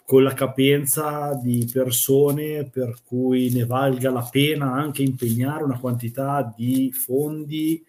con 0.07 0.23
la 0.23 0.32
capienza 0.32 1.35
di 1.35 1.69
persone 1.70 2.70
per 2.70 3.01
cui 3.05 3.53
ne 3.53 3.66
valga 3.66 4.11
la 4.11 4.27
pena 4.31 4.73
anche 4.73 5.03
impegnare 5.03 5.62
una 5.62 5.78
quantità 5.78 6.55
di 6.57 6.91
fondi, 6.91 7.85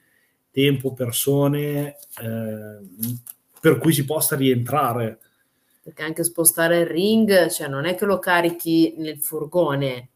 tempo, 0.52 0.92
persone 0.92 1.96
eh, 2.22 2.80
per 3.62 3.78
cui 3.78 3.94
si 3.94 4.04
possa 4.04 4.36
rientrare. 4.36 5.20
Perché 5.82 6.04
anche 6.04 6.26
spostare 6.26 6.80
il 6.80 6.88
ring, 6.88 7.48
cioè 7.48 7.70
non 7.70 7.86
è 7.86 7.96
che 7.96 8.04
lo 8.04 8.20
carichi 8.20 8.94
nel 8.98 9.20
furgone, 9.20 10.11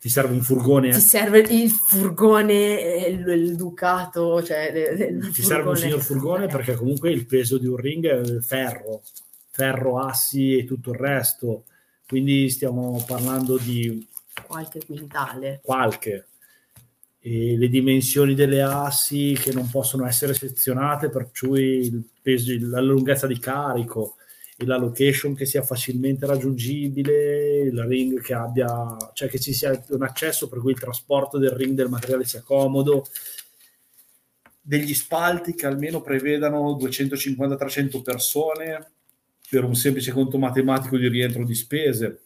ti 0.00 0.08
serve 0.08 0.32
un 0.32 0.40
furgone. 0.40 0.92
Ti 0.92 1.00
serve 1.00 1.40
il 1.40 1.70
furgone, 1.70 3.06
il, 3.06 3.28
il 3.28 3.54
Ducato, 3.54 4.42
cioè 4.42 4.72
il 4.72 5.30
ti 5.30 5.42
serve 5.42 5.68
un 5.68 5.76
signor 5.76 6.00
furgone 6.00 6.46
perché 6.46 6.74
comunque 6.74 7.10
il 7.10 7.26
peso 7.26 7.58
di 7.58 7.66
un 7.66 7.76
ring 7.76 8.06
è 8.06 8.40
ferro, 8.40 9.02
ferro, 9.50 9.98
assi 9.98 10.56
e 10.56 10.64
tutto 10.64 10.92
il 10.92 10.98
resto. 10.98 11.64
Quindi 12.08 12.48
stiamo 12.48 13.04
parlando 13.06 13.58
di 13.58 14.08
qualche 14.46 14.80
quintale. 14.86 15.60
Qualche. 15.62 16.28
e 17.20 17.58
le 17.58 17.68
dimensioni 17.68 18.34
delle 18.34 18.62
assi 18.62 19.36
che 19.38 19.52
non 19.52 19.68
possono 19.68 20.06
essere 20.06 20.32
sezionate, 20.32 21.10
per 21.10 21.30
cui 21.30 21.60
il 21.60 22.02
peso, 22.22 22.56
la 22.58 22.80
lunghezza 22.80 23.26
di 23.26 23.38
carico 23.38 24.14
la 24.64 24.76
location 24.76 25.34
che 25.34 25.46
sia 25.46 25.62
facilmente 25.62 26.26
raggiungibile, 26.26 27.60
il 27.60 27.82
ring 27.84 28.20
che 28.20 28.34
abbia, 28.34 28.96
cioè 29.12 29.28
che 29.28 29.38
ci 29.38 29.52
sia 29.52 29.80
un 29.90 30.02
accesso 30.02 30.48
per 30.48 30.60
cui 30.60 30.72
il 30.72 30.78
trasporto 30.78 31.38
del 31.38 31.50
ring 31.50 31.74
del 31.74 31.88
materiale 31.88 32.24
sia 32.24 32.42
comodo, 32.42 33.06
degli 34.60 34.94
spalti 34.94 35.54
che 35.54 35.66
almeno 35.66 36.00
prevedano 36.00 36.76
250-300 36.76 38.02
persone 38.02 38.90
per 39.48 39.64
un 39.64 39.74
semplice 39.74 40.12
conto 40.12 40.38
matematico 40.38 40.96
di 40.96 41.08
rientro 41.08 41.44
di 41.44 41.54
spese. 41.54 42.20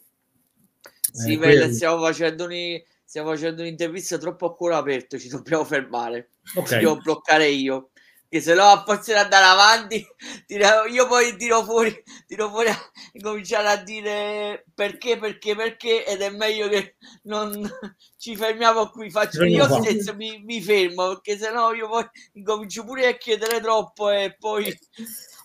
Sì, 1.11 1.33
eh, 1.33 1.37
beh, 1.37 1.73
stiamo 1.73 2.01
facendo 2.01 2.45
un 2.45 2.81
stiamo 3.05 3.29
facendo 3.29 3.61
un'intervista 3.61 4.17
troppo 4.17 4.47
a 4.47 4.55
cuore 4.55 4.75
aperto, 4.75 5.17
ci 5.17 5.29
dobbiamo 5.29 5.63
fermare. 5.63 6.31
Okay. 6.53 6.79
Ci 6.79 6.85
devo 6.85 6.97
bloccare 6.97 7.47
io. 7.47 7.91
Che 8.35 8.41
se 8.41 8.53
no 8.53 8.65
a 8.65 8.83
forza 8.83 9.13
di 9.13 9.19
andare 9.19 9.45
avanti, 9.45 10.05
io 10.91 11.07
poi 11.07 11.37
tiro 11.37 11.63
fuori, 11.63 12.03
tiro 12.27 12.49
fuori 12.49 12.67
a 12.67 12.77
cominciare 13.21 13.69
a 13.69 13.77
dire 13.77 14.65
perché, 14.75 15.17
perché, 15.17 15.55
perché, 15.55 16.05
ed 16.05 16.19
è 16.19 16.29
meglio 16.31 16.67
che 16.67 16.97
non 17.23 17.49
ci 18.19 18.35
fermiamo 18.35 18.89
qui. 18.89 19.09
Faccio 19.09 19.45
io 19.45 19.65
stesso 19.79 20.15
mi, 20.15 20.43
mi, 20.43 20.61
fermo 20.61 21.07
perché 21.13 21.37
se 21.37 21.49
no 21.49 21.71
io 21.71 21.87
poi 21.87 22.05
incomincio 22.33 22.83
pure 22.83 23.07
a 23.07 23.15
chiedere 23.15 23.61
troppo 23.61 24.09
e 24.09 24.35
poi 24.37 24.77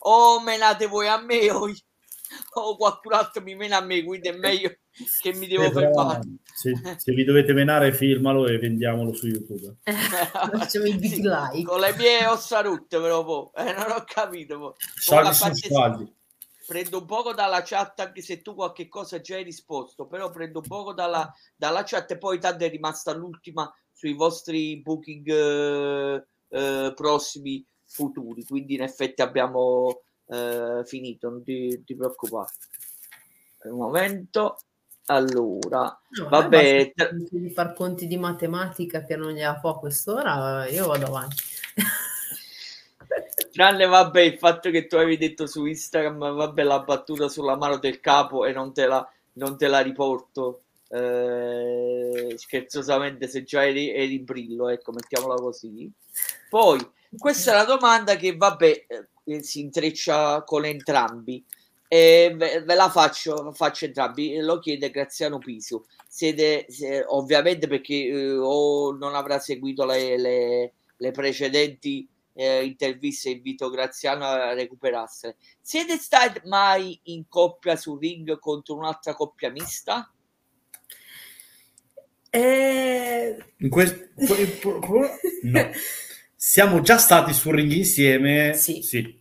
o 0.00 0.40
menate 0.40 0.86
voi 0.86 1.06
a 1.06 1.20
me 1.20 1.48
o, 1.48 1.72
o 2.54 2.76
qualcun 2.76 3.12
altro 3.12 3.40
mi 3.40 3.54
mena 3.54 3.76
a 3.76 3.82
me, 3.82 4.02
quindi 4.02 4.30
è 4.30 4.32
meglio 4.32 4.76
che 5.20 5.32
mi 5.34 5.46
devo 5.46 5.70
fermare. 5.70 6.20
Se, 6.54 6.72
se, 6.96 7.12
vi 7.12 7.24
dovete 7.24 7.52
menare, 7.52 7.92
filmalo 7.92 8.46
e 8.46 8.58
vendiamolo 8.58 9.12
su 9.12 9.26
YouTube. 9.26 9.76
Facciamo 9.84 10.86
i 10.86 10.94
big 10.98 11.24
like. 11.24 11.62
Con 11.62 11.80
le 11.80 11.94
mie 11.96 12.26
ossa 12.26 12.60
rotte, 12.60 13.00
però, 13.00 13.50
eh, 13.54 13.72
non 13.72 13.90
ho 13.90 14.04
capito. 14.04 14.76
Saldi 14.78 16.18
Prendo 16.66 16.98
un 16.98 17.06
poco 17.06 17.32
dalla 17.32 17.62
chat, 17.62 17.98
anche 17.98 18.22
se 18.22 18.42
tu 18.42 18.54
qualche 18.54 18.86
cosa 18.86 19.20
già 19.20 19.34
hai 19.34 19.42
risposto, 19.42 20.06
però 20.06 20.30
prendo 20.30 20.60
un 20.60 20.68
poco 20.68 20.92
dalla, 20.92 21.28
dalla 21.56 21.82
chat 21.82 22.12
e 22.12 22.18
poi 22.18 22.38
tanto 22.38 22.64
è 22.64 22.70
rimasta 22.70 23.12
l'ultima 23.12 23.68
sui 23.92 24.12
vostri 24.12 24.80
booking 24.80 25.28
eh, 25.28 26.24
eh, 26.48 26.92
prossimi 26.94 27.66
futuri. 27.86 28.44
Quindi 28.44 28.74
in 28.74 28.82
effetti 28.82 29.20
abbiamo 29.20 30.02
eh, 30.28 30.82
finito, 30.84 31.28
non 31.28 31.42
ti, 31.42 31.82
ti 31.84 31.96
preoccupare. 31.96 32.52
Un 33.64 33.78
momento. 33.78 34.56
Allora, 35.10 36.00
no, 36.10 36.28
vabbè, 36.28 36.92
di 37.30 37.50
far 37.50 37.74
conti 37.74 38.06
di 38.06 38.16
matematica 38.16 39.02
che 39.02 39.16
non 39.16 39.32
gliela 39.32 39.58
fa 39.58 39.72
quest'ora, 39.72 40.68
io 40.68 40.86
vado 40.86 41.06
avanti. 41.06 41.42
Tranne, 43.50 43.86
vabbè, 43.86 44.20
il 44.20 44.38
fatto 44.38 44.70
che 44.70 44.86
tu 44.86 44.94
avevi 44.94 45.16
detto 45.16 45.48
su 45.48 45.66
Instagram, 45.66 46.36
vabbè, 46.36 46.62
la 46.62 46.78
battuta 46.78 47.28
sulla 47.28 47.56
mano 47.56 47.78
del 47.78 47.98
capo 47.98 48.44
e 48.44 48.52
non 48.52 48.72
te 48.72 48.86
la, 48.86 49.04
non 49.32 49.58
te 49.58 49.66
la 49.66 49.80
riporto. 49.80 50.62
Eh, 50.88 52.34
scherzosamente, 52.36 53.26
se 53.26 53.42
già 53.42 53.66
eri, 53.66 53.90
eri 53.92 54.14
in 54.14 54.24
brillo, 54.24 54.68
ecco, 54.68 54.92
mettiamola 54.92 55.34
così. 55.34 55.90
Poi, 56.48 56.78
questa 57.18 57.50
è 57.50 57.54
la 57.56 57.64
domanda 57.64 58.14
che, 58.14 58.36
vabbè, 58.36 58.86
eh, 59.24 59.42
si 59.42 59.58
intreccia 59.58 60.44
con 60.44 60.64
entrambi. 60.64 61.44
E 61.92 62.32
ve, 62.36 62.62
ve 62.62 62.74
la 62.76 62.88
faccio, 62.88 63.50
faccio 63.50 63.84
entrambi. 63.86 64.36
Lo 64.36 64.60
chiede 64.60 64.90
Graziano 64.90 65.38
Piso. 65.38 65.86
Siete, 66.06 66.66
se, 66.68 67.02
ovviamente 67.04 67.66
perché 67.66 68.06
eh, 68.06 68.36
o 68.36 68.92
non 68.92 69.16
avrà 69.16 69.40
seguito 69.40 69.84
le, 69.84 70.16
le, 70.16 70.72
le 70.96 71.10
precedenti 71.10 72.08
eh, 72.34 72.64
interviste, 72.64 73.30
invito 73.30 73.70
Graziano 73.70 74.24
a 74.24 74.54
recuperarsene. 74.54 75.34
Siete 75.60 75.96
stati 75.96 76.40
mai 76.44 76.96
in 77.06 77.26
coppia 77.28 77.74
su 77.74 77.96
ring 77.98 78.38
contro 78.38 78.76
un'altra 78.76 79.14
coppia 79.14 79.50
mista? 79.50 80.12
Eh... 82.30 83.36
In 83.56 83.68
quest... 83.68 84.10
no. 85.42 85.70
Siamo 86.36 86.82
già 86.82 86.98
stati 86.98 87.32
su 87.32 87.50
ring 87.50 87.72
insieme. 87.72 88.54
Sì. 88.54 88.80
sì 88.80 89.19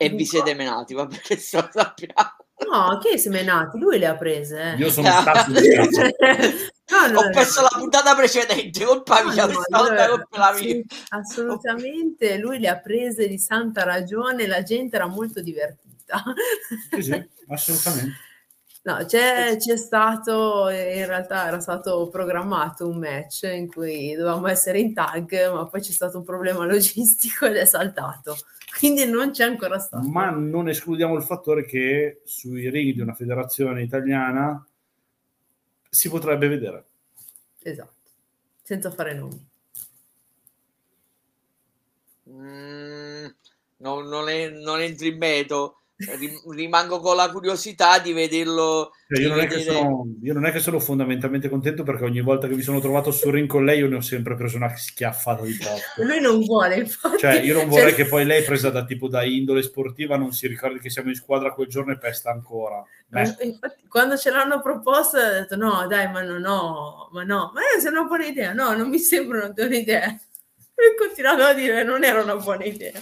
e 0.00 0.08
vi 0.10 0.24
siete 0.24 0.54
menati, 0.54 0.94
va 0.94 1.06
bene, 1.06 1.20
lo 1.28 1.68
sappiamo. 1.72 2.36
No, 2.70 2.98
che 2.98 3.18
si 3.18 3.28
menati? 3.28 3.78
Lui 3.78 3.98
le 3.98 4.06
ha 4.06 4.16
prese. 4.16 4.72
Eh. 4.72 4.76
Io 4.76 4.90
sono 4.90 5.08
stato 5.08 5.50
no, 5.52 7.12
no, 7.12 7.20
Ho 7.20 7.30
perso 7.30 7.60
no. 7.60 7.68
la 7.70 7.78
puntata 7.78 8.14
precedente, 8.14 8.84
colpa 8.84 9.24
mia, 9.24 9.46
no, 9.46 9.60
allora, 9.70 10.08
colpa 10.08 10.54
sì, 10.54 10.84
Assolutamente, 11.08 12.38
lui 12.38 12.58
le 12.58 12.68
ha 12.68 12.78
prese 12.78 13.26
di 13.26 13.38
santa 13.38 13.82
ragione, 13.84 14.46
la 14.46 14.62
gente 14.62 14.96
era 14.96 15.06
molto 15.06 15.40
divertita. 15.40 16.22
Sì, 16.90 17.02
sì, 17.02 17.28
assolutamente. 17.48 18.16
No, 18.82 19.04
c'è, 19.04 19.56
c'è, 19.58 19.76
stato, 19.76 20.68
in 20.68 21.06
realtà 21.06 21.48
era 21.48 21.60
stato 21.60 22.08
programmato 22.08 22.88
un 22.88 22.98
match 22.98 23.42
in 23.42 23.68
cui 23.68 24.14
dovevamo 24.14 24.46
essere 24.46 24.78
in 24.78 24.94
tag, 24.94 25.52
ma 25.52 25.66
poi 25.66 25.80
c'è 25.80 25.92
stato 25.92 26.18
un 26.18 26.24
problema 26.24 26.64
logistico 26.66 27.46
ed 27.46 27.56
è 27.56 27.66
saltato 27.66 28.36
quindi 28.76 29.06
non 29.06 29.30
c'è 29.30 29.44
ancora 29.44 29.78
stato. 29.78 30.06
Ma 30.08 30.30
non 30.30 30.68
escludiamo 30.68 31.14
il 31.14 31.22
fattore 31.22 31.64
che 31.64 32.22
sui 32.24 32.68
ring 32.70 32.94
di 32.94 33.00
una 33.00 33.14
federazione 33.14 33.82
italiana 33.82 34.64
si 35.88 36.08
potrebbe 36.08 36.48
vedere. 36.48 36.84
Esatto, 37.62 38.10
senza 38.62 38.90
fare 38.90 39.14
nomi. 39.14 39.46
Mm, 42.30 43.26
non, 43.78 44.06
non, 44.06 44.28
è, 44.28 44.50
non 44.50 44.80
entri 44.80 45.08
in 45.08 45.18
meto 45.18 45.77
rimango 46.54 47.00
con 47.00 47.16
la 47.16 47.30
curiosità 47.30 47.98
di 47.98 48.12
vederlo. 48.12 48.92
Cioè, 49.08 49.20
io, 49.20 49.28
non 49.30 49.38
vedere... 49.38 49.62
sono, 49.62 50.06
io, 50.22 50.32
non 50.32 50.46
è 50.46 50.52
che 50.52 50.60
sono 50.60 50.78
fondamentalmente 50.78 51.48
contento 51.48 51.82
perché 51.82 52.04
ogni 52.04 52.20
volta 52.20 52.46
che 52.46 52.54
mi 52.54 52.62
sono 52.62 52.78
trovato 52.78 53.10
sul 53.10 53.32
ring 53.32 53.48
con 53.48 53.64
lei 53.64 53.78
io 53.80 53.88
ne 53.88 53.96
ho 53.96 54.00
sempre 54.00 54.36
preso 54.36 54.56
una 54.56 54.74
schiaffata 54.76 55.42
di 55.42 55.56
troppo. 55.58 56.02
Lui 56.04 56.20
non 56.20 56.40
vuole, 56.44 56.76
infatti. 56.76 57.18
Cioè, 57.18 57.40
io 57.40 57.54
non 57.54 57.68
vorrei 57.68 57.90
cioè... 57.90 57.94
che 57.96 58.06
poi 58.06 58.24
lei, 58.24 58.44
presa 58.44 58.70
da 58.70 58.84
tipo 58.84 59.08
da 59.08 59.24
indole 59.24 59.62
sportiva, 59.62 60.16
non 60.16 60.32
si 60.32 60.46
ricordi 60.46 60.78
che 60.78 60.90
siamo 60.90 61.08
in 61.08 61.16
squadra 61.16 61.52
quel 61.52 61.66
giorno 61.66 61.92
e 61.92 61.98
pesta 61.98 62.30
ancora. 62.30 62.82
Infatti, 63.10 63.86
quando 63.88 64.16
ce 64.16 64.30
l'hanno 64.30 64.60
proposto, 64.60 65.18
ho 65.18 65.32
detto 65.32 65.56
no, 65.56 65.86
dai, 65.88 66.10
ma 66.12 66.22
no, 66.22 66.38
no, 66.38 67.08
ma 67.12 67.24
no, 67.24 67.50
ma 67.54 67.60
è 67.60 67.88
una 67.88 68.04
buona 68.04 68.26
idea. 68.26 68.52
No, 68.52 68.76
non 68.76 68.88
mi 68.88 68.98
sembra 68.98 69.38
una 69.38 69.48
buona 69.48 69.76
idea. 69.76 70.08
E 70.10 70.94
continuavo 70.96 71.42
a 71.42 71.54
dire 71.54 71.82
non 71.82 72.04
era 72.04 72.22
una 72.22 72.36
buona 72.36 72.64
idea 72.64 72.92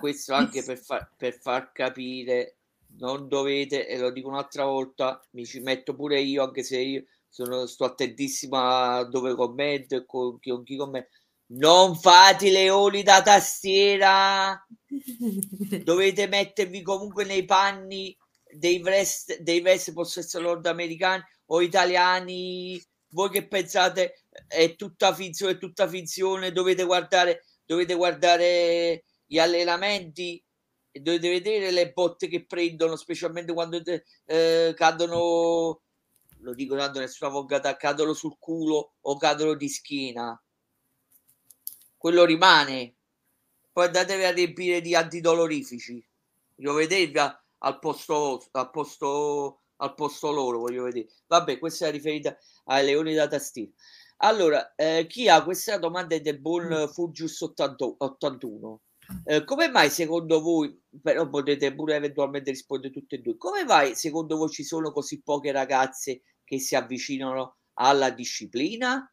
questo 0.00 0.34
anche 0.34 0.62
per, 0.62 0.78
far, 0.78 1.12
per 1.16 1.34
far 1.34 1.72
capire 1.72 2.56
non 2.98 3.28
dovete 3.28 3.86
e 3.86 3.98
lo 3.98 4.10
dico 4.10 4.28
un'altra 4.28 4.64
volta 4.64 5.20
mi 5.30 5.44
ci 5.44 5.60
metto 5.60 5.94
pure 5.94 6.20
io 6.20 6.42
anche 6.42 6.62
se 6.62 6.78
io 6.78 7.04
sono, 7.28 7.66
sto 7.66 7.84
attentissimo 7.84 8.56
a 8.58 9.04
dove 9.04 9.34
commento 9.34 9.94
e 9.94 10.06
con, 10.06 10.38
con 10.40 10.64
chi 10.64 10.76
commenta 10.76 11.08
non 11.52 11.96
fate 11.96 12.50
leoni 12.50 13.02
da 13.02 13.22
tastiera! 13.22 14.64
Dovete 15.82 16.28
mettervi 16.28 16.82
comunque 16.82 17.24
nei 17.24 17.44
panni 17.44 18.16
dei 18.52 18.80
vest 18.80 19.38
dei 19.40 19.60
vest 19.60 19.92
possono 19.92 20.24
essere 20.24 20.44
nordamericani 20.44 21.22
o 21.46 21.60
italiani. 21.60 22.80
Voi 23.12 23.30
che 23.30 23.48
pensate 23.48 24.24
è 24.46 24.76
tutta 24.76 25.12
finzione 25.12 25.52
è 25.54 25.58
tutta 25.58 25.88
finzione 25.88 26.52
dovete 26.52 26.84
guardare 26.84 27.44
dovete 27.64 27.94
guardare 27.94 29.04
gli 29.30 29.38
allenamenti 29.38 30.44
dovete 30.90 31.28
vedere 31.28 31.70
le 31.70 31.92
botte 31.92 32.26
che 32.26 32.44
prendono, 32.46 32.96
specialmente 32.96 33.52
quando 33.52 33.80
eh, 34.24 34.74
cadono, 34.74 35.82
lo 36.38 36.54
dico 36.54 36.76
tanto 36.76 36.98
nessuna 36.98 37.30
volgata, 37.30 37.76
cadono 37.76 38.12
sul 38.12 38.38
culo 38.40 38.94
o 39.00 39.16
cadono 39.16 39.54
di 39.54 39.68
schiena. 39.68 40.42
Quello 41.96 42.24
rimane. 42.24 42.96
Poi 43.72 43.86
andatevi 43.86 44.24
a 44.24 44.32
riempire 44.32 44.80
di 44.80 44.96
antidolorifici. 44.96 46.04
Lo 46.56 46.72
vedete 46.72 47.40
al 47.58 47.78
posto, 47.78 48.44
al 48.50 48.70
posto, 48.70 49.60
al 49.76 49.94
posto 49.94 50.32
loro, 50.32 50.58
voglio 50.58 50.82
vedere. 50.82 51.06
Vabbè, 51.28 51.60
questa 51.60 51.86
è 51.86 51.92
riferita 51.92 52.36
ai 52.64 52.84
leoni 52.84 53.14
da 53.14 53.28
tastiera. 53.28 53.70
Allora, 54.22 54.74
eh, 54.74 55.06
chi 55.08 55.28
ha 55.28 55.44
questa 55.44 55.78
domanda 55.78 56.16
è 56.16 56.20
del 56.20 56.40
buon 56.40 56.66
mm. 56.66 56.86
Fujus 56.86 57.40
81. 57.42 58.80
Eh, 59.24 59.44
come 59.44 59.68
mai 59.68 59.90
secondo 59.90 60.40
voi, 60.40 60.80
però 61.02 61.28
potete 61.28 61.74
pure 61.74 61.96
eventualmente 61.96 62.50
rispondere 62.50 62.92
tutte 62.92 63.16
e 63.16 63.18
due, 63.18 63.36
come 63.36 63.64
mai 63.64 63.94
secondo 63.94 64.36
voi 64.36 64.50
ci 64.50 64.64
sono 64.64 64.92
così 64.92 65.22
poche 65.22 65.52
ragazze 65.52 66.22
che 66.44 66.58
si 66.58 66.74
avvicinano 66.74 67.56
alla 67.74 68.10
disciplina? 68.10 69.12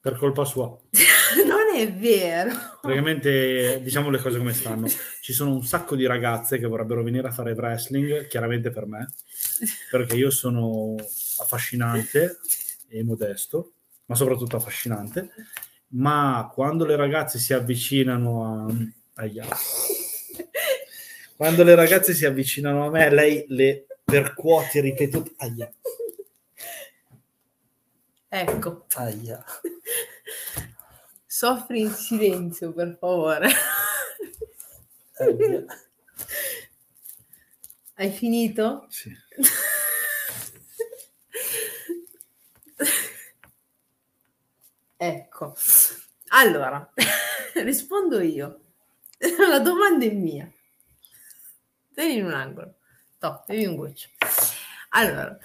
Per 0.00 0.16
colpa 0.16 0.44
sua. 0.44 0.66
non 1.46 1.74
è 1.74 1.92
vero. 1.92 2.50
Praticamente 2.80 3.80
diciamo 3.82 4.10
le 4.10 4.18
cose 4.18 4.38
come 4.38 4.52
stanno. 4.52 4.88
Ci 5.20 5.32
sono 5.32 5.52
un 5.52 5.64
sacco 5.64 5.94
di 5.94 6.06
ragazze 6.06 6.58
che 6.58 6.66
vorrebbero 6.66 7.02
venire 7.02 7.28
a 7.28 7.32
fare 7.32 7.52
wrestling, 7.52 8.26
chiaramente 8.26 8.70
per 8.70 8.86
me, 8.86 9.12
perché 9.90 10.16
io 10.16 10.30
sono 10.30 10.96
affascinante 11.38 12.40
e 12.88 13.04
modesto, 13.04 13.72
ma 14.06 14.14
soprattutto 14.14 14.56
affascinante. 14.56 15.30
Ma 15.94 16.50
quando 16.52 16.84
le 16.84 16.96
ragazze 16.96 17.38
si 17.38 17.52
avvicinano 17.52 18.66
a... 18.66 19.22
Aia. 19.22 19.46
Quando 21.36 21.64
le 21.64 21.74
ragazze 21.74 22.14
si 22.14 22.24
avvicinano 22.24 22.86
a 22.86 22.90
me, 22.90 23.10
lei 23.10 23.44
le 23.48 23.86
percuote 24.04 24.80
ripetute. 24.80 25.32
Aia. 25.38 25.72
Ecco. 28.28 28.86
Aia. 28.94 29.44
Soffri 31.26 31.80
in 31.80 31.90
silenzio, 31.90 32.72
per 32.72 32.96
favore. 32.98 33.48
Aia. 35.18 35.64
Hai 37.94 38.10
finito? 38.10 38.86
Sì. 38.88 39.12
ecco. 45.44 45.54
Allora, 46.28 46.92
rispondo 47.62 48.20
io. 48.20 48.60
La 49.48 49.58
domanda 49.60 50.04
è 50.04 50.10
mia. 50.10 50.50
Tieni 51.94 52.18
in 52.18 52.24
un 52.24 52.32
angolo. 52.32 52.74
No, 53.20 53.44
bevi 53.46 53.66
un 53.66 53.76
goccio. 53.76 54.08
Allora, 54.90 55.38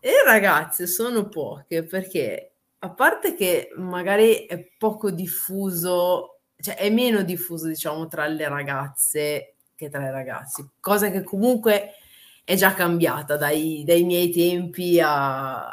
le 0.00 0.24
ragazze 0.24 0.86
sono 0.86 1.28
poche 1.28 1.84
perché, 1.84 2.54
a 2.78 2.90
parte 2.90 3.34
che 3.34 3.70
magari 3.76 4.46
è 4.46 4.58
poco 4.78 5.10
diffuso, 5.10 6.40
cioè 6.58 6.76
è 6.76 6.90
meno 6.90 7.22
diffuso, 7.22 7.66
diciamo, 7.66 8.08
tra 8.08 8.26
le 8.26 8.48
ragazze 8.48 9.56
che 9.74 9.88
tra 9.88 10.06
i 10.06 10.10
ragazzi, 10.10 10.66
cosa 10.80 11.10
che 11.10 11.22
comunque 11.22 11.94
è 12.44 12.54
già 12.54 12.72
cambiata 12.72 13.36
dai, 13.36 13.82
dai 13.84 14.04
miei 14.04 14.30
tempi 14.30 15.00
a, 15.00 15.68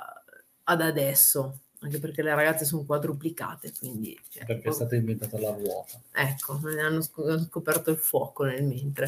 ad 0.64 0.82
adesso, 0.82 1.60
anche 1.80 2.00
perché 2.00 2.22
le 2.22 2.36
ragazze 2.36 2.66
sono 2.66 2.84
quadruplicate, 2.84 3.72
quindi... 3.78 4.18
Cioè, 4.30 4.46
perché 4.46 4.70
è 4.70 4.72
stata 4.72 4.96
inventata 4.96 5.40
la 5.40 5.52
ruota. 5.52 6.00
Ecco, 6.12 6.60
hanno 6.64 7.02
scoperto 7.02 7.92
il 7.92 7.98
fuoco 7.98 8.44
nel 8.44 8.64
mentre. 8.64 9.08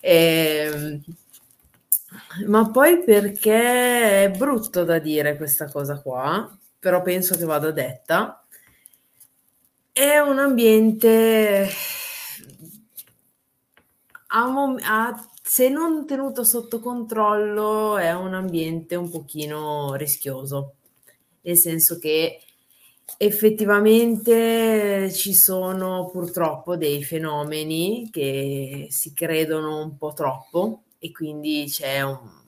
E, 0.00 0.70
ehm, 0.72 1.02
ma 2.46 2.70
poi 2.70 3.02
perché 3.02 4.24
è 4.24 4.30
brutto 4.36 4.84
da 4.84 4.98
dire 4.98 5.36
questa 5.36 5.70
cosa 5.70 6.00
qua, 6.00 6.58
però 6.78 7.02
penso 7.02 7.36
che 7.36 7.44
vada 7.44 7.70
detta. 7.70 8.44
È 9.92 10.18
un 10.18 10.38
ambiente 10.38 11.68
a, 14.34 14.48
mom- 14.48 14.80
a, 14.82 15.28
se 15.42 15.68
non 15.68 16.06
tenuto 16.06 16.44
sotto 16.44 16.80
controllo 16.80 17.98
è 17.98 18.12
un 18.14 18.34
ambiente 18.34 18.96
un 18.96 19.10
pochino 19.10 19.94
rischioso, 19.94 20.76
nel 21.42 21.56
senso 21.56 21.98
che 21.98 22.40
effettivamente 23.16 25.12
ci 25.12 25.34
sono 25.34 26.08
purtroppo 26.10 26.76
dei 26.76 27.02
fenomeni 27.04 28.08
che 28.10 28.86
si 28.90 29.12
credono 29.12 29.82
un 29.82 29.96
po' 29.96 30.12
troppo 30.12 30.82
e 30.98 31.12
quindi 31.12 31.66
c'è 31.68 32.02
un... 32.02 32.40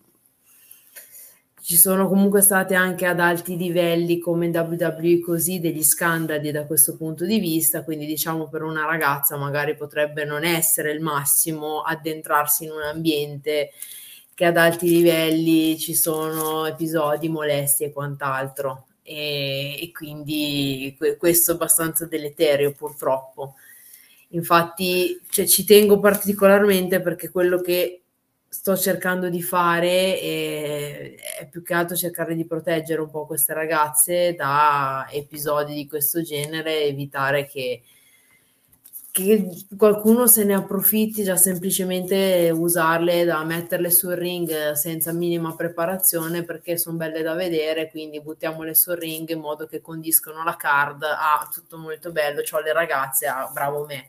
Ci 1.60 1.76
sono 1.76 2.08
comunque 2.08 2.42
state 2.42 2.74
anche 2.74 3.06
ad 3.06 3.20
alti 3.20 3.56
livelli 3.56 4.18
come 4.18 4.44
in 4.46 4.54
WWE 4.54 5.20
così 5.20 5.60
degli 5.60 5.82
scandali 5.82 6.50
da 6.50 6.66
questo 6.66 6.94
punto 6.94 7.24
di 7.24 7.38
vista, 7.38 7.84
quindi 7.84 8.04
diciamo 8.04 8.48
per 8.48 8.62
una 8.62 8.84
ragazza 8.84 9.38
magari 9.38 9.74
potrebbe 9.74 10.26
non 10.26 10.44
essere 10.44 10.92
il 10.92 11.00
massimo 11.00 11.80
addentrarsi 11.80 12.64
in 12.64 12.70
un 12.70 12.82
ambiente 12.82 13.70
che 14.34 14.44
ad 14.44 14.56
alti 14.56 14.88
livelli 14.88 15.78
ci 15.78 15.94
sono 15.94 16.66
episodi 16.66 17.28
molesti 17.28 17.84
e 17.84 17.92
quant'altro 17.92 18.86
e, 19.02 19.78
e 19.80 19.92
quindi 19.92 20.96
questo 21.18 21.52
è 21.52 21.54
abbastanza 21.54 22.06
deleterio 22.06 22.72
purtroppo. 22.72 23.54
Infatti 24.30 25.20
cioè, 25.28 25.46
ci 25.46 25.64
tengo 25.64 26.00
particolarmente 26.00 27.00
perché 27.00 27.30
quello 27.30 27.60
che 27.60 28.02
sto 28.48 28.76
cercando 28.76 29.28
di 29.28 29.42
fare 29.42 30.18
è, 30.18 31.14
è, 31.40 31.48
più 31.48 31.62
che 31.62 31.74
altro 31.74 31.96
cercare 31.96 32.34
di 32.34 32.46
proteggere 32.46 33.00
un 33.00 33.10
po' 33.10 33.26
queste 33.26 33.52
ragazze 33.52 34.34
da 34.34 35.06
episodi 35.10 35.74
di 35.74 35.86
questo 35.86 36.22
genere, 36.22 36.82
evitare 36.84 37.46
che, 37.46 37.82
che 39.14 39.48
qualcuno 39.76 40.26
se 40.26 40.42
ne 40.42 40.54
approfitti 40.54 41.22
già 41.22 41.36
semplicemente 41.36 42.50
usarle 42.52 43.24
da 43.24 43.44
metterle 43.44 43.88
sul 43.92 44.14
ring 44.14 44.72
senza 44.72 45.12
minima 45.12 45.54
preparazione 45.54 46.42
perché 46.42 46.76
sono 46.76 46.96
belle 46.96 47.22
da 47.22 47.34
vedere, 47.34 47.90
quindi 47.90 48.20
buttiamole 48.20 48.74
sul 48.74 48.96
ring 48.96 49.28
in 49.30 49.38
modo 49.38 49.66
che 49.66 49.80
condiscono 49.80 50.42
la 50.42 50.56
card, 50.56 51.04
ah 51.04 51.48
tutto 51.48 51.78
molto 51.78 52.10
bello, 52.10 52.40
ho 52.40 52.60
le 52.60 52.72
ragazze, 52.72 53.28
ah 53.28 53.48
bravo 53.52 53.84
me. 53.84 54.08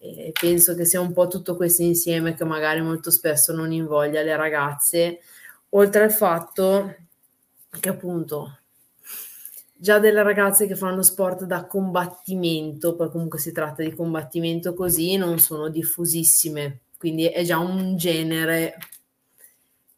E 0.00 0.32
penso 0.32 0.74
che 0.74 0.84
sia 0.84 1.00
un 1.00 1.12
po' 1.12 1.28
tutto 1.28 1.54
questo 1.54 1.82
insieme 1.82 2.34
che 2.34 2.42
magari 2.42 2.80
molto 2.80 3.12
spesso 3.12 3.52
non 3.52 3.70
invoglia 3.70 4.22
le 4.22 4.34
ragazze, 4.34 5.20
oltre 5.68 6.02
al 6.02 6.12
fatto 6.12 6.92
che 7.78 7.88
appunto 7.88 8.58
già 9.84 9.98
delle 9.98 10.22
ragazze 10.22 10.66
che 10.66 10.76
fanno 10.76 11.02
sport 11.02 11.44
da 11.44 11.66
combattimento, 11.66 12.96
poi 12.96 13.10
comunque 13.10 13.38
si 13.38 13.52
tratta 13.52 13.82
di 13.82 13.94
combattimento 13.94 14.72
così, 14.72 15.18
non 15.18 15.38
sono 15.38 15.68
diffusissime, 15.68 16.80
quindi 16.96 17.26
è 17.26 17.44
già 17.44 17.58
un 17.58 17.94
genere 17.94 18.78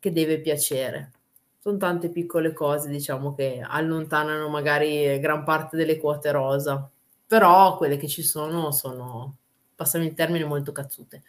che 0.00 0.10
deve 0.10 0.40
piacere. 0.40 1.12
Sono 1.60 1.76
tante 1.76 2.08
piccole 2.08 2.52
cose, 2.52 2.88
diciamo, 2.88 3.32
che 3.32 3.64
allontanano 3.64 4.48
magari 4.48 5.20
gran 5.20 5.44
parte 5.44 5.76
delle 5.76 5.98
quote 5.98 6.32
rosa, 6.32 6.90
però 7.24 7.76
quelle 7.76 7.96
che 7.96 8.08
ci 8.08 8.24
sono 8.24 8.72
sono 8.72 9.36
passami 9.76 10.06
il 10.06 10.14
termine, 10.14 10.44
molto 10.44 10.72
cazzute. 10.72 11.22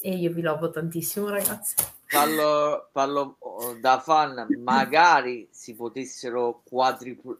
E 0.00 0.10
io 0.10 0.32
vi 0.32 0.40
lovo 0.40 0.70
tantissimo, 0.70 1.28
ragazzi. 1.28 1.76
Parlo, 2.12 2.90
parlo 2.92 3.36
oh, 3.38 3.72
da 3.80 3.98
fan, 3.98 4.46
magari 4.58 5.48
si 5.50 5.74
potessero 5.74 6.60
quadripl- 6.62 7.38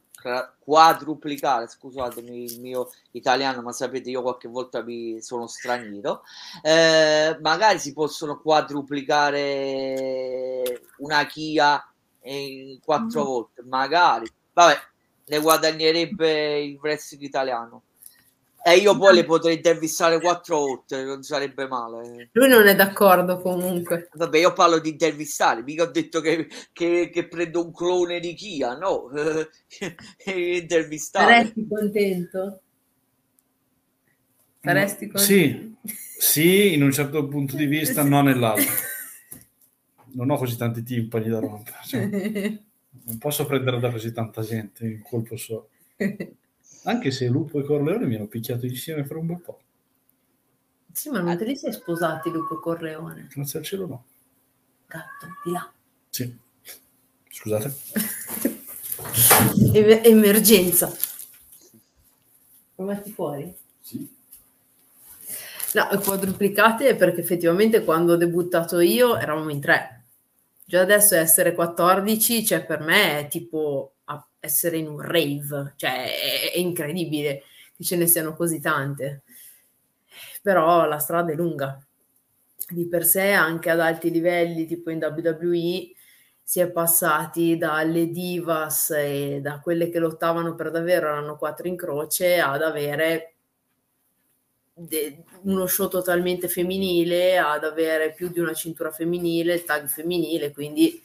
quadruplicare, 0.59 1.69
scusatemi 1.69 2.45
il 2.45 2.59
mio 2.59 2.89
italiano, 3.11 3.61
ma 3.61 3.73
sapete 3.73 4.09
io 4.09 4.23
qualche 4.23 4.49
volta 4.49 4.83
mi 4.83 5.21
sono 5.21 5.47
straniero, 5.47 6.23
eh, 6.63 7.37
magari 7.43 7.79
si 7.79 7.93
possono 7.93 8.41
quadruplicare 8.41 10.81
una 11.01 11.27
Kia 11.27 11.87
in 12.23 12.81
quattro 12.83 13.23
mm. 13.23 13.27
volte, 13.27 13.63
magari, 13.65 14.27
vabbè, 14.55 14.81
ne 15.27 15.39
guadagnerebbe 15.39 16.63
il 16.63 16.79
wrestling 16.81 17.25
italiano. 17.25 17.83
E 18.65 18.77
io 18.77 18.97
poi 18.97 19.17
le 19.17 19.25
potrei 19.25 19.57
intervistare 19.57 20.21
quattro 20.21 20.59
volte, 20.59 21.03
non 21.03 21.25
sarebbe 21.25 21.67
male. 21.67 22.29
Lui 22.31 22.49
non 22.49 22.69
è 22.69 22.77
d'accordo 22.77 23.41
comunque. 23.41 24.09
Vabbè, 24.13 24.39
io 24.39 24.53
parlo 24.53 24.79
di 24.79 24.91
intervistare, 24.91 25.63
mica 25.63 25.83
ho 25.83 25.91
detto 25.91 26.21
che, 26.21 26.49
che, 26.73 27.11
che 27.13 27.27
prendo 27.27 27.65
un 27.65 27.73
clone 27.73 28.21
di 28.21 28.35
Kia, 28.35 28.77
no. 28.77 29.11
intervistare. 30.25 31.35
Saresti 31.35 31.67
contento? 31.67 32.61
Saresti 34.61 35.09
contento? 35.09 35.81
Sì, 35.85 35.93
sì, 36.19 36.75
in 36.75 36.85
un 36.85 36.93
certo 36.93 37.27
punto 37.27 37.57
di 37.57 37.67
vista, 37.67 38.05
non 38.05 38.25
nell'altro. 38.27 38.73
Non 40.15 40.29
ho 40.29 40.37
così 40.37 40.59
tanti 40.59 40.83
timpani 40.83 41.27
da 41.27 41.39
rompere. 41.39 41.79
Cioè, 41.87 42.05
non 42.05 43.17
posso 43.17 43.47
prendere 43.47 43.81
da 43.81 43.91
così 43.91 44.13
tanta 44.13 44.43
gente 44.43 44.85
in 44.85 45.01
colpo 45.01 45.39
solo. 45.39 45.71
Anche 46.85 47.11
se 47.11 47.29
Lupo 47.29 47.61
e 47.61 47.65
Corleone 47.65 48.07
mi 48.07 48.17
hanno 48.17 48.27
picchiato 48.27 48.67
insieme 48.67 49.03
per 49.05 49.17
un 49.17 49.27
bel 49.27 49.41
po'. 49.41 49.61
Sì, 50.93 51.11
ma 51.11 51.21
non 51.21 51.37
te 51.37 51.45
li 51.45 51.57
sei 51.57 51.73
sposati 51.73 52.31
Lupo 52.31 52.59
e 52.59 52.61
Corleone? 52.61 53.29
Grazie 53.33 53.59
al 53.61 53.65
cielo 53.65 53.87
no. 53.87 54.05
Gatto, 54.87 55.27
di 55.45 55.53
là. 55.53 55.73
Sì. 56.11 56.37
Scusate. 57.29 57.75
emergenza. 59.73 60.95
Lo 62.75 62.85
metti 62.85 63.13
fuori? 63.13 63.55
Sì. 63.81 64.21
No, 65.75 65.89
quadruplicate 66.01 66.95
perché 66.97 67.21
effettivamente 67.21 67.85
quando 67.85 68.13
ho 68.13 68.17
debuttato 68.17 68.81
io 68.81 69.17
eravamo 69.17 69.51
in 69.51 69.61
tre. 69.61 70.05
Già 70.65 70.81
adesso 70.81 71.15
essere 71.15 71.55
14, 71.55 72.45
cioè 72.45 72.65
per 72.65 72.81
me 72.81 73.21
è 73.21 73.29
tipo 73.29 73.95
essere 74.45 74.77
in 74.77 74.89
un 74.89 75.01
rave, 75.01 75.75
cioè 75.77 76.05
è, 76.05 76.53
è 76.53 76.59
incredibile 76.59 77.45
che 77.77 77.85
ce 77.85 77.95
ne 77.97 78.07
siano 78.07 78.35
così 78.35 78.61
tante. 78.61 79.23
Però 80.43 80.85
la 80.87 80.99
strada 80.99 81.31
è 81.31 81.37
lunga. 81.37 81.81
Di 82.69 82.89
per 82.89 83.05
sé, 83.05 83.31
anche 83.31 83.71
ad 83.71 83.79
alti 83.79 84.11
livelli, 84.11 84.67
tipo 84.67 84.91
in 84.91 84.99
WWE, 84.99 85.93
si 86.43 86.59
è 86.59 86.71
passati 86.71 87.57
dalle 87.57 88.11
divas 88.11 88.91
e 88.91 89.39
da 89.41 89.61
quelle 89.61 89.89
che 89.89 90.01
lottavano 90.01 90.57
per 90.57 90.73
davvero, 90.73 91.07
erano 91.07 91.37
quattro 91.37 91.69
in 91.69 91.77
croce, 91.77 92.41
ad 92.41 92.63
avere 92.63 93.35
de- 94.75 95.23
uno 95.43 95.67
show 95.67 95.89
totalmente 95.89 96.49
femminile, 96.49 97.39
ad 97.39 97.63
avere 97.63 98.13
più 98.13 98.29
di 98.29 98.41
una 98.41 98.55
cintura 98.55 98.91
femminile, 98.91 99.55
il 99.55 99.65
tag 99.65 99.87
femminile, 99.87 100.53
quindi 100.53 101.01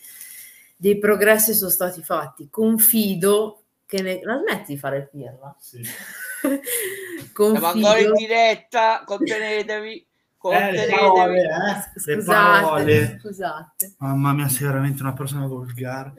dei 0.78 1.00
progressi 1.00 1.54
sono 1.54 1.72
stati 1.72 2.04
fatti. 2.04 2.48
Confido 2.50 3.64
che 3.86 4.02
ne... 4.02 4.20
la 4.22 4.38
smetti 4.38 4.74
di 4.74 4.80
fare 4.80 4.98
il 4.98 5.10
pirla. 5.10 5.56
Sì. 5.60 5.82
Confido... 7.34 7.72
Siamo 7.72 7.88
ancora 7.88 8.00
in 8.00 8.14
diretta, 8.14 9.04
contenetevi. 9.06 10.06
Eh, 10.48 10.72
le 10.72 10.88
parole, 10.88 11.42
eh? 11.42 12.00
Scusate, 12.00 12.16
le 12.16 12.24
parole. 12.24 13.20
scusate. 13.20 13.96
Mamma 13.98 14.32
mia, 14.32 14.48
sei 14.48 14.68
veramente 14.68 15.02
una 15.02 15.12
persona 15.12 15.46
volgare. 15.46 16.14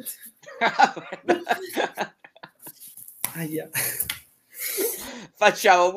Aia. 3.36 3.70
Facciamo 5.35 5.94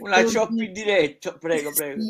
una 0.00 0.22
chop 0.22 0.50
in 0.52 0.72
diretto, 0.72 1.36
prego, 1.38 1.72
prego. 1.72 2.02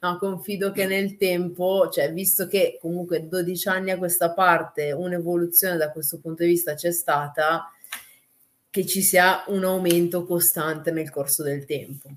No, 0.00 0.18
confido 0.18 0.72
che 0.72 0.86
nel 0.86 1.16
tempo, 1.16 1.88
cioè 1.90 2.12
visto 2.12 2.46
che 2.46 2.78
comunque 2.80 3.28
12 3.28 3.68
anni 3.68 3.90
a 3.90 3.98
questa 3.98 4.32
parte 4.32 4.92
un'evoluzione 4.92 5.76
da 5.76 5.92
questo 5.92 6.18
punto 6.18 6.42
di 6.42 6.50
vista 6.50 6.74
c'è 6.74 6.90
stata, 6.90 7.70
che 8.70 8.84
ci 8.84 9.02
sia 9.02 9.44
un 9.46 9.64
aumento 9.64 10.24
costante 10.24 10.90
nel 10.90 11.10
corso 11.10 11.42
del 11.42 11.64
tempo. 11.64 12.10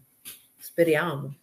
Speriamo. 0.58 1.36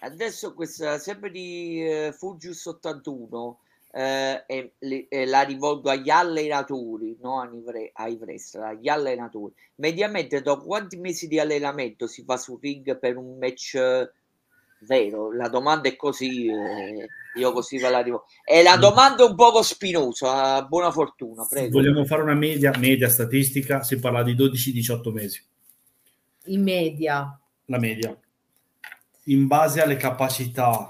Adesso 0.00 0.54
questa 0.54 0.98
sempre 0.98 1.30
di 1.30 1.82
eh, 1.82 2.14
Fugius 2.16 2.64
81 2.66 3.58
eh, 3.90 4.44
e, 4.46 4.72
e, 5.08 5.26
la 5.26 5.42
rivolgo 5.42 5.90
agli 5.90 6.10
allenatori, 6.10 7.16
no 7.20 7.40
ai 7.40 8.14
wrestler, 8.20 8.64
agli 8.64 8.88
allenatori. 8.88 9.52
Mediamente 9.76 10.42
dopo 10.42 10.66
quanti 10.66 10.96
mesi 10.98 11.26
di 11.26 11.40
allenamento 11.40 12.06
si 12.06 12.22
fa 12.22 12.36
sul 12.36 12.58
ring 12.60 12.98
per 12.98 13.16
un 13.16 13.38
match 13.38 13.76
vero? 14.80 15.32
La 15.32 15.48
domanda 15.48 15.88
è 15.88 15.96
così, 15.96 16.46
eh, 16.46 17.06
io 17.36 17.52
così 17.52 17.78
ve 17.78 17.90
la 17.90 18.00
rivolgo. 18.00 18.26
E 18.44 18.62
la 18.62 18.76
domanda 18.76 19.24
è 19.24 19.28
un 19.28 19.34
poco 19.34 19.62
spinosa, 19.62 20.62
buona 20.62 20.90
fortuna, 20.90 21.46
prego. 21.48 21.78
Vogliamo 21.78 22.04
fare 22.04 22.22
una 22.22 22.34
media, 22.34 22.72
media 22.78 23.08
statistica, 23.08 23.82
si 23.82 23.98
parla 23.98 24.22
di 24.22 24.34
12-18 24.34 25.12
mesi. 25.12 25.44
In 26.44 26.62
media. 26.62 27.38
La 27.66 27.78
media 27.78 28.18
in 29.28 29.46
base 29.46 29.80
alle 29.80 29.96
capacità 29.96 30.88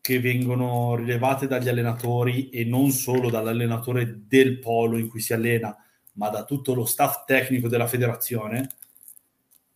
che 0.00 0.20
vengono 0.20 0.94
rilevate 0.96 1.46
dagli 1.46 1.68
allenatori 1.68 2.48
e 2.50 2.64
non 2.64 2.90
solo 2.90 3.30
dall'allenatore 3.30 4.22
del 4.26 4.58
polo 4.58 4.96
in 4.96 5.08
cui 5.08 5.20
si 5.20 5.32
allena, 5.32 5.76
ma 6.14 6.28
da 6.30 6.44
tutto 6.44 6.74
lo 6.74 6.84
staff 6.84 7.24
tecnico 7.24 7.68
della 7.68 7.86
federazione, 7.86 8.68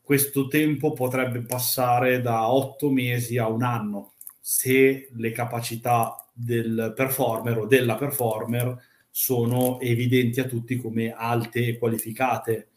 questo 0.04 0.48
tempo 0.48 0.92
potrebbe 0.92 1.40
passare 1.40 2.20
da 2.20 2.50
otto 2.50 2.90
mesi 2.90 3.38
a 3.38 3.48
un 3.48 3.62
anno 3.62 4.12
se 4.38 5.08
le 5.10 5.32
capacità 5.32 6.28
del 6.30 6.92
performer 6.94 7.58
o 7.58 7.66
della 7.66 7.96
performer 7.96 8.76
sono 9.10 9.80
evidenti 9.80 10.40
a 10.40 10.44
tutti 10.44 10.76
come 10.76 11.14
alte 11.16 11.68
e 11.68 11.78
qualificate 11.78 12.68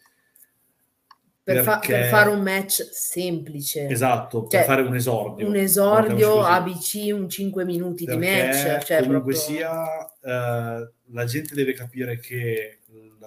per, 1.43 1.63
fa- 1.63 1.79
per, 1.79 2.09
fare 2.09 2.29
un 2.29 2.41
match 2.41 2.89
semplice. 2.91 3.87
Esatto, 3.87 4.47
cioè, 4.49 4.59
per 4.59 4.63
fare 4.65 4.81
un 4.81 4.95
esordio. 4.95 5.47
Un 5.47 5.55
esordio 5.55 6.41
ABC, 6.41 7.09
un 7.13 7.29
5 7.29 7.63
minuti 7.63 8.03
Perché 8.03 8.19
di 8.19 8.27
match. 8.27 8.85
Cioè 8.85 9.03
comunque 9.03 9.33
proprio... 9.33 9.35
sia, 9.35 9.85
eh, 10.21 10.91
la 11.11 11.25
gente 11.25 11.55
deve 11.55 11.73
capire 11.73 12.19
che 12.19 12.79
l, 12.87 13.25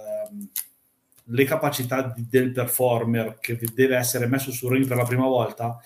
le 1.31 1.45
capacità 1.45 2.03
di, 2.03 2.27
del 2.29 2.53
performer 2.53 3.39
che 3.41 3.59
deve 3.75 3.97
essere 3.97 4.27
messo 4.27 4.53
sul 4.53 4.73
ring 4.73 4.87
per 4.87 4.97
la 4.97 5.05
prima 5.05 5.27
volta 5.27 5.81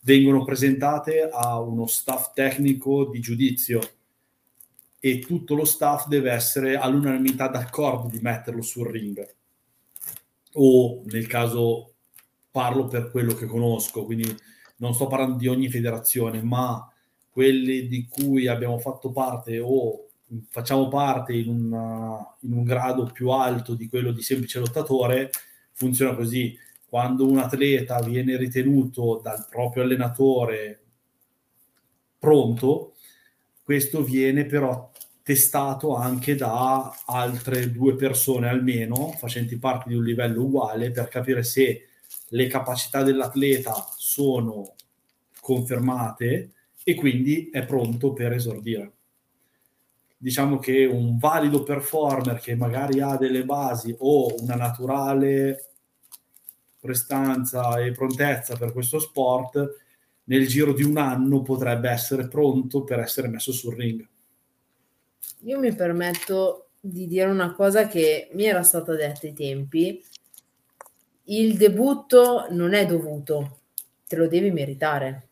vengono 0.00 0.44
presentate 0.44 1.28
a 1.30 1.60
uno 1.60 1.86
staff 1.86 2.32
tecnico 2.32 3.06
di 3.06 3.20
giudizio. 3.20 3.80
E 5.00 5.20
tutto 5.20 5.54
lo 5.54 5.64
staff 5.64 6.08
deve 6.08 6.32
essere 6.32 6.76
all'unanimità 6.76 7.48
d'accordo 7.48 8.08
di 8.08 8.18
metterlo 8.20 8.62
sul 8.62 8.88
ring. 8.88 9.24
O 10.54 11.02
nel 11.04 11.26
caso 11.26 11.94
parlo 12.50 12.86
per 12.86 13.10
quello 13.10 13.34
che 13.34 13.46
conosco, 13.46 14.04
quindi 14.04 14.34
non 14.78 14.94
sto 14.94 15.06
parlando 15.06 15.36
di 15.36 15.46
ogni 15.46 15.68
federazione, 15.68 16.42
ma 16.42 16.90
quelle 17.30 17.86
di 17.86 18.08
cui 18.08 18.48
abbiamo 18.48 18.78
fatto 18.78 19.12
parte 19.12 19.60
o 19.60 20.07
facciamo 20.48 20.88
parte 20.88 21.34
in, 21.34 21.48
una, 21.48 22.36
in 22.40 22.52
un 22.52 22.64
grado 22.64 23.04
più 23.12 23.30
alto 23.30 23.74
di 23.74 23.88
quello 23.88 24.12
di 24.12 24.22
semplice 24.22 24.58
lottatore, 24.58 25.30
funziona 25.72 26.14
così. 26.14 26.56
Quando 26.88 27.26
un 27.26 27.38
atleta 27.38 28.00
viene 28.00 28.36
ritenuto 28.36 29.20
dal 29.22 29.46
proprio 29.50 29.82
allenatore 29.82 30.80
pronto, 32.18 32.94
questo 33.62 34.02
viene 34.02 34.46
però 34.46 34.90
testato 35.22 35.94
anche 35.94 36.34
da 36.34 36.94
altre 37.04 37.70
due 37.70 37.94
persone 37.96 38.48
almeno, 38.48 39.12
facenti 39.12 39.58
parte 39.58 39.90
di 39.90 39.94
un 39.94 40.04
livello 40.04 40.44
uguale, 40.44 40.90
per 40.90 41.08
capire 41.08 41.42
se 41.42 41.88
le 42.28 42.46
capacità 42.46 43.02
dell'atleta 43.02 43.86
sono 43.94 44.74
confermate 45.40 46.52
e 46.82 46.94
quindi 46.94 47.50
è 47.50 47.64
pronto 47.66 48.14
per 48.14 48.32
esordire. 48.32 48.97
Diciamo 50.20 50.58
che 50.58 50.84
un 50.84 51.16
valido 51.16 51.62
performer 51.62 52.40
che 52.40 52.56
magari 52.56 53.00
ha 53.00 53.16
delle 53.16 53.44
basi 53.44 53.94
o 53.98 54.34
una 54.42 54.56
naturale 54.56 55.70
prestanza 56.80 57.78
e 57.78 57.92
prontezza 57.92 58.56
per 58.56 58.72
questo 58.72 58.98
sport, 58.98 59.76
nel 60.24 60.46
giro 60.46 60.72
di 60.72 60.82
un 60.82 60.96
anno 60.96 61.42
potrebbe 61.42 61.88
essere 61.88 62.28
pronto 62.28 62.84
per 62.84 62.98
essere 62.98 63.28
messo 63.28 63.52
sul 63.52 63.76
ring. 63.76 64.06
Io 65.42 65.58
mi 65.58 65.74
permetto 65.74 66.70
di 66.80 67.06
dire 67.06 67.30
una 67.30 67.52
cosa 67.52 67.86
che 67.86 68.28
mi 68.32 68.44
era 68.44 68.62
stata 68.62 68.94
detta 68.94 69.26
ai 69.26 69.32
tempi. 69.32 70.04
Il 71.24 71.56
debutto 71.56 72.46
non 72.50 72.74
è 72.74 72.86
dovuto, 72.86 73.60
te 74.06 74.16
lo 74.16 74.28
devi 74.28 74.50
meritare. 74.50 75.28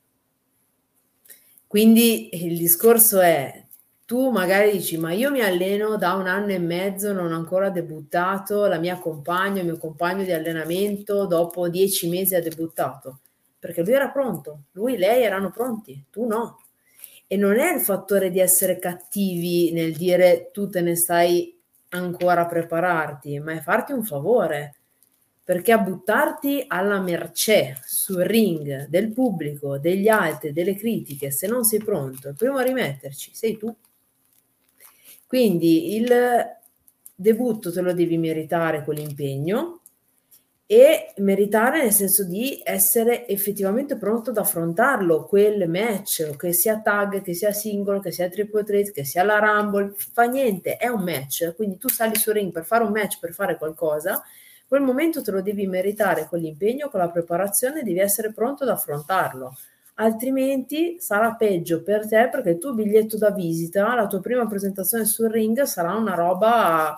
Quindi 1.67 2.45
il 2.45 2.57
discorso 2.57 3.21
è, 3.21 3.66
tu 4.07 4.31
magari 4.31 4.71
dici, 4.71 4.97
ma 4.99 5.13
io 5.13 5.33
mi 5.33 5.41
alleno 5.41 5.97
da 5.97 6.15
un 6.15 6.29
anno 6.29 6.53
e 6.53 6.61
mezzo, 6.61 7.13
non 7.13 7.33
ho 7.33 7.37
ancora 7.37 7.71
debuttato, 7.71 8.67
la 8.67 8.79
mia 8.79 8.99
compagna, 8.99 9.61
il 9.61 9.67
mio 9.67 9.79
compagno 9.79 10.23
di 10.23 10.33
allenamento, 10.33 11.27
dopo 11.27 11.69
dieci 11.69 12.09
mesi 12.09 12.37
ha 12.37 12.41
debuttato, 12.41 13.19
perché 13.59 13.83
lui 13.83 13.95
era 13.95 14.09
pronto, 14.11 14.61
lui 14.73 14.95
e 14.95 14.99
lei 14.99 15.25
erano 15.25 15.51
pronti, 15.51 16.05
tu 16.09 16.25
no. 16.25 16.61
E 17.27 17.37
non 17.37 17.59
è 17.59 17.75
il 17.75 17.81
fattore 17.81 18.31
di 18.31 18.39
essere 18.39 18.79
cattivi 18.79 19.73
nel 19.73 19.93
dire 19.97 20.51
tu 20.53 20.69
te 20.69 20.81
ne 20.83 20.95
stai 20.95 21.59
ancora 21.89 22.43
a 22.43 22.47
prepararti, 22.47 23.41
ma 23.41 23.55
è 23.55 23.61
farti 23.61 23.91
un 23.91 24.05
favore. 24.05 24.77
Perché 25.43 25.73
a 25.73 25.79
buttarti 25.79 26.65
alla 26.69 27.01
mercé 27.01 27.77
sul 27.85 28.23
ring 28.23 28.87
del 28.89 29.13
pubblico, 29.13 29.79
degli 29.79 30.09
altri, 30.09 30.53
delle 30.53 30.77
critiche, 30.77 31.33
se 31.33 31.49
non 31.49 31.65
sei 31.65 31.81
pronto, 31.81 32.29
il 32.29 32.37
primo 32.37 32.59
a 32.59 32.63
rimetterci 32.63 33.31
sei 33.35 33.57
tu. 33.57 33.75
Quindi 35.27 35.97
il 35.97 36.09
debutto 37.15 37.73
te 37.73 37.81
lo 37.81 37.93
devi 37.93 38.19
meritare 38.19 38.85
con 38.85 38.95
l'impegno, 38.95 39.81
e 40.69 41.13
meritare 41.19 41.81
nel 41.81 41.93
senso 41.93 42.25
di 42.25 42.61
essere 42.65 43.29
effettivamente 43.29 43.97
pronto 43.97 44.31
ad 44.31 44.39
affrontarlo, 44.39 45.25
quel 45.25 45.69
match, 45.69 46.37
che 46.37 46.53
sia 46.53 46.81
tag, 46.81 47.23
che 47.23 47.35
sia 47.35 47.53
singolo, 47.53 48.01
che 48.01 48.11
sia 48.11 48.29
triple 48.29 48.65
threat, 48.65 48.91
che 48.91 49.05
sia 49.05 49.23
la 49.23 49.39
rumble, 49.39 49.95
fa 49.97 50.25
niente, 50.25 50.77
è 50.77 50.89
un 50.89 51.05
match, 51.05 51.55
quindi 51.55 51.79
tu 51.79 51.89
sali 51.89 52.17
sul 52.17 52.33
ring 52.35 52.51
per 52.51 52.65
fare 52.65 52.83
un 52.83 52.91
match, 52.91 53.21
per 53.21 53.33
fare 53.33 53.57
qualcosa, 53.57 54.21
quel 54.67 54.83
momento 54.83 55.23
te 55.23 55.31
lo 55.31 55.41
devi 55.41 55.69
meritare 55.69 56.27
con 56.29 56.41
l'impegno, 56.41 56.89
con 56.89 56.99
la 56.99 57.11
preparazione, 57.11 57.85
devi 57.85 58.01
essere 58.01 58.33
pronto 58.33 58.65
ad 58.65 58.71
affrontarlo, 58.71 59.57
altrimenti 59.97 60.97
sarà 61.01 61.35
peggio 61.35 61.83
per 61.83 62.07
te 62.07 62.29
perché 62.31 62.51
il 62.51 62.59
tuo 62.59 62.75
biglietto 62.75 63.17
da 63.17 63.31
visita, 63.31 63.95
la 63.95 64.07
tua 64.07 64.21
prima 64.21 64.47
presentazione 64.47 65.05
sul 65.05 65.31
ring 65.31 65.63
sarà 65.63 65.95
una 65.95 66.15
roba 66.15 66.97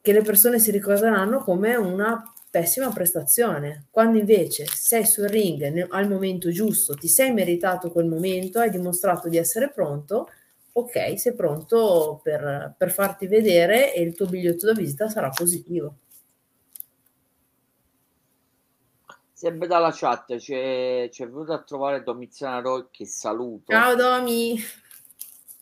che 0.00 0.12
le 0.12 0.22
persone 0.22 0.58
si 0.58 0.70
ricorderanno 0.70 1.38
come 1.38 1.74
una 1.76 2.22
pessima 2.50 2.90
prestazione. 2.90 3.86
Quando 3.90 4.18
invece 4.18 4.66
sei 4.66 5.04
sul 5.06 5.28
ring 5.28 5.86
al 5.90 6.08
momento 6.08 6.50
giusto, 6.50 6.94
ti 6.94 7.08
sei 7.08 7.32
meritato 7.32 7.90
quel 7.90 8.06
momento, 8.06 8.60
hai 8.60 8.70
dimostrato 8.70 9.28
di 9.28 9.38
essere 9.38 9.70
pronto, 9.70 10.28
ok, 10.72 11.18
sei 11.18 11.34
pronto 11.34 12.20
per, 12.22 12.74
per 12.76 12.90
farti 12.92 13.26
vedere 13.26 13.94
e 13.94 14.02
il 14.02 14.14
tuo 14.14 14.26
biglietto 14.26 14.66
da 14.66 14.72
visita 14.72 15.08
sarà 15.08 15.30
positivo. 15.30 15.96
Sempre 19.44 19.66
dalla 19.66 19.92
chat 19.92 20.36
c'è, 20.36 21.06
c'è 21.10 21.26
venuto 21.26 21.52
a 21.52 21.58
trovare 21.58 22.02
Domiziana 22.02 22.60
Roy 22.60 22.86
che 22.90 23.04
saluto. 23.04 23.72
Ciao 23.72 23.94
Domi! 23.94 24.58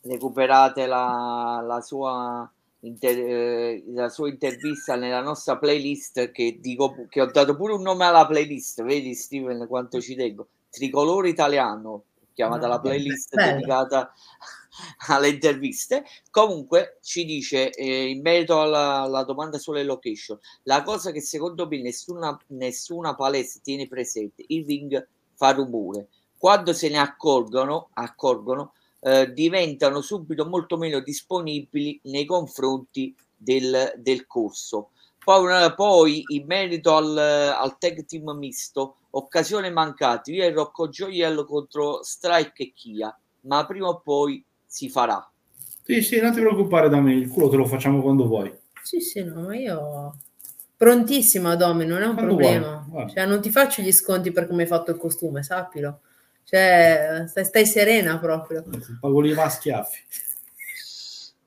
Recuperate 0.03 0.87
la, 0.87 1.61
la 1.67 1.81
sua 1.81 2.49
inter- 2.79 3.19
eh, 3.19 3.83
la 3.89 4.09
sua 4.09 4.29
intervista 4.29 4.95
nella 4.95 5.21
nostra 5.21 5.59
playlist 5.59 6.31
che 6.31 6.59
dico 6.61 7.07
che 7.09 7.23
ho 7.23 7.27
dato 7.27 7.57
pure 7.57 7.73
un 7.73 7.83
nome 7.83 8.05
alla 8.05 8.25
playlist 8.25 8.85
vedi 8.85 9.15
Steven 9.17 9.67
quanto 9.67 10.01
ci 10.01 10.15
tengo 10.15 10.47
tricolore 10.71 11.29
italiano 11.29 12.05
chiamata 12.35 12.69
no, 12.69 12.75
la 12.75 12.81
playlist 12.81 13.35
bella. 13.35 13.53
dedicata 13.53 14.13
alle 15.09 15.29
interviste. 15.29 16.05
Comunque 16.31 16.99
ci 17.03 17.25
dice 17.25 17.71
eh, 17.71 18.09
in 18.09 18.21
merito 18.21 18.61
alla, 18.61 19.03
alla, 19.03 19.25
domanda 19.25 19.59
sulle 19.59 19.85
location, 19.85 20.39
la 20.65 20.83
cosa 20.83 21.11
che 21.11 21.21
secondo 21.21 21.67
me 21.67 21.81
nessuna, 21.81 22.39
nessuna 22.49 23.15
palestra 23.15 23.61
tiene 23.63 23.87
presente, 23.87 24.45
il 24.49 24.65
ring 24.67 25.07
fa 25.35 25.53
rumore. 25.53 26.09
Quando 26.37 26.73
se 26.73 26.89
ne 26.89 26.99
accorgono, 26.99 27.91
accorgono 27.93 28.73
eh, 29.01 29.33
diventano 29.33 30.01
subito 30.01 30.47
molto 30.47 30.77
meno 30.77 31.01
disponibili 31.01 32.01
nei 32.05 32.25
confronti 32.25 33.15
del, 33.37 33.93
del 33.97 34.27
corso. 34.27 34.91
Poi, 35.23 35.73
poi, 35.77 36.25
in 36.29 36.47
merito 36.47 36.97
al, 36.97 37.17
al 37.17 37.79
tag 37.79 38.05
team 38.05 38.31
misto, 38.37 38.97
occasione 39.11 39.71
mancata, 39.71 40.33
io 40.33 40.43
e 40.43 40.51
Rocco 40.51 40.89
Gioiello 40.89 41.45
contro 41.45 42.03
Strike 42.03 42.63
e 42.63 42.73
Kia, 42.73 43.17
ma 43.43 43.65
prima 43.65 43.89
o 43.89 44.01
poi 44.01 44.45
si 44.73 44.89
farà. 44.89 45.31
Sì, 45.85 46.01
sì, 46.01 46.19
non 46.19 46.33
ti 46.33 46.41
preoccupare 46.41 46.89
da 46.89 46.99
me, 46.99 47.13
il 47.13 47.29
culo 47.29 47.51
te 47.51 47.57
lo 47.57 47.67
facciamo 47.67 48.01
quando 48.01 48.27
vuoi. 48.27 48.51
Sì, 48.83 49.01
sì, 49.01 49.23
no, 49.23 49.43
ma 49.43 49.55
io 49.55 50.17
prontissima, 50.79 51.55
Domi, 51.57 51.85
non 51.85 52.01
è 52.01 52.07
un 52.07 52.15
quando 52.15 52.37
problema. 52.37 52.87
Cioè, 53.13 53.27
non 53.27 53.43
ti 53.43 53.51
faccio 53.51 53.83
gli 53.83 53.93
sconti 53.93 54.33
perché 54.33 54.55
mi 54.55 54.63
hai 54.63 54.67
fatto 54.67 54.91
il 54.91 54.97
costume, 54.97 55.43
sappilo. 55.43 56.01
Cioè, 56.45 57.25
stai, 57.27 57.45
stai 57.45 57.67
serena 57.67 58.19
proprio. 58.19 58.65
Pago 58.99 59.21
lì 59.21 59.39
a 59.39 59.49
schiaffi. 59.51 60.01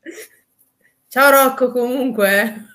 Ciao 1.10 1.31
Rocco, 1.31 1.72
comunque. 1.72 2.68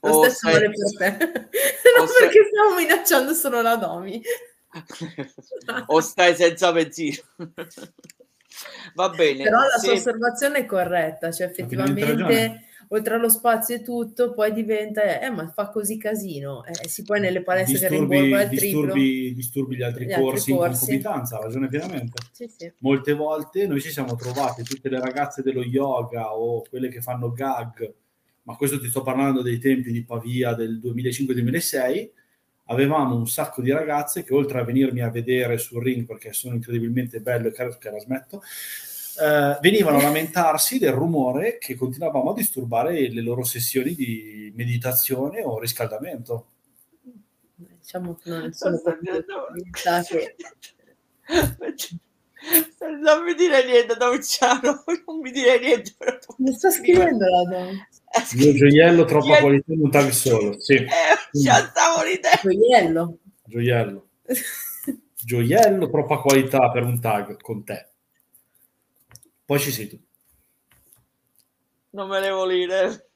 Lo 0.00 0.10
oh, 0.10 0.24
stesso 0.24 0.50
vale 0.50 0.70
per 0.70 0.96
te. 0.98 1.24
non 1.96 2.08
stai... 2.08 2.26
perché 2.26 2.48
stiamo 2.50 2.74
minacciando 2.74 3.32
solo 3.32 3.62
la 3.62 3.76
Domi. 3.76 4.20
o 5.86 6.00
stai 6.00 6.34
senza 6.34 6.72
benzina. 6.72 7.22
Va 8.94 9.08
bene. 9.10 9.44
Però 9.44 9.58
la 9.58 9.78
se... 9.78 9.86
sua 9.86 9.92
osservazione 9.94 10.58
è 10.58 10.64
corretta, 10.66 11.30
cioè 11.32 11.46
effettivamente 11.48 12.64
oltre 12.88 13.14
allo 13.14 13.28
spazio 13.28 13.76
e 13.76 13.82
tutto, 13.82 14.32
poi 14.32 14.52
diventa, 14.52 15.20
eh, 15.20 15.30
ma 15.30 15.50
fa 15.50 15.68
così 15.70 15.96
casino. 15.98 16.64
Eh, 16.64 16.88
si 16.88 17.02
poi 17.02 17.20
nelle 17.20 17.42
palestre 17.42 17.88
disturbi, 17.88 18.08
che 18.08 18.20
rimborgo 18.20 18.42
al 18.42 18.48
disturbi, 18.48 19.34
disturbi 19.34 19.76
gli 19.76 19.82
altri, 19.82 20.04
gli 20.06 20.12
corsi, 20.12 20.20
altri 20.20 20.32
corsi 20.32 20.50
in 20.50 21.02
concomitanza, 21.02 21.38
ha 21.38 21.42
ragione 21.42 21.68
pienamente. 21.68 22.22
Sì, 22.32 22.52
sì. 22.56 22.72
Molte 22.78 23.12
volte 23.14 23.66
noi 23.66 23.80
ci 23.80 23.90
siamo 23.90 24.14
trovati, 24.16 24.62
tutte 24.62 24.88
le 24.88 25.00
ragazze 25.00 25.42
dello 25.42 25.62
yoga 25.62 26.34
o 26.34 26.62
quelle 26.68 26.88
che 26.88 27.00
fanno 27.00 27.32
gag, 27.32 27.92
ma 28.42 28.56
questo 28.56 28.78
ti 28.78 28.88
sto 28.88 29.02
parlando 29.02 29.42
dei 29.42 29.58
tempi 29.58 29.90
di 29.90 30.04
Pavia 30.04 30.54
del 30.54 30.80
2005-2006, 30.82 32.10
avevamo 32.66 33.14
un 33.16 33.28
sacco 33.28 33.60
di 33.62 33.70
ragazze 33.70 34.22
che 34.22 34.34
oltre 34.34 34.60
a 34.60 34.64
venirmi 34.64 35.00
a 35.02 35.10
vedere 35.10 35.58
sul 35.58 35.82
ring 35.82 36.06
perché 36.06 36.32
sono 36.32 36.54
incredibilmente 36.54 37.20
bello 37.20 37.48
e 37.48 37.52
che 37.52 37.90
la 37.90 37.98
smetto, 37.98 38.42
eh, 39.20 39.58
venivano 39.60 39.98
a 39.98 40.02
lamentarsi 40.08 40.78
del 40.78 40.92
rumore 40.92 41.58
che 41.58 41.74
continuavamo 41.74 42.30
a 42.30 42.34
disturbare 42.34 43.08
le 43.10 43.20
loro 43.20 43.44
sessioni 43.44 43.94
di 43.94 44.52
meditazione 44.54 45.42
o 45.42 45.58
riscaldamento. 45.58 46.46
Diciamo 47.54 48.14
che 48.14 48.30
non 48.30 48.52
sono 48.52 48.80
che... 50.08 50.36
Non 53.00 53.24
mi 53.24 53.34
dire 53.34 53.64
niente, 53.64 53.96
Domiciano, 53.96 54.84
non 55.06 55.20
mi 55.20 55.30
dire 55.30 55.58
niente. 55.58 55.94
Mi 56.38 56.52
sta 56.52 56.70
scrivendo 56.70 57.24
la 57.24 57.42
donna. 57.44 57.88
Il 58.32 58.38
mio 58.38 58.54
gioiello 58.54 59.04
troppa 59.04 59.24
Gioiello. 59.24 59.42
qualità 59.42 59.72
in 59.72 59.80
un 59.80 59.90
tag 59.90 60.08
solo. 60.10 60.60
Sì. 60.60 60.74
Eh, 60.74 60.86
Gioiello. 62.42 63.18
Gioiello. 63.44 64.08
Gioiello, 65.24 65.90
troppa 65.90 66.18
qualità 66.18 66.70
per 66.70 66.82
un 66.82 67.00
tag 67.00 67.40
con 67.40 67.64
te. 67.64 67.88
Poi 69.44 69.58
ci 69.58 69.72
sei 69.72 69.88
tu. 69.88 69.98
Non 71.90 72.08
me 72.08 72.20
ne 72.20 72.30
volete. 72.30 73.10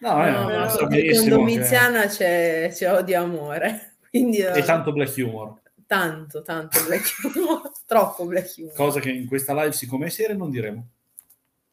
No, 0.00 0.26
eh, 0.26 0.30
no, 0.30 0.48
no, 0.48 0.76
con 0.76 1.28
Domiziana 1.28 2.02
che... 2.02 2.08
c'è, 2.08 2.70
c'è 2.72 2.92
odio 2.92 3.22
amore. 3.22 3.96
Quindi, 4.10 4.38
e 4.38 4.62
tanto 4.62 4.92
black 4.92 5.14
humor. 5.16 5.60
Tanto, 5.88 6.42
tanto 6.42 6.84
black 6.84 7.16
humor. 7.22 7.72
Troppo 7.86 8.26
black 8.26 8.52
humor. 8.58 8.74
Cosa 8.74 9.00
che 9.00 9.10
in 9.10 9.26
questa 9.26 9.54
live, 9.54 9.72
siccome 9.72 10.08
è 10.08 10.10
seria, 10.10 10.36
non 10.36 10.50
diremo. 10.50 10.86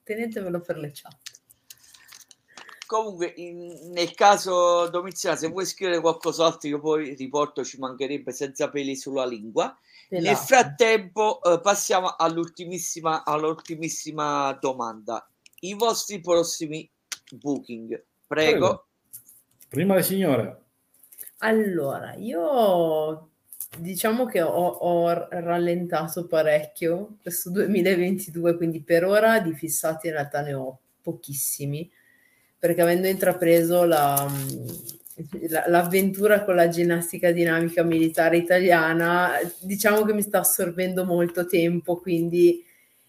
Tenetevelo 0.03 0.61
per 0.61 0.77
le 0.77 0.91
chat. 0.93 1.17
Comunque, 2.85 3.33
in, 3.35 3.91
nel 3.91 4.13
caso 4.13 4.87
Domiziana, 4.87 5.35
se 5.35 5.49
vuoi 5.49 5.65
scrivere 5.65 5.99
qualcos'altro, 5.99 6.69
io 6.69 6.79
poi 6.79 7.13
riporto, 7.15 7.65
ci 7.65 7.77
mancherebbe 7.77 8.31
senza 8.31 8.69
peli 8.69 8.95
sulla 8.95 9.25
lingua. 9.25 9.77
Nel 10.11 10.37
frattempo, 10.37 11.43
eh, 11.43 11.59
passiamo 11.59 12.15
all'ultimissima, 12.15 13.25
all'ultimissima 13.25 14.57
domanda. 14.61 15.29
I 15.59 15.73
vostri 15.73 16.21
prossimi 16.21 16.89
booking, 17.31 18.01
prego. 18.25 18.27
prego. 18.27 18.87
Prima 19.67 19.95
le 19.95 20.03
signore. 20.03 20.63
Allora, 21.39 22.13
io 22.15 23.31
diciamo 23.77 24.25
che 24.25 24.41
ho, 24.41 24.49
ho, 24.49 25.27
rallentato 25.29 26.27
parecchio 26.27 27.17
questo 27.21 27.49
2022, 27.51 28.57
quindi 28.57 28.81
per 28.81 29.05
ora 29.05 29.39
di 29.39 29.53
fissati 29.53 30.07
in 30.07 30.13
realtà 30.13 30.41
ne 30.41 30.53
ho 30.53 30.79
pochissimi, 31.01 31.89
perché 32.57 32.81
avendo 32.81 33.07
intrapreso 33.07 33.83
la, 33.83 34.29
l'avventura 35.67 36.43
con 36.43 36.55
la 36.55 36.67
ginnastica 36.67 37.31
dinamica 37.31 37.83
militare 37.83 38.37
italiana, 38.37 39.31
diciamo 39.59 40.03
che 40.03 40.13
mi 40.13 40.21
sta 40.21 40.39
assorbendo 40.39 41.05
molto 41.05 41.45
tempo, 41.45 41.97
quindi 41.97 42.63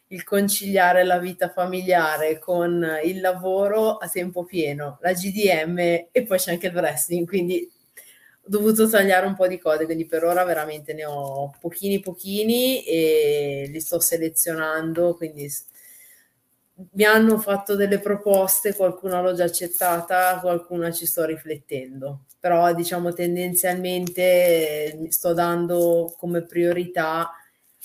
il 0.09 0.23
conciliare 0.23 1.03
la 1.05 1.19
vita 1.19 1.49
familiare 1.49 2.39
con 2.39 2.87
il 3.05 3.21
lavoro 3.21 3.97
a 3.97 4.09
tempo 4.09 4.45
pieno, 4.45 4.99
la 5.01 5.13
GDM 5.13 5.79
e 5.79 6.23
poi 6.27 6.39
c'è 6.39 6.53
anche 6.53 6.69
il 6.69 6.77
wrestling, 6.77 7.27
quindi 7.27 7.69
dovuto 8.47 8.89
tagliare 8.89 9.27
un 9.27 9.35
po' 9.35 9.47
di 9.47 9.59
cose, 9.59 9.85
quindi 9.85 10.07
per 10.07 10.25
ora 10.25 10.45
veramente 10.45 10.93
ne 10.95 11.05
ho 11.05 11.53
pochini 11.61 12.01
pochini 12.01 12.85
e 12.85 13.69
li 13.71 13.81
sto 13.81 14.01
selezionando, 14.01 15.15
quindi 15.15 15.51
mi 16.93 17.05
hanno 17.05 17.39
fatto 17.39 17.75
delle 17.75 17.99
proposte, 17.99 18.75
qualcuna 18.75 19.21
l'ho 19.21 19.35
già 19.35 19.45
accettata, 19.45 20.39
qualcuna 20.41 20.91
ci 20.91 21.07
sto 21.07 21.25
riflettendo, 21.25 22.25
però 22.39 22.75
diciamo 22.75 23.13
tendenzialmente 23.13 25.07
sto 25.09 25.33
dando 25.33 26.15
come 26.19 26.43
priorità 26.45 27.31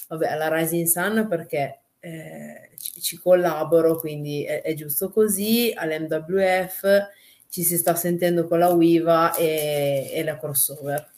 vabbè, 0.09 0.27
alla 0.27 0.53
Rising 0.57 0.88
Sun 0.88 1.27
perché 1.29 1.79
eh, 1.99 2.71
ci, 2.77 2.99
ci, 3.01 3.17
collaboro, 3.17 3.97
quindi 3.97 4.43
è, 4.43 4.61
è, 4.61 4.73
giusto 4.73 5.09
così, 5.09 5.71
all'MWF 5.73 7.07
ci 7.52 7.64
si 7.64 7.78
sta 7.78 7.95
sentendo 7.95 8.48
con 8.48 8.60
la 8.60 8.69
WIVA 8.69 9.36
e, 9.36 10.10
e 10.14 10.23
la 10.23 10.40
crossover, 10.40 11.11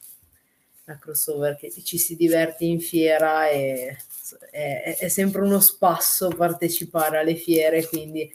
la 0.86 0.98
crossover 0.98 1.56
che 1.56 1.70
ci 1.70 2.00
si 2.00 2.16
diverte 2.16 2.66
in 2.66 2.80
fiera 2.80 3.48
e 3.50 3.96
è, 4.50 4.98
è, 5.00 5.08
sempre 5.10 5.42
uno 5.42 5.60
spasso 5.60 6.30
partecipare 6.30 7.20
alle 7.20 7.36
fiere, 7.36 7.86
quindi 7.88 8.34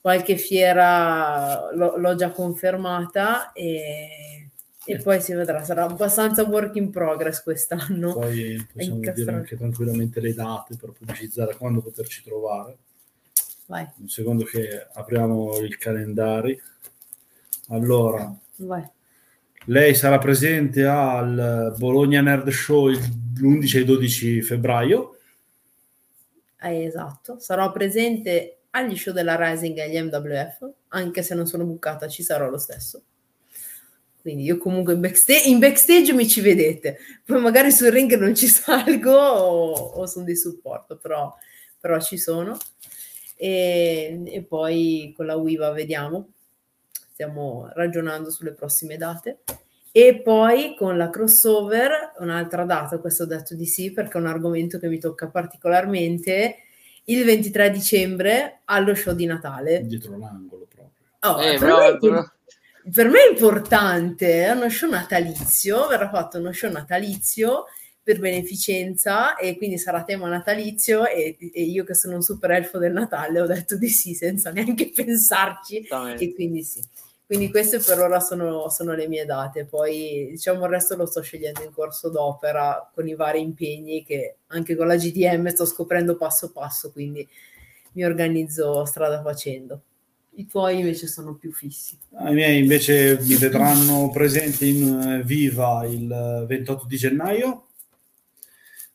qualche 0.00 0.38
fiera 0.38 1.70
l'ho, 1.74 1.98
l'ho 1.98 2.14
già 2.14 2.30
confermata 2.30 3.52
e, 3.52 4.48
e, 4.82 4.96
poi 5.02 5.20
si 5.20 5.34
vedrà, 5.34 5.62
sarà 5.64 5.84
abbastanza 5.84 6.44
work 6.44 6.76
in 6.76 6.88
progress 6.88 7.42
quest'anno. 7.42 8.14
Poi 8.14 8.66
possiamo 8.72 9.00
dire 9.00 9.32
anche 9.32 9.54
tranquillamente 9.58 10.18
le 10.20 10.32
date 10.32 10.76
per 10.80 10.92
pubblicizzare 10.92 11.56
quando 11.56 11.82
poterci 11.82 12.22
trovare. 12.22 12.78
Vai. 13.66 13.86
Un 13.98 14.08
secondo 14.08 14.44
che 14.44 14.86
apriamo 14.94 15.58
il 15.58 15.76
calendario. 15.76 16.56
Allora, 17.68 18.34
Vai. 18.56 18.88
lei 19.66 19.94
sarà 19.94 20.18
presente 20.18 20.84
al 20.84 21.74
Bologna 21.78 22.20
Nerd 22.20 22.48
Show 22.50 22.88
l'11 22.88 23.78
e 23.78 23.84
12 23.84 24.42
febbraio 24.42 25.14
eh, 26.64 26.84
esatto, 26.84 27.38
sarò 27.38 27.70
presente 27.70 28.60
agli 28.70 28.96
show 28.96 29.12
della 29.12 29.36
Rising 29.36 29.76
e 29.76 29.82
agli 29.82 30.00
MWF, 30.00 30.70
anche 30.88 31.22
se 31.22 31.34
non 31.34 31.46
sono 31.46 31.64
bucata, 31.64 32.08
ci 32.08 32.22
sarò 32.22 32.48
lo 32.48 32.56
stesso. 32.56 33.02
Quindi 34.22 34.44
io 34.44 34.56
comunque 34.56 34.94
in 34.94 35.00
backstage, 35.00 35.48
in 35.48 35.58
backstage 35.58 36.14
mi 36.14 36.26
ci 36.26 36.40
vedete, 36.40 36.96
poi 37.22 37.42
magari 37.42 37.70
sul 37.70 37.90
ring 37.90 38.14
non 38.14 38.34
ci 38.34 38.46
salgo 38.48 39.12
o, 39.12 39.72
o 39.72 40.06
sono 40.06 40.24
di 40.24 40.34
supporto, 40.34 40.96
però, 40.96 41.32
però 41.78 42.00
ci 42.00 42.16
sono. 42.16 42.56
E, 43.36 44.22
e, 44.24 44.42
poi 44.42 45.12
con 45.14 45.26
la 45.26 45.36
WIVA 45.36 45.70
vediamo, 45.72 46.30
stiamo 47.14 47.70
ragionando 47.74 48.28
sulle 48.30 48.52
prossime 48.52 48.96
date. 48.96 49.42
E 49.92 50.20
poi 50.20 50.74
con 50.76 50.96
la 50.96 51.08
crossover, 51.08 52.14
un'altra 52.18 52.64
data, 52.64 52.98
questo 52.98 53.22
ho 53.22 53.26
detto 53.26 53.54
di 53.54 53.66
sì 53.66 53.92
perché 53.92 54.18
è 54.18 54.20
un 54.20 54.26
argomento 54.26 54.80
che 54.80 54.88
mi 54.88 54.98
tocca 54.98 55.28
particolarmente, 55.28 56.56
il 57.04 57.24
23 57.24 57.70
dicembre 57.70 58.62
allo 58.64 58.96
show 58.96 59.14
di 59.14 59.26
Natale. 59.26 59.82
Dietro 59.86 60.18
l'angolo 60.18 60.66
proprio. 60.68 60.90
Oh, 61.20 61.40
eh, 61.40 61.56
per, 61.56 61.68
me 61.68 61.98
però... 61.98 62.24
per, 62.92 63.08
me 63.08 63.24
è 63.24 63.30
importante, 63.30 64.44
è 64.46 64.50
uno 64.50 64.68
show 64.68 64.90
natalizio, 64.90 65.86
verrà 65.86 66.10
fatto 66.10 66.38
uno 66.38 66.52
show 66.52 66.72
natalizio 66.72 67.66
per 68.02 68.18
beneficenza 68.18 69.36
e 69.36 69.56
quindi 69.56 69.78
sarà 69.78 70.02
tema 70.02 70.28
natalizio 70.28 71.06
e, 71.06 71.38
e, 71.38 71.62
io 71.62 71.84
che 71.84 71.94
sono 71.94 72.16
un 72.16 72.22
super 72.22 72.50
elfo 72.50 72.76
del 72.76 72.92
Natale 72.92 73.40
ho 73.40 73.46
detto 73.46 73.78
di 73.78 73.88
sì 73.88 74.12
senza 74.12 74.50
neanche 74.50 74.90
pensarci 74.94 75.86
e 76.18 76.34
quindi 76.34 76.62
sì. 76.62 76.82
Quindi 77.26 77.50
queste 77.50 77.78
per 77.78 77.98
ora 78.00 78.20
sono, 78.20 78.68
sono, 78.68 78.92
le 78.92 79.08
mie 79.08 79.24
date, 79.24 79.64
poi 79.64 80.28
diciamo 80.30 80.64
il 80.64 80.70
resto 80.70 80.94
lo 80.94 81.06
sto 81.06 81.22
scegliendo 81.22 81.62
in 81.62 81.72
corso 81.72 82.10
d'opera 82.10 82.90
con 82.94 83.08
i 83.08 83.14
vari 83.14 83.40
impegni 83.40 84.04
che 84.04 84.36
anche 84.48 84.76
con 84.76 84.86
la 84.86 84.96
GDM 84.96 85.48
sto 85.48 85.64
scoprendo 85.64 86.16
passo 86.16 86.52
passo, 86.52 86.92
quindi 86.92 87.26
mi 87.92 88.04
organizzo 88.04 88.84
strada 88.84 89.22
facendo. 89.22 89.80
I 90.36 90.46
tuoi 90.46 90.80
invece 90.80 91.06
sono 91.06 91.34
più 91.34 91.52
fissi. 91.52 91.96
I 92.28 92.32
miei 92.32 92.58
invece 92.58 93.18
mi 93.22 93.36
vedranno 93.36 94.10
presente 94.10 94.66
in 94.66 94.82
eh, 94.88 95.22
Viva 95.22 95.86
il 95.86 96.44
28 96.46 96.86
di 96.86 96.96
gennaio, 96.96 97.68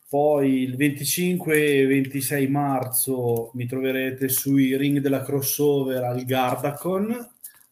poi 0.07 0.64
il 0.64 0.76
25 0.76 1.65
e 1.65 1.85
26 1.85 2.47
marzo 2.47 3.51
mi 3.53 3.65
troverete 3.65 4.27
sui 4.27 4.76
ring 4.76 4.99
della 4.99 5.23
crossover 5.23 6.03
al 6.03 6.26
Gardacon, 6.26 7.30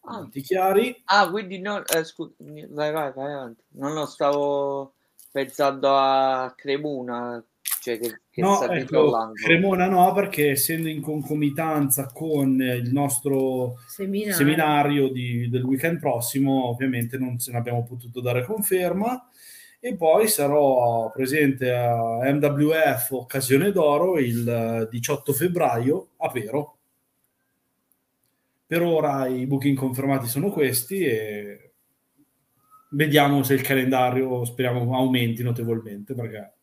ah. 0.07 0.29
chiari. 0.41 1.01
Ah, 1.05 1.29
quindi 1.29 1.59
no, 1.59 1.85
eh, 1.85 2.03
scusa, 2.03 2.34
vai, 2.38 2.91
vai, 2.91 3.11
vai 3.13 3.34
avanti. 3.34 3.63
Non 3.71 3.93
lo 3.93 4.05
stavo 4.05 4.93
pensando 5.31 5.95
a 5.95 6.53
Cremona, 6.55 7.43
cioè 7.81 7.99
che, 7.99 8.21
che 8.29 8.41
no, 8.41 8.61
ecco, 8.63 9.31
Cremona 9.34 9.88
no, 9.88 10.11
perché 10.13 10.51
essendo 10.51 10.88
in 10.89 11.01
concomitanza 11.01 12.07
con 12.07 12.59
il 12.59 12.91
nostro 12.91 13.75
seminario, 13.88 14.34
seminario 14.34 15.09
di, 15.09 15.49
del 15.49 15.63
weekend 15.63 15.99
prossimo, 15.99 16.65
ovviamente 16.67 17.17
non 17.17 17.39
se 17.39 17.51
ne 17.51 17.57
abbiamo 17.57 17.84
potuto 17.84 18.19
dare 18.19 18.43
conferma. 18.43 19.29
E 19.79 19.95
poi 19.95 20.27
sarò 20.27 21.11
presente 21.11 21.71
a 21.71 22.19
MWF 22.23 23.11
Occasione 23.11 23.71
d'Oro 23.71 24.17
il 24.17 24.88
18 24.89 25.34
febbraio 25.34 26.09
a 26.17 26.29
Pero. 26.29 26.77
Per 28.68 28.81
ora 28.81 29.27
i 29.27 29.45
booking 29.48 29.77
confermati 29.77 30.27
sono 30.27 30.52
questi 30.52 30.99
e 30.99 31.72
vediamo 32.89 33.41
se 33.44 33.53
il 33.53 33.61
calendario 33.61 34.44
speriamo 34.44 34.94
aumenti 34.94 35.41
notevolmente 35.41 36.14
perché 36.14 36.53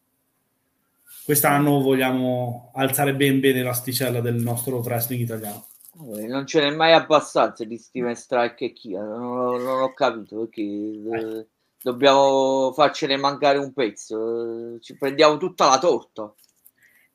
quest'anno 1.24 1.80
vogliamo 1.80 2.72
alzare 2.74 3.14
ben 3.14 3.40
bene 3.40 3.62
l'asticella 3.62 4.20
del 4.20 4.34
nostro 4.34 4.80
wrestling 4.80 5.22
italiano. 5.22 5.66
Non 5.96 6.44
ce 6.46 6.60
n'è 6.60 6.74
mai 6.74 6.92
abbastanza 6.92 7.64
di 7.64 7.78
Steven 7.78 8.14
Strike 8.14 8.64
e 8.66 8.72
Kia, 8.72 9.02
non, 9.02 9.62
non 9.62 9.80
ho 9.80 9.94
capito 9.94 10.40
perché 10.40 10.60
eh. 10.60 11.46
dobbiamo 11.80 12.72
farcene 12.74 13.16
mancare 13.16 13.58
un 13.58 13.72
pezzo, 13.72 14.78
ci 14.80 14.96
prendiamo 14.96 15.38
tutta 15.38 15.68
la 15.68 15.78
torta. 15.78 16.34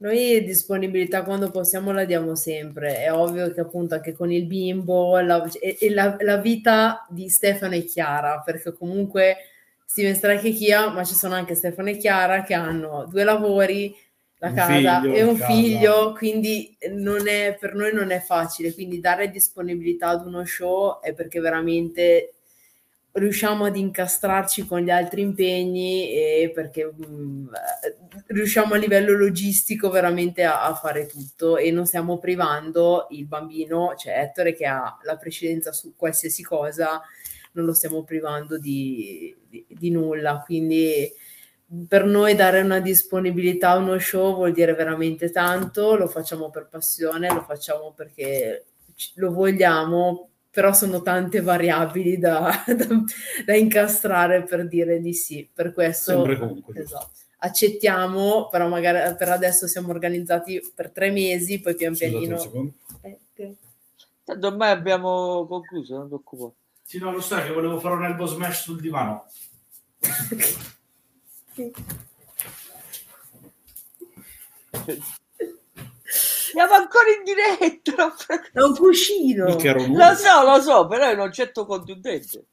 Noi 0.02 0.46
disponibilità 0.46 1.24
quando 1.24 1.52
possiamo 1.52 1.92
la 1.92 2.06
diamo 2.06 2.34
sempre, 2.34 3.04
è 3.04 3.12
ovvio 3.12 3.52
che 3.52 3.60
appunto 3.60 3.96
anche 3.96 4.14
con 4.14 4.32
il 4.32 4.46
bimbo 4.46 5.20
la, 5.20 5.46
e, 5.60 5.78
e 5.78 5.90
la, 5.90 6.16
la 6.22 6.38
vita 6.38 7.06
di 7.10 7.28
Stefano 7.28 7.76
è 7.76 7.84
chiara, 7.84 8.40
perché 8.40 8.74
comunque 8.74 9.36
Steven 9.84 10.16
Strike 10.16 10.48
e 10.48 10.52
Chia, 10.52 10.90
ma 10.90 11.04
ci 11.04 11.16
sono 11.16 11.34
anche 11.34 11.54
Stefano 11.54 11.90
e 11.90 11.98
Chiara 11.98 12.44
che 12.44 12.54
hanno 12.54 13.08
due 13.10 13.26
lavori, 13.26 13.94
la 14.38 14.54
casa 14.54 15.02
figlio, 15.02 15.14
e 15.14 15.24
un 15.24 15.38
casa. 15.38 15.52
figlio, 15.52 16.14
quindi 16.14 16.78
non 16.92 17.28
è, 17.28 17.58
per 17.60 17.76
noi 17.76 17.94
non 17.94 18.12
è 18.12 18.22
facile, 18.22 18.74
quindi 18.74 19.02
dare 19.02 19.30
disponibilità 19.30 20.10
ad 20.10 20.26
uno 20.26 20.46
show 20.46 21.02
è 21.02 21.14
perché 21.14 21.42
veramente 21.42 22.36
riusciamo 23.14 23.66
ad 23.66 23.76
incastrarci 23.76 24.68
con 24.68 24.82
gli 24.82 24.90
altri 24.90 25.22
impegni 25.22 26.12
e 26.12 26.52
perché 26.54 26.86
mh, 26.86 27.06
mm, 27.06 27.48
riusciamo 28.28 28.76
a 28.76 28.78
livello 28.78 29.18
logistico 29.18 29.90
veramente 29.90 30.44
a, 30.44 30.64
a, 30.64 30.76
fare 30.76 31.08
tutto 31.08 31.58
e 31.58 31.72
non 31.72 31.86
stiamo 31.86 32.20
privando 32.20 33.08
il 33.12 33.26
bambino, 33.26 33.96
cioè 33.98 34.20
Ettore 34.20 34.54
che 34.54 34.66
ha 34.66 34.98
la 35.04 35.18
precedenza 35.18 35.72
su 35.72 35.94
qualsiasi 35.96 36.44
cosa, 36.44 37.02
non 37.54 37.66
lo 37.66 37.74
stiamo 37.74 38.04
privando 38.04 38.58
di, 38.60 39.36
di, 39.48 39.66
di 39.68 39.90
nulla. 39.90 40.44
Quindi 40.46 41.12
per 41.88 42.06
noi 42.06 42.36
dare 42.36 42.62
una 42.62 42.80
disponibilità 42.80 43.72
a 43.72 43.78
uno 43.78 44.00
show 44.00 44.36
vuol 44.36 44.54
dire 44.54 44.74
veramente 44.74 45.30
tanto, 45.32 45.96
lo 45.96 46.08
facciamo 46.08 46.50
per 46.50 46.68
passione, 46.68 47.32
lo 47.34 47.42
facciamo 47.42 47.94
perché 47.94 48.66
lo 49.16 49.32
vogliamo, 49.32 50.30
però 50.60 50.74
sono 50.74 51.02
tante 51.02 51.40
variabili 51.40 52.18
da, 52.18 52.52
da, 52.68 52.86
da 53.46 53.56
incastrare 53.56 54.44
per 54.44 54.68
dire 54.68 55.00
di 55.00 55.14
sì. 55.14 55.50
Per 55.52 55.72
questo 55.72 56.26
esatto, 56.74 57.12
accettiamo, 57.38 58.50
però 58.50 58.68
magari 58.68 59.16
per 59.16 59.30
adesso 59.30 59.68
siamo 59.68 59.92
organizzati 59.92 60.62
per 60.76 60.92
tre 60.92 61.12
mesi, 61.12 61.62
poi 61.62 61.76
pian 61.76 61.96
pianino... 61.96 62.36
Eh, 63.00 63.20
okay. 63.32 63.56
Tanto 64.26 64.48
ormai 64.48 64.72
abbiamo 64.72 65.48
concluso, 65.48 65.94
non 65.94 66.04
ti 66.04 66.10
preoccupare. 66.10 66.54
Sì, 66.84 66.98
no, 66.98 67.14
lo 67.14 67.22
sai 67.22 67.46
che 67.46 67.54
volevo 67.54 67.80
fare 67.80 67.96
un 67.96 68.04
elbow 68.04 68.28
smash 68.28 68.64
sul 68.64 68.82
divano. 68.82 69.28
Siamo 76.52 76.74
ancora 76.74 77.06
in 77.16 77.24
diretta. 77.24 78.16
È 78.52 78.62
un 78.62 78.76
cuscino. 78.76 79.46
Lo 79.46 80.16
so, 80.16 80.44
lo 80.44 80.62
so, 80.62 80.88
però 80.88 81.06
è 81.06 81.14
un 81.14 81.20
oggetto 81.20 81.66
contundente. 81.66 82.46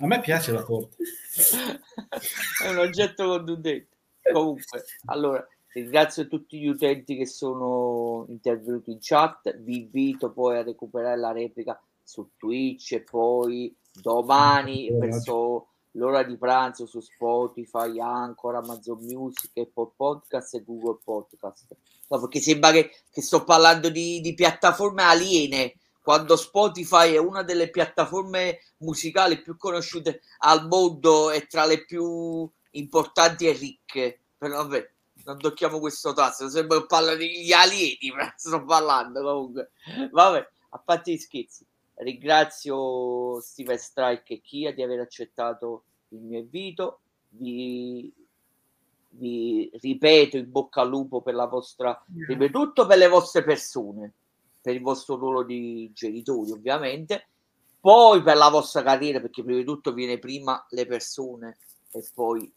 A 0.00 0.06
me 0.06 0.20
piace 0.20 0.52
la 0.52 0.62
porta. 0.62 0.96
è 2.62 2.68
un 2.68 2.78
oggetto 2.78 3.26
contundente. 3.26 3.96
Comunque, 4.32 4.84
allora, 5.06 5.46
ringrazio 5.72 6.28
tutti 6.28 6.58
gli 6.58 6.68
utenti 6.68 7.16
che 7.16 7.26
sono 7.26 8.26
intervenuti 8.28 8.90
in 8.90 8.98
chat. 9.00 9.56
Vi 9.56 9.76
invito 9.76 10.30
poi 10.30 10.58
a 10.58 10.62
recuperare 10.62 11.18
la 11.18 11.32
replica 11.32 11.80
su 12.02 12.30
Twitch 12.36 12.92
e 12.92 13.02
poi 13.02 13.74
domani 13.92 14.90
verso 14.92 15.68
l'ora 15.92 16.22
di 16.22 16.36
pranzo 16.36 16.86
su 16.86 17.00
Spotify, 17.00 17.98
Anchor, 18.00 18.56
Amazon 18.56 18.98
Music, 19.00 19.50
Apple 19.54 19.92
Podcast 19.96 20.54
e 20.54 20.64
Google 20.64 20.98
Podcast. 21.02 21.76
No, 22.08 22.20
perché 22.20 22.40
sembra 22.40 22.70
che, 22.72 22.90
che 23.10 23.22
sto 23.22 23.44
parlando 23.44 23.88
di, 23.88 24.20
di, 24.20 24.34
piattaforme 24.34 25.02
aliene, 25.02 25.74
quando 26.02 26.36
Spotify 26.36 27.12
è 27.12 27.18
una 27.18 27.42
delle 27.42 27.70
piattaforme 27.70 28.60
musicali 28.78 29.42
più 29.42 29.56
conosciute 29.56 30.22
al 30.38 30.66
mondo 30.66 31.30
e 31.30 31.46
tra 31.46 31.66
le 31.66 31.84
più 31.84 32.48
importanti 32.72 33.46
e 33.46 33.52
ricche. 33.52 34.20
Però 34.38 34.56
vabbè, 34.56 34.90
non 35.24 35.38
tocchiamo 35.38 35.80
questo 35.80 36.14
tasto, 36.14 36.48
sembra 36.48 36.78
che 36.78 36.86
parlo 36.86 37.14
degli 37.14 37.52
alieni, 37.52 38.12
sto 38.36 38.64
parlando 38.64 39.22
comunque. 39.22 39.70
Vabbè, 40.10 40.48
a 40.70 40.78
parte 40.78 41.12
gli 41.12 41.18
scherzi 41.18 41.66
ringrazio 41.98 43.40
Steven 43.40 43.78
Strike 43.78 44.34
e 44.34 44.40
Kia 44.40 44.72
di 44.72 44.82
aver 44.82 45.00
accettato 45.00 45.84
il 46.08 46.20
mio 46.20 46.38
invito. 46.38 47.00
Vi, 47.30 48.12
vi 49.10 49.70
ripeto 49.72 50.36
in 50.36 50.50
bocca 50.50 50.80
al 50.80 50.88
lupo 50.88 51.20
per 51.20 51.34
la 51.34 51.46
vostra, 51.46 52.02
prima 52.24 52.46
di 52.46 52.52
tutto 52.52 52.86
per 52.86 52.98
le 52.98 53.08
vostre 53.08 53.42
persone, 53.42 54.12
per 54.60 54.74
il 54.74 54.82
vostro 54.82 55.16
ruolo 55.16 55.42
di 55.42 55.90
genitori, 55.92 56.50
ovviamente, 56.50 57.26
poi 57.80 58.22
per 58.22 58.36
la 58.36 58.48
vostra 58.48 58.82
carriera, 58.82 59.20
perché 59.20 59.42
prima 59.42 59.58
di 59.58 59.64
tutto 59.64 59.92
viene 59.92 60.18
prima 60.18 60.64
le 60.70 60.86
persone 60.86 61.58
e 61.92 62.04
poi 62.14 62.52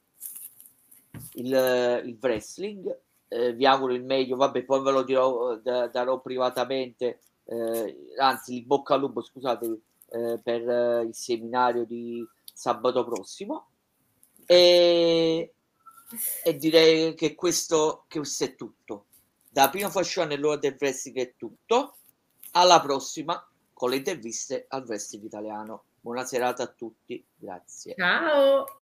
il, 1.33 2.01
il 2.05 2.17
wrestling. 2.19 2.99
Eh, 3.27 3.53
vi 3.53 3.65
auguro 3.65 3.93
il 3.93 4.03
meglio, 4.03 4.35
vabbè, 4.35 4.63
poi 4.63 4.81
ve 4.81 4.91
lo 4.91 5.03
dirò, 5.03 5.55
da, 5.55 5.87
darò 5.87 6.19
privatamente 6.19 7.19
eh, 7.45 8.13
anzi 8.17 8.55
il 8.57 8.65
bocca 8.65 8.93
al 8.93 9.01
lupo 9.01 9.21
scusate 9.21 9.81
eh, 10.09 10.39
per 10.43 10.69
eh, 10.69 11.03
il 11.03 11.15
seminario 11.15 11.85
di 11.85 12.25
sabato 12.53 13.03
prossimo. 13.05 13.67
E, 14.45 15.53
e 16.43 16.57
direi 16.57 17.13
che 17.15 17.35
questo, 17.35 18.05
che 18.07 18.19
questo 18.19 18.43
è 18.43 18.55
tutto. 18.55 19.05
Da 19.49 19.69
Pino 19.69 19.89
Fascione 19.89 20.35
e 20.35 20.37
l'ora 20.37 20.57
del 20.57 20.77
wrestling 20.79 21.17
è 21.17 21.33
tutto. 21.37 21.97
Alla 22.51 22.81
prossima 22.81 23.45
con 23.73 23.89
le 23.89 23.97
interviste 23.97 24.65
al 24.67 24.83
wrestling 24.85 25.25
italiano. 25.25 25.83
Buona 26.01 26.25
serata 26.25 26.63
a 26.63 26.67
tutti. 26.67 27.23
Grazie. 27.35 27.95
Ciao 27.95 28.80